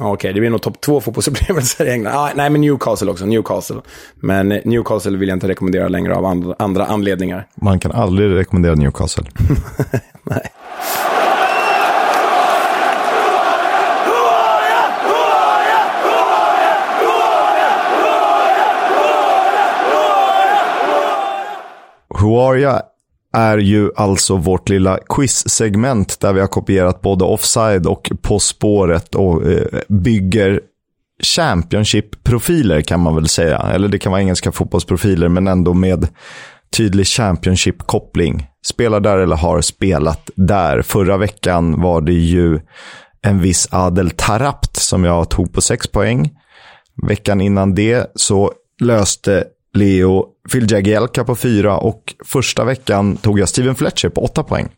Okej, 0.00 0.12
okay, 0.12 0.32
det 0.32 0.40
blir 0.40 0.50
nog 0.50 0.62
topp 0.62 0.80
två 0.80 1.00
fotbollsupplevelser 1.00 1.84
i 1.84 1.90
England. 1.90 2.14
Ah, 2.16 2.30
nej, 2.34 2.50
men 2.50 2.60
Newcastle 2.60 3.10
också. 3.10 3.26
Newcastle. 3.26 3.80
Men 4.14 4.48
Newcastle 4.48 5.16
vill 5.16 5.28
jag 5.28 5.36
inte 5.36 5.48
rekommendera 5.48 5.88
längre 5.88 6.14
av 6.14 6.24
andra, 6.24 6.54
andra 6.58 6.86
anledningar. 6.86 7.46
Man 7.54 7.80
kan 7.80 7.92
aldrig 7.92 8.34
rekommendera 8.34 8.74
Newcastle. 8.74 9.24
nej. 10.22 10.52
Who 22.20 22.40
are 22.40 22.60
ya 22.60 22.82
är 23.32 23.58
ju 23.58 23.90
alltså 23.96 24.36
vårt 24.36 24.68
lilla 24.68 24.98
quiz-segment 25.08 26.20
där 26.20 26.32
vi 26.32 26.40
har 26.40 26.46
kopierat 26.46 27.00
både 27.00 27.24
offside 27.24 27.86
och 27.86 28.10
På 28.22 28.38
spåret 28.38 29.14
och 29.14 29.46
eh, 29.46 29.66
bygger 29.88 30.60
Championship-profiler 31.22 32.80
kan 32.80 33.00
man 33.00 33.14
väl 33.14 33.28
säga. 33.28 33.58
Eller 33.58 33.88
det 33.88 33.98
kan 33.98 34.12
vara 34.12 34.22
engelska 34.22 34.52
fotbollsprofiler 34.52 35.28
men 35.28 35.48
ändå 35.48 35.74
med 35.74 36.08
tydlig 36.76 37.06
Championship-koppling. 37.06 38.46
Spelar 38.66 39.00
där 39.00 39.18
eller 39.18 39.36
har 39.36 39.60
spelat 39.60 40.30
där. 40.34 40.82
Förra 40.82 41.16
veckan 41.16 41.80
var 41.80 42.00
det 42.00 42.12
ju 42.12 42.60
en 43.22 43.40
viss 43.40 43.68
Adel 43.70 44.10
Tarapt 44.10 44.76
som 44.76 45.04
jag 45.04 45.30
tog 45.30 45.52
på 45.52 45.60
sex 45.60 45.86
poäng. 45.86 46.30
Veckan 47.08 47.40
innan 47.40 47.74
det 47.74 48.12
så 48.14 48.52
löste 48.80 49.44
Leo 49.74 50.24
Phil 50.52 50.72
Jagielka 50.72 51.24
på 51.24 51.36
fyra 51.36 51.78
och 51.78 52.14
första 52.24 52.64
veckan 52.64 53.16
tog 53.16 53.38
jag 53.38 53.48
Steven 53.48 53.74
Fletcher 53.74 54.08
på 54.08 54.20
åtta 54.24 54.42
poäng. 54.42 54.68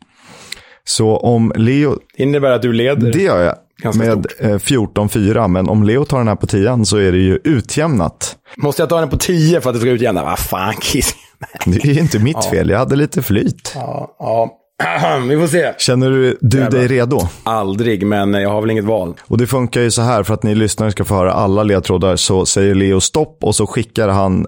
Så 0.83 1.17
om 1.17 1.53
Leo... 1.55 1.97
Innebär 2.17 2.51
att 2.51 2.61
du 2.61 2.73
leder. 2.73 3.11
Det 3.11 3.21
gör 3.21 3.43
jag. 3.43 3.55
Ganska 3.81 4.03
med 4.03 4.25
14-4, 4.39 5.47
men 5.47 5.69
om 5.69 5.83
Leo 5.83 6.05
tar 6.05 6.17
den 6.17 6.27
här 6.27 6.35
på 6.35 6.47
tian 6.47 6.85
så 6.85 6.97
är 6.97 7.11
det 7.11 7.17
ju 7.17 7.39
utjämnat. 7.43 8.35
Måste 8.57 8.81
jag 8.81 8.89
ta 8.89 8.99
den 8.99 9.09
på 9.09 9.17
10 9.17 9.61
för 9.61 9.69
att 9.69 9.75
det 9.75 9.79
ska 9.79 9.89
utjämna? 9.89 10.23
Vad 10.23 10.39
fan, 10.39 10.73
Kiss. 10.81 11.15
Det 11.65 11.85
är 11.85 11.99
inte 11.99 12.19
mitt 12.19 12.45
fel, 12.45 12.69
jag 12.69 12.79
hade 12.79 12.95
lite 12.95 13.21
flyt. 13.21 13.71
Ja, 13.75 14.15
ja. 14.19 14.57
Vi 15.29 15.39
får 15.39 15.47
se. 15.47 15.73
Känner 15.77 16.09
du, 16.09 16.37
du 16.41 16.65
dig 16.69 16.87
redo? 16.87 17.19
Aldrig, 17.43 18.05
men 18.05 18.33
jag 18.33 18.49
har 18.49 18.61
väl 18.61 18.71
inget 18.71 18.85
val. 18.85 19.13
Och 19.27 19.37
det 19.37 19.47
funkar 19.47 19.81
ju 19.81 19.91
så 19.91 20.01
här, 20.01 20.23
för 20.23 20.33
att 20.33 20.43
ni 20.43 20.55
lyssnare 20.55 20.91
ska 20.91 21.03
få 21.03 21.15
höra 21.15 21.33
alla 21.33 21.63
ledtrådar, 21.63 22.15
så 22.15 22.45
säger 22.45 22.75
Leo 22.75 22.99
stopp 22.99 23.43
och 23.43 23.55
så 23.55 23.67
skickar 23.67 24.07
han 24.07 24.47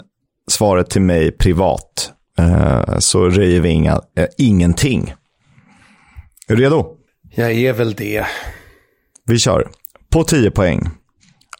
svaret 0.51 0.89
till 0.89 1.01
mig 1.01 1.31
privat. 1.31 2.13
Uh, 2.39 2.99
så 2.99 3.29
röjer 3.29 3.61
vi 3.61 3.69
inga, 3.69 3.95
uh, 3.95 4.25
ingenting. 4.37 5.13
Är 6.47 6.55
du 6.55 6.63
redo? 6.63 6.85
Jag 7.35 7.51
är 7.51 7.73
väl 7.73 7.93
det. 7.93 8.25
Vi 9.25 9.39
kör. 9.39 9.69
På 10.09 10.23
10 10.23 10.51
poäng. 10.51 10.89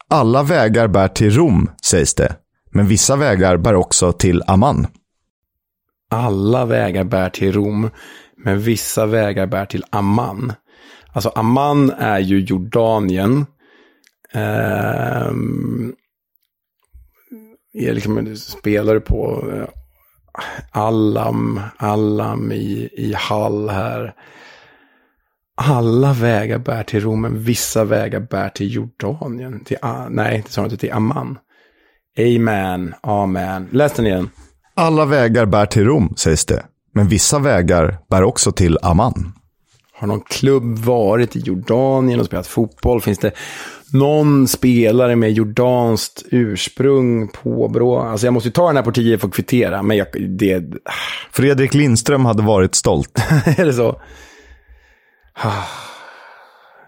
Alla 0.08 0.42
vägar 0.42 0.88
bär 0.88 1.08
till 1.08 1.30
Rom, 1.30 1.70
sägs 1.84 2.14
det. 2.14 2.36
Men 2.70 2.86
vissa 2.86 3.16
vägar 3.16 3.56
bär 3.56 3.74
också 3.74 4.12
till 4.12 4.42
Amman. 4.46 4.86
Alla 6.10 6.64
vägar 6.64 7.04
bär 7.04 7.30
till 7.30 7.52
Rom, 7.52 7.90
men 8.36 8.60
vissa 8.60 9.06
vägar 9.06 9.46
bär 9.46 9.66
till 9.66 9.84
Amman. 9.90 10.52
Alltså 11.12 11.28
Amman 11.28 11.90
är 11.90 12.18
ju 12.18 12.40
Jordanien. 12.40 13.46
Um, 14.34 15.94
är 17.74 17.94
liksom, 17.94 18.36
spelar 18.36 18.98
på 18.98 19.50
eh, 19.52 19.68
Allam, 20.70 21.60
Allam 21.76 22.52
i, 22.52 22.88
i 22.92 23.14
Hall 23.16 23.68
här. 23.68 24.14
Alla 25.56 26.12
vägar 26.12 26.58
bär 26.58 26.82
till 26.82 27.00
Rom, 27.00 27.20
men 27.20 27.42
vissa 27.42 27.84
vägar 27.84 28.20
bär 28.20 28.48
till 28.48 28.74
Jordanien. 28.74 29.64
Till, 29.64 29.76
nej, 30.10 30.42
det 30.46 30.52
sa 30.52 30.64
inte 30.64 30.76
till 30.76 30.92
Amman. 30.92 31.38
Amen, 32.18 32.94
amen. 33.02 33.68
Läs 33.72 33.92
den 33.92 34.06
igen. 34.06 34.30
Alla 34.74 35.04
vägar 35.04 35.46
bär 35.46 35.66
till 35.66 35.84
Rom, 35.84 36.14
sägs 36.16 36.46
det. 36.46 36.64
Men 36.94 37.08
vissa 37.08 37.38
vägar 37.38 37.98
bär 38.10 38.22
också 38.22 38.52
till 38.52 38.78
Amman. 38.82 39.32
Har 40.04 40.08
någon 40.08 40.20
klubb 40.20 40.78
varit 40.78 41.36
i 41.36 41.38
Jordanien 41.38 42.20
och 42.20 42.26
spelat 42.26 42.46
fotboll? 42.46 43.00
Finns 43.00 43.18
det 43.18 43.32
någon 43.92 44.48
spelare 44.48 45.16
med 45.16 45.32
jordanskt 45.32 46.22
ursprung 46.30 47.28
på 47.28 47.68
Brå? 47.68 47.98
Alltså 47.98 48.26
jag 48.26 48.34
måste 48.34 48.48
ju 48.48 48.52
ta 48.52 48.66
den 48.66 48.76
här 48.76 48.82
på 48.82 48.92
10 48.92 49.18
för 49.18 49.28
att 49.28 49.34
kvittera, 49.34 49.82
men 49.82 49.96
jag, 49.96 50.06
det... 50.28 50.64
Fredrik 51.32 51.74
Lindström 51.74 52.24
hade 52.24 52.42
varit 52.42 52.74
stolt. 52.74 53.18
är 53.58 53.64
det 53.64 53.72
så? 53.72 54.00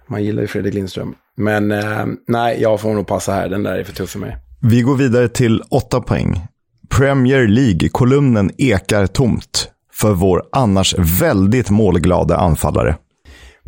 Man 0.08 0.24
gillar 0.24 0.42
ju 0.42 0.48
Fredrik 0.48 0.74
Lindström. 0.74 1.14
Men 1.36 1.72
eh, 1.72 2.06
nej, 2.26 2.62
jag 2.62 2.80
får 2.80 2.94
nog 2.94 3.06
passa 3.06 3.32
här. 3.32 3.48
Den 3.48 3.62
där 3.62 3.78
är 3.78 3.84
för 3.84 3.92
tuff 3.92 4.10
för 4.10 4.18
mig. 4.18 4.36
Vi 4.60 4.82
går 4.82 4.96
vidare 4.96 5.28
till 5.28 5.62
åtta 5.70 6.00
poäng. 6.00 6.40
Premier 6.88 7.48
League-kolumnen 7.48 8.50
ekar 8.58 9.06
tomt 9.06 9.70
för 9.92 10.12
vår 10.12 10.42
annars 10.52 10.94
väldigt 10.98 11.70
målglada 11.70 12.36
anfallare. 12.36 12.96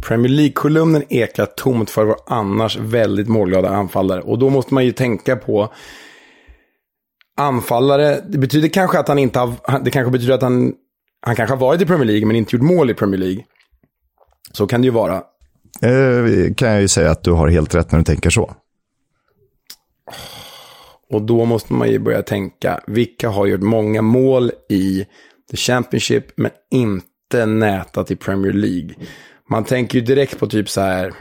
Premier 0.03 0.33
League-kolumnen 0.33 1.03
ekar 1.09 1.47
tomt 1.47 1.91
för 1.91 2.05
vår 2.05 2.17
annars 2.27 2.77
väldigt 2.77 3.29
målglada 3.29 3.69
anfallare. 3.69 4.21
Och 4.21 4.39
då 4.39 4.51
måste 4.51 4.75
man 4.75 4.85
ju 4.85 4.93
tänka 4.93 5.37
på 5.37 5.73
anfallare. 7.37 8.21
Det 8.29 8.39
betyder 8.39 8.69
kanske 8.69 8.99
att 8.99 9.09
han 9.09 9.19
inte 9.19 9.39
har... 9.39 9.85
Det 9.85 9.91
kanske 9.91 10.11
betyder 10.11 10.35
att 10.35 10.43
han... 10.43 10.73
Han 11.21 11.37
kanske 11.37 11.55
har 11.55 11.61
varit 11.61 11.83
i 11.83 11.87
Premier 11.87 12.07
League 12.07 12.27
men 12.27 12.37
inte 12.37 12.57
gjort 12.57 12.65
mål 12.65 12.91
i 12.91 12.95
Premier 12.95 13.21
League. 13.21 13.45
Så 14.53 14.67
kan 14.67 14.81
det 14.81 14.85
ju 14.85 14.91
vara. 14.91 15.23
Eh, 15.83 16.55
kan 16.57 16.69
jag 16.69 16.81
ju 16.81 16.89
säga 16.89 17.11
att 17.11 17.25
du 17.25 17.33
har 17.33 17.49
helt 17.49 17.75
rätt 17.75 17.93
när 17.93 17.99
du 17.99 18.05
tänker 18.05 18.31
så. 18.31 18.55
Och 21.11 21.23
då 21.23 21.45
måste 21.45 21.73
man 21.73 21.91
ju 21.91 21.99
börja 21.99 22.23
tänka, 22.23 22.81
vilka 22.87 23.29
har 23.29 23.47
gjort 23.47 23.61
många 23.61 24.03
mål 24.03 24.51
i 24.69 25.07
The 25.51 25.57
Championship 25.57 26.25
men 26.37 26.51
inte 26.71 27.47
nätat 27.47 28.11
i 28.11 28.17
Premier 28.17 28.53
League? 28.53 28.95
Man 29.51 29.65
tänker 29.65 29.99
ju 29.99 30.05
direkt 30.05 30.39
på 30.39 30.47
typ 30.47 30.71
så 30.71 30.81
här. 30.81 31.13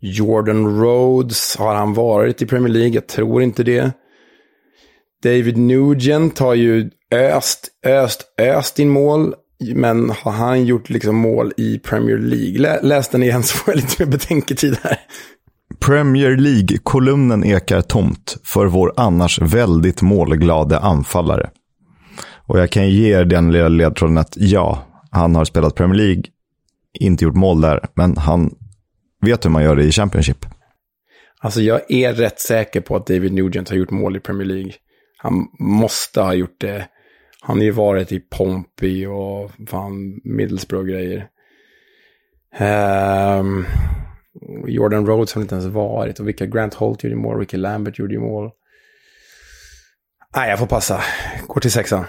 Jordan 0.00 0.80
Rhodes, 0.80 1.56
har 1.56 1.74
han 1.74 1.94
varit 1.94 2.42
i 2.42 2.46
Premier 2.46 2.72
League? 2.72 2.94
Jag 2.94 3.06
tror 3.06 3.42
inte 3.42 3.62
det. 3.62 3.92
David 5.22 5.56
Nugent 5.56 6.38
har 6.38 6.54
ju 6.54 6.90
öst, 7.10 7.68
öst, 7.86 8.22
öst 8.38 8.78
in 8.78 8.88
mål. 8.88 9.34
Men 9.74 10.10
har 10.10 10.32
han 10.32 10.64
gjort 10.64 10.90
liksom 10.90 11.16
mål 11.16 11.52
i 11.56 11.78
Premier 11.78 12.18
League? 12.18 12.80
Läs 12.82 13.08
den 13.08 13.22
igen 13.22 13.42
så 13.42 13.56
får 13.56 13.74
jag 13.74 13.80
lite 13.82 14.04
mer 14.04 14.10
betänketid 14.10 14.78
här. 14.82 14.98
Premier 15.80 16.36
League-kolumnen 16.36 17.44
ekar 17.44 17.80
tomt 17.80 18.36
för 18.44 18.66
vår 18.66 18.92
annars 18.96 19.38
väldigt 19.38 20.02
målglade 20.02 20.78
anfallare. 20.78 21.50
Och 22.46 22.58
jag 22.58 22.70
kan 22.70 22.90
ge 22.90 23.14
er 23.14 23.24
den 23.24 23.52
lilla 23.52 23.68
ledtråden 23.68 24.18
att 24.18 24.32
ja, 24.36 24.86
han 25.14 25.34
har 25.34 25.44
spelat 25.44 25.74
Premier 25.74 25.98
League, 25.98 26.22
inte 26.92 27.24
gjort 27.24 27.34
mål 27.34 27.60
där, 27.60 27.86
men 27.94 28.16
han 28.16 28.54
vet 29.20 29.44
hur 29.44 29.50
man 29.50 29.62
gör 29.62 29.76
det 29.76 29.84
i 29.84 29.92
Championship. 29.92 30.46
Alltså 31.38 31.60
jag 31.60 31.90
är 31.90 32.12
rätt 32.12 32.40
säker 32.40 32.80
på 32.80 32.96
att 32.96 33.06
David 33.06 33.32
Nugent 33.32 33.68
har 33.68 33.76
gjort 33.76 33.90
mål 33.90 34.16
i 34.16 34.20
Premier 34.20 34.46
League. 34.46 34.72
Han 35.16 35.48
måste 35.58 36.20
ha 36.20 36.34
gjort 36.34 36.60
det. 36.60 36.88
Han 37.40 37.56
har 37.56 37.64
ju 37.64 37.70
varit 37.70 38.12
i 38.12 38.20
Pompey 38.20 39.06
och 39.06 39.50
fan 39.68 40.20
Middlesbrough 40.24 40.86
grejer. 40.86 41.28
Ehm, 42.56 43.64
Jordan 44.66 45.06
Rhodes 45.06 45.34
har 45.34 45.42
inte 45.42 45.54
ens 45.54 45.66
varit. 45.66 46.20
Och 46.20 46.28
vilka 46.28 46.46
Grant 46.46 46.74
Holt 46.74 47.04
gjorde 47.04 47.16
mål, 47.16 47.38
vilka 47.38 47.56
Lambert 47.56 47.98
gjorde 47.98 48.18
mål. 48.18 48.50
Nej, 50.36 50.50
jag 50.50 50.58
får 50.58 50.66
passa. 50.66 51.00
Går 51.46 51.60
till 51.60 51.72
sexan. 51.72 52.04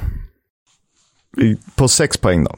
På 1.76 1.88
sex 1.88 2.18
poäng 2.18 2.44
då. 2.44 2.56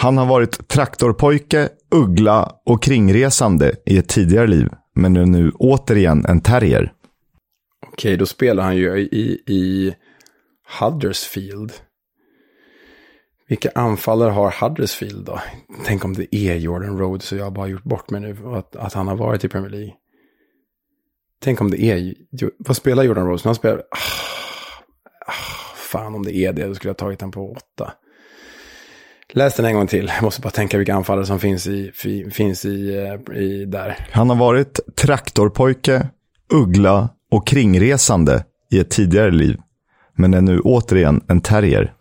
Han 0.00 0.18
har 0.18 0.26
varit 0.26 0.68
traktorpojke, 0.68 1.68
uggla 1.90 2.52
och 2.64 2.82
kringresande 2.82 3.74
i 3.86 3.98
ett 3.98 4.08
tidigare 4.08 4.46
liv, 4.46 4.68
men 4.94 5.16
är 5.16 5.26
nu 5.26 5.50
återigen 5.50 6.24
en 6.24 6.40
terrier. 6.40 6.92
Okej, 7.86 8.16
då 8.16 8.26
spelar 8.26 8.62
han 8.62 8.76
ju 8.76 8.98
i, 8.98 9.42
i 9.46 9.94
Huddersfield. 10.80 11.72
Vilka 13.48 13.70
anfallare 13.74 14.30
har 14.30 14.54
Huddersfield 14.60 15.24
då? 15.24 15.40
Tänk 15.84 16.04
om 16.04 16.14
det 16.14 16.34
är 16.34 16.54
Jordan 16.54 16.98
Rhodes 16.98 17.32
och 17.32 17.38
jag 17.38 17.44
har 17.44 17.50
bara 17.50 17.68
gjort 17.68 17.84
bort 17.84 18.10
mig 18.10 18.20
nu. 18.20 18.36
Att, 18.44 18.76
att 18.76 18.92
han 18.92 19.08
har 19.08 19.16
varit 19.16 19.44
i 19.44 19.48
Premier 19.48 19.70
League. 19.70 19.94
Tänk 21.40 21.60
om 21.60 21.70
det 21.70 21.82
är... 21.82 22.14
Vad 22.58 22.76
spelar 22.76 23.02
Jordan 23.02 23.26
Rhodes? 23.26 23.44
Han 23.44 23.54
spelar... 23.54 23.78
Ah, 23.78 23.98
ah, 25.26 25.74
fan 25.76 26.14
om 26.14 26.22
det 26.22 26.36
är 26.36 26.52
det, 26.52 26.66
då 26.66 26.74
skulle 26.74 26.90
jag 26.90 26.98
tagit 26.98 27.18
den 27.18 27.30
på 27.30 27.52
åtta. 27.52 27.92
Läs 29.32 29.56
den 29.56 29.66
en 29.66 29.74
gång 29.74 29.86
till. 29.86 30.12
Jag 30.14 30.22
måste 30.22 30.40
bara 30.40 30.50
tänka 30.50 30.78
vilka 30.78 30.94
anfallare 30.94 31.26
som 31.26 31.40
finns 31.40 31.66
i, 31.66 31.90
fi, 31.94 32.30
finns 32.30 32.64
i, 32.64 32.96
eh, 32.96 33.36
i 33.36 33.64
där. 33.64 33.96
Han 34.10 34.30
har 34.30 34.36
varit 34.36 34.80
traktorpojke, 34.96 36.08
uggla 36.52 37.08
och 37.30 37.46
kringresande 37.46 38.44
i 38.70 38.78
ett 38.78 38.90
tidigare 38.90 39.30
liv, 39.30 39.56
men 40.16 40.34
är 40.34 40.40
nu 40.40 40.60
återigen 40.60 41.24
en 41.28 41.40
terrier. 41.40 41.94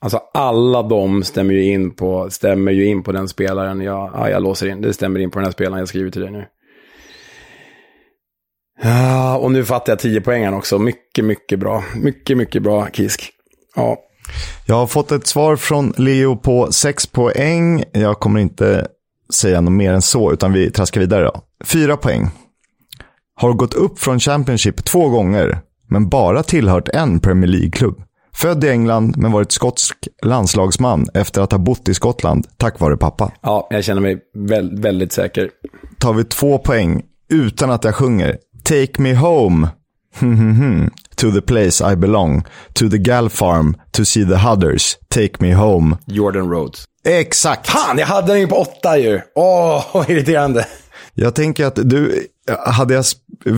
Alltså 0.00 0.20
alla 0.34 0.82
de 0.82 1.22
stämmer 1.22 1.54
ju 1.54 1.64
in 1.64 1.94
på, 1.94 2.30
stämmer 2.30 2.72
ju 2.72 2.86
in 2.86 3.02
på 3.02 3.12
den 3.12 3.28
spelaren 3.28 3.80
jag, 3.80 4.10
ja, 4.14 4.30
jag 4.30 4.42
låser 4.42 4.66
in. 4.66 4.80
Det 4.80 4.92
stämmer 4.92 5.20
in 5.20 5.30
på 5.30 5.38
den 5.38 5.44
här 5.44 5.52
spelaren 5.52 5.78
jag 5.78 5.88
skriver 5.88 6.10
till 6.10 6.22
dig 6.22 6.30
nu. 6.30 6.44
Ja, 8.82 9.38
och 9.38 9.52
nu 9.52 9.64
fattar 9.64 9.92
jag 9.92 9.98
10 9.98 10.20
poängen 10.20 10.54
också. 10.54 10.78
Mycket, 10.78 11.24
mycket 11.24 11.58
bra. 11.58 11.84
Mycket, 11.96 12.36
mycket 12.36 12.62
bra 12.62 12.88
Kisk. 12.92 13.32
Ja, 13.76 13.98
Jag 14.66 14.76
har 14.76 14.86
fått 14.86 15.12
ett 15.12 15.26
svar 15.26 15.56
från 15.56 15.92
Leo 15.96 16.36
på 16.36 16.72
6 16.72 17.06
poäng. 17.06 17.84
Jag 17.92 18.20
kommer 18.20 18.40
inte 18.40 18.86
säga 19.34 19.60
något 19.60 19.72
mer 19.72 19.92
än 19.92 20.02
så, 20.02 20.32
utan 20.32 20.52
vi 20.52 20.70
traskar 20.70 21.00
vidare. 21.00 21.24
Då. 21.24 21.40
4 21.64 21.96
poäng. 21.96 22.30
Har 23.34 23.52
gått 23.52 23.74
upp 23.74 23.98
från 23.98 24.20
Championship 24.20 24.84
två 24.84 25.08
gånger, 25.08 25.58
men 25.88 26.08
bara 26.08 26.42
tillhört 26.42 26.88
en 26.88 27.20
Premier 27.20 27.50
League-klubb. 27.50 28.02
Född 28.34 28.64
i 28.64 28.68
England, 28.70 29.16
men 29.16 29.32
varit 29.32 29.52
skotsk 29.52 30.08
landslagsman 30.22 31.06
efter 31.14 31.40
att 31.40 31.52
ha 31.52 31.58
bott 31.58 31.88
i 31.88 31.94
Skottland, 31.94 32.46
tack 32.56 32.80
vare 32.80 32.96
pappa. 32.96 33.32
ja 33.42 33.66
jag 33.70 33.84
känner 33.84 34.00
mig 34.00 34.18
väl, 34.34 34.80
väldigt 34.80 35.12
säker. 35.12 35.50
Tar 35.98 36.12
vi 36.12 36.24
två 36.24 36.58
poäng, 36.58 37.02
utan 37.30 37.70
att 37.70 37.84
jag 37.84 37.94
sjunger. 37.94 38.38
Take 38.64 39.02
me 39.02 39.14
home. 39.14 39.68
to 41.16 41.30
the 41.30 41.40
place 41.40 41.92
I 41.92 41.96
belong. 41.96 42.44
To 42.72 42.88
the 42.88 42.98
gal 42.98 43.28
farm. 43.28 43.76
To 43.92 44.04
see 44.04 44.24
the 44.24 44.36
hudders. 44.36 44.98
Take 45.08 45.32
me 45.40 45.54
home. 45.54 45.96
Jordan 46.06 46.50
Rhodes. 46.50 46.84
Exakt. 47.04 47.68
Fan, 47.68 47.98
jag 47.98 48.06
hade 48.06 48.32
den 48.32 48.40
ju 48.40 48.46
på 48.46 48.56
åtta 48.56 48.98
ju. 48.98 49.20
Åh, 49.34 49.84
vad 49.94 50.10
irriterande. 50.10 50.66
Jag 51.14 51.34
tänker 51.34 51.66
att 51.66 51.78
du, 51.90 52.26
hade 52.66 52.94
jag 52.94 53.04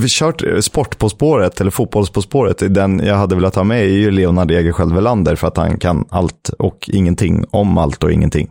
kört 0.08 0.42
sport 0.60 0.98
på 0.98 1.08
spåret 1.08 1.60
eller 1.60 1.70
fotbolls 1.70 2.10
på 2.10 2.22
spåret, 2.22 2.74
den 2.74 3.00
jag 3.06 3.14
hade 3.14 3.34
velat 3.34 3.54
ha 3.54 3.64
med 3.64 3.80
är 3.80 3.88
ju 3.88 4.10
Leonard 4.10 4.50
Egerskiöld 4.50 4.94
Welander 4.94 5.36
för 5.36 5.48
att 5.48 5.56
han 5.56 5.78
kan 5.78 6.04
allt 6.10 6.50
och 6.58 6.90
ingenting 6.92 7.44
om 7.50 7.78
allt 7.78 8.04
och 8.04 8.12
ingenting. 8.12 8.50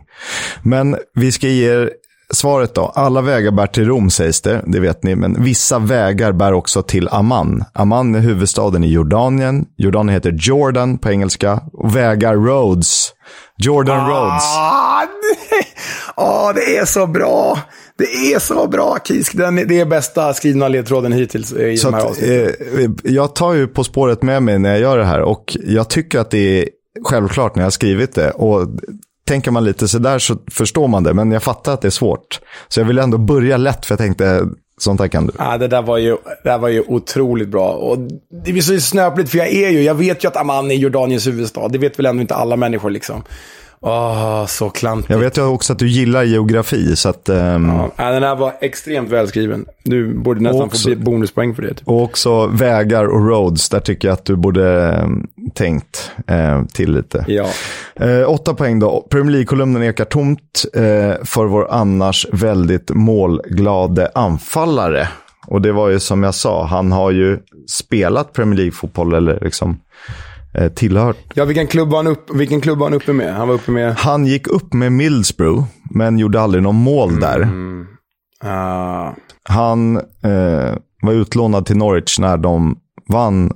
Men 0.62 0.96
vi 1.14 1.32
ska 1.32 1.48
ge 1.48 1.72
er 1.72 1.90
svaret 2.34 2.74
då. 2.74 2.92
Alla 2.94 3.20
vägar 3.20 3.50
bär 3.50 3.66
till 3.66 3.84
Rom 3.86 4.10
sägs 4.10 4.40
det, 4.40 4.62
det 4.66 4.80
vet 4.80 5.02
ni, 5.02 5.14
men 5.16 5.42
vissa 5.44 5.78
vägar 5.78 6.32
bär 6.32 6.52
också 6.52 6.82
till 6.82 7.08
Amman. 7.08 7.64
Amman 7.74 8.14
är 8.14 8.20
huvudstaden 8.20 8.84
i 8.84 8.88
Jordanien. 8.92 9.64
Jordanien 9.76 10.14
heter 10.14 10.36
Jordan 10.40 10.98
på 10.98 11.10
engelska 11.10 11.60
och 11.72 11.96
vägar 11.96 12.34
roads. 12.34 13.12
Jordan 13.58 14.08
Roads. 14.10 14.44
Ah, 14.58 15.00
nej. 15.00 15.62
Åh, 16.16 16.52
det 16.54 16.76
är 16.76 16.84
så 16.84 17.06
bra. 17.06 17.58
Det 17.98 18.04
är 18.34 18.38
så 18.38 18.66
bra, 18.68 18.98
Kisk. 19.04 19.36
Den, 19.36 19.56
det 19.56 19.80
är 19.80 19.84
bästa 19.86 20.34
skrivna 20.34 20.68
ledtråden 20.68 21.12
hittills 21.12 21.52
i 21.52 21.76
Så 21.76 21.90
de 21.90 21.94
här 21.94 22.00
att, 22.00 22.10
avsnitten. 22.10 22.54
eh, 23.04 23.12
jag 23.12 23.34
tar 23.34 23.52
ju 23.52 23.66
På 23.66 23.84
spåret 23.84 24.22
med 24.22 24.42
mig 24.42 24.58
när 24.58 24.70
jag 24.70 24.80
gör 24.80 24.98
det 24.98 25.04
här 25.04 25.20
och 25.20 25.56
jag 25.64 25.90
tycker 25.90 26.18
att 26.18 26.30
det 26.30 26.38
är 26.62 26.68
självklart 27.04 27.54
när 27.54 27.62
jag 27.62 27.66
har 27.66 27.70
skrivit 27.70 28.14
det. 28.14 28.30
Och 28.30 28.68
tänker 29.28 29.50
man 29.50 29.64
lite 29.64 29.88
sådär 29.88 30.18
så 30.18 30.36
förstår 30.50 30.88
man 30.88 31.02
det, 31.02 31.14
men 31.14 31.32
jag 31.32 31.42
fattar 31.42 31.72
att 31.72 31.80
det 31.80 31.88
är 31.88 31.90
svårt. 31.90 32.40
Så 32.68 32.80
jag 32.80 32.84
vill 32.84 32.98
ändå 32.98 33.18
börja 33.18 33.56
lätt 33.56 33.86
för 33.86 33.92
jag 33.92 33.98
tänkte, 33.98 34.46
sånt 34.78 35.00
här 35.00 35.08
kan 35.08 35.26
du. 35.26 35.32
Ja, 35.38 35.58
det 35.58 35.68
där 35.68 35.82
var 35.82 35.98
ju, 35.98 36.10
det 36.10 36.50
där 36.50 36.58
var 36.58 36.68
ju 36.68 36.82
otroligt 36.86 37.48
bra. 37.48 37.72
Och 37.72 37.98
det 38.44 38.52
blir 38.52 38.62
så 38.62 38.80
snöpligt, 38.80 39.30
för 39.30 39.38
jag 39.38 39.48
är 39.48 39.70
ju, 39.70 39.82
jag 39.82 39.94
vet 39.94 40.24
ju 40.24 40.28
att 40.28 40.36
Amman 40.36 40.70
är 40.70 40.74
Jordaniens 40.74 41.26
huvudstad. 41.26 41.68
Det 41.68 41.78
vet 41.78 41.98
väl 41.98 42.06
ändå 42.06 42.20
inte 42.20 42.34
alla 42.34 42.56
människor 42.56 42.90
liksom. 42.90 43.22
Åh, 43.80 44.46
så 44.46 44.70
klantigt. 44.70 45.10
Jag 45.10 45.18
vet 45.18 45.38
ju 45.38 45.42
också 45.42 45.72
att 45.72 45.78
du 45.78 45.88
gillar 45.88 46.22
geografi, 46.22 46.96
så 46.96 47.08
att... 47.08 47.28
ehm, 47.28 47.72
Ja, 47.96 48.10
den 48.10 48.22
här 48.22 48.36
var 48.36 48.52
extremt 48.60 49.10
välskriven. 49.10 49.66
Du 49.84 50.14
borde 50.14 50.40
nästan 50.40 50.62
också- 50.62 50.88
få 50.90 50.96
bonuspoäng 50.96 51.54
för 51.54 51.62
det. 51.62 51.74
Typ. 51.74 51.88
Och 51.88 52.02
också 52.02 52.46
vägar 52.46 53.04
och 53.04 53.26
roads, 53.28 53.68
där 53.68 53.80
tycker 53.80 54.08
jag 54.08 54.12
att 54.12 54.24
du 54.24 54.36
borde 54.36 54.86
eh, 54.88 55.08
tänkt 55.54 56.10
eh, 56.26 56.64
till 56.64 56.92
lite. 56.92 57.24
Ja. 57.28 57.46
Eh, 58.06 58.30
åtta 58.30 58.54
poäng 58.54 58.78
då. 58.78 59.06
Premier 59.10 59.32
League-kolumnen 59.32 59.82
ekar 59.82 60.04
tomt 60.04 60.64
eh, 60.74 61.24
för 61.24 61.44
vår 61.46 61.70
annars 61.70 62.26
väldigt 62.32 62.90
målglade 62.90 64.10
anfallare. 64.14 65.08
Och 65.46 65.62
det 65.62 65.72
var 65.72 65.88
ju 65.88 66.00
som 66.00 66.22
jag 66.22 66.34
sa, 66.34 66.64
han 66.66 66.92
har 66.92 67.10
ju 67.10 67.38
spelat 67.70 68.32
Premier 68.32 68.56
League-fotboll 68.56 69.14
eller 69.14 69.38
liksom 69.42 69.80
eh, 70.54 70.68
tillhört. 70.72 71.16
Ja, 71.34 71.44
vilken 71.44 71.66
klubb, 71.66 71.88
var 71.90 71.96
han 71.96 72.06
upp, 72.06 72.34
vilken 72.34 72.60
klubb 72.60 72.78
var 72.78 72.86
han 72.86 72.94
uppe 72.94 73.12
med? 73.12 73.34
Han 73.34 73.48
var 73.48 73.54
uppe 73.54 73.70
med... 73.70 73.94
Han 73.94 74.26
gick 74.26 74.46
upp 74.46 74.72
med 74.72 74.92
Middlesbrough, 74.92 75.64
men 75.90 76.18
gjorde 76.18 76.40
aldrig 76.40 76.62
någon 76.62 76.76
mål 76.76 77.20
där. 77.20 77.48
ah, 78.40 79.12
Han 79.42 79.96
eh, 79.96 80.74
var 81.02 81.12
utlånad 81.12 81.66
till 81.66 81.76
Norwich 81.76 82.18
när 82.18 82.36
de 82.36 82.78
vann 83.08 83.52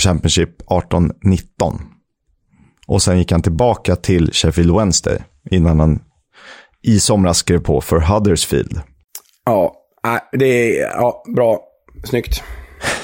Championship 0.00 0.62
18-19. 0.62 1.10
Och 2.86 3.02
sen 3.02 3.18
gick 3.18 3.32
han 3.32 3.42
tillbaka 3.42 3.96
till 3.96 4.30
Sheffield 4.32 4.76
Wednesday 4.76 5.18
innan 5.50 5.80
han 5.80 6.00
i 6.82 7.00
somras 7.00 7.38
skrev 7.38 7.58
på 7.58 7.80
för 7.80 8.00
Huddersfield. 8.00 8.80
ja, 9.44 9.74
det 10.32 10.78
är 10.80 10.82
ja, 10.82 11.22
bra. 11.36 11.60
Snyggt. 12.04 12.42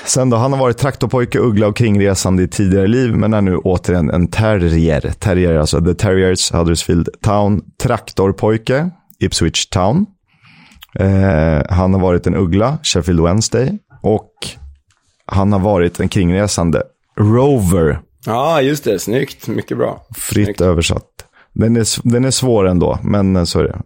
Sen 0.08 0.30
då, 0.30 0.36
han 0.36 0.52
har 0.52 0.58
varit 0.60 0.78
traktorpojke, 0.78 1.38
uggla 1.38 1.66
och 1.66 1.76
kringresande 1.76 2.42
i 2.42 2.48
tidigare 2.48 2.86
liv, 2.86 3.14
men 3.16 3.34
är 3.34 3.40
nu 3.40 3.56
återigen 3.56 4.10
en 4.10 4.28
terrier. 4.28 5.00
Terrier, 5.18 5.54
alltså 5.58 5.80
The 5.84 5.94
Terriers, 5.94 6.52
Huddersfield 6.52 7.08
Town. 7.22 7.62
Traktorpojke, 7.82 8.90
Ipswich 9.20 9.66
Town. 9.66 10.06
Eh, 10.98 11.62
han 11.70 11.94
har 11.94 12.00
varit 12.00 12.26
en 12.26 12.34
uggla, 12.36 12.78
Sheffield 12.82 13.20
Wednesday. 13.20 13.78
Och 14.02 14.32
han 15.26 15.52
har 15.52 15.60
varit 15.60 16.00
en 16.00 16.08
kringresande, 16.08 16.82
Rover, 17.18 18.00
Ja, 18.26 18.60
just 18.62 18.84
det. 18.84 18.98
Snyggt. 18.98 19.48
Mycket 19.48 19.76
bra. 19.78 20.06
fritt 20.16 20.44
Snyggt. 20.46 20.60
översatt. 20.60 21.04
Den 21.52 21.76
är, 21.76 22.08
den 22.12 22.24
är 22.24 22.30
svår 22.30 22.66
ändå, 22.68 22.98
men 23.02 23.36
eh, 23.36 23.44
så 23.44 23.58
är 23.60 23.64
det. 23.64 23.78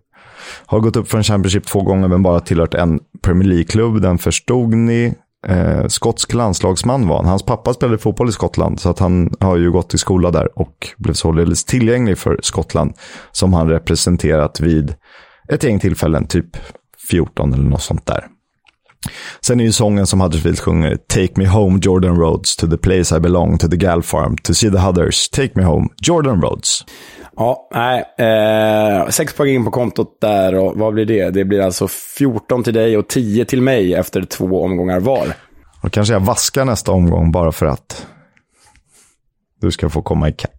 Har 0.67 0.81
gått 0.81 0.97
upp 0.97 1.09
från 1.11 1.23
Championship 1.23 1.67
två 1.67 1.83
gånger, 1.83 2.09
men 2.09 2.23
bara 2.23 2.41
tillhört 2.41 2.75
en 2.75 3.01
Premier 3.23 3.49
League-klubb. 3.49 4.01
Den 4.03 4.19
förstod 4.19 4.75
ni. 4.75 5.15
Eh, 5.49 5.87
skotsk 5.87 6.35
landslagsman 6.35 7.09
var 7.09 7.17
han. 7.17 7.27
Hans 7.27 7.43
pappa 7.43 7.75
spelade 7.75 7.99
fotboll 7.99 8.29
i 8.29 8.33
Skottland, 8.33 8.81
så 8.81 8.91
att 8.91 8.99
han 8.99 9.31
har 9.41 9.57
ju 9.57 9.71
gått 9.71 9.95
i 9.95 9.99
skola 9.99 10.31
där 10.31 10.59
och 10.59 10.89
blev 10.99 11.15
således 11.15 11.65
tillgänglig 11.65 12.19
för 12.19 12.39
Skottland, 12.43 12.93
som 13.33 13.53
han 13.53 13.69
representerat 13.69 14.61
vid 14.61 14.95
ett 15.49 15.65
gäng 15.65 15.81
tillfällen, 15.81 16.27
typ 16.27 16.57
14 17.11 17.53
eller 17.53 17.65
något 17.65 17.83
sånt 17.83 18.07
där. 18.07 18.27
Sen 19.41 19.61
är 19.61 19.65
ju 19.65 19.73
sången 19.73 20.07
som 20.07 20.21
Huddersfield 20.21 20.61
sjunger 20.61 20.97
Take 20.97 21.33
me 21.37 21.47
home 21.47 21.79
Jordan 21.83 22.17
Roads 22.17 22.57
to 22.57 22.67
the 22.67 22.77
place 22.77 23.17
I 23.17 23.21
belong 23.21 23.59
to 23.59 23.69
the 23.69 23.77
gal 23.77 24.03
farm 24.03 24.37
to 24.37 24.55
see 24.55 24.71
the 24.71 24.79
Hudders 24.79 25.29
Take 25.29 25.51
me 25.55 25.65
home 25.65 25.89
Jordan 26.03 26.43
Roads. 26.43 26.85
Ja, 27.37 27.69
nej. 27.75 28.05
Eh, 28.19 29.09
sex 29.09 29.35
poäng 29.35 29.55
in 29.55 29.65
på 29.65 29.71
kontot 29.71 30.21
där 30.21 30.55
och 30.55 30.77
vad 30.77 30.95
blir 30.95 31.05
det? 31.05 31.31
Det 31.31 31.45
blir 31.45 31.61
alltså 31.61 31.89
14 31.89 32.65
till 32.65 32.75
dig 32.75 32.97
och 32.97 33.09
10 33.09 33.45
till 33.45 33.63
mig 33.63 33.95
efter 33.95 34.23
två 34.23 34.63
omgångar 34.63 35.01
var. 35.01 35.27
Och 35.83 35.93
kanske 35.93 36.15
jag 36.15 36.21
vaskar 36.21 36.65
nästa 36.65 36.93
omgång 36.93 37.33
bara 37.33 37.53
för 37.53 37.67
att 37.67 38.07
du 39.61 39.71
ska 39.71 39.89
få 39.89 40.03
komma 40.03 40.29
ikapp. 40.29 40.51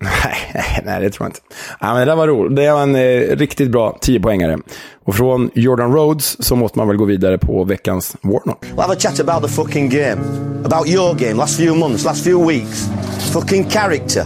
Nej, 0.00 0.64
nej, 0.84 1.00
det 1.00 1.10
tror 1.10 1.24
jag 1.24 1.28
inte. 1.30 1.40
Ja, 1.80 1.86
men 1.86 1.96
det 1.96 2.04
där 2.04 2.16
var 2.16 2.28
roligt. 2.28 2.56
Det 2.56 2.72
var 2.72 2.82
en 2.82 2.96
eh, 2.96 3.36
riktigt 3.36 3.70
bra 3.70 3.98
10-poängare. 4.02 4.60
Och 5.04 5.14
från 5.14 5.50
Jordan 5.54 5.92
Rhodes 5.92 6.46
så 6.46 6.56
måste 6.56 6.78
man 6.78 6.88
väl 6.88 6.96
gå 6.96 7.04
vidare 7.04 7.38
på 7.38 7.64
veckans 7.64 8.16
Warnock. 8.22 8.64
We'll 8.64 8.80
have 8.80 8.92
a 8.92 8.96
chat 8.98 9.20
about 9.20 9.42
the 9.42 9.48
fucking 9.48 9.88
game. 9.88 10.18
About 10.64 10.88
your 10.88 11.14
game, 11.14 11.34
last 11.34 11.56
few 11.56 11.78
months, 11.78 12.04
last 12.04 12.24
few 12.24 12.46
weeks. 12.48 12.90
Fucking 13.32 13.70
character. 13.70 14.24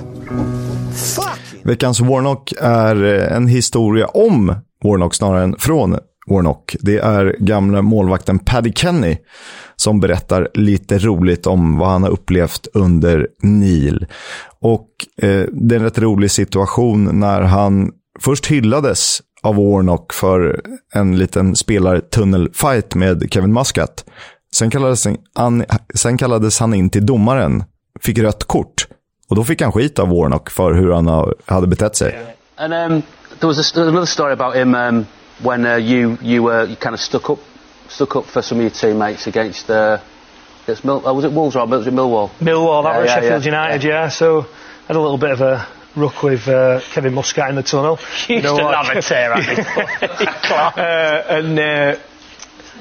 Fuck! 0.94 1.49
Veckans 1.64 2.00
Warnock 2.00 2.52
är 2.60 3.04
eh, 3.04 3.36
en 3.36 3.46
historia 3.46 4.06
om 4.06 4.54
Warnock 4.84 5.14
snarare 5.14 5.44
än 5.44 5.56
från 5.58 5.98
Warnock. 6.26 6.76
Det 6.80 6.98
är 6.98 7.36
gamla 7.38 7.82
målvakten 7.82 8.38
Paddy 8.38 8.72
Kenny 8.72 9.16
som 9.76 10.00
berättar 10.00 10.48
lite 10.54 10.98
roligt 10.98 11.46
om 11.46 11.78
vad 11.78 11.88
han 11.88 12.02
har 12.02 12.10
upplevt 12.10 12.66
under 12.74 13.28
Neil. 13.42 14.06
Och 14.60 14.88
eh, 15.22 15.44
det 15.52 15.74
är 15.74 15.78
en 15.78 15.84
rätt 15.84 15.98
rolig 15.98 16.30
situation 16.30 17.20
när 17.20 17.40
han 17.40 17.90
först 18.20 18.46
hyllades 18.46 19.22
av 19.42 19.56
Warnock 19.56 20.12
för 20.12 20.60
en 20.94 21.18
liten 21.18 21.56
spelartunnelfight 21.56 22.94
med 22.94 23.32
Kevin 23.32 23.52
Muscat. 23.52 24.04
Sen 24.54 24.70
kallades, 24.70 25.06
han, 25.34 25.64
sen 25.94 26.18
kallades 26.18 26.60
han 26.60 26.74
in 26.74 26.90
till 26.90 27.06
domaren, 27.06 27.64
fick 28.00 28.18
rött 28.18 28.44
kort. 28.44 28.86
Och 29.30 29.36
då 29.36 29.44
fick 29.44 29.62
han 29.62 29.72
skit 29.72 29.98
av 29.98 30.08
Warnock 30.08 30.50
för 30.50 30.72
hur 30.74 30.92
han 30.92 31.32
hade 31.46 31.66
betett 31.66 31.96
sig. 31.96 32.18
And 32.56 32.72
um, 32.74 33.02
there 33.40 33.48
was 33.48 33.76
a, 33.76 33.80
another 33.80 34.06
story 34.06 34.32
about 34.32 34.54
him 34.56 34.74
um, 34.74 35.06
when 35.42 35.64
uh, 35.66 35.76
you 35.76 36.16
you 36.22 36.42
were 36.42 36.66
you 36.66 36.76
kind 36.76 36.94
of 36.94 37.00
stuck 37.00 37.30
up 37.30 37.38
stuck 37.88 38.16
up 38.16 38.26
for 38.26 38.42
some 38.42 38.58
of 38.58 38.62
your 38.62 38.70
teammates 38.70 39.26
against 39.26 39.70
uh, 39.70 39.96
against 40.64 40.84
Mill, 40.84 41.02
oh, 41.04 41.14
was 41.14 41.24
it 41.24 41.32
Wolves 41.32 41.56
or 41.56 41.66
was 41.66 41.86
it 41.86 41.94
Millwall? 41.94 42.28
Millwall, 42.40 42.82
that 42.82 42.92
Yeah, 42.94 43.00
was 43.00 43.06
yeah, 43.08 43.14
Sheffield 43.20 43.44
yeah. 43.44 43.52
United, 43.52 43.84
yeah. 43.88 44.08
So 44.10 44.46
had 44.88 44.96
a 44.96 45.00
little 45.00 45.18
bit 45.18 45.30
of 45.30 45.40
a 45.40 45.66
ruck 45.96 46.22
with 46.22 46.48
uh, 46.48 46.80
Kevin 46.92 47.14
Muscat 47.14 47.48
in 47.50 47.56
the 47.56 47.62
tunnel. 47.62 47.98
Used 48.28 48.44
to 48.44 48.52
what- 48.52 48.74
have 48.86 48.96
a 48.96 49.00
tear 49.02 49.32
at 49.32 49.46
me. 49.46 49.64
uh, 50.50 51.36
and 51.36 51.58
uh, 51.58 51.96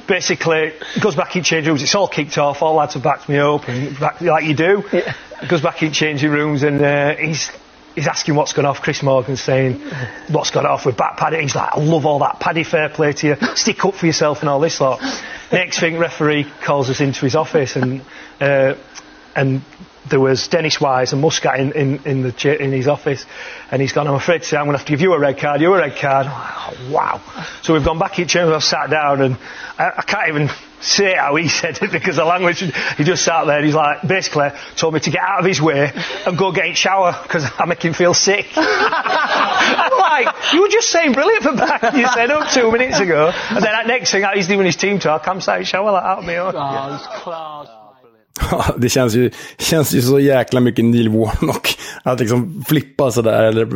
basically 0.07 0.73
goes 0.99 1.15
back 1.15 1.35
in 1.35 1.43
change 1.43 1.67
rooms. 1.67 1.83
It's 1.83 1.95
all 1.95 2.07
kicked 2.07 2.37
off. 2.37 2.61
All 2.61 2.75
lads 2.75 2.95
have 2.95 3.03
backed 3.03 3.29
me 3.29 3.37
up, 3.37 3.67
and 3.69 3.97
back, 3.99 4.19
like 4.21 4.45
you 4.45 4.55
do. 4.55 4.83
Goes 5.47 5.61
back 5.61 5.81
in 5.83 5.93
changing 5.93 6.31
rooms, 6.31 6.63
and 6.63 6.81
uh, 6.81 7.15
he's. 7.15 7.49
He's 7.95 8.07
asking 8.07 8.35
what's 8.35 8.53
gone 8.53 8.67
off. 8.67 8.81
Chris 8.81 9.01
Morgan's 9.01 9.41
saying, 9.41 9.81
"What's 10.29 10.51
gone 10.51 10.65
off 10.65 10.85
with 10.85 10.95
back 10.95 11.17
padding?" 11.17 11.41
He's 11.41 11.55
like, 11.55 11.73
"I 11.73 11.79
love 11.79 12.05
all 12.05 12.19
that 12.19 12.39
paddy 12.39 12.63
fair 12.63 12.87
play 12.87 13.13
to 13.13 13.27
you. 13.27 13.35
Stick 13.55 13.83
up 13.83 13.95
for 13.95 14.05
yourself 14.05 14.41
and 14.41 14.47
all 14.47 14.59
this 14.59 14.79
lot." 14.79 15.01
Next 15.51 15.79
thing, 15.79 15.97
referee 15.97 16.45
calls 16.63 16.89
us 16.89 17.01
into 17.01 17.21
his 17.21 17.35
office, 17.35 17.75
and 17.75 18.01
uh, 18.39 18.75
and 19.35 19.63
there 20.09 20.19
was 20.19 20.47
Dennis 20.47 20.79
Wise 20.79 21.13
and 21.13 21.21
Muscat 21.21 21.59
in, 21.59 21.71
in, 21.73 22.05
in, 22.05 22.21
the, 22.23 22.63
in 22.63 22.71
his 22.71 22.87
office, 22.87 23.25
and 23.71 23.81
he's 23.81 23.93
gone, 23.93 24.07
I'm 24.07 24.15
afraid 24.15 24.41
to 24.41 24.47
say 24.47 24.57
I'm 24.57 24.65
going 24.65 24.73
to 24.73 24.79
have 24.79 24.87
to 24.87 24.93
give 24.93 25.01
you 25.01 25.13
a 25.13 25.19
red 25.19 25.37
card, 25.37 25.61
you 25.61 25.73
a 25.73 25.77
red 25.77 25.97
card. 25.97 26.27
Oh, 26.29 26.91
wow. 26.91 27.21
So 27.61 27.73
we've 27.73 27.83
gone 27.83 27.99
back 27.99 28.19
each 28.19 28.35
other, 28.35 28.53
I've 28.53 28.63
sat 28.63 28.89
down, 28.89 29.21
and 29.21 29.37
I, 29.77 29.91
I 29.97 30.01
can't 30.01 30.29
even 30.29 30.49
say 30.81 31.15
how 31.15 31.35
he 31.35 31.47
said 31.59 31.81
it 31.81 31.91
because 31.91 32.15
the 32.17 32.25
language, 32.25 32.59
he 32.59 33.03
just 33.03 33.23
sat 33.23 33.45
there 33.45 33.57
and 33.57 33.65
he's 33.65 33.75
like, 33.75 34.07
basically 34.07 34.49
told 34.75 34.93
me 34.93 34.99
to 35.01 35.09
get 35.09 35.21
out 35.21 35.39
of 35.39 35.45
his 35.45 35.61
way 35.61 35.91
and 36.25 36.37
go 36.37 36.51
get 36.51 36.65
in 36.65 36.75
shower 36.75 37.17
because 37.23 37.45
I 37.57 37.65
make 37.65 37.83
him 37.83 37.93
feel 37.93 38.13
sick. 38.13 38.47
I'm 38.55 39.97
like, 39.99 40.53
you 40.53 40.61
were 40.61 40.69
just 40.69 40.89
saying 40.89 41.13
brilliant 41.13 41.43
for 41.43 41.55
back, 41.55 41.93
you 41.95 42.07
said 42.07 42.31
up 42.31 42.51
two 42.51 42.71
minutes 42.71 42.99
ago. 42.99 43.31
And 43.49 43.57
then 43.57 43.71
that 43.71 43.87
next 43.87 44.11
thing, 44.11 44.25
he's 44.33 44.47
doing 44.47 44.65
his 44.65 44.75
team 44.75 44.99
talk, 44.99 45.27
I'm 45.27 45.41
sat 45.41 45.59
in 45.59 45.65
shower 45.65 45.91
like 45.91 46.03
out 46.03 46.19
of 46.19 46.25
me 46.25 46.35
own. 46.35 46.53
Oh, 46.55 47.21
class. 47.21 47.78
Ja, 48.51 48.65
det 48.77 48.89
känns 48.89 49.15
ju, 49.15 49.31
känns 49.57 49.93
ju 49.93 50.01
så 50.01 50.19
jäkla 50.19 50.59
mycket 50.59 50.85
Neil 50.85 51.09
Warnock. 51.09 51.77
Att 52.03 52.19
liksom 52.19 52.63
flippa 52.67 53.11
sådär, 53.11 53.43
eller 53.43 53.67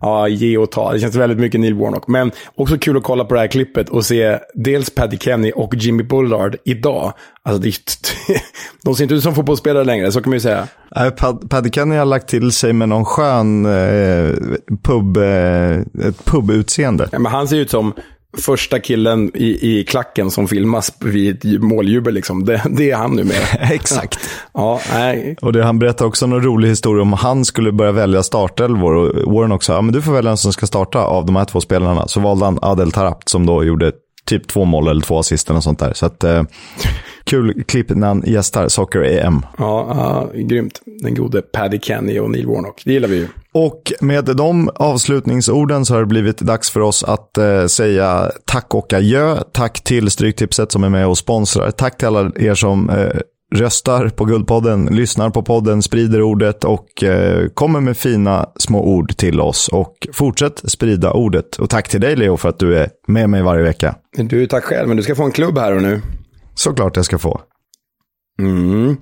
ja, 0.00 0.28
ge 0.28 0.56
och 0.58 0.70
ta. 0.70 0.92
Det 0.92 1.00
känns 1.00 1.14
väldigt 1.14 1.38
mycket 1.38 1.60
Neil 1.60 1.74
Warnock. 1.74 2.08
Men 2.08 2.32
också 2.54 2.78
kul 2.78 2.96
att 2.96 3.02
kolla 3.02 3.24
på 3.24 3.34
det 3.34 3.40
här 3.40 3.46
klippet 3.46 3.88
och 3.88 4.04
se 4.04 4.38
dels 4.54 4.90
Paddy 4.90 5.18
Kenny 5.18 5.52
och 5.54 5.74
Jimmy 5.74 6.02
Bullard 6.02 6.56
idag. 6.64 7.12
Alltså, 7.42 7.62
det, 7.62 7.72
de 8.84 8.94
ser 8.94 9.02
inte 9.02 9.14
ut 9.14 9.22
som 9.22 9.34
fotbollsspelare 9.34 9.84
längre, 9.84 10.12
så 10.12 10.20
kan 10.22 10.30
man 10.30 10.36
ju 10.36 10.40
säga. 10.40 10.68
Nej, 10.96 11.10
Pad- 11.10 11.48
Paddy 11.50 11.70
Kenny 11.70 11.96
har 11.96 12.04
lagt 12.04 12.28
till 12.28 12.52
sig 12.52 12.72
med 12.72 12.88
någon 12.88 13.04
skön 13.04 13.66
eh, 13.66 14.34
pub, 14.82 15.16
eh, 15.16 15.78
ett 16.08 16.24
pubutseende. 16.24 17.08
Ja, 17.12 17.18
men 17.18 17.32
han 17.32 17.48
ser 17.48 17.56
ut 17.56 17.70
som 17.70 17.92
första 18.38 18.80
killen 18.80 19.30
i, 19.34 19.78
i 19.78 19.84
klacken 19.84 20.30
som 20.30 20.48
filmas 20.48 20.92
vid 21.00 21.62
måljubel. 21.62 22.14
Liksom. 22.14 22.44
Det, 22.44 22.62
det 22.70 22.90
är 22.90 22.96
han 22.96 23.16
nu 23.16 23.24
med. 23.24 23.36
Exakt. 23.72 24.18
Ja, 24.54 24.80
nej. 24.92 25.36
Och 25.42 25.52
det, 25.52 25.64
han 25.64 25.78
berättar 25.78 26.04
också 26.04 26.24
en 26.24 26.42
rolig 26.42 26.68
historia 26.68 27.02
om 27.02 27.12
han 27.12 27.44
skulle 27.44 27.72
börja 27.72 27.92
välja 27.92 28.22
startelvor. 28.22 28.94
Och 28.94 29.32
Warren 29.32 29.52
också, 29.52 29.72
ja 29.72 29.80
men 29.80 29.94
du 29.94 30.02
får 30.02 30.12
välja 30.12 30.30
vem 30.30 30.36
som 30.36 30.52
ska 30.52 30.66
starta 30.66 30.98
av 30.98 31.26
de 31.26 31.36
här 31.36 31.44
två 31.44 31.60
spelarna. 31.60 32.08
Så 32.08 32.20
valde 32.20 32.44
han 32.44 32.58
Adel 32.62 32.92
Tarabt 32.92 33.28
som 33.28 33.46
då 33.46 33.64
gjorde 33.64 33.92
typ 34.24 34.48
två 34.48 34.64
mål 34.64 34.88
eller 34.88 35.02
två 35.02 35.18
assist 35.18 35.50
och 35.50 35.62
sånt 35.62 35.78
där. 35.78 35.92
Så 35.94 36.06
att, 36.06 36.24
eh, 36.24 36.42
kul 37.34 37.64
klipp 37.64 37.90
när 37.90 38.06
han 38.06 38.22
gästar 38.26 38.68
Soccer-EM. 38.68 39.42
Ja, 39.58 39.86
ja, 40.34 40.40
grymt. 40.40 40.80
Den 41.02 41.14
gode 41.14 41.42
Paddy 41.42 41.78
Kenny 41.78 42.18
och 42.18 42.30
Neil 42.30 42.46
Warnock. 42.46 42.82
Det 42.84 42.92
gillar 42.92 43.08
vi 43.08 43.16
ju. 43.16 43.28
Och 43.52 43.92
med 44.00 44.24
de 44.24 44.70
avslutningsorden 44.74 45.84
så 45.84 45.94
har 45.94 46.00
det 46.00 46.06
blivit 46.06 46.38
dags 46.38 46.70
för 46.70 46.80
oss 46.80 47.04
att 47.04 47.38
eh, 47.38 47.66
säga 47.66 48.30
tack 48.44 48.74
och 48.74 48.92
adjö. 48.92 49.36
Tack 49.52 49.84
till 49.84 50.10
Stryktipset 50.10 50.72
som 50.72 50.84
är 50.84 50.88
med 50.88 51.06
och 51.06 51.18
sponsrar. 51.18 51.70
Tack 51.70 51.98
till 51.98 52.06
alla 52.06 52.32
er 52.36 52.54
som 52.54 52.90
eh, 52.90 53.20
röstar 53.54 54.08
på 54.08 54.24
Guldpodden, 54.24 54.86
lyssnar 54.86 55.30
på 55.30 55.42
podden, 55.42 55.82
sprider 55.82 56.22
ordet 56.22 56.64
och 56.64 57.02
eh, 57.02 57.48
kommer 57.48 57.80
med 57.80 57.96
fina 57.96 58.48
små 58.56 58.82
ord 58.82 59.16
till 59.16 59.40
oss. 59.40 59.68
Och 59.68 60.08
fortsätt 60.12 60.62
sprida 60.64 61.12
ordet. 61.12 61.56
Och 61.56 61.70
tack 61.70 61.88
till 61.88 62.00
dig 62.00 62.16
Leo 62.16 62.36
för 62.36 62.48
att 62.48 62.58
du 62.58 62.76
är 62.78 62.88
med 63.06 63.30
mig 63.30 63.42
varje 63.42 63.62
vecka. 63.62 63.94
Du, 64.16 64.46
tack 64.46 64.64
själv. 64.64 64.88
Men 64.88 64.96
du 64.96 65.02
ska 65.02 65.14
få 65.14 65.24
en 65.24 65.32
klubb 65.32 65.58
här 65.58 65.76
och 65.76 65.82
nu. 65.82 66.00
Såklart 66.54 66.96
jag 66.96 67.04
ska 67.04 67.18
få. 67.18 67.40
Mm. 68.38 68.96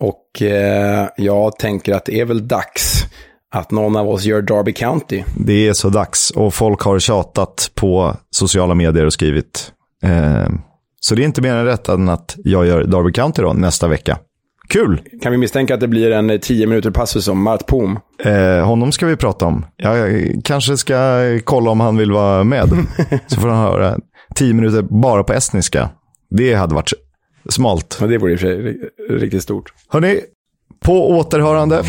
Och 0.00 0.42
eh, 0.42 1.08
jag 1.16 1.58
tänker 1.58 1.94
att 1.94 2.04
det 2.04 2.20
är 2.20 2.24
väl 2.24 2.48
dags 2.48 3.06
att 3.54 3.70
någon 3.70 3.96
av 3.96 4.08
oss 4.08 4.24
gör 4.24 4.42
Derby 4.42 4.72
County. 4.72 5.22
Det 5.36 5.68
är 5.68 5.72
så 5.72 5.88
dags 5.88 6.30
och 6.30 6.54
folk 6.54 6.80
har 6.80 6.98
tjatat 6.98 7.70
på 7.74 8.16
sociala 8.30 8.74
medier 8.74 9.06
och 9.06 9.12
skrivit. 9.12 9.72
Eh, 10.02 10.48
så 11.00 11.14
det 11.14 11.22
är 11.22 11.24
inte 11.24 11.42
mer 11.42 11.54
än 11.54 11.64
rätt 11.64 11.88
än 11.88 12.08
att 12.08 12.36
jag 12.44 12.66
gör 12.66 12.84
Derby 12.84 13.12
County 13.12 13.42
då 13.42 13.52
nästa 13.52 13.88
vecka. 13.88 14.18
Kul! 14.68 15.02
Kan 15.22 15.32
vi 15.32 15.38
misstänka 15.38 15.74
att 15.74 15.80
det 15.80 15.88
blir 15.88 16.10
en 16.10 16.30
eh, 16.30 16.38
10 16.40 16.66
minuter 16.66 16.90
passus 16.90 17.28
om 17.28 17.42
Mart 17.42 17.66
Poom? 17.66 17.98
Eh, 18.24 18.66
honom 18.66 18.92
ska 18.92 19.06
vi 19.06 19.16
prata 19.16 19.46
om. 19.46 19.66
Jag 19.76 20.26
kanske 20.44 20.76
ska 20.76 20.96
kolla 21.44 21.70
om 21.70 21.80
han 21.80 21.96
vill 21.96 22.12
vara 22.12 22.44
med. 22.44 22.68
Så 23.26 23.40
får 23.40 23.48
han 23.48 23.58
höra 23.58 23.98
tio 24.34 24.54
minuter 24.54 24.82
bara 24.82 25.24
på 25.24 25.32
estniska. 25.32 25.90
Det 26.28 26.54
hade 26.54 26.74
varit 26.74 26.92
smalt. 27.48 27.98
Ja, 28.00 28.06
det 28.06 28.18
vore 28.18 28.32
i 28.32 28.36
och 28.36 28.40
för 28.40 28.46
sig 28.46 28.56
ri- 28.62 28.88
riktigt 29.18 29.42
stort. 29.42 29.72
Hörni, 29.88 30.20
på 30.84 31.10
återhörande. 31.10 31.82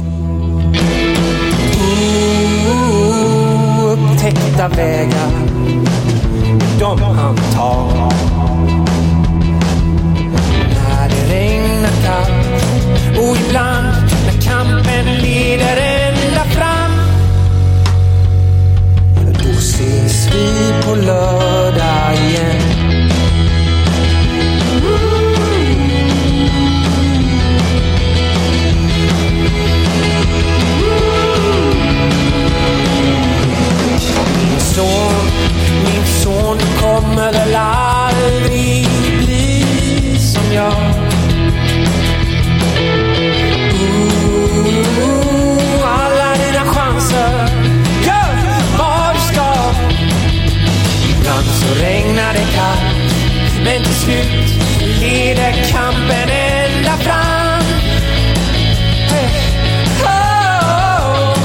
Upptäckta 3.93 4.67
vägar, 4.67 5.31
de 6.79 7.01
han 7.01 7.35
tar. 7.35 8.11
När 10.73 11.09
det 11.09 11.33
regnar 11.35 11.89
kallt 12.05 12.61
och 13.19 13.37
ibland 13.47 13.87
när 14.25 14.41
kampen 14.41 15.05
leder 15.21 15.77
ända 15.77 16.43
fram. 16.43 16.91
Då 19.43 19.49
ses 19.49 20.27
vi 20.35 20.73
på 20.85 20.95
lördag 20.95 22.13
igen. 22.15 22.56
så 51.67 51.73
regnar 51.83 52.33
det 52.33 52.47
kallt. 52.55 53.15
Men 53.63 53.83
till 53.83 53.93
slut 53.93 54.63
leder 55.01 55.51
kampen 55.71 56.29
ända 56.29 56.97
fram. 56.97 57.63
Hey. 59.09 59.27
Oh, 60.03 60.09
oh, 60.09 61.19
oh. 61.19 61.39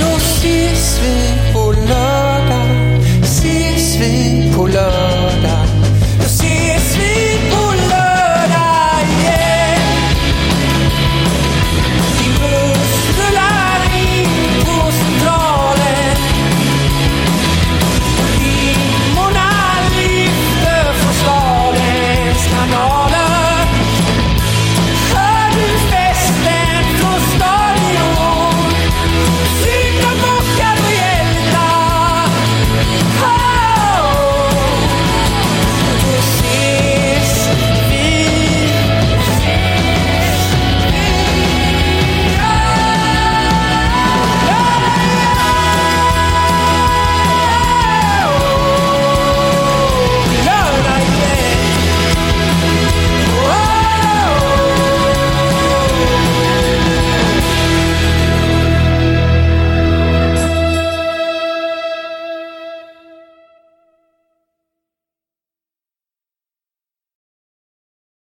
Då 0.00 0.16
ses 0.16 1.00
vi 1.02 1.52
på 1.52 1.72
lördag. 1.72 3.02
Ses 3.22 3.96
vi 3.96 4.52
på 4.56 4.66
lördag. 4.66 4.93